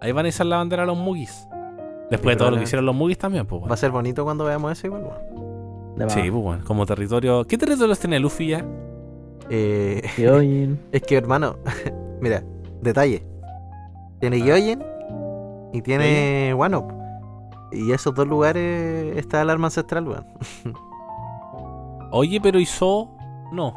Ahí 0.00 0.12
van 0.12 0.26
a 0.26 0.28
izar 0.28 0.46
la 0.46 0.58
bandera 0.58 0.84
los 0.86 0.96
Mugis. 0.98 1.48
Después 2.10 2.10
de 2.10 2.18
todo 2.18 2.20
lo 2.20 2.26
que 2.28 2.36
probablemente. 2.36 2.64
hicieron 2.64 2.86
los 2.86 2.94
Mugis 2.94 3.18
también, 3.18 3.46
pues, 3.46 3.62
Va 3.68 3.74
a 3.74 3.76
ser 3.76 3.90
bonito 3.90 4.24
cuando 4.24 4.44
veamos 4.44 4.72
eso, 4.72 4.86
igual, 4.86 5.02
más. 5.98 6.12
Sí, 6.12 6.30
pues. 6.30 6.62
Como 6.64 6.86
territorio. 6.86 7.44
¿Qué 7.44 7.58
territorios 7.58 7.98
tiene 7.98 8.20
Luffy 8.20 8.48
ya? 8.48 8.64
Eh, 9.50 10.02
Gyojin. 10.16 10.78
es 10.92 11.02
que, 11.02 11.16
hermano, 11.16 11.56
mira, 12.20 12.42
detalle. 12.80 13.24
Tiene 14.20 14.40
Gyojin 14.40 14.82
y 15.72 15.82
tiene 15.82 16.54
Wano. 16.54 16.86
Y 17.72 17.90
esos 17.92 18.14
dos 18.14 18.26
lugares 18.28 19.16
está 19.16 19.42
el 19.42 19.50
arma 19.50 19.66
ancestral, 19.66 20.06
weón. 20.06 20.24
Oye, 22.12 22.40
pero 22.40 22.58
Iso. 22.60 23.10
No. 23.52 23.74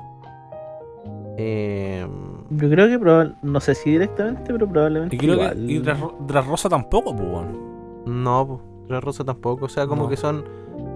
Eh, 1.38 2.06
Yo 2.50 2.70
creo 2.70 2.88
que 2.88 3.00
probable, 3.00 3.34
no 3.42 3.60
sé 3.60 3.74
si 3.76 3.92
directamente, 3.92 4.42
pero 4.52 4.68
probablemente 4.68 5.16
Y 5.16 5.20
creo 5.20 5.34
igual. 5.36 5.56
que 5.56 5.62
y 5.74 5.80
Dras- 5.82 6.14
Dressrosa 6.28 6.70
tampoco, 6.70 7.16
pues. 7.16 7.46
No, 8.06 8.48
pues, 8.48 8.92
la 8.92 9.00
Rosa 9.02 9.24
tampoco. 9.24 9.66
O 9.66 9.70
sea, 9.70 9.86
como 9.88 10.04
No. 10.04 10.10
que 10.10 10.18
son, 10.18 10.44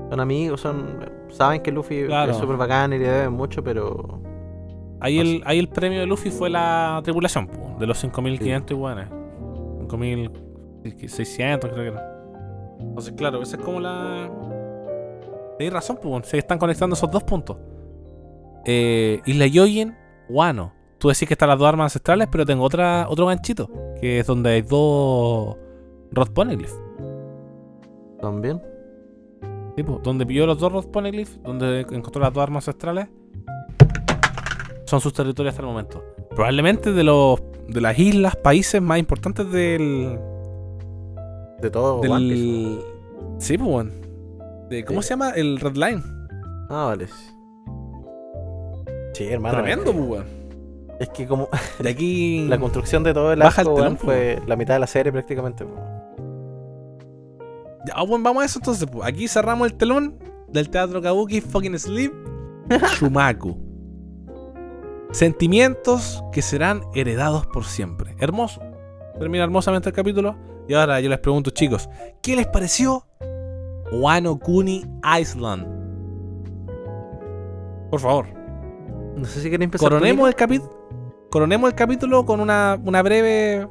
son 0.10 0.20
amigos, 0.20 0.62
son 0.62 1.00
saben 1.30 1.62
que 1.62 1.72
Luffy 1.72 2.06
Claro. 2.06 2.32
es 2.32 2.38
súper 2.38 2.58
bacán 2.58 2.94
y 2.94 3.00
le 3.00 3.08
deben 3.08 3.34
mucho, 3.34 3.64
pero 3.64 4.20
Ahí 5.00 5.20
el, 5.20 5.42
ahí 5.46 5.60
el 5.60 5.68
premio 5.68 6.00
de 6.00 6.06
Luffy 6.06 6.30
fue 6.32 6.50
la 6.50 7.02
tripulación, 7.04 7.48
po, 7.48 7.76
de 7.78 7.86
los 7.88 7.98
5500 8.00 8.72
iguanes. 8.72 9.08
5600 9.90 11.70
creo 11.72 11.84
que 11.84 11.88
era. 11.90 12.10
Entonces, 12.80 13.14
claro, 13.16 13.42
esa 13.42 13.58
es 13.58 13.62
como 13.64 13.80
la. 13.80 14.30
Tenéis 15.58 15.74
razón, 15.74 16.00
pues, 16.02 16.28
se 16.28 16.38
están 16.38 16.58
conectando 16.58 16.96
esos 16.96 17.10
dos 17.12 17.24
puntos. 17.24 17.58
Eh, 18.66 19.22
Isla 19.26 19.48
Yoyin, 19.48 19.96
Wano. 20.30 20.72
Tú 20.98 21.10
decís 21.10 21.28
que 21.28 21.34
están 21.34 21.50
las 21.50 21.60
dos 21.60 21.68
armas 21.68 21.86
ancestrales, 21.86 22.28
pero 22.32 22.46
tengo 22.46 22.64
otra, 22.64 23.08
otro 23.10 23.26
ganchito, 23.26 23.70
que 24.00 24.20
es 24.20 24.28
donde 24.28 24.52
hay 24.52 24.62
dos 24.62 25.58
Rod 26.12 26.30
Poneglyph. 26.34 26.72
También. 28.24 28.62
Sí, 29.76 29.84
po, 29.84 30.00
donde 30.04 30.26
pilló 30.26 30.46
los 30.46 30.60
dos 30.60 30.72
Rod 30.72 30.88
Poneglyph, 30.88 31.30
donde 31.44 31.82
encontró 31.82 32.22
las 32.22 32.34
dos 32.34 32.44
armas 32.44 32.68
ancestrales, 32.68 33.08
son 34.86 35.02
sus 35.02 35.14
territorios 35.14 35.54
hasta 35.54 35.62
el 35.62 35.68
momento. 35.68 36.04
Probablemente 36.36 36.92
de 36.92 37.04
los 37.04 37.42
de 37.68 37.82
las 37.82 37.98
islas, 37.98 38.36
países 38.36 38.82
más 38.82 39.00
importantes 39.00 39.50
del. 39.52 40.20
De 41.62 41.70
todo 41.72 42.02
del 42.02 42.12
One 42.12 42.34
Piece. 42.34 42.82
sí, 43.40 43.58
pues, 43.58 43.70
weón. 43.70 43.92
De- 44.70 44.84
¿Cómo 44.86 45.02
Sí. 45.02 45.08
se 45.08 45.14
llama? 45.14 45.32
El 45.32 45.60
Red 45.60 45.76
Line. 45.76 46.02
Ah, 46.70 46.86
vale. 46.88 47.08
Sí, 49.14 49.26
hermano. 49.28 49.56
Tremendo, 49.56 49.92
es 49.92 49.96
que- 49.98 50.04
pues. 50.04 50.24
Es 51.00 51.10
que 51.10 51.28
como 51.28 51.50
De 51.80 51.90
aquí. 51.90 52.46
la 52.50 52.60
construcción 52.60 53.04
de 53.04 53.14
todo 53.14 53.34
el 53.34 53.40
Baja 53.40 53.62
el 53.62 53.68
arco, 53.68 53.80
telón, 53.80 53.98
fue 53.98 54.40
la 54.48 54.56
mitad 54.56 54.76
de 54.76 54.80
la 54.80 54.88
serie 54.88 55.12
prácticamente. 55.12 55.66
po. 55.66 55.72
Ya, 57.86 58.02
bueno, 58.04 58.24
vamos 58.24 58.44
a 58.44 58.46
eso 58.46 58.60
entonces. 58.60 58.88
pues. 58.92 59.08
Aquí 59.08 59.28
cerramos 59.28 59.68
el 59.72 59.76
telón 59.76 60.18
del 60.50 60.70
teatro 60.70 61.02
Kabuki 61.02 61.42
Fucking 61.42 61.78
Sleep. 61.78 62.14
Shumaku. 63.00 63.58
Sentimientos 65.12 66.24
que 66.32 66.42
serán 66.42 66.82
heredados 66.96 67.46
por 67.48 67.66
siempre. 67.66 68.16
Hermoso. 68.20 68.62
Termina 69.20 69.44
hermosamente 69.44 69.90
el 69.90 69.96
capítulo. 69.96 70.36
Y 70.68 70.74
ahora 70.74 71.00
yo 71.02 71.10
les 71.10 71.20
pregunto, 71.20 71.52
chicos, 71.52 71.90
¿qué 72.22 72.36
les 72.36 72.48
pareció 72.48 73.06
Wano 73.92 74.40
Kuni 74.40 74.86
Island? 75.20 75.68
Por 77.92 78.00
favor, 78.00 78.26
No 79.16 79.26
sé 79.26 79.36
si 79.42 79.50
quieren 79.50 79.64
empezar. 79.64 79.88
coronemos 79.90 80.28
el, 80.28 80.36
capi- 80.36 80.68
coronemos 81.30 81.70
el 81.70 81.76
capítulo 81.76 82.26
con 82.26 82.40
una, 82.40 82.80
una 82.84 83.04
breve 83.04 83.68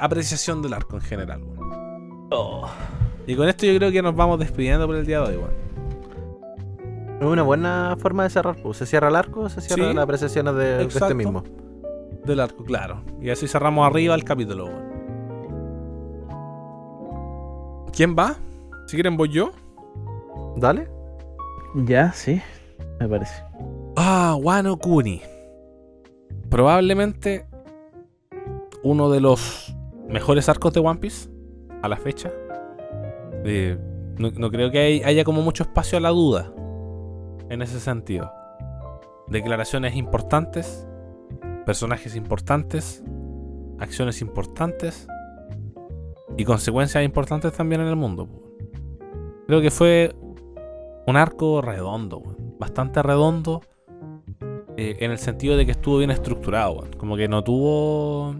apreciación 0.00 0.62
del 0.62 0.72
arco 0.74 0.96
en 0.96 1.02
general. 1.02 1.42
weón. 1.44 2.70
Y 3.26 3.34
con 3.36 3.48
esto 3.48 3.66
yo 3.66 3.76
creo 3.76 3.90
que 3.90 4.02
nos 4.02 4.14
vamos 4.14 4.38
despidiendo 4.38 4.86
por 4.86 4.96
el 4.96 5.04
día 5.06 5.20
de 5.20 5.28
hoy. 5.28 5.36
weón. 5.36 5.50
Nico. 7.14 7.24
Es 7.24 7.26
una 7.26 7.42
buena 7.42 7.96
forma 7.98 8.22
de 8.24 8.30
cerrar. 8.30 8.56
pues. 8.62 8.76
Se 8.76 8.86
cierra 8.86 9.08
el 9.08 9.16
arco, 9.16 9.48
se 9.48 9.60
cierra 9.60 9.88
Sí, 9.88 9.94
las 9.94 10.04
apreciaciones 10.04 10.54
de, 10.54 10.76
de 10.78 10.84
este 10.84 11.14
mismo. 11.14 11.42
Del 12.24 12.40
arco, 12.40 12.64
claro. 12.64 13.02
Y 13.20 13.30
así 13.30 13.48
cerramos 13.48 13.86
arriba 13.86 14.14
el 14.14 14.24
capítulo. 14.24 14.66
weón. 14.66 14.86
¿Quién 17.92 18.14
va? 18.18 18.36
Si 18.86 18.96
quieren 18.96 19.16
voy 19.16 19.30
yo. 19.30 19.50
Dale. 20.56 20.88
Ya, 21.74 22.12
sí, 22.12 22.40
me 23.00 23.08
parece. 23.08 23.42
Ah, 23.96 24.36
Wano 24.40 24.76
Kuni. 24.78 25.22
Probablemente 26.50 27.46
uno 28.82 29.10
de 29.10 29.20
los 29.20 29.74
mejores 30.08 30.48
arcos 30.48 30.72
de 30.74 30.80
One 30.80 31.00
Piece 31.00 31.28
a 31.82 31.88
la 31.88 31.96
fecha. 31.96 32.30
Eh, 33.48 33.78
no, 34.18 34.50
creo 34.50 34.70
que 34.70 34.78
hay- 34.78 35.02
haya 35.02 35.22
como 35.24 35.40
mucho 35.42 35.62
espacio 35.62 35.98
a 35.98 36.00
la 36.00 36.08
duda 36.10 36.52
en 37.48 37.62
ese 37.62 37.78
sentido. 37.80 38.30
Declaraciones 39.28 39.94
importantes, 39.94 40.86
personajes 41.64 42.16
importantes, 42.16 43.04
acciones 43.78 44.20
importantes 44.20 45.06
y 46.36 46.44
consecuencias 46.44 47.04
importantes 47.04 47.52
también 47.52 47.82
en 47.82 47.88
el 47.88 47.96
mundo. 47.96 48.28
Creo 49.46 49.60
que 49.60 49.70
fue 49.70 50.14
un 51.06 51.16
arco 51.16 51.62
redondo, 51.62 52.22
bastante 52.58 53.02
redondo 53.02 53.62
eh, 54.76 54.96
en 55.00 55.10
el 55.10 55.18
sentido 55.18 55.56
de 55.56 55.64
que 55.66 55.72
estuvo 55.72 55.98
bien 55.98 56.10
estructurado, 56.10 56.84
como 56.98 57.16
que 57.16 57.28
no 57.28 57.44
tuvo 57.44 58.34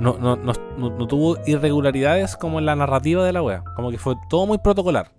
no, 0.00 0.16
no, 0.18 0.36
no, 0.36 0.52
no- 0.78 1.06
tuvo 1.06 1.36
irregularidades 1.46 2.36
como 2.36 2.58
en 2.58 2.66
la 2.66 2.74
narrativa 2.76 3.24
de 3.24 3.32
la 3.32 3.42
wea, 3.42 3.62
como 3.76 3.90
que 3.90 3.98
fue 3.98 4.14
todo 4.28 4.46
muy 4.46 4.58
protocolar. 4.58 5.12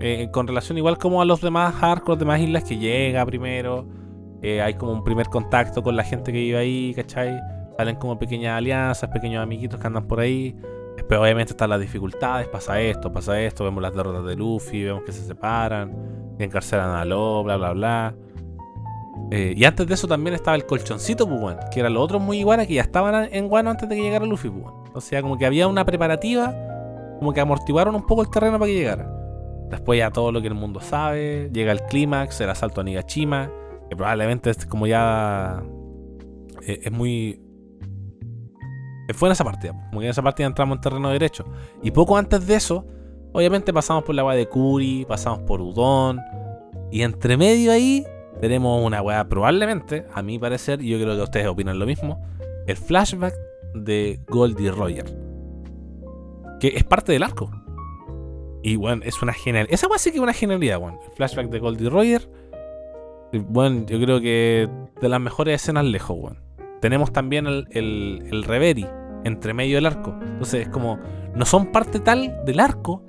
Eh, 0.00 0.28
con 0.32 0.46
relación 0.46 0.78
igual 0.78 0.96
como 0.98 1.20
a 1.20 1.24
los 1.26 1.40
demás 1.42 1.74
arcos, 1.82 2.18
demás 2.18 2.40
islas 2.40 2.64
que 2.64 2.78
llega 2.78 3.24
primero, 3.26 3.86
eh, 4.42 4.62
hay 4.62 4.74
como 4.74 4.92
un 4.92 5.04
primer 5.04 5.26
contacto 5.28 5.82
con 5.82 5.94
la 5.96 6.02
gente 6.04 6.32
que 6.32 6.38
vive 6.38 6.56
ahí, 6.58 6.94
¿cachai? 6.94 7.38
Salen 7.76 7.96
como 7.96 8.18
pequeñas 8.18 8.56
alianzas, 8.56 9.10
pequeños 9.10 9.42
amiguitos 9.42 9.78
que 9.78 9.86
andan 9.86 10.06
por 10.06 10.20
ahí. 10.20 10.56
Después 10.96 11.20
obviamente 11.20 11.52
están 11.52 11.70
las 11.70 11.80
dificultades, 11.80 12.48
pasa 12.48 12.80
esto, 12.80 13.12
pasa 13.12 13.40
esto, 13.40 13.64
vemos 13.64 13.82
las 13.82 13.94
derrotas 13.94 14.24
de 14.24 14.36
Luffy, 14.36 14.84
vemos 14.84 15.02
que 15.04 15.12
se 15.12 15.22
separan, 15.24 15.94
encarcelan 16.38 16.90
a 16.90 17.04
Lo, 17.04 17.42
bla 17.42 17.56
bla 17.56 17.72
bla. 17.72 18.14
Eh, 19.30 19.54
y 19.56 19.64
antes 19.64 19.86
de 19.86 19.94
eso 19.94 20.08
también 20.08 20.34
estaba 20.34 20.56
el 20.56 20.66
colchoncito, 20.66 21.28
pues, 21.28 21.40
weón, 21.40 21.58
que 21.72 21.80
eran 21.80 21.94
los 21.94 22.02
otros 22.02 22.20
muy 22.20 22.38
iguanas 22.38 22.66
que 22.66 22.74
ya 22.74 22.82
estaban 22.82 23.28
en 23.32 23.48
Guano 23.48 23.70
antes 23.70 23.88
de 23.88 23.96
que 23.96 24.02
llegara 24.02 24.26
Luffy, 24.26 24.50
pues, 24.50 24.64
weón. 24.64 24.84
O 24.92 25.00
sea, 25.00 25.22
como 25.22 25.38
que 25.38 25.46
había 25.46 25.68
una 25.68 25.84
preparativa, 25.84 26.54
como 27.18 27.32
que 27.32 27.40
amortiguaron 27.40 27.94
un 27.94 28.06
poco 28.06 28.22
el 28.22 28.30
terreno 28.30 28.58
para 28.58 28.68
que 28.68 28.74
llegara. 28.74 29.08
Después 29.70 29.98
ya 29.98 30.10
todo 30.10 30.32
lo 30.32 30.40
que 30.40 30.48
el 30.48 30.54
mundo 30.54 30.80
sabe, 30.80 31.48
llega 31.52 31.70
el 31.70 31.82
clímax, 31.82 32.40
el 32.40 32.50
asalto 32.50 32.80
a 32.80 32.84
Nigashima, 32.84 33.50
que 33.88 33.94
probablemente 33.94 34.50
es 34.50 34.66
como 34.66 34.88
ya 34.88 35.62
eh, 36.66 36.80
es 36.82 36.92
muy 36.92 37.40
eh, 39.10 39.14
fue 39.14 39.28
en 39.28 39.32
esa 39.32 39.44
partida, 39.44 39.72
pues, 39.72 39.84
como 39.88 40.00
que 40.00 40.06
en 40.06 40.10
esa 40.10 40.22
partida 40.22 40.46
entramos 40.46 40.76
en 40.76 40.80
terreno 40.82 41.10
derecho. 41.10 41.44
Y 41.82 41.90
poco 41.90 42.16
antes 42.16 42.46
de 42.46 42.54
eso, 42.54 42.86
obviamente 43.32 43.72
pasamos 43.72 44.04
por 44.04 44.14
la 44.14 44.24
weá 44.24 44.36
de 44.36 44.48
Kuri, 44.48 45.04
pasamos 45.08 45.40
por 45.40 45.60
Udon, 45.60 46.20
y 46.92 47.02
entre 47.02 47.36
medio 47.36 47.72
ahí 47.72 48.04
tenemos 48.40 48.84
una 48.84 49.02
weá 49.02 49.28
probablemente, 49.28 50.06
a 50.14 50.22
mi 50.22 50.38
parecer, 50.38 50.82
y 50.82 50.88
yo 50.88 50.98
creo 50.98 51.16
que 51.16 51.22
ustedes 51.22 51.46
opinan 51.46 51.78
lo 51.78 51.86
mismo, 51.86 52.22
el 52.66 52.76
flashback 52.76 53.34
de 53.74 54.20
Goldie 54.28 54.70
Roger. 54.70 55.06
Que 56.58 56.68
es 56.68 56.84
parte 56.84 57.12
del 57.12 57.22
arco. 57.22 57.50
Y 58.62 58.76
bueno, 58.76 59.02
es 59.04 59.22
una 59.22 59.32
genial. 59.32 59.66
Esa 59.70 59.86
weá 59.88 59.98
sí 59.98 60.10
que 60.10 60.18
es 60.18 60.22
una 60.22 60.34
genialidad, 60.34 60.78
weón. 60.78 60.98
El 61.08 61.12
flashback 61.12 61.48
de 61.48 61.58
Goldie 61.58 61.88
Roger. 61.88 62.30
Bueno, 63.32 63.86
yo 63.86 64.00
creo 64.00 64.20
que 64.20 64.68
de 65.00 65.08
las 65.08 65.20
mejores 65.20 65.62
escenas 65.62 65.84
lejos, 65.84 66.16
weón. 66.18 66.38
Tenemos 66.80 67.12
también 67.12 67.46
el, 67.46 67.66
el, 67.70 68.28
el 68.30 68.44
Reverie 68.44 68.88
entre 69.24 69.54
medio 69.54 69.76
del 69.76 69.86
arco. 69.86 70.14
Entonces 70.20 70.62
es 70.62 70.68
como, 70.68 70.98
no 71.34 71.44
son 71.44 71.72
parte 71.72 72.00
tal 72.00 72.44
del 72.44 72.60
arco, 72.60 73.04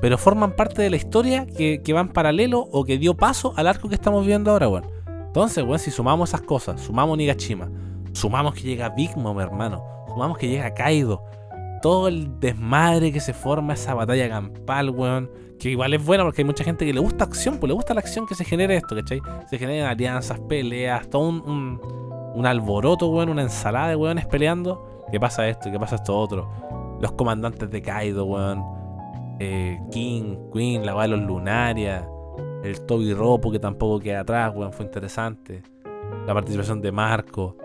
pero 0.00 0.18
forman 0.18 0.52
parte 0.52 0.82
de 0.82 0.90
la 0.90 0.96
historia 0.96 1.46
que, 1.46 1.82
que 1.82 1.92
va 1.92 2.00
en 2.00 2.08
paralelo 2.08 2.68
o 2.72 2.84
que 2.84 2.98
dio 2.98 3.14
paso 3.14 3.52
al 3.56 3.66
arco 3.66 3.88
que 3.88 3.94
estamos 3.94 4.26
viendo 4.26 4.50
ahora, 4.50 4.68
weón. 4.68 4.86
Entonces, 5.26 5.64
weón, 5.64 5.78
si 5.78 5.90
sumamos 5.90 6.30
esas 6.30 6.42
cosas, 6.42 6.80
sumamos 6.80 7.16
Nigashima, 7.18 7.70
sumamos 8.12 8.54
que 8.54 8.62
llega 8.62 8.88
Big 8.90 9.16
Mom, 9.16 9.38
hermano, 9.40 9.84
sumamos 10.08 10.38
que 10.38 10.48
llega 10.48 10.72
Kaido, 10.74 11.22
todo 11.82 12.08
el 12.08 12.40
desmadre 12.40 13.12
que 13.12 13.20
se 13.20 13.34
forma 13.34 13.74
esa 13.74 13.94
batalla 13.94 14.28
campal, 14.28 14.90
weón, 14.90 15.30
que 15.58 15.70
igual 15.70 15.94
es 15.94 16.04
buena 16.04 16.24
porque 16.24 16.42
hay 16.42 16.46
mucha 16.46 16.64
gente 16.64 16.84
que 16.84 16.92
le 16.92 17.00
gusta 17.00 17.24
acción, 17.24 17.58
pues 17.58 17.68
le 17.68 17.74
gusta 17.74 17.94
la 17.94 18.00
acción 18.00 18.26
que 18.26 18.34
se 18.34 18.44
genere 18.44 18.76
esto, 18.76 18.94
¿cachai? 18.94 19.20
Se 19.48 19.58
generan 19.58 19.90
alianzas, 19.90 20.38
peleas, 20.40 21.08
todo 21.08 21.28
un, 21.28 21.40
un, 21.48 21.80
un 22.34 22.46
alboroto, 22.46 23.08
weón, 23.08 23.28
una 23.28 23.42
ensalada 23.42 23.88
de 23.88 23.96
weones 23.96 24.26
peleando. 24.26 25.04
¿Qué 25.10 25.20
pasa 25.20 25.48
esto? 25.48 25.70
¿Qué 25.70 25.78
pasa 25.78 25.96
esto 25.96 26.18
otro? 26.18 26.50
Los 27.00 27.12
comandantes 27.12 27.70
de 27.70 27.80
Kaido, 27.80 28.24
weón. 28.24 28.75
Eh, 29.38 29.78
King, 29.90 30.50
Queen, 30.52 30.84
la 30.86 30.94
de 31.02 31.08
los 31.08 31.20
Lunaria. 31.20 32.08
El 32.62 32.80
Toby 32.82 33.12
Ropo 33.14 33.50
que 33.52 33.58
tampoco 33.58 34.00
queda 34.00 34.20
atrás, 34.20 34.52
weón, 34.54 34.72
fue 34.72 34.84
interesante. 34.86 35.62
La 36.26 36.34
participación 36.34 36.80
de 36.80 36.90
Marco. 36.92 37.56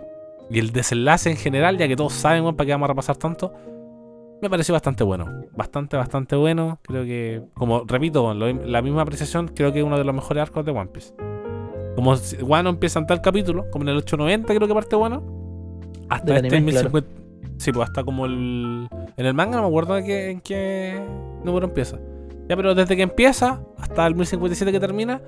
Y 0.49 0.59
el 0.59 0.71
desenlace 0.71 1.29
en 1.31 1.37
general, 1.37 1.77
ya 1.77 1.87
que 1.87 1.95
todos 1.95 2.13
saben, 2.13 2.43
weón, 2.43 2.55
para 2.55 2.65
qué 2.65 2.71
vamos 2.73 2.85
a 2.87 2.93
repasar 2.93 3.15
tanto. 3.17 3.53
Me 4.41 4.49
pareció 4.49 4.73
bastante 4.73 5.03
bueno. 5.03 5.25
Bastante, 5.55 5.95
bastante 5.97 6.35
bueno. 6.35 6.79
Creo 6.83 7.03
que, 7.03 7.43
como 7.53 7.83
repito, 7.85 8.33
lo- 8.33 8.51
la 8.51 8.81
misma 8.81 9.03
apreciación, 9.03 9.47
creo 9.49 9.71
que 9.71 9.79
es 9.79 9.85
uno 9.85 9.97
de 9.97 10.03
los 10.03 10.13
mejores 10.15 10.41
arcos 10.41 10.65
de 10.65 10.71
One 10.71 10.89
Piece. 10.91 11.13
Como 11.95 12.13
Wano 12.43 12.69
empieza 12.69 12.99
en 12.99 13.05
tal 13.05 13.21
capítulo, 13.21 13.69
como 13.69 13.83
en 13.83 13.89
el 13.89 13.97
890 13.97 14.53
creo 14.55 14.67
que 14.67 14.73
parte 14.73 14.95
Wano. 14.95 15.21
Hasta 16.09 16.33
Del 16.33 16.45
este 16.45 16.57
anime, 16.57 16.71
claro. 16.71 16.89
1050. 17.61 17.63
Sí, 17.63 17.71
pues 17.71 17.87
hasta 17.89 18.03
como 18.03 18.25
el. 18.25 18.87
En 19.17 19.25
el 19.25 19.33
manga 19.33 19.57
no 19.57 19.63
me 19.63 19.67
acuerdo 19.67 19.97
en 19.97 20.41
qué 20.41 21.01
número 21.43 21.67
empieza. 21.67 21.97
Ya, 22.49 22.55
pero 22.55 22.75
desde 22.75 22.95
que 22.95 23.03
empieza 23.03 23.61
hasta 23.77 24.05
el 24.07 24.15
1057 24.15 24.71
que 24.71 24.79
termina, 24.79 25.21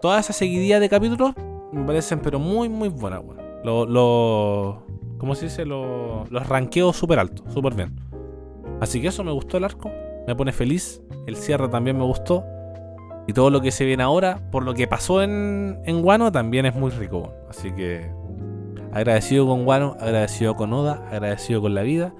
toda 0.00 0.18
esa 0.20 0.32
seguidilla 0.32 0.80
de 0.80 0.88
capítulos 0.88 1.32
me 1.72 1.84
parecen 1.84 2.20
pero 2.20 2.38
muy, 2.38 2.68
muy 2.68 2.88
buenas, 2.88 3.20
weón. 3.24 3.40
Lo, 3.64 3.86
lo, 3.86 4.82
¿Cómo 5.18 5.34
se 5.34 5.46
dice? 5.46 5.64
Lo- 5.64 6.24
los 6.30 6.46
ranqueo 6.48 6.92
súper 6.92 7.18
alto, 7.18 7.44
súper 7.50 7.74
bien. 7.74 7.94
Así 8.80 9.00
que 9.00 9.08
eso 9.08 9.22
me 9.22 9.30
gustó 9.32 9.56
el 9.58 9.64
arco, 9.64 9.90
me 10.26 10.34
pone 10.34 10.52
feliz. 10.52 11.02
El 11.26 11.36
cierre 11.36 11.68
también 11.68 11.96
me 11.98 12.04
gustó. 12.04 12.44
Y 13.28 13.32
todo 13.34 13.50
lo 13.50 13.60
que 13.60 13.70
se 13.70 13.84
viene 13.84 14.02
ahora, 14.02 14.40
por 14.50 14.64
lo 14.64 14.74
que 14.74 14.88
pasó 14.88 15.22
en, 15.22 15.80
en 15.84 16.04
Wano, 16.04 16.32
también 16.32 16.66
es 16.66 16.74
muy 16.74 16.90
rico. 16.90 17.32
Así 17.48 17.70
que 17.72 18.10
agradecido 18.92 19.46
con 19.46 19.66
Wano, 19.66 19.96
agradecido 19.98 20.54
con 20.54 20.72
Oda, 20.72 21.06
agradecido 21.10 21.60
con 21.60 21.74
la 21.74 21.82
vida, 21.82 22.14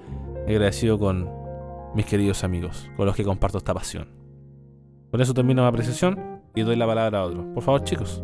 agradecido 0.47 0.97
con 0.97 1.29
mis 1.93 2.05
queridos 2.05 2.43
amigos, 2.43 2.89
con 2.97 3.05
los 3.05 3.15
que 3.15 3.23
comparto 3.23 3.57
esta 3.59 3.73
pasión. 3.73 4.07
Con 5.11 5.21
eso 5.21 5.33
termino 5.33 5.61
mi 5.61 5.67
apreciación 5.67 6.41
y 6.55 6.61
doy 6.61 6.75
la 6.75 6.87
palabra 6.87 7.19
a 7.19 7.25
otro. 7.25 7.53
Por 7.53 7.63
favor, 7.63 7.83
chicos. 7.83 8.23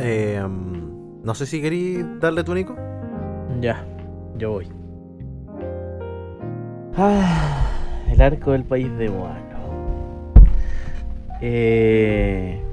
Eh, 0.00 0.44
no 1.22 1.34
sé 1.34 1.46
si 1.46 1.62
querí 1.62 2.04
darle 2.20 2.44
tu 2.44 2.54
Nico. 2.54 2.76
Ya, 3.60 3.84
yo 4.36 4.50
voy. 4.50 4.68
Ah, 6.96 8.02
el 8.10 8.20
arco 8.20 8.52
del 8.52 8.64
país 8.64 8.94
de 8.98 9.08
Wano. 9.08 9.44
Eh, 11.40 12.63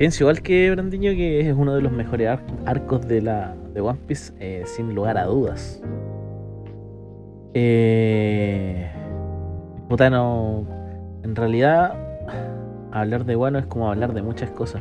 pienso 0.00 0.24
igual 0.24 0.40
que 0.40 0.70
Brandiño 0.70 1.10
que 1.10 1.40
es 1.40 1.54
uno 1.54 1.74
de 1.74 1.82
los 1.82 1.92
mejores 1.92 2.26
ar- 2.26 2.42
arcos 2.64 3.06
de 3.06 3.20
la 3.20 3.54
de 3.74 3.82
One 3.82 3.98
Piece, 4.06 4.32
eh, 4.40 4.62
sin 4.64 4.94
lugar 4.94 5.18
a 5.18 5.26
dudas. 5.26 5.82
Eh, 7.52 8.90
puta, 9.90 10.08
no. 10.08 10.64
En 11.22 11.36
realidad, 11.36 11.92
hablar 12.92 13.26
de 13.26 13.36
Wano 13.36 13.58
es 13.58 13.66
como 13.66 13.90
hablar 13.90 14.14
de 14.14 14.22
muchas 14.22 14.50
cosas. 14.52 14.80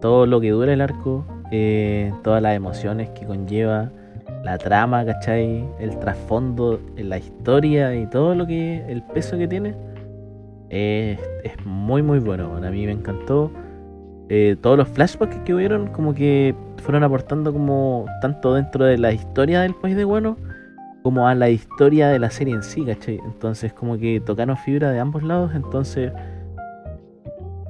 Todo 0.00 0.24
lo 0.24 0.40
que 0.40 0.48
dura 0.48 0.72
el 0.72 0.80
arco, 0.80 1.26
eh, 1.50 2.10
todas 2.22 2.40
las 2.40 2.56
emociones 2.56 3.10
que 3.10 3.26
conlleva, 3.26 3.90
la 4.42 4.56
trama, 4.56 5.04
¿cachai? 5.04 5.62
El 5.78 5.98
trasfondo, 5.98 6.80
la 6.96 7.18
historia 7.18 7.94
y 7.94 8.06
todo 8.06 8.34
lo 8.34 8.46
que. 8.46 8.82
el 8.88 9.02
peso 9.02 9.36
que 9.36 9.46
tiene. 9.46 9.74
Es, 10.70 11.18
muy 11.66 12.02
muy 12.02 12.18
bueno. 12.18 12.56
A 12.56 12.70
mí 12.70 12.86
me 12.86 12.92
encantó. 12.92 13.50
Eh, 14.28 14.56
todos 14.60 14.78
los 14.78 14.88
flashbacks 14.88 15.36
que 15.44 15.52
hubieron 15.54 15.88
como 15.88 16.14
que 16.14 16.54
fueron 16.82 17.04
aportando 17.04 17.52
como 17.52 18.06
tanto 18.22 18.54
dentro 18.54 18.86
de 18.86 18.96
la 18.96 19.12
historia 19.12 19.60
del 19.60 19.74
país 19.74 19.96
de 19.96 20.04
Bueno 20.04 20.36
como 21.04 21.28
a 21.28 21.34
la 21.34 21.50
historia 21.50 22.08
de 22.08 22.18
la 22.18 22.30
serie 22.30 22.54
en 22.54 22.62
sí, 22.62 22.82
¿cachai? 22.82 23.20
Entonces 23.26 23.74
como 23.74 23.98
que 23.98 24.20
tocaron 24.20 24.56
fibra 24.56 24.90
de 24.90 25.00
ambos 25.00 25.22
lados, 25.22 25.52
entonces 25.54 26.10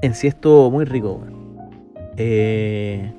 en 0.02 0.14
sí 0.14 0.28
estuvo 0.28 0.70
muy 0.70 0.84
rico. 0.84 1.14
weón. 1.14 1.58
Eh, 2.16 3.12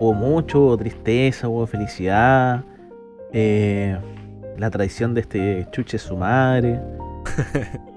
hubo 0.00 0.14
mucho, 0.14 0.60
hubo 0.62 0.76
tristeza, 0.76 1.48
hubo 1.48 1.64
felicidad, 1.68 2.64
eh, 3.32 3.96
la 4.58 4.68
traición 4.68 5.14
de 5.14 5.20
este 5.20 5.68
chuche 5.70 5.98
su 5.98 6.16
madre. 6.16 6.80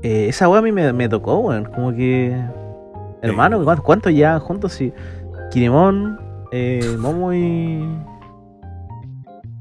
Eh, 0.00 0.28
esa 0.28 0.48
weá 0.48 0.60
a 0.60 0.62
mí 0.62 0.70
me, 0.70 0.92
me 0.92 1.08
tocó, 1.08 1.40
weón. 1.40 1.64
Como 1.64 1.92
que. 1.92 2.32
Hermano, 3.22 3.62
¿cuánto, 3.64 3.82
cuánto 3.82 4.10
ya 4.10 4.38
juntos? 4.38 4.72
Si 4.72 4.92
Kinemon, 5.50 6.18
eh, 6.52 6.96
Momo 6.98 7.32
y. 7.32 7.82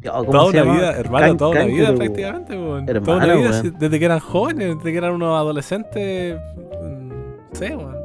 Oh, 0.09 0.19
¿cómo 0.25 0.31
Toda 0.31 0.45
una 0.63 0.73
vida, 0.73 0.91
hermano, 0.97 1.27
Can- 1.27 1.37
toda 1.37 1.51
una 1.51 1.65
vida 1.65 1.93
prácticamente, 1.95 2.53
weón. 2.57 2.87
Hermano, 2.87 3.05
Toda 3.05 3.17
una 3.25 3.35
vida, 3.35 3.49
weón. 3.61 3.75
desde 3.79 3.99
que 3.99 4.05
eran 4.05 4.19
jóvenes, 4.19 4.77
desde 4.77 4.91
que 4.91 4.97
eran 4.97 5.13
unos 5.13 5.35
adolescentes. 5.37 6.37
mm, 6.81 7.09
No 7.09 7.53
sé, 7.53 7.75
weón. 7.75 7.97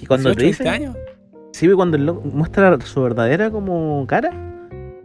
Y 0.00 0.06
cuando 0.06 0.32
18, 0.34 0.62
te 0.62 0.70
20 0.70 0.78
dicen, 0.88 1.02
sí, 1.52 1.66
ve, 1.66 1.74
cuando 1.74 1.96
el 1.96 2.06
loco 2.06 2.22
muestra 2.24 2.78
su 2.82 3.02
verdadera 3.02 3.50
como 3.50 4.04
cara, 4.06 4.30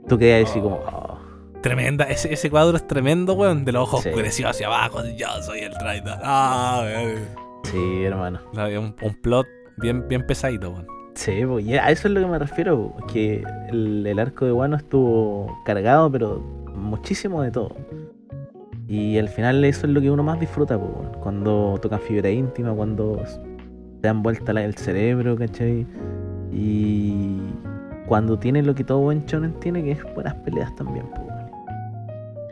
tú 0.07 0.17
quedas 0.17 0.49
así 0.49 0.59
como. 0.59 0.75
oh, 0.85 1.17
Tremenda, 1.61 2.03
ese, 2.03 2.31
ese 2.33 2.49
cuadro 2.51 2.75
es 2.75 2.85
tremendo, 2.85 3.33
weón. 3.33 3.63
De 3.65 3.71
los 3.71 3.83
ojos 3.83 4.01
Sí. 4.03 4.09
oscurecidos 4.09 4.51
hacia 4.51 4.67
abajo. 4.67 4.99
Yo 5.17 5.27
soy 5.41 5.61
el 5.61 5.71
traidor. 5.77 6.17
Ah, 6.21 6.81
weón. 6.83 7.42
Sí, 7.63 8.03
hermano. 8.03 8.39
Un, 8.53 8.95
un 9.01 9.15
plot 9.21 9.47
bien, 9.77 10.07
bien 10.07 10.25
pesadito, 10.25 10.71
weón. 10.71 10.87
Sí, 11.15 11.41
pues, 11.45 11.65
y 11.65 11.75
a 11.77 11.89
eso 11.91 12.07
es 12.07 12.13
lo 12.13 12.21
que 12.21 12.25
me 12.27 12.39
refiero, 12.39 12.91
po, 12.97 13.05
que 13.07 13.43
el, 13.69 14.05
el 14.07 14.19
arco 14.19 14.45
de 14.45 14.51
Wano 14.51 14.75
estuvo 14.77 15.59
cargado, 15.63 16.11
pero 16.11 16.39
muchísimo 16.75 17.41
de 17.43 17.51
todo. 17.51 17.75
Y 18.87 19.17
al 19.17 19.29
final 19.29 19.63
eso 19.63 19.85
es 19.87 19.93
lo 19.93 20.01
que 20.01 20.09
uno 20.11 20.23
más 20.23 20.39
disfruta, 20.39 20.75
weón, 20.77 21.11
cuando 21.21 21.77
tocan 21.81 21.99
fibra 21.99 22.29
íntima, 22.29 22.73
cuando 22.73 23.21
te 24.01 24.07
dan 24.07 24.23
vuelta 24.23 24.53
la- 24.53 24.63
el 24.65 24.75
cerebro, 24.75 25.35
¿cachai? 25.37 25.85
Y 26.51 27.37
cuando 28.07 28.37
tiene 28.37 28.61
lo 28.63 28.75
que 28.75 28.83
todo 28.83 28.99
buen 28.99 29.25
shonen 29.25 29.53
tiene, 29.59 29.83
que 29.83 29.91
es 29.91 30.03
buenas 30.15 30.33
peleas 30.35 30.75
también, 30.75 31.05
weón. 31.15 31.33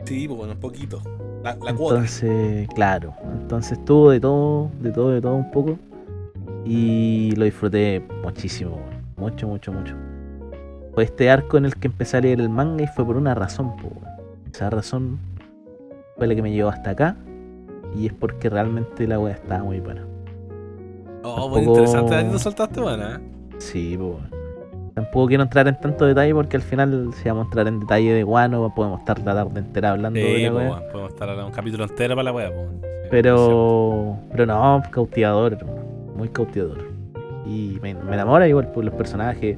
Sí, 0.04 0.26
pues 0.26 0.38
bueno, 0.38 0.52
un 0.54 0.60
poquito. 0.60 1.00
La, 1.42 1.56
Entonces, 1.68 2.68
claro, 2.74 3.14
entonces 3.40 3.84
tuvo 3.84 4.10
de 4.10 4.20
todo, 4.20 4.70
de 4.80 4.92
todo, 4.92 5.10
de 5.10 5.20
todo 5.20 5.34
un 5.34 5.50
poco. 5.50 5.78
Y 6.64 7.32
lo 7.36 7.44
disfruté 7.44 8.02
muchísimo, 8.22 8.76
weón. 8.76 9.02
mucho, 9.16 9.48
mucho, 9.48 9.72
mucho. 9.72 9.94
Fue 10.94 11.04
este 11.04 11.28
arco 11.30 11.56
en 11.58 11.64
el 11.64 11.74
que 11.76 11.88
empecé 11.88 12.18
a 12.18 12.20
leer 12.20 12.40
el 12.40 12.48
manga 12.48 12.84
y 12.84 12.86
fue 12.86 13.04
por 13.04 13.16
una 13.16 13.34
razón, 13.34 13.76
po. 13.76 13.90
Esa 14.52 14.70
razón 14.70 15.18
fue 16.16 16.26
la 16.28 16.34
que 16.34 16.42
me 16.42 16.52
llevó 16.52 16.68
hasta 16.70 16.90
acá. 16.90 17.16
Y 17.96 18.06
es 18.06 18.12
porque 18.12 18.48
realmente 18.48 19.06
la 19.08 19.18
wea 19.18 19.34
estaba 19.34 19.64
muy 19.64 19.80
buena. 19.80 20.02
Oh, 21.24 21.48
muy 21.48 21.58
Tampoco- 21.60 21.80
interesante. 21.80 22.24
Te 22.24 22.38
saltaste, 22.38 22.80
bueno, 22.80 23.04
¿eh? 23.16 23.18
Sí, 23.58 23.96
weón. 23.96 24.28
Tampoco 24.94 25.26
quiero 25.28 25.42
entrar 25.42 25.66
en 25.68 25.80
tanto 25.80 26.04
detalle 26.04 26.34
porque 26.34 26.56
al 26.56 26.62
final, 26.62 27.10
si 27.14 27.28
vamos 27.28 27.44
a 27.44 27.46
entrar 27.46 27.66
en 27.68 27.80
detalle 27.80 28.12
de 28.12 28.22
Guano, 28.24 28.72
podemos 28.74 29.00
estar 29.00 29.18
la 29.20 29.34
tarde 29.34 29.60
entera 29.60 29.92
hablando 29.92 30.20
de 30.20 30.38
la 30.50 30.52
wea. 30.52 30.88
podemos 30.92 31.12
estar 31.12 31.28
hablando 31.30 31.48
un 31.48 31.54
capítulo 31.54 31.84
entero 31.84 32.14
para 32.14 32.24
la 32.24 32.32
wea. 32.32 32.48
Sí, 32.50 33.08
Pero, 33.10 34.18
pero 34.30 34.46
no, 34.46 34.82
cautivador, 34.90 35.58
muy 36.14 36.28
cautivador. 36.28 36.90
Y 37.46 37.78
me, 37.82 37.94
me 37.94 38.14
enamora 38.14 38.46
igual 38.46 38.68
por 38.70 38.84
los 38.84 38.94
personajes, 38.94 39.56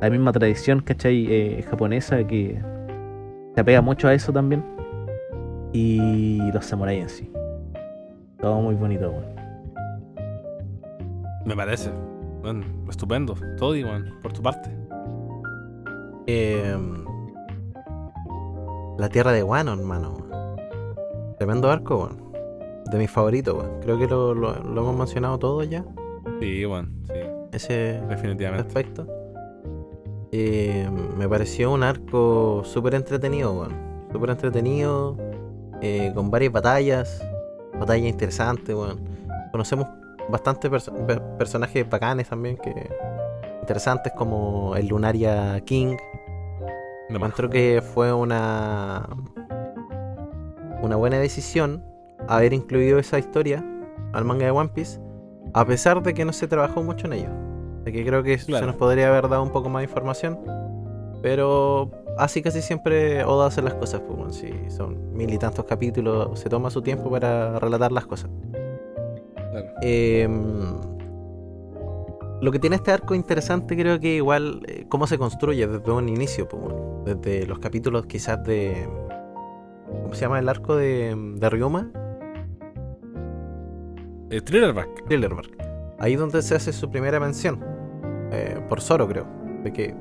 la 0.00 0.10
misma 0.10 0.32
tradición, 0.32 0.80
¿cachai? 0.80 1.26
Eh, 1.30 1.64
japonesa 1.70 2.22
que 2.26 2.60
se 3.54 3.60
apega 3.60 3.80
mucho 3.80 4.08
a 4.08 4.14
eso 4.14 4.32
también. 4.32 4.62
Y 5.72 6.52
los 6.52 6.64
samuráis 6.66 7.02
en 7.02 7.08
sí. 7.08 7.32
Todo 8.40 8.60
muy 8.60 8.74
bonito, 8.74 9.10
weón. 9.10 9.24
Me 11.46 11.56
parece. 11.56 11.90
Bueno, 12.44 12.62
estupendo. 12.90 13.34
Todo, 13.56 13.74
igual, 13.74 14.12
por 14.20 14.32
tu 14.34 14.42
parte. 14.42 14.70
Eh, 16.26 16.76
la 18.98 19.08
tierra 19.08 19.32
de 19.32 19.42
Wano, 19.42 19.72
hermano. 19.72 20.14
Tremendo 21.38 21.70
arco, 21.70 21.96
weón. 21.96 22.22
De 22.90 22.98
mis 22.98 23.10
favoritos, 23.10 23.54
weón. 23.54 23.80
Creo 23.80 23.98
que 23.98 24.06
lo, 24.06 24.34
lo- 24.34 24.62
lo 24.62 24.80
hemos 24.82 24.94
mencionado 24.96 25.38
todos 25.38 25.68
ya. 25.70 25.84
Sí, 26.40 26.64
bueno, 26.66 26.88
sí, 27.06 27.14
Ese 27.52 28.00
definitivamente. 28.08 28.66
aspecto. 28.68 29.06
Eh, 30.30 30.88
me 31.16 31.26
pareció 31.28 31.72
un 31.72 31.82
arco 31.82 32.62
súper 32.64 32.94
entretenido, 32.94 33.52
weón. 33.54 33.72
Súper 34.12 34.30
entretenido. 34.30 35.16
eh, 35.80 36.12
con 36.14 36.30
varias 36.30 36.52
batallas. 36.52 37.22
Batallas 37.78 38.06
interesantes, 38.08 38.74
weón. 38.74 39.00
Conocemos 39.50 39.88
bastantes 40.28 40.70
perso- 40.70 40.92
per- 41.06 41.22
personajes 41.38 41.88
bacanes 41.88 42.28
también 42.28 42.56
que 42.56 42.72
interesantes 43.60 44.12
como 44.12 44.74
el 44.76 44.88
Lunaria 44.88 45.60
King. 45.64 45.96
Más. 47.08 47.16
Encuentro 47.16 47.50
que 47.50 47.82
fue 47.82 48.12
una 48.12 49.06
una 50.82 50.96
buena 50.96 51.18
decisión 51.18 51.82
haber 52.28 52.52
incluido 52.52 52.98
esa 52.98 53.18
historia 53.18 53.64
al 54.12 54.24
manga 54.24 54.44
de 54.46 54.50
One 54.50 54.70
Piece, 54.74 55.00
a 55.54 55.64
pesar 55.64 56.02
de 56.02 56.14
que 56.14 56.24
no 56.24 56.32
se 56.32 56.46
trabajó 56.46 56.82
mucho 56.82 57.06
en 57.06 57.12
ello. 57.14 57.28
De 57.84 57.92
que 57.92 58.04
creo 58.04 58.22
que 58.22 58.36
Claro. 58.38 58.60
se 58.64 58.66
nos 58.66 58.76
podría 58.76 59.08
haber 59.08 59.28
dado 59.28 59.42
un 59.42 59.50
poco 59.50 59.68
más 59.68 59.80
de 59.80 59.84
información, 59.84 60.38
pero 61.22 61.90
así 62.18 62.42
casi 62.42 62.62
siempre 62.62 63.24
Oda 63.24 63.46
hace 63.46 63.60
las 63.62 63.74
cosas. 63.74 64.00
Pues, 64.06 64.16
bueno, 64.16 64.32
si 64.32 64.52
son 64.70 65.12
mil 65.14 65.32
y 65.32 65.38
tantos 65.38 65.64
capítulos, 65.64 66.38
se 66.38 66.48
toma 66.48 66.70
su 66.70 66.82
tiempo 66.82 67.10
para 67.10 67.58
relatar 67.58 67.92
las 67.92 68.06
cosas. 68.06 68.30
Claro. 69.54 69.68
Em, 69.82 70.80
lo 72.40 72.50
que 72.50 72.58
tiene 72.58 72.74
este 72.76 72.90
arco 72.90 73.14
interesante 73.14 73.76
creo 73.76 74.00
que 74.00 74.16
igual 74.16 74.62
eh, 74.66 74.84
cómo 74.88 75.06
se 75.06 75.16
construye 75.16 75.66
desde 75.66 75.92
un 75.92 76.08
inicio, 76.08 76.48
pues, 76.48 76.60
bueno, 76.62 77.02
desde 77.04 77.46
los 77.46 77.60
capítulos 77.60 78.06
quizás 78.06 78.42
de... 78.44 78.88
¿Cómo 79.86 80.12
se 80.12 80.22
llama 80.22 80.40
el 80.40 80.48
arco 80.48 80.74
de, 80.74 81.14
de 81.36 81.50
Ryuma? 81.50 81.90
Eh, 84.30 84.40
Thrillerback. 84.40 85.04
Thrillerbark. 85.06 85.50
Ahí 86.00 86.16
donde 86.16 86.42
se 86.42 86.56
hace 86.56 86.72
su 86.72 86.90
primera 86.90 87.20
mención. 87.20 87.64
eh, 88.32 88.60
por 88.68 88.80
Zoro 88.80 89.06
creo. 89.06 89.26
De 89.62 89.72
que 89.72 89.94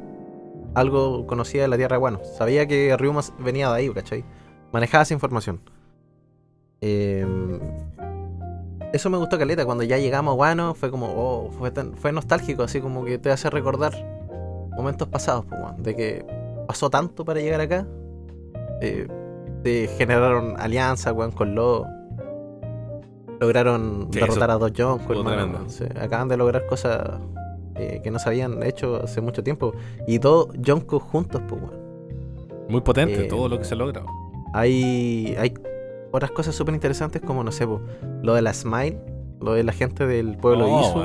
algo 0.73 1.27
conocía 1.27 1.61
de 1.61 1.67
la 1.67 1.77
Tierra 1.77 1.97
Guano. 1.97 2.21
Sabía 2.23 2.65
que 2.67 2.95
Ryuma 2.97 3.21
venía 3.37 3.69
de 3.69 3.75
ahí, 3.75 3.89
¿cachai? 3.91 4.25
Manejaba 4.71 5.03
esa 5.03 5.13
información. 5.13 5.61
Em, 6.81 7.59
eso 8.93 9.09
me 9.09 9.17
gustó 9.17 9.37
caleta. 9.37 9.65
Cuando 9.65 9.83
ya 9.83 9.97
llegamos 9.97 10.31
a 10.31 10.35
Guano, 10.35 10.73
fue 10.75 10.89
como, 10.91 11.07
oh, 11.07 11.49
fue, 11.51 11.71
tan- 11.71 11.93
fue 11.95 12.11
nostálgico, 12.13 12.63
así 12.63 12.79
como 12.79 13.03
que 13.03 13.17
te 13.17 13.31
hace 13.31 13.49
recordar 13.49 13.91
momentos 14.77 15.07
pasados, 15.09 15.45
pues, 15.45 15.59
weón, 15.61 15.83
de 15.83 15.95
que 15.95 16.25
pasó 16.67 16.89
tanto 16.89 17.25
para 17.25 17.39
llegar 17.41 17.59
acá. 17.61 17.85
Eh, 18.81 19.07
se 19.63 19.87
generaron 19.97 20.55
alianzas, 20.59 21.13
weón, 21.13 21.31
con 21.31 21.53
Lo. 21.55 21.85
Lograron 23.39 24.07
Sí, 24.11 24.19
derrotar 24.19 24.51
a 24.51 24.53
dos 24.57 24.71
tremendo. 24.73 25.59
acaban 25.99 26.27
de 26.29 26.37
lograr 26.37 26.65
cosas 26.65 27.19
eh, 27.75 27.99
que 28.03 28.11
no 28.11 28.19
se 28.19 28.29
habían 28.29 28.63
hecho 28.63 29.01
hace 29.03 29.19
mucho 29.21 29.43
tiempo. 29.43 29.73
Y 30.07 30.17
dos 30.19 30.47
Jonko 30.65 30.99
juntos, 30.99 31.41
pues, 31.47 31.61
weón. 31.61 31.83
Muy 32.69 32.81
potente 32.81 33.25
Eh, 33.25 33.27
todo 33.27 33.49
lo 33.49 33.57
que 33.59 33.65
se 33.65 33.75
logra. 33.75 34.03
Hay, 34.53 35.35
hay 35.37 35.53
otras 36.13 36.31
cosas 36.31 36.53
súper 36.53 36.75
interesantes 36.75 37.21
como, 37.21 37.43
no 37.43 37.51
sé, 37.51 37.65
po, 37.65 37.81
lo 38.21 38.35
de 38.35 38.43
la 38.43 38.53
Smile, 38.53 38.99
lo 39.41 39.53
de 39.53 39.63
la 39.63 39.73
gente 39.73 40.05
del 40.05 40.37
pueblo 40.37 40.67
Oh, 40.67 40.81
Isu, 40.81 40.99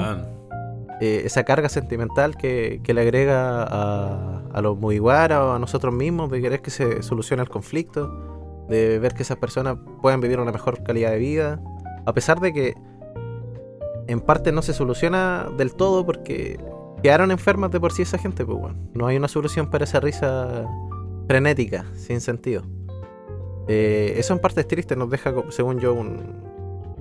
eh, 1.00 1.22
esa 1.24 1.44
carga 1.44 1.70
sentimental 1.70 2.36
que, 2.36 2.80
que 2.84 2.92
le 2.92 3.00
agrega 3.00 3.62
a, 3.62 4.42
a 4.52 4.60
los 4.60 4.78
Mugiwara 4.78 5.44
o 5.44 5.52
a 5.54 5.58
nosotros 5.58 5.94
mismos 5.94 6.30
de 6.30 6.42
querer 6.42 6.60
que 6.60 6.70
se 6.70 7.02
solucione 7.02 7.42
el 7.42 7.48
conflicto, 7.48 8.66
de 8.68 8.98
ver 8.98 9.14
que 9.14 9.22
esas 9.22 9.38
personas 9.38 9.78
puedan 10.02 10.20
vivir 10.20 10.40
una 10.40 10.52
mejor 10.52 10.82
calidad 10.82 11.12
de 11.12 11.18
vida, 11.18 11.58
a 12.04 12.12
pesar 12.12 12.38
de 12.40 12.52
que 12.52 12.74
en 14.08 14.20
parte 14.20 14.52
no 14.52 14.60
se 14.60 14.74
soluciona 14.74 15.48
del 15.56 15.74
todo 15.74 16.04
porque 16.04 16.58
quedaron 17.02 17.30
enfermas 17.30 17.70
de 17.70 17.80
por 17.80 17.92
sí 17.92 18.02
esa 18.02 18.18
gente, 18.18 18.44
pues 18.44 18.58
bueno, 18.58 18.76
no 18.92 19.06
hay 19.06 19.16
una 19.16 19.28
solución 19.28 19.70
para 19.70 19.84
esa 19.84 20.00
risa 20.00 20.66
frenética, 21.26 21.86
sin 21.94 22.20
sentido. 22.20 22.62
Eh, 23.68 24.14
eso 24.16 24.32
en 24.32 24.38
parte 24.40 24.60
es 24.62 24.68
triste, 24.68 24.96
nos 24.96 25.10
deja, 25.10 25.32
según 25.50 25.78
yo, 25.78 25.92
un, 25.94 26.42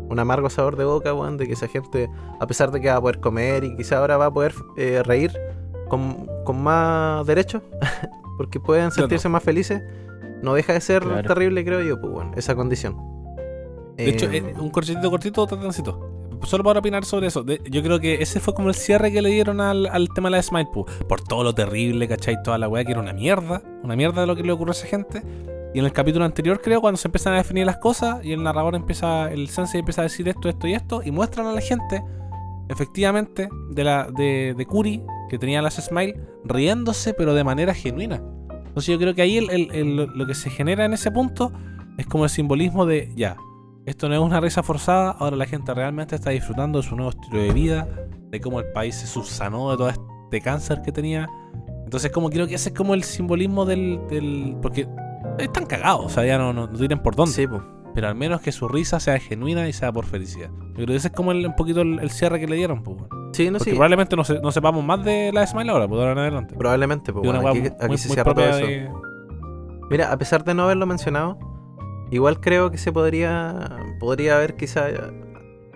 un 0.09 0.19
amargo 0.19 0.49
sabor 0.49 0.75
de 0.75 0.83
boca, 0.83 1.13
weón, 1.13 1.37
de 1.37 1.47
que 1.47 1.53
esa 1.53 1.67
gente, 1.67 2.09
a 2.39 2.45
pesar 2.47 2.71
de 2.71 2.81
que 2.81 2.89
va 2.89 2.95
a 2.97 3.01
poder 3.01 3.19
comer 3.19 3.63
y 3.63 3.75
quizá 3.75 3.97
ahora 3.99 4.17
va 4.17 4.25
a 4.27 4.31
poder 4.33 4.53
eh, 4.75 5.01
reír 5.03 5.31
con, 5.87 6.27
con 6.43 6.61
más 6.61 7.25
derecho, 7.25 7.61
porque 8.37 8.59
pueden 8.59 8.91
sentirse 8.91 9.29
más 9.29 9.43
felices, 9.43 9.81
no 10.41 10.53
deja 10.53 10.73
de 10.73 10.81
ser 10.81 11.03
Claro. 11.03 11.27
terrible, 11.27 11.63
creo 11.65 11.81
yo, 11.81 11.99
pues 11.99 12.11
bueno, 12.13 12.31
esa 12.35 12.53
condición. 12.55 12.95
De 13.95 14.09
hecho, 14.09 14.25
Eh, 14.29 14.37
eh, 14.37 14.53
un 14.59 14.69
cortito 14.69 15.09
cortito, 15.09 15.47
tratancito. 15.47 16.13
Solo 16.43 16.63
para 16.63 16.79
opinar 16.81 17.03
sobre 17.03 17.25
eso. 17.27 17.41
De- 17.43 17.59
yo 17.71 17.81
creo 17.81 17.99
que 17.99 18.21
ese 18.21 18.39
fue 18.39 18.53
como 18.53 18.67
el 18.69 18.75
cierre 18.75 19.11
que 19.11 19.23
le 19.23 19.29
dieron 19.29 19.59
al, 19.59 19.87
al 19.87 20.09
tema 20.13 20.29
de 20.29 20.35
la 20.35 20.41
Smile 20.43 20.67
Poo. 20.71 20.85
Por 21.09 21.19
todo 21.21 21.43
lo 21.43 21.55
terrible, 21.55 22.07
¿cachai? 22.07 22.43
Toda 22.43 22.59
la 22.59 22.69
weá 22.69 22.85
que 22.85 22.91
era 22.91 23.01
una 23.01 23.11
mierda. 23.13 23.63
Una 23.83 23.95
mierda 23.95 24.21
de 24.21 24.27
lo 24.27 24.35
que 24.35 24.43
le 24.43 24.51
ocurrió 24.51 24.71
a 24.73 24.75
esa 24.77 24.85
gente. 24.85 25.23
Y 25.77 25.79
en 25.79 25.85
el 25.85 25.93
capítulo 25.93 26.25
anterior, 26.25 26.59
creo, 26.59 26.81
cuando 26.81 26.97
se 26.97 27.07
empiezan 27.07 27.33
a 27.33 27.37
definir 27.37 27.63
las 27.67 27.77
cosas 27.77 28.25
y 28.25 28.31
el 28.31 28.41
narrador 28.41 28.73
empieza, 28.73 29.31
el 29.31 29.47
sensei 29.47 29.81
empieza 29.81 30.01
a 30.01 30.05
decir 30.05 30.27
esto, 30.27 30.49
esto 30.49 30.65
y 30.65 30.73
esto, 30.73 31.01
y 31.05 31.11
muestran 31.11 31.45
a 31.45 31.51
la 31.53 31.61
gente, 31.61 32.03
efectivamente, 32.67 33.47
de 33.69 33.83
la 33.83 34.07
de, 34.09 34.55
de 34.57 34.65
Kuri, 34.65 35.03
que 35.29 35.37
tenía 35.37 35.61
las 35.61 35.75
Smile, 35.75 36.19
riéndose, 36.45 37.13
pero 37.13 37.35
de 37.35 37.43
manera 37.43 37.75
genuina. 37.75 38.23
Entonces 38.65 38.87
yo 38.87 38.97
creo 38.97 39.13
que 39.13 39.21
ahí 39.21 39.37
el- 39.37 39.69
el- 39.71 39.95
lo 39.97 40.25
que 40.25 40.33
se 40.33 40.49
genera 40.49 40.83
en 40.83 40.93
ese 40.93 41.11
punto 41.11 41.53
es 41.99 42.07
como 42.07 42.23
el 42.23 42.31
simbolismo 42.31 42.87
de, 42.87 43.13
ya, 43.15 43.37
esto 43.85 44.09
no 44.09 44.15
es 44.15 44.19
una 44.21 44.39
risa 44.39 44.63
forzada, 44.63 45.11
ahora 45.11 45.35
la 45.37 45.45
gente 45.45 45.75
realmente 45.75 46.15
está 46.15 46.31
disfrutando 46.31 46.81
de 46.81 46.87
su 46.87 46.95
nuevo 46.95 47.11
estilo 47.11 47.39
de 47.39 47.53
vida, 47.53 47.87
de 48.31 48.41
cómo 48.41 48.59
el 48.61 48.65
país 48.73 48.95
se 48.95 49.05
subsanó 49.05 49.69
de 49.69 49.77
todo 49.77 49.89
este 49.89 50.41
cáncer 50.41 50.81
que 50.81 50.91
tenía. 50.91 51.29
Entonces 51.83 52.11
como 52.11 52.31
creo 52.31 52.47
que 52.47 52.55
ese 52.55 52.69
es 52.69 52.75
como 52.75 52.95
el 52.95 53.03
simbolismo 53.03 53.63
del... 53.63 53.99
del 54.09 54.57
porque 54.59 54.87
están 55.39 55.65
cagados, 55.65 56.05
o 56.05 56.09
sea, 56.09 56.25
ya 56.25 56.37
no, 56.37 56.53
no, 56.53 56.67
no 56.67 56.77
tienen 56.77 56.99
por 56.99 57.15
dónde. 57.15 57.33
sí, 57.33 57.47
pues. 57.47 57.61
Pero 57.95 58.09
al 58.09 58.15
menos 58.15 58.41
que 58.41 58.51
su 58.51 58.67
risa 58.67 58.99
sea 58.99 59.17
genuina 59.19 59.67
y 59.67 59.73
sea 59.73 59.91
por 59.91 60.05
felicidad. 60.05 60.49
Yo 60.51 60.73
creo 60.75 60.87
que 60.87 60.95
ese 60.97 61.07
es 61.07 61.13
como 61.15 61.31
el- 61.31 61.47
un 61.47 61.55
poquito 61.55 61.81
el, 61.81 61.97
el 61.99 62.11
cierre 62.11 62.39
que 62.39 62.45
le 62.47 62.55
dieron, 62.55 62.83
pues. 62.83 62.97
bueno. 62.97 63.29
Sí, 63.33 63.49
no 63.49 63.57
sí, 63.59 63.71
probablemente 63.71 64.15
no, 64.15 64.23
se- 64.23 64.39
no 64.39 64.51
sepamos 64.51 64.83
más 64.83 65.03
de 65.03 65.31
la 65.33 65.45
Smile 65.47 65.71
ahora, 65.71 65.87
pues 65.87 65.99
ahora 65.99 66.11
en 66.11 66.17
adelante. 66.19 66.55
probablemente, 66.55 67.11
pues 67.11 67.25
bueno, 67.25 67.47
aquí, 67.47 67.59
aquí 67.67 67.87
muy- 67.87 67.97
se 67.97 68.07
muy 68.09 68.13
cierra 68.15 68.33
todo 68.35 68.45
eso. 68.45 68.65
de- 68.67 68.89
Mira, 69.89 70.11
a 70.11 70.17
pesar 70.17 70.43
de 70.43 70.53
no 70.53 70.63
haberlo 70.63 70.85
mencionado, 70.85 71.39
igual 72.11 72.39
creo 72.39 72.69
que 72.71 72.77
se 72.77 72.91
podría 72.91 73.69
podría 73.99 74.35
haber 74.37 74.55
quizá 74.55 74.85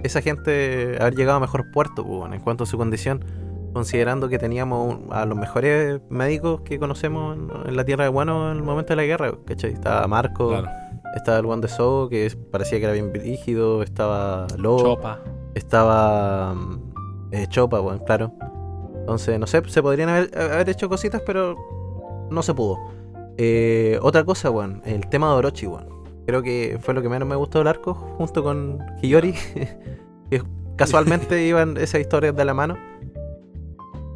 esa 0.04 0.22
gente 0.22 0.98
haber 1.00 1.16
llegado 1.16 1.38
a 1.38 1.40
mejor 1.40 1.72
puerto 1.72 2.04
pues, 2.06 2.20
bueno, 2.20 2.36
en 2.36 2.42
cuanto 2.42 2.64
a 2.66 2.68
su 2.68 2.78
condición, 2.78 3.24
considerando 3.74 4.28
que 4.30 4.38
teníamos 4.38 4.96
un- 4.96 5.08
a 5.14 5.26
los 5.26 5.38
mejores 5.38 6.02
médicos 6.10 6.62
que 6.62 6.80
conocemos 6.80 7.38
en, 7.66 7.76
la 7.76 7.84
tierra 7.86 8.04
de 8.06 8.10
Guano 8.10 8.52
en 8.52 8.58
el 8.58 8.64
momento 8.64 8.90
de 8.90 8.96
la 8.98 9.04
guerra, 9.04 9.32
¿cachai? 9.46 9.72
Estaba 9.74 10.06
Marco, 10.08 10.50
Claro. 10.50 10.68
estaba 11.16 11.38
el 11.40 11.46
Juan 11.46 11.62
de 11.62 11.68
So, 11.68 12.08
que 12.10 12.32
parecía 12.52 12.80
que 12.80 12.86
era 12.86 12.94
bien 12.94 13.14
rígido, 13.14 13.84
estaba 13.84 14.48
Lobo, 14.58 14.96
Chopa. 14.96 15.20
estaba 15.56 16.54
mm, 16.54 16.80
eh, 17.32 17.48
Chopa, 17.50 17.80
bueno, 17.80 18.04
claro. 18.06 18.32
Entonces, 19.00 19.40
no 19.40 19.48
sé, 19.48 19.62
se 19.68 19.82
podrían 19.82 20.10
haber, 20.10 20.30
haber 20.38 20.70
hecho 20.70 20.88
cositas, 20.90 21.22
pero 21.26 21.56
no 22.30 22.42
se 22.44 22.54
pudo. 22.54 22.78
Eh, 23.38 23.98
otra 24.02 24.24
cosa, 24.24 24.50
weón, 24.52 24.82
el 24.86 25.08
tema 25.08 25.28
de 25.32 25.34
Orochi, 25.36 25.66
weón. 25.66 25.90
Creo 26.28 26.44
que 26.44 26.78
fue 26.82 26.94
lo 26.94 27.02
que 27.02 27.10
menos 27.10 27.28
me 27.28 27.36
gustó 27.36 27.58
del 27.58 27.68
arco, 27.68 27.94
junto 27.96 28.44
con 28.44 28.80
Hiyori, 29.02 29.34
que 30.30 30.44
casualmente 30.76 31.42
iban 31.48 31.78
esas 31.78 32.02
historias 32.02 32.36
de 32.36 32.46
la 32.46 32.54
mano. 32.54 32.78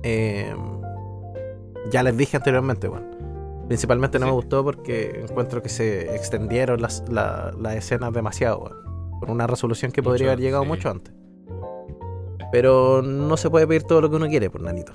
Eh, 0.08 0.54
ya 1.92 2.04
les 2.04 2.16
dije 2.16 2.38
anteriormente, 2.38 2.88
weón. 2.88 3.16
Principalmente 3.68 4.20
no 4.20 4.26
Sí. 4.28 4.32
me 4.32 4.36
gustó 4.36 4.64
porque 4.64 5.26
encuentro 5.28 5.62
que 5.64 5.70
se 5.70 6.16
extendieron 6.16 6.80
las, 6.82 7.04
la- 7.10 7.52
las 7.60 7.76
escenas 7.76 8.14
demasiado, 8.14 8.60
weón. 8.60 9.20
Por 9.20 9.32
una 9.32 9.48
resolución 9.48 9.92
que 9.92 10.04
podría 10.04 10.28
haber 10.28 10.40
llegado 10.40 10.64
sí. 10.64 10.70
mucho 10.70 10.90
antes. 10.92 11.14
Pero 12.52 13.02
no 13.02 13.36
se 13.38 13.50
puede 13.50 13.66
pedir 13.68 13.84
todo 13.84 14.02
lo 14.02 14.10
que 14.10 14.16
uno 14.18 14.28
quiere, 14.28 14.50
por 14.50 14.62
nanito. 14.62 14.94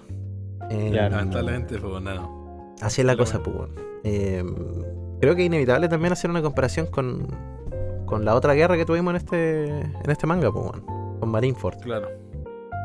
Eh, 0.71 0.91
Claro. 0.93 1.17
Lamentablemente, 1.17 1.79
pues 1.79 2.03
nada. 2.03 2.29
Así 2.81 3.01
es 3.01 3.07
la 3.07 3.13
Pero 3.15 3.25
cosa, 3.25 3.43
pues, 3.43 3.57
weón. 3.57 3.71
Eh, 4.05 4.45
creo 5.21 5.35
que 5.35 5.43
es 5.43 5.47
inevitable 5.47 5.89
también 5.89 6.13
hacer 6.13 6.31
una 6.31 6.41
comparación 6.43 6.87
con, 6.87 7.27
con 8.07 8.25
la 8.25 8.35
otra 8.37 8.55
guerra 8.55 8.77
que 8.77 8.85
tuvimos 8.87 9.11
en 9.13 9.17
este, 9.17 9.65
en 9.81 10.11
este 10.11 10.27
manga, 10.27 10.53
pues. 10.53 10.71
Con 11.19 11.29
Marineford. 11.29 11.81
Claro. 11.81 12.09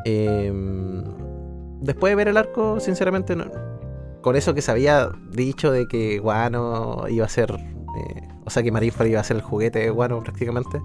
Eh, 0.06 0.52
después 1.82 2.12
de 2.12 2.16
ver 2.16 2.28
el 2.28 2.38
arco, 2.38 2.80
sinceramente, 2.80 3.36
no- 3.36 3.46
con 4.22 4.36
eso 4.36 4.54
que 4.54 4.62
se 4.62 4.72
había 4.72 5.10
dicho 5.32 5.72
de 5.72 5.88
que 5.88 6.20
Guano 6.20 7.06
iba 7.10 7.26
a 7.26 7.30
ser. 7.30 7.52
eh, 7.52 8.28
o 8.46 8.50
sea, 8.50 8.62
que 8.64 8.72
Marineford 8.72 9.08
iba 9.08 9.20
a 9.20 9.24
ser 9.24 9.38
el 9.38 9.44
juguete 9.44 9.80
de 9.80 9.90
Guano 9.90 10.22
prácticamente. 10.22 10.82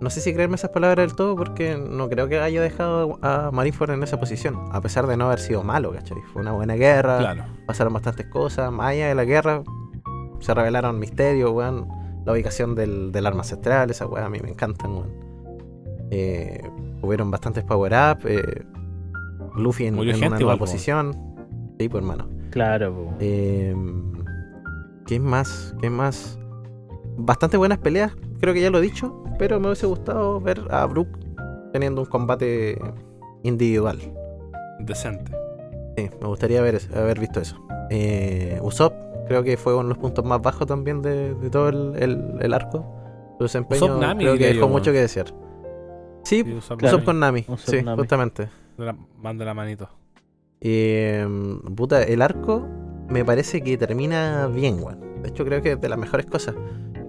No 0.00 0.08
sé 0.08 0.20
si 0.22 0.32
creerme 0.32 0.54
esas 0.54 0.70
palabras 0.70 1.06
del 1.06 1.14
todo, 1.16 1.36
porque 1.36 1.76
no 1.76 2.08
creo 2.08 2.26
que 2.28 2.38
haya 2.40 2.62
dejado 2.62 3.18
a 3.22 3.50
Marineford 3.52 3.90
en 3.90 4.02
esa 4.02 4.18
posición. 4.18 4.56
A 4.72 4.80
pesar 4.80 5.06
de 5.06 5.16
no 5.16 5.26
haber 5.26 5.40
sido 5.40 5.62
malo, 5.62 5.92
¿cachai? 5.92 6.18
Fue 6.32 6.40
una 6.40 6.52
buena 6.52 6.74
guerra 6.76 7.18
Claro. 7.18 7.44
pasaron 7.66 7.92
bastantes 7.92 8.26
cosas. 8.26 8.72
Más 8.72 8.88
allá 8.92 9.08
de 9.08 9.14
la 9.14 9.24
guerra, 9.24 9.62
se 10.38 10.54
revelaron 10.54 10.98
misterios, 10.98 11.50
weón. 11.50 11.86
La 12.24 12.32
ubicación 12.32 12.74
del, 12.74 13.12
del 13.12 13.26
arma 13.26 13.40
ancestral, 13.40 13.90
esa 13.90 14.06
weá 14.06 14.24
a 14.26 14.30
mí 14.30 14.38
me 14.42 14.50
encantan, 14.50 14.90
weón. 14.92 15.10
Eh, 16.10 16.62
hubieron 17.02 17.30
bastantes 17.30 17.64
power-up. 17.64 18.20
eh, 18.26 18.62
Luffy 19.60 19.86
en, 19.86 19.94
Murió 19.94 20.12
en 20.12 20.18
gente 20.20 20.28
una 20.36 20.38
nueva 20.40 20.56
posición. 20.58 21.16
Sí, 21.78 21.88
pues 21.88 22.02
hermano. 22.02 22.28
Claro, 22.50 22.92
po. 22.94 23.14
Eh, 23.20 23.74
¿Qué 25.06 25.18
más? 25.20 25.74
¿Qué 25.80 25.90
más? 25.90 26.38
Bastante 27.16 27.56
buenas 27.56 27.78
peleas, 27.78 28.12
creo 28.40 28.54
que 28.54 28.60
ya 28.60 28.70
lo 28.70 28.78
he 28.78 28.82
dicho. 28.82 29.22
Pero 29.38 29.58
me 29.58 29.66
hubiese 29.68 29.86
gustado 29.86 30.40
ver 30.40 30.60
a 30.70 30.84
Brook 30.86 31.08
teniendo 31.72 32.02
un 32.02 32.06
combate 32.08 32.78
individual. 33.42 33.98
Decente. 34.80 35.32
Sí, 35.96 36.10
me 36.20 36.26
gustaría 36.28 36.58
haber, 36.60 36.78
haber 36.94 37.18
visto 37.20 37.40
eso. 37.40 37.56
Eh, 37.90 38.58
Usopp, 38.62 38.92
creo 39.28 39.42
que 39.42 39.56
fue 39.56 39.74
uno 39.74 39.84
de 39.84 39.88
los 39.90 39.98
puntos 39.98 40.24
más 40.24 40.40
bajos 40.42 40.66
también 40.66 41.00
de, 41.02 41.34
de 41.34 41.50
todo 41.50 41.68
el, 41.70 41.94
el- 42.02 42.34
el 42.40 42.52
arco. 42.54 42.84
Su 43.38 43.44
desempeño 43.44 43.84
Usopp 43.86 44.00
Nami, 44.00 44.24
creo 44.24 44.36
que 44.36 44.46
dejó 44.48 44.60
yo, 44.60 44.68
mucho 44.68 44.92
que 44.92 45.00
desear. 45.00 45.26
Sí, 46.24 46.42
Sí, 46.44 46.52
Usopp 46.54 47.04
con 47.04 47.18
Nami, 47.18 47.40
Usopp 47.48 47.58
sí, 47.76 47.82
Nami. 47.82 47.98
justamente. 47.98 48.48
De 48.80 48.86
la- 48.86 48.96
Manda 49.22 49.44
la 49.44 49.52
manito. 49.54 49.88
Eh, 50.62 51.26
puta, 51.76 52.02
el 52.02 52.22
arco 52.22 52.66
me 53.08 53.24
parece 53.24 53.60
que 53.62 53.76
termina 53.78 54.46
bien, 54.46 54.82
weón. 54.82 55.22
De 55.22 55.28
hecho, 55.28 55.44
creo 55.44 55.60
que 55.62 55.72
es 55.72 55.80
de 55.80 55.88
las 55.88 55.98
mejores 55.98 56.26
cosas 56.26 56.54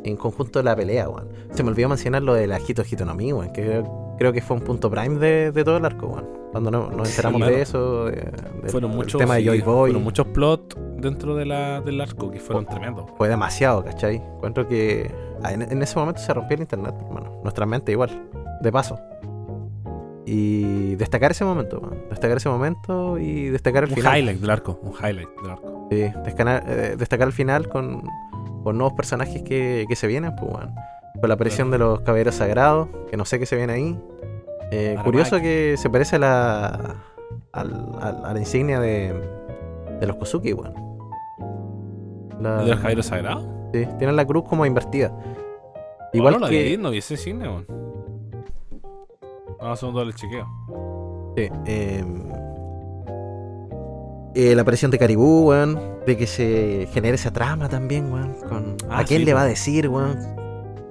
en 0.03 0.17
conjunto 0.17 0.59
de 0.59 0.63
la 0.65 0.75
pelea, 0.75 1.07
weón. 1.09 1.29
Se 1.51 1.63
me 1.63 1.69
olvidó 1.69 1.89
mencionar 1.89 2.23
lo 2.23 2.33
de 2.33 2.47
la 2.47 2.59
Hito 2.59 2.83
Hito 2.89 3.05
no 3.05 3.15
Mi, 3.15 3.31
weón, 3.33 3.51
que 3.53 3.61
creo, 3.63 4.15
creo 4.17 4.33
que 4.33 4.41
fue 4.41 4.57
un 4.57 4.63
punto 4.63 4.89
prime 4.89 5.17
de, 5.19 5.51
de 5.51 5.63
todo 5.63 5.77
el 5.77 5.85
arco, 5.85 6.07
weón. 6.07 6.27
Cuando 6.51 6.69
no- 6.71 6.91
nos 6.91 7.09
enteramos 7.09 7.41
Sí, 7.41 7.47
de 7.53 7.61
eso, 7.61 8.05
de- 8.05 8.11
del- 8.11 8.69
Fueron 8.69 8.91
muchos, 8.91 9.17
tema 9.19 9.35
de 9.35 9.41
sí, 9.41 9.47
Joy 9.47 9.61
Boy. 9.61 9.89
fueron 9.91 10.03
muchos 10.03 10.27
plots 10.27 10.75
dentro 10.97 11.35
de 11.35 11.45
la, 11.45 11.79
del 11.81 12.01
arco 12.01 12.29
que 12.29 12.39
fueron 12.41 12.65
Oh. 12.67 12.69
tremendos. 12.71 13.05
fue 13.17 13.29
demasiado, 13.29 13.83
¿cachai? 13.85 14.17
Encuentro 14.17 14.67
que 14.67 15.09
ah, 15.43 15.53
en, 15.53 15.61
en 15.61 15.81
ese 15.81 15.97
momento 15.97 16.19
se 16.21 16.33
rompió 16.33 16.55
el 16.55 16.61
internet, 16.61 16.93
hermano. 17.07 17.39
Nuestra 17.43 17.65
mente 17.65 17.93
igual, 17.93 18.27
de 18.61 18.71
paso. 18.71 18.99
Y 20.25 20.95
destacar 20.95 21.31
ese 21.31 21.43
momento, 21.43 21.81
man. 21.81 21.97
destacar 22.09 22.37
ese 22.37 22.47
momento 22.49 23.17
y 23.17 23.49
destacar 23.49 23.83
el 23.85 23.89
Un 23.89 23.95
final. 23.95 24.17
highlight 24.19 24.39
del 24.39 24.49
arco. 24.49 24.79
Un 24.83 24.93
highlight 24.93 25.29
del 25.41 25.51
arco. 25.51 25.87
Sí, 25.91 25.97
descanar- 26.23 26.63
eh, 26.67 26.95
destacar 26.97 27.27
el 27.27 27.33
final 27.33 27.67
con, 27.69 28.03
con 28.63 28.77
nuevos 28.77 28.93
personajes 28.93 29.41
que, 29.43 29.85
que 29.89 29.95
se 29.95 30.07
vienen, 30.07 30.35
pues, 30.35 30.51
weón. 30.53 30.75
Con 31.19 31.27
la 31.27 31.33
aparición 31.35 31.71
de 31.71 31.77
los 31.79 32.01
caballeros 32.01 32.35
sagrados, 32.35 32.87
que 33.09 33.17
no 33.17 33.25
sé 33.25 33.39
qué 33.39 33.45
se 33.45 33.55
viene 33.55 33.73
ahí. 33.73 33.99
Eh, 34.71 34.95
curioso 35.03 35.39
que 35.41 35.75
se 35.77 35.89
parece 35.89 36.15
a 36.15 36.19
la, 36.19 36.95
a 37.53 37.63
la 38.33 38.39
insignia 38.39 38.79
de, 38.79 39.13
de 39.99 40.07
los 40.07 40.15
Kozuki, 40.17 40.53
weón. 40.53 40.73
La- 42.39 42.59
¿El 42.59 42.65
de 42.65 42.71
los 42.71 42.77
caballeros 42.79 43.05
sagrados? 43.07 43.43
sí, 43.73 43.87
tienen 43.97 44.15
la 44.15 44.25
cruz 44.25 44.43
como 44.47 44.65
invertida. 44.65 45.07
Igual 46.13 46.33
Igual 46.33 46.33
no 46.35 46.39
lo 46.41 46.47
que. 46.47 46.63
vi, 46.63 46.77
no 46.77 46.91
vi 46.91 46.97
ese 46.99 47.17
cine, 47.17 47.47
weón. 47.47 47.65
Vamos 47.67 47.80
a 49.61 49.71
hacer 49.73 49.89
un 49.89 49.95
doble 49.95 50.13
chequeo. 50.13 50.47
Sí, 51.37 51.49
eh, 51.65 52.03
eh, 54.35 54.55
la 54.55 54.61
aparición 54.61 54.91
de 54.91 54.97
Caribú, 54.97 55.49
weón. 55.49 55.79
De 56.05 56.17
que 56.17 56.25
se 56.25 56.87
genere 56.93 57.15
esa 57.15 57.31
trama 57.31 57.69
también, 57.69 58.11
weón. 58.11 58.33
Con, 58.49 58.75
Ah, 58.89 58.99
¿A 58.99 59.03
quién 59.03 59.19
sí, 59.21 59.25
le 59.25 59.33
va 59.33 59.41
a 59.41 59.45
decir, 59.45 59.87
weón? 59.87 60.17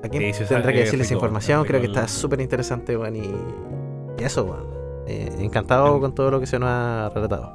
¿A 0.05 0.09
quién 0.09 0.33
Sí, 0.35 0.45
tendrá 0.49 0.73
que 0.73 0.81
decirle 0.81 1.05
esa 1.05 1.15
información? 1.15 1.65
Creo 1.65 1.81
que 1.81 1.87
está 1.89 2.07
súper 2.09 2.41
interesante, 2.41 2.97
weón. 2.97 3.17
Y, 3.17 3.21
y 4.19 4.25
eso, 4.25 4.45
weón. 4.45 4.67
Eh, 5.07 5.29
encantado 5.41 5.99
con 6.01 6.15
todo 6.15 6.31
lo 6.31 6.39
que 6.41 6.47
se 6.47 6.59
nos 6.59 6.69
ha 6.69 7.11
relatado. 7.15 7.53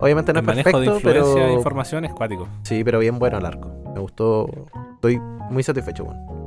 Obviamente 0.00 0.32
no 0.32 0.40
el 0.40 0.44
es 0.44 0.46
manejo 0.48 0.68
de 0.80 0.86
perfecto, 0.86 1.08
influencia 1.08 1.34
pero. 1.34 1.46
de 1.46 1.52
información 1.54 2.04
es 2.04 2.12
cuático. 2.12 2.48
Sí, 2.62 2.82
pero 2.84 2.98
bien 2.98 3.18
bueno 3.18 3.38
el 3.38 3.46
arco. 3.46 3.70
Me 3.94 4.00
gustó. 4.00 4.48
Estoy 4.96 5.18
muy 5.50 5.62
satisfecho, 5.62 6.04
weón. 6.04 6.41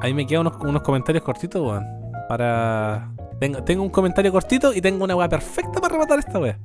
Ahí 0.00 0.14
me 0.14 0.26
quedan 0.26 0.46
unos, 0.46 0.62
unos 0.62 0.82
comentarios 0.82 1.24
cortitos, 1.24 1.60
weón. 1.60 1.84
Para. 2.28 3.12
Tengo, 3.40 3.62
tengo 3.62 3.82
un 3.82 3.90
comentario 3.90 4.32
cortito 4.32 4.72
y 4.72 4.80
tengo 4.80 5.04
una 5.04 5.14
weá 5.14 5.28
perfecta 5.28 5.80
para 5.80 5.92
rematar 5.92 6.18
esta 6.18 6.38
weá. 6.38 6.58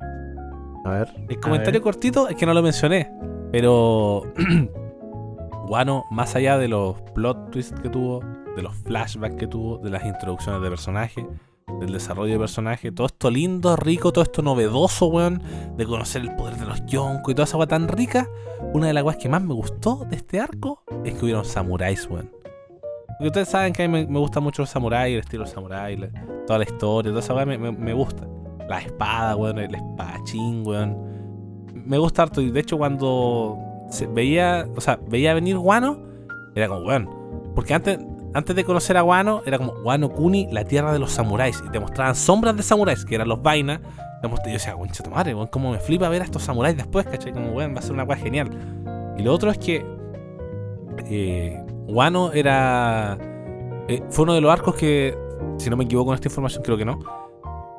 A 0.84 0.90
ver. 0.90 1.08
El 1.28 1.40
comentario 1.40 1.82
cortito 1.82 2.28
es 2.28 2.36
que 2.36 2.46
no 2.46 2.54
lo 2.54 2.62
mencioné, 2.62 3.10
pero. 3.50 4.22
Guano, 5.66 6.04
más 6.10 6.36
allá 6.36 6.58
de 6.58 6.68
los 6.68 7.00
plot 7.14 7.50
twists 7.50 7.80
que 7.80 7.88
tuvo, 7.88 8.20
de 8.54 8.62
los 8.62 8.74
flashbacks 8.76 9.36
que 9.36 9.46
tuvo, 9.46 9.78
de 9.78 9.88
las 9.88 10.04
introducciones 10.04 10.60
de 10.60 10.68
personaje, 10.68 11.26
del 11.80 11.90
desarrollo 11.90 12.34
de 12.34 12.38
personaje, 12.38 12.92
todo 12.92 13.06
esto 13.06 13.30
lindo, 13.30 13.74
rico, 13.74 14.12
todo 14.12 14.24
esto 14.24 14.42
novedoso, 14.42 15.06
weón, 15.06 15.42
de 15.74 15.86
conocer 15.86 16.20
el 16.20 16.36
poder 16.36 16.56
de 16.56 16.66
los 16.66 16.84
Yonko 16.84 17.30
y 17.30 17.34
toda 17.34 17.44
esa 17.44 17.56
weá 17.56 17.66
tan 17.66 17.88
rica, 17.88 18.28
una 18.74 18.88
de 18.88 18.92
las 18.92 19.04
weas 19.04 19.16
que 19.16 19.30
más 19.30 19.40
me 19.40 19.54
gustó 19.54 20.04
de 20.08 20.16
este 20.16 20.38
arco 20.38 20.82
es 21.02 21.14
que 21.14 21.24
hubieron 21.24 21.46
samuráis, 21.46 22.06
weón. 22.10 22.43
Ustedes 23.20 23.48
saben 23.48 23.72
que 23.72 23.84
a 23.84 23.88
mí 23.88 23.92
me, 23.92 24.06
me 24.06 24.18
gusta 24.18 24.40
mucho 24.40 24.62
los 24.62 24.70
samuráis, 24.70 25.14
el 25.14 25.20
estilo 25.20 25.46
samurai, 25.46 25.96
la- 25.96 26.08
toda 26.46 26.58
la 26.58 26.64
historia, 26.64 27.10
toda 27.10 27.20
esa 27.20 27.34
weá 27.34 27.46
me, 27.46 27.56
me- 27.58 27.92
gusta. 27.92 28.26
La 28.68 28.78
espada, 28.80 29.36
weón, 29.36 29.58
el 29.58 29.74
espadachín, 29.74 30.66
weón. 30.66 30.96
Me 31.74 31.98
gusta 31.98 32.22
harto. 32.22 32.40
Y 32.40 32.50
de 32.50 32.60
hecho, 32.60 32.78
cuando 32.78 33.58
se 33.90 34.06
veía, 34.06 34.66
o 34.76 34.80
sea, 34.80 34.98
veía 35.08 35.34
venir 35.34 35.58
Guano, 35.58 35.98
era 36.54 36.68
como, 36.68 36.80
weón. 36.86 37.08
Porque 37.54 37.74
antes, 37.74 37.98
antes 38.32 38.56
de 38.56 38.64
conocer 38.64 38.96
a 38.96 39.02
Guano, 39.02 39.42
era 39.46 39.58
como 39.58 39.74
Guano 39.82 40.08
Kuni, 40.10 40.48
la 40.50 40.64
tierra 40.64 40.92
de 40.92 40.98
los 40.98 41.12
samuráis. 41.12 41.62
Y 41.66 41.70
te 41.70 41.78
mostraban 41.78 42.14
sombras 42.14 42.56
de 42.56 42.62
samuráis, 42.62 43.04
que 43.04 43.14
eran 43.14 43.28
los 43.28 43.42
vainas. 43.42 43.80
Yo 44.22 44.30
decía, 44.46 44.72
concha 44.72 45.02
tu 45.04 45.10
madre, 45.10 45.34
weón, 45.34 45.48
cómo 45.48 45.70
me 45.70 45.78
flipa 45.78 46.08
ver 46.08 46.22
a 46.22 46.24
estos 46.24 46.42
samuráis 46.42 46.76
después, 46.76 47.04
¿cachai? 47.06 47.32
Como, 47.32 47.52
weón, 47.52 47.74
va 47.74 47.80
a 47.80 47.82
ser 47.82 47.92
una 47.92 48.04
weá 48.04 48.16
genial. 48.16 48.48
Y 49.18 49.22
lo 49.22 49.32
otro 49.34 49.50
es 49.50 49.58
que 49.58 49.84
eh, 51.10 51.63
Wano 51.86 52.32
era. 52.32 53.18
eh, 53.88 54.02
fue 54.10 54.22
uno 54.24 54.34
de 54.34 54.40
los 54.40 54.50
arcos 54.52 54.74
que, 54.74 55.16
si 55.58 55.68
no 55.70 55.76
me 55.76 55.84
equivoco 55.84 56.10
en 56.10 56.14
esta 56.16 56.28
información, 56.28 56.62
creo 56.62 56.76
que 56.76 56.84
no. 56.84 56.98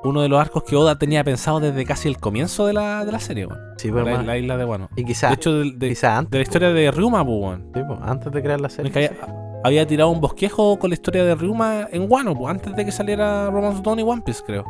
Uno 0.04 0.22
de 0.22 0.30
los 0.30 0.40
arcos 0.40 0.64
que 0.64 0.76
Oda 0.76 1.00
tenía 1.00 1.24
pensado 1.24 1.60
desde 1.60 1.84
casi 1.84 2.08
el 2.08 2.18
comienzo 2.20 2.68
de 2.68 2.74
la, 2.74 3.04
de 3.06 3.12
la 3.12 3.20
serie, 3.20 3.48
weón. 3.48 3.60
Sí, 3.78 3.90
pero 3.92 4.06
La, 4.06 4.18
más- 4.18 4.26
la 4.26 4.38
isla 4.38 4.56
de 4.58 4.64
Wano. 4.66 4.90
Y 4.96 5.04
quizá, 5.04 5.30
De 5.30 5.34
hecho, 5.34 5.52
de, 5.54 5.72
de- 5.76 5.90
quizá 5.90 6.18
antes. 6.18 6.32
de 6.32 6.38
la 6.38 6.44
historia 6.44 6.70
de 6.70 6.92
Ryuma, 6.92 7.26
pues, 7.26 7.38
weón. 7.42 7.72
sí, 7.74 7.82
po, 7.88 7.98
antes 8.04 8.32
de 8.32 8.42
crear 8.44 8.62
la 8.62 8.68
Es 8.68 8.74
serie. 8.74 8.92
que 8.92 9.06
había, 9.08 9.36
había 9.64 9.88
tirado 9.88 10.12
un 10.12 10.22
bosquejo 10.22 10.78
con 10.78 10.92
la 10.92 10.94
historia 10.94 11.24
de 11.24 11.34
Ryuma 11.34 11.88
en 11.92 12.06
Wano, 12.10 12.36
pues, 12.38 12.52
antes 12.54 12.76
de 12.76 12.86
que 12.86 12.92
saliera 12.92 13.50
Romance 13.50 13.82
Dawn 13.84 14.00
y 14.00 14.04
One 14.04 14.22
Piece, 14.24 14.44
creo. 14.46 14.64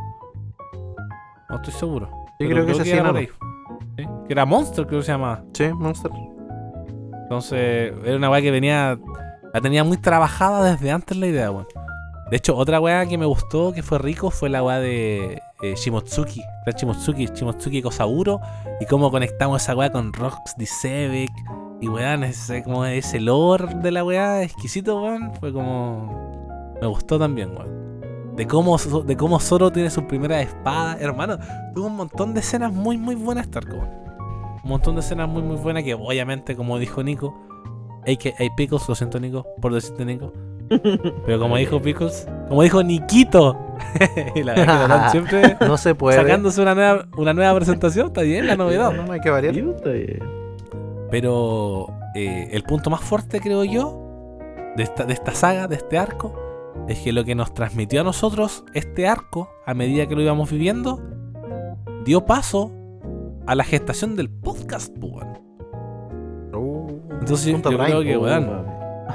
No 1.50 1.58
estoy 1.58 1.74
seguro. 1.74 2.08
Sí, 2.40 2.46
Pero 2.48 2.64
creo 2.66 2.78
que 2.78 3.02
por 3.04 3.18
ahí. 3.18 3.30
Sí, 3.98 4.04
Que 4.28 4.34
era 4.34 4.46
Monster, 4.46 4.88
creo 4.88 5.00
que 5.02 5.06
se 5.06 5.12
llamaba. 5.12 5.44
Sí, 5.54 5.66
Monster. 5.74 6.12
Entonces, 7.24 7.94
era 8.06 8.16
una 8.18 8.30
weá 8.30 8.42
que 8.42 8.52
venía. 8.52 8.98
La 9.56 9.62
tenía 9.62 9.86
muy 9.86 9.96
trabajada 9.96 10.70
desde 10.70 10.92
antes 10.92 11.16
la 11.16 11.28
idea, 11.28 11.50
weón. 11.50 11.66
De 12.30 12.36
hecho, 12.36 12.58
otra 12.58 12.82
weá 12.82 13.06
que 13.06 13.18
me 13.18 13.26
gustó, 13.26 13.72
que 13.72 13.84
fue 13.84 14.00
rico, 14.00 14.30
fue 14.30 14.50
la 14.50 14.62
weá 14.62 14.82
de 14.82 15.42
eh, 15.62 15.76
Shimotsuki. 15.78 16.42
La 16.66 16.74
Shimotsuki, 16.74 17.28
Shimotsuki 17.28 17.82
Kosauro. 17.82 18.42
Y 18.82 18.86
cómo 18.86 19.10
conectamos 19.12 19.64
esa 19.64 19.74
weá 19.74 19.90
con 19.94 20.12
Rox 20.12 20.58
Disevek. 20.58 21.32
Y 21.80 21.88
weón, 21.88 22.26
ese, 22.26 22.64
como 22.64 22.86
ese 22.86 23.22
lore 23.22 23.76
de 23.76 23.92
la 23.92 24.04
weá 24.04 24.44
exquisito, 24.44 25.02
weón. 25.02 25.34
Fue 25.40 25.54
como. 25.54 26.76
Me 26.82 26.88
gustó 26.88 27.18
también, 27.18 27.56
weón. 27.56 28.36
De 28.36 28.46
cómo, 28.48 28.78
de 28.78 29.16
cómo 29.16 29.40
Zoro 29.40 29.72
tiene 29.72 29.90
su 29.90 30.06
primera 30.06 30.42
espada. 30.42 30.98
Hermano, 31.00 31.38
tuvo 31.74 31.88
un 31.88 31.96
montón 31.96 32.34
de 32.34 32.42
escenas 32.42 32.74
muy, 32.74 32.98
muy 32.98 33.16
buenas, 33.16 33.48
weón. 33.72 33.88
Un 34.62 34.70
montón 34.70 34.96
de 34.96 35.00
escenas 35.00 35.30
muy, 35.30 35.44
muy 35.44 35.56
buenas 35.56 35.84
que, 35.84 35.94
obviamente, 35.94 36.58
como 36.58 36.78
dijo 36.78 37.04
Nico, 37.04 37.34
a.k.a. 38.08 38.56
Pickles, 38.56 38.88
lo 38.88 38.96
siento 38.96 39.20
Nico, 39.20 39.46
por 39.62 39.74
decirte 39.74 40.06
Nico. 40.06 40.34
Pero 41.26 41.40
como 41.40 41.58
dijo 41.58 41.80
Pickles, 41.82 42.28
como 42.50 42.64
dijo 42.64 42.82
Nikito, 42.84 43.58
y 44.36 44.44
la 44.44 44.54
verdad 44.54 45.06
que 45.06 45.10
siempre 45.12 45.58
No 45.62 45.78
se 45.78 45.94
puede. 45.96 46.18
sacándose 46.18 46.62
una 46.62 46.74
nueva, 46.76 47.08
una 47.18 47.34
nueva 47.34 47.56
presentación, 47.56 48.08
está 48.08 48.22
bien 48.22 48.48
la 48.48 48.56
novedad. 48.56 48.92
No, 48.92 49.06
no 49.06 49.14
hay 49.14 49.20
que 49.20 49.30
variar. 49.30 49.54
Sí, 49.54 49.60
está 49.60 49.90
bien. 49.90 50.20
Pero 51.12 51.88
eh, 52.16 52.50
el 52.52 52.64
punto 52.64 52.90
más 52.90 53.02
fuerte, 53.02 53.40
creo 53.40 53.64
yo, 53.64 54.02
de 54.76 54.84
esta, 54.84 55.06
de 55.06 55.14
esta 55.14 55.34
saga, 55.34 55.68
de 55.68 55.76
este 55.76 55.98
arco, 55.98 56.34
es 56.88 57.00
que 57.00 57.12
lo 57.12 57.24
que 57.24 57.36
nos 57.36 57.54
transmitió 57.54 58.02
a 58.02 58.04
nosotros 58.04 58.64
este 58.74 59.08
arco, 59.08 59.50
a 59.66 59.74
medida 59.74 60.08
que 60.08 60.16
lo 60.16 60.22
íbamos 60.22 60.50
viviendo, 60.52 61.02
dio 62.04 62.26
paso 62.26 62.72
a 63.48 63.56
la 63.56 63.64
gestación 63.64 64.16
del 64.16 64.30
podcast, 64.30 64.96
pues, 65.00 65.14
weón. 65.14 65.28
Uh, 65.30 65.45
Entonces 67.26 67.52
yo, 67.52 67.80
creo 67.80 68.04
que, 68.04 68.18
weón, 68.18 68.66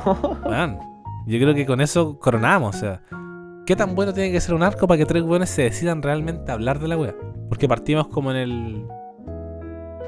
weón, 0.45 0.79
yo 1.27 1.39
creo 1.39 1.55
que 1.55 1.65
con 1.65 1.81
eso 1.81 2.19
coronamos, 2.19 2.75
o 2.75 2.79
sea, 2.81 3.03
¿qué 3.65 3.77
tan 3.77 3.95
bueno 3.95 4.13
tiene 4.13 4.33
que 4.33 4.41
ser 4.41 4.57
un 4.57 4.65
arco 4.65 4.89
para 4.89 4.99
que 4.99 5.07
tres 5.07 5.23
weones 5.23 5.49
se 5.49 5.63
decidan 5.63 6.03
realmente 6.03 6.51
a 6.51 6.55
hablar 6.55 6.81
de 6.81 6.89
la 6.89 6.97
wea? 6.97 7.15
Porque 7.49 7.69
partimos 7.69 8.09
como 8.09 8.33
en 8.33 8.37
el 8.37 8.87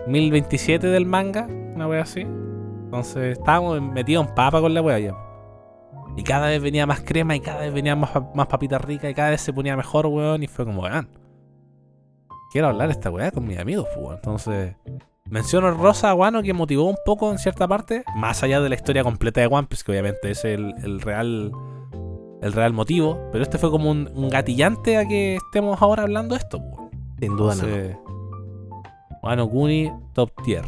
1027 0.09 0.89
del 0.89 1.07
manga, 1.07 1.47
una 1.47 1.87
wea 1.87 2.03
así. 2.03 2.23
Entonces 2.23 3.39
estábamos 3.39 3.81
metidos 3.81 4.27
en 4.27 4.35
papa 4.35 4.61
con 4.61 4.75
la 4.75 4.83
wea 4.83 4.99
ya. 4.99 5.17
Y 6.17 6.25
cada 6.25 6.49
vez 6.49 6.61
venía 6.61 6.87
más 6.87 7.03
crema 7.03 7.37
y 7.37 7.41
cada 7.41 7.61
vez 7.61 7.73
venía 7.73 7.95
más, 7.95 8.11
más 8.35 8.49
papita 8.49 8.79
rica 8.79 9.09
y 9.09 9.15
cada 9.15 9.31
vez 9.31 9.43
se 9.43 9.53
ponía 9.53 9.77
mejor, 9.77 10.07
weón. 10.07 10.43
Y 10.43 10.49
fue 10.49 10.65
como, 10.65 10.83
weón. 10.83 11.09
Quiero 12.51 12.67
hablar 12.67 12.91
esta 12.91 13.11
weá 13.11 13.31
con 13.31 13.47
mis 13.47 13.61
amigos, 13.61 13.87
pues, 13.95 14.05
weón. 14.05 14.17
Entonces, 14.17 14.75
menciono 15.31 15.71
Rosa 15.73 16.11
Aguano 16.11 16.43
que 16.43 16.53
motivó 16.53 16.85
un 16.89 16.97
poco 17.05 17.31
en 17.31 17.39
cierta 17.39 17.67
parte, 17.69 18.05
más 18.17 18.43
allá 18.43 18.61
de 18.61 18.69
la 18.69 18.75
historia 18.75 19.03
completa 19.05 19.41
de 19.41 19.47
One 19.47 19.67
Piece, 19.69 19.85
que 19.85 19.93
obviamente 19.93 20.31
es 20.31 20.45
el, 20.45 20.75
el 20.83 21.01
real 21.01 21.53
el 22.43 22.53
real 22.53 22.73
motivo. 22.73 23.19
Pero 23.31 23.43
este 23.43 23.59
fue 23.59 23.71
como 23.71 23.91
un, 23.91 24.11
un 24.15 24.29
gatillante 24.29 24.99
a 24.99 25.07
que 25.07 25.37
estemos 25.37 25.81
ahora 25.81 26.03
hablando 26.03 26.35
de 26.35 26.41
esto. 26.41 26.61
Sin 27.21 27.37
duda 27.37 27.55
no. 27.55 27.63
Entonces, 27.63 27.97
Wano 29.23 29.49
Kuni, 29.49 29.93
top 30.13 30.31
tier. 30.43 30.65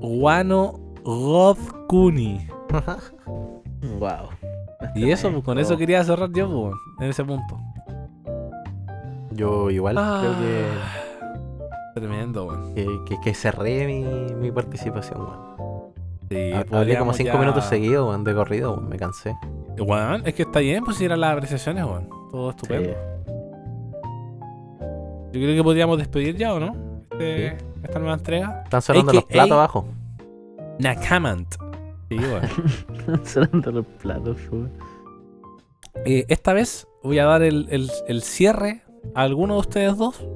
Wano 0.00 0.78
God 1.02 1.58
Kuni. 1.88 2.46
Wow. 3.98 4.28
Y 4.94 5.10
eso, 5.10 5.30
pues, 5.30 5.44
con 5.44 5.58
eso 5.58 5.76
quería 5.76 6.04
cerrar 6.04 6.30
yo, 6.32 6.48
pues, 6.48 6.74
en 7.00 7.10
ese 7.10 7.24
punto. 7.24 7.58
Yo 9.32 9.70
igual 9.70 9.94
creo 9.96 10.32
que, 10.38 10.66
Ah, 10.66 11.07
Tremendo, 12.00 12.44
weón. 12.46 12.74
que, 12.74 12.86
que- 13.06 13.20
que 13.20 13.34
cerré 13.34 13.86
mi, 13.86 14.02
mi 14.34 14.50
participación, 14.52 15.20
weón. 15.20 15.58
Sí, 16.30 16.52
Hablé 16.52 16.64
como 16.66 16.78
podríamos 16.80 17.16
cinco 17.16 17.32
ya- 17.32 17.38
minutos 17.40 17.64
seguidos, 17.64 18.08
weón, 18.08 18.24
de 18.24 18.34
corrido, 18.34 18.72
weón, 18.74 18.88
me 18.88 18.96
cansé. 18.98 19.34
Weón, 19.78 20.22
es 20.26 20.34
que 20.34 20.42
está 20.42 20.58
bien, 20.60 20.84
pues 20.84 20.96
si 20.98 21.04
eran 21.04 21.20
las 21.20 21.32
apreciaciones, 21.34 21.84
weón. 21.84 22.08
Todo 22.30 22.50
estupendo. 22.50 22.90
Yo 25.32 25.40
creo 25.40 25.56
que 25.56 25.62
podríamos 25.62 25.98
despedir 25.98 26.36
ya, 26.36 26.54
¿o 26.54 26.60
no? 26.60 26.74
Este- 27.12 27.56
Esta 27.82 27.98
nueva 27.98 28.14
entrega. 28.14 28.62
Están 28.64 28.82
sonando 28.82 29.12
los 29.12 29.24
platos 29.24 29.52
abajo. 29.52 29.84
Nakamant. 30.78 31.54
Sí, 32.08 32.16
weón. 32.18 33.24
Sonando 33.24 33.70
los 33.70 33.86
platos, 33.86 34.36
weón. 34.50 34.70
Eh, 36.04 36.24
esta 36.28 36.52
vez 36.52 36.86
voy 37.02 37.18
a 37.18 37.24
dar 37.24 37.42
el, 37.42 37.66
el- 37.70 37.90
el 38.06 38.22
cierre 38.22 38.82
a 39.14 39.22
alguno 39.22 39.54
de 39.54 39.60
ustedes 39.60 39.96
dos. 39.96 40.26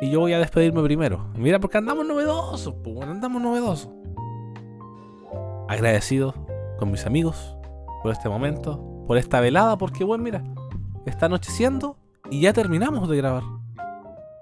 Y 0.00 0.10
yo 0.10 0.20
voy 0.20 0.32
a 0.32 0.38
despedirme 0.38 0.82
primero. 0.82 1.26
Mira, 1.36 1.58
porque 1.58 1.78
andamos 1.78 2.06
novedosos, 2.06 2.74
pues, 2.84 3.00
andamos 3.02 3.40
novedosos. 3.40 3.90
Agradecido 5.68 6.34
con 6.78 6.90
mis 6.90 7.06
amigos 7.06 7.56
por 8.02 8.12
este 8.12 8.28
momento, 8.28 9.04
por 9.06 9.16
esta 9.16 9.40
velada, 9.40 9.78
porque, 9.78 10.04
bueno, 10.04 10.22
mira, 10.22 10.44
está 11.06 11.26
anocheciendo 11.26 11.96
y 12.30 12.40
ya 12.42 12.52
terminamos 12.52 13.08
de 13.08 13.16
grabar. 13.16 13.42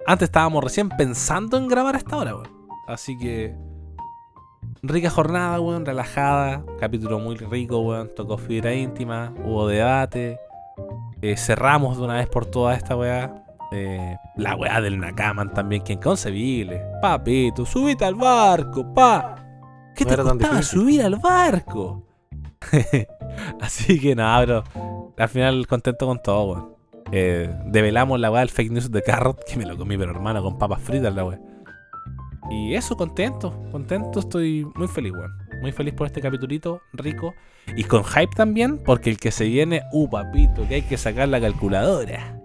Antes 0.07 0.27
estábamos 0.27 0.63
recién 0.63 0.91
pensando 0.91 1.57
en 1.57 1.69
grabar 1.69 1.95
a 1.95 1.99
esta 1.99 2.17
hora, 2.17 2.35
weón. 2.35 2.49
Así 2.87 3.17
que 3.17 3.57
rica 4.83 5.09
jornada, 5.09 5.61
weón, 5.61 5.87
relajada. 5.87 6.65
Capítulo 6.79 7.19
muy 7.19 7.37
rico, 7.37 7.79
weón. 7.79 8.11
Tocó 8.15 8.37
fibra 8.37 8.75
íntima, 8.75 9.33
hubo 9.45 9.67
debate. 9.69 10.39
Eh, 11.23 11.37
cerramos 11.37 11.97
de 11.97 12.05
una 12.05 12.15
vez 12.15 12.29
por 12.29 12.45
toda 12.45 12.75
esta 12.75 12.97
weá. 12.97 13.44
Eh, 13.73 14.17
la 14.37 14.57
weá 14.57 14.81
del 14.81 14.99
Nakaman 14.99 15.53
también, 15.53 15.83
que 15.83 15.95
inconcebible. 15.95 16.83
Papito, 17.01 17.65
subite 17.65 18.05
al 18.05 18.15
barco, 18.15 18.93
pa. 18.95 19.37
¿Qué 19.95 20.05
No 20.05 20.17
te 20.17 20.23
costaba 20.23 20.63
subir 20.63 21.03
al 21.03 21.17
barco? 21.17 22.07
Así 23.61 24.01
que 24.01 24.15
nada, 24.15 24.45
bro. 24.45 25.13
Al 25.17 25.29
final 25.29 25.67
contento 25.67 26.07
con 26.07 26.21
todo, 26.23 26.45
weón. 26.45 26.75
Eh, 27.13 27.55
develamos 27.67 28.19
la 28.19 28.31
weá 28.31 28.41
del 28.41 28.51
fake 28.51 28.73
news 28.73 28.91
de 28.91 29.03
Carrot, 29.03 29.45
que 29.45 29.57
me 29.57 29.67
lo 29.67 29.77
comí, 29.77 29.97
pero 29.97 30.11
hermano, 30.11 30.43
con 30.43 30.59
papas 30.59 30.81
fritas 30.81 31.15
la 31.15 31.25
weá. 31.25 31.41
Y 32.51 32.75
eso, 32.75 32.97
contento, 32.97 33.55
contento, 33.73 34.21
estoy 34.21 34.67
muy 34.75 34.89
feliz, 34.89 35.13
weón. 35.13 35.33
Muy 35.61 35.73
feliz 35.73 35.95
por 35.95 36.07
este 36.07 36.21
capitulito 36.21 36.83
rico. 36.93 37.35
Y 37.77 37.85
con 37.85 38.05
hype 38.05 38.35
también, 38.37 38.79
porque 38.79 39.11
el 39.11 39.19
que 39.19 39.31
se 39.31 39.45
viene, 39.45 39.83
uh, 39.93 40.09
papito, 40.11 40.67
que 40.69 40.77
hay 40.77 40.83
que 40.83 40.99
sacar 40.99 41.29
la 41.29 41.41
calculadora. 41.41 42.41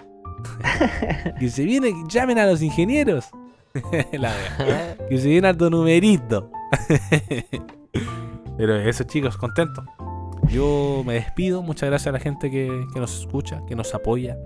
Que 1.40 1.50
se 1.50 1.64
viene, 1.64 1.94
llamen 2.08 2.38
a 2.40 2.46
los 2.46 2.62
ingenieros. 2.62 3.30
la. 4.14 4.34
Que 5.10 5.18
se 5.18 5.28
viene 5.28 5.48
alto 5.48 5.70
numerito. 5.72 6.52
Pero 8.58 8.76
eso, 8.76 9.04
chicos, 9.06 9.38
contento. 9.38 9.84
Yo 10.50 11.04
me 11.06 11.14
despido. 11.16 11.64
Muchas 11.64 11.90
gracias 11.90 12.08
a 12.08 12.12
la 12.12 12.20
gente 12.20 12.52
que, 12.52 12.86
que 12.94 13.00
nos 13.00 13.20
escucha, 13.22 13.62
que 13.68 13.76
nos 13.76 13.94
apoya. 13.96 14.38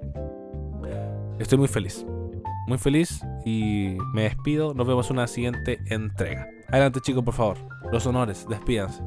Estoy 1.40 1.57
muy 1.57 1.68
feliz. 1.68 2.06
Muy 2.68 2.78
feliz 2.78 3.22
y 3.44 3.98
me 4.14 4.24
despido. 4.24 4.74
Nos 4.74 4.88
vemos 4.88 5.10
en 5.10 5.18
una 5.18 5.28
siguiente 5.28 5.80
entrega. 5.90 6.48
Adelante, 6.70 6.99
chicos, 7.02 7.24
por 7.24 7.34
favor. 7.34 7.57
Los 7.91 8.06
honores, 8.07 8.45
despídanse. 8.48 9.02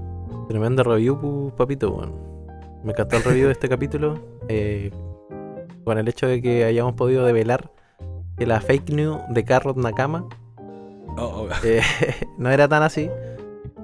Tremendo 0.49 0.83
review, 0.83 1.53
papito, 1.57 1.91
weón. 1.91 2.13
Me 2.85 2.93
encantó 2.93 3.17
el 3.17 3.25
review 3.25 3.47
de 3.47 3.53
este 3.53 3.69
capítulo. 3.69 4.21
eh, 4.49 4.91
con 5.87 5.99
el 5.99 6.09
hecho 6.09 6.27
de 6.27 6.43
que 6.43 6.65
hayamos 6.65 6.95
podido 6.95 7.25
develar 7.25 7.71
que 8.37 8.45
la 8.45 8.61
fake 8.61 8.91
news 8.91 9.19
de 9.31 9.45
Carrot 9.45 9.77
Nakama 9.77 10.27
Oh, 11.17 11.47
oh, 11.47 11.49
eh, 11.65 11.81
no 12.39 12.51
era 12.51 12.69
tan 12.69 12.83
así. 12.83 13.09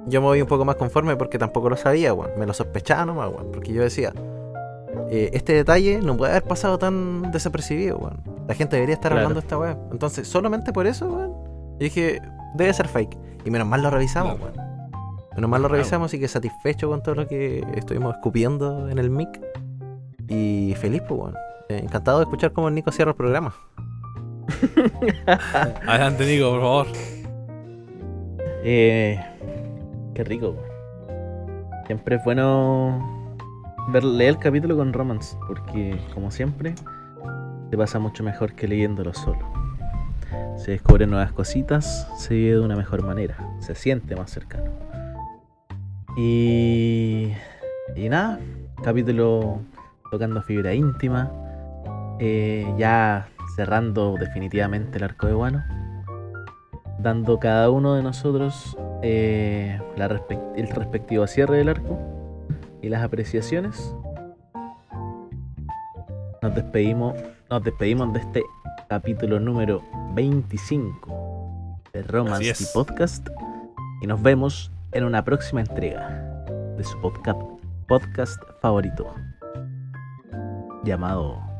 Yo 0.07 0.20
me 0.20 0.27
voy 0.27 0.43
un 0.43 0.49
poco 0.49 0.65
más 0.66 0.74
conforme 0.77 1.16
porque 1.16 1.39
tampoco 1.39 1.70
lo 1.70 1.77
sabía, 1.77 2.12
weón. 2.12 2.33
Me 2.37 2.45
lo 2.45 2.53
sospechaba 2.53 3.07
nomás, 3.07 3.31
weón. 3.33 3.51
Porque 3.53 3.73
yo 3.73 3.81
decía, 3.83 4.12
eh, 5.09 5.31
este 5.33 5.55
detalle 5.55 6.01
no 6.03 6.15
puede 6.16 6.33
haber 6.33 6.43
pasado 6.43 6.77
tan 6.79 7.31
desapercibido, 7.33 7.97
weón. 7.97 8.20
La 8.49 8.55
gente 8.55 8.77
debería 8.77 8.97
estar 8.97 9.12
Claro. 9.12 9.29
hablando 9.29 9.41
de 9.41 9.45
esta 9.47 9.57
weá. 9.59 9.79
Entonces, 9.93 10.29
solamente 10.29 10.73
por 10.74 10.87
eso, 10.87 11.07
weón, 11.07 11.31
yo 11.31 11.79
dije, 11.79 12.20
debe 12.57 12.74
ser 12.74 12.89
fake. 12.89 13.16
Y 13.47 13.51
menos 13.51 13.66
mal 13.69 13.81
lo 13.83 13.89
revisamos, 13.91 14.35
Claro. 14.37 14.53
weón. 14.55 14.73
Menos 15.37 15.49
mal 15.49 15.62
lo 15.62 15.69
revisamos 15.69 16.12
y 16.12 16.19
que 16.20 16.29
satisfecho 16.29 16.91
con 16.91 17.03
todo 17.03 17.15
lo 17.15 17.27
que 17.29 17.65
estuvimos 17.77 18.15
escupiendo 18.16 18.91
en 18.91 18.99
el 18.99 19.09
mic. 19.09 19.41
Y 20.29 20.74
feliz, 20.79 21.01
pues, 21.09 21.19
weón. 21.19 21.35
Eh, 21.73 21.78
encantado 21.78 22.19
de 22.19 22.24
escuchar 22.24 22.53
cómo 22.53 22.69
Nico 22.70 22.93
cierra 22.93 23.12
el 23.12 23.16
programa. 23.16 23.55
Adelante, 25.86 26.27
Nico, 26.27 26.51
por 26.51 26.61
favor. 26.61 26.86
Eh, 28.62 29.19
qué 30.15 30.24
rico. 30.24 30.55
Siempre 31.86 32.16
es 32.16 32.24
bueno 32.24 33.35
ver, 33.89 34.05
leer 34.05 34.31
el 34.31 34.39
capítulo 34.39 34.77
con 34.77 34.93
Romance, 34.93 35.35
porque 35.47 35.99
como 36.12 36.31
siempre, 36.31 36.74
te 37.70 37.78
pasa 37.78 37.99
mucho 37.99 38.23
mejor 38.23 38.53
que 38.53 38.69
leyéndolo 38.69 39.15
solo. 39.15 39.51
Se 40.59 40.73
descubren 40.73 41.11
nuevas 41.11 41.32
cositas, 41.32 42.07
se 42.19 42.35
vive 42.35 42.53
de 42.53 42.61
una 42.61 42.77
mejor 42.77 43.03
manera, 43.03 43.36
se 43.61 43.74
siente 43.74 44.15
más 44.15 44.31
cercano. 44.31 44.70
Y, 46.19 47.32
y 47.97 48.09
nada, 48.11 48.39
capítulo 48.85 49.61
tocando 50.11 50.43
fibra 50.43 50.74
íntima, 50.74 51.31
eh, 52.24 52.73
ya 52.78 53.27
cerrando 53.57 54.15
definitivamente 54.16 54.99
el 54.99 55.03
arco 55.03 55.27
de 55.27 55.32
Guano 55.32 55.65
dando 57.01 57.40
cada 57.40 57.69
uno 57.69 57.94
de 57.94 58.03
nosotros 58.05 58.77
eh, 59.03 59.81
la 59.97 60.07
el 60.55 60.69
respectivo 60.69 61.27
cierre 61.27 61.59
del 61.59 61.70
arco 61.70 61.99
y 62.81 62.89
las 62.89 63.03
apreciaciones. 63.03 63.93
Nos 66.40 66.55
despedimos, 66.55 67.15
nos 67.51 67.65
despedimos 67.65 68.12
de 68.12 68.20
este 68.20 68.43
capítulo 68.89 69.40
número 69.40 69.82
25 70.15 71.81
de 71.93 72.03
Romance 72.03 72.62
y 72.62 72.66
Podcast 72.73 73.28
y 74.01 74.07
nos 74.07 74.23
vemos 74.23 74.70
en 74.93 75.03
una 75.03 75.24
próxima 75.24 75.61
entrega 75.61 76.09
de 76.77 76.85
su 76.85 77.01
podcast, 77.01 77.40
podcast 77.89 78.40
favorito 78.61 79.12
llamado 80.85 81.52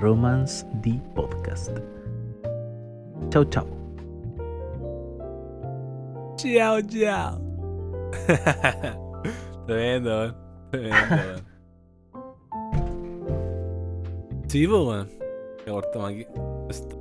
Romance 0.00 0.64
the 0.82 1.00
Podcast. 1.14 1.72
Chau, 3.30 3.44
chau. 3.44 3.66
Chao, 6.36 6.80
chao. 6.82 7.40
Tremendo, 9.66 10.10
weón. 10.10 10.34
Tremendo, 10.70 11.16
weón. 11.16 11.44
Sí, 14.48 14.66
pues, 14.66 14.82
weón. 14.86 15.08
Que 15.64 15.70
cortamos 15.70 16.10
aquí. 16.10 16.26
Esto. 16.68 16.96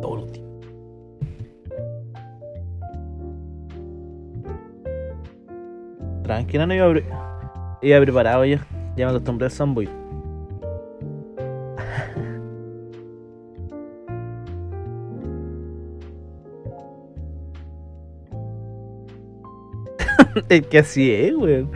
Todo 0.00 0.16
lo 0.16 0.22
último. 0.22 0.46
Tranquila, 6.22 6.66
no 6.66 6.74
iba, 6.74 6.90
pre- 6.90 7.06
iba 7.82 8.00
preparado 8.00 8.44
ya. 8.44 8.66
Ya 8.96 9.06
me 9.06 9.10
acostumbré 9.12 9.46
al 9.46 9.50
Sunboy. 9.52 9.88
es 20.48 20.66
que 20.66 20.78
así 20.78 21.10
es, 21.10 21.34
weón. 21.34 21.70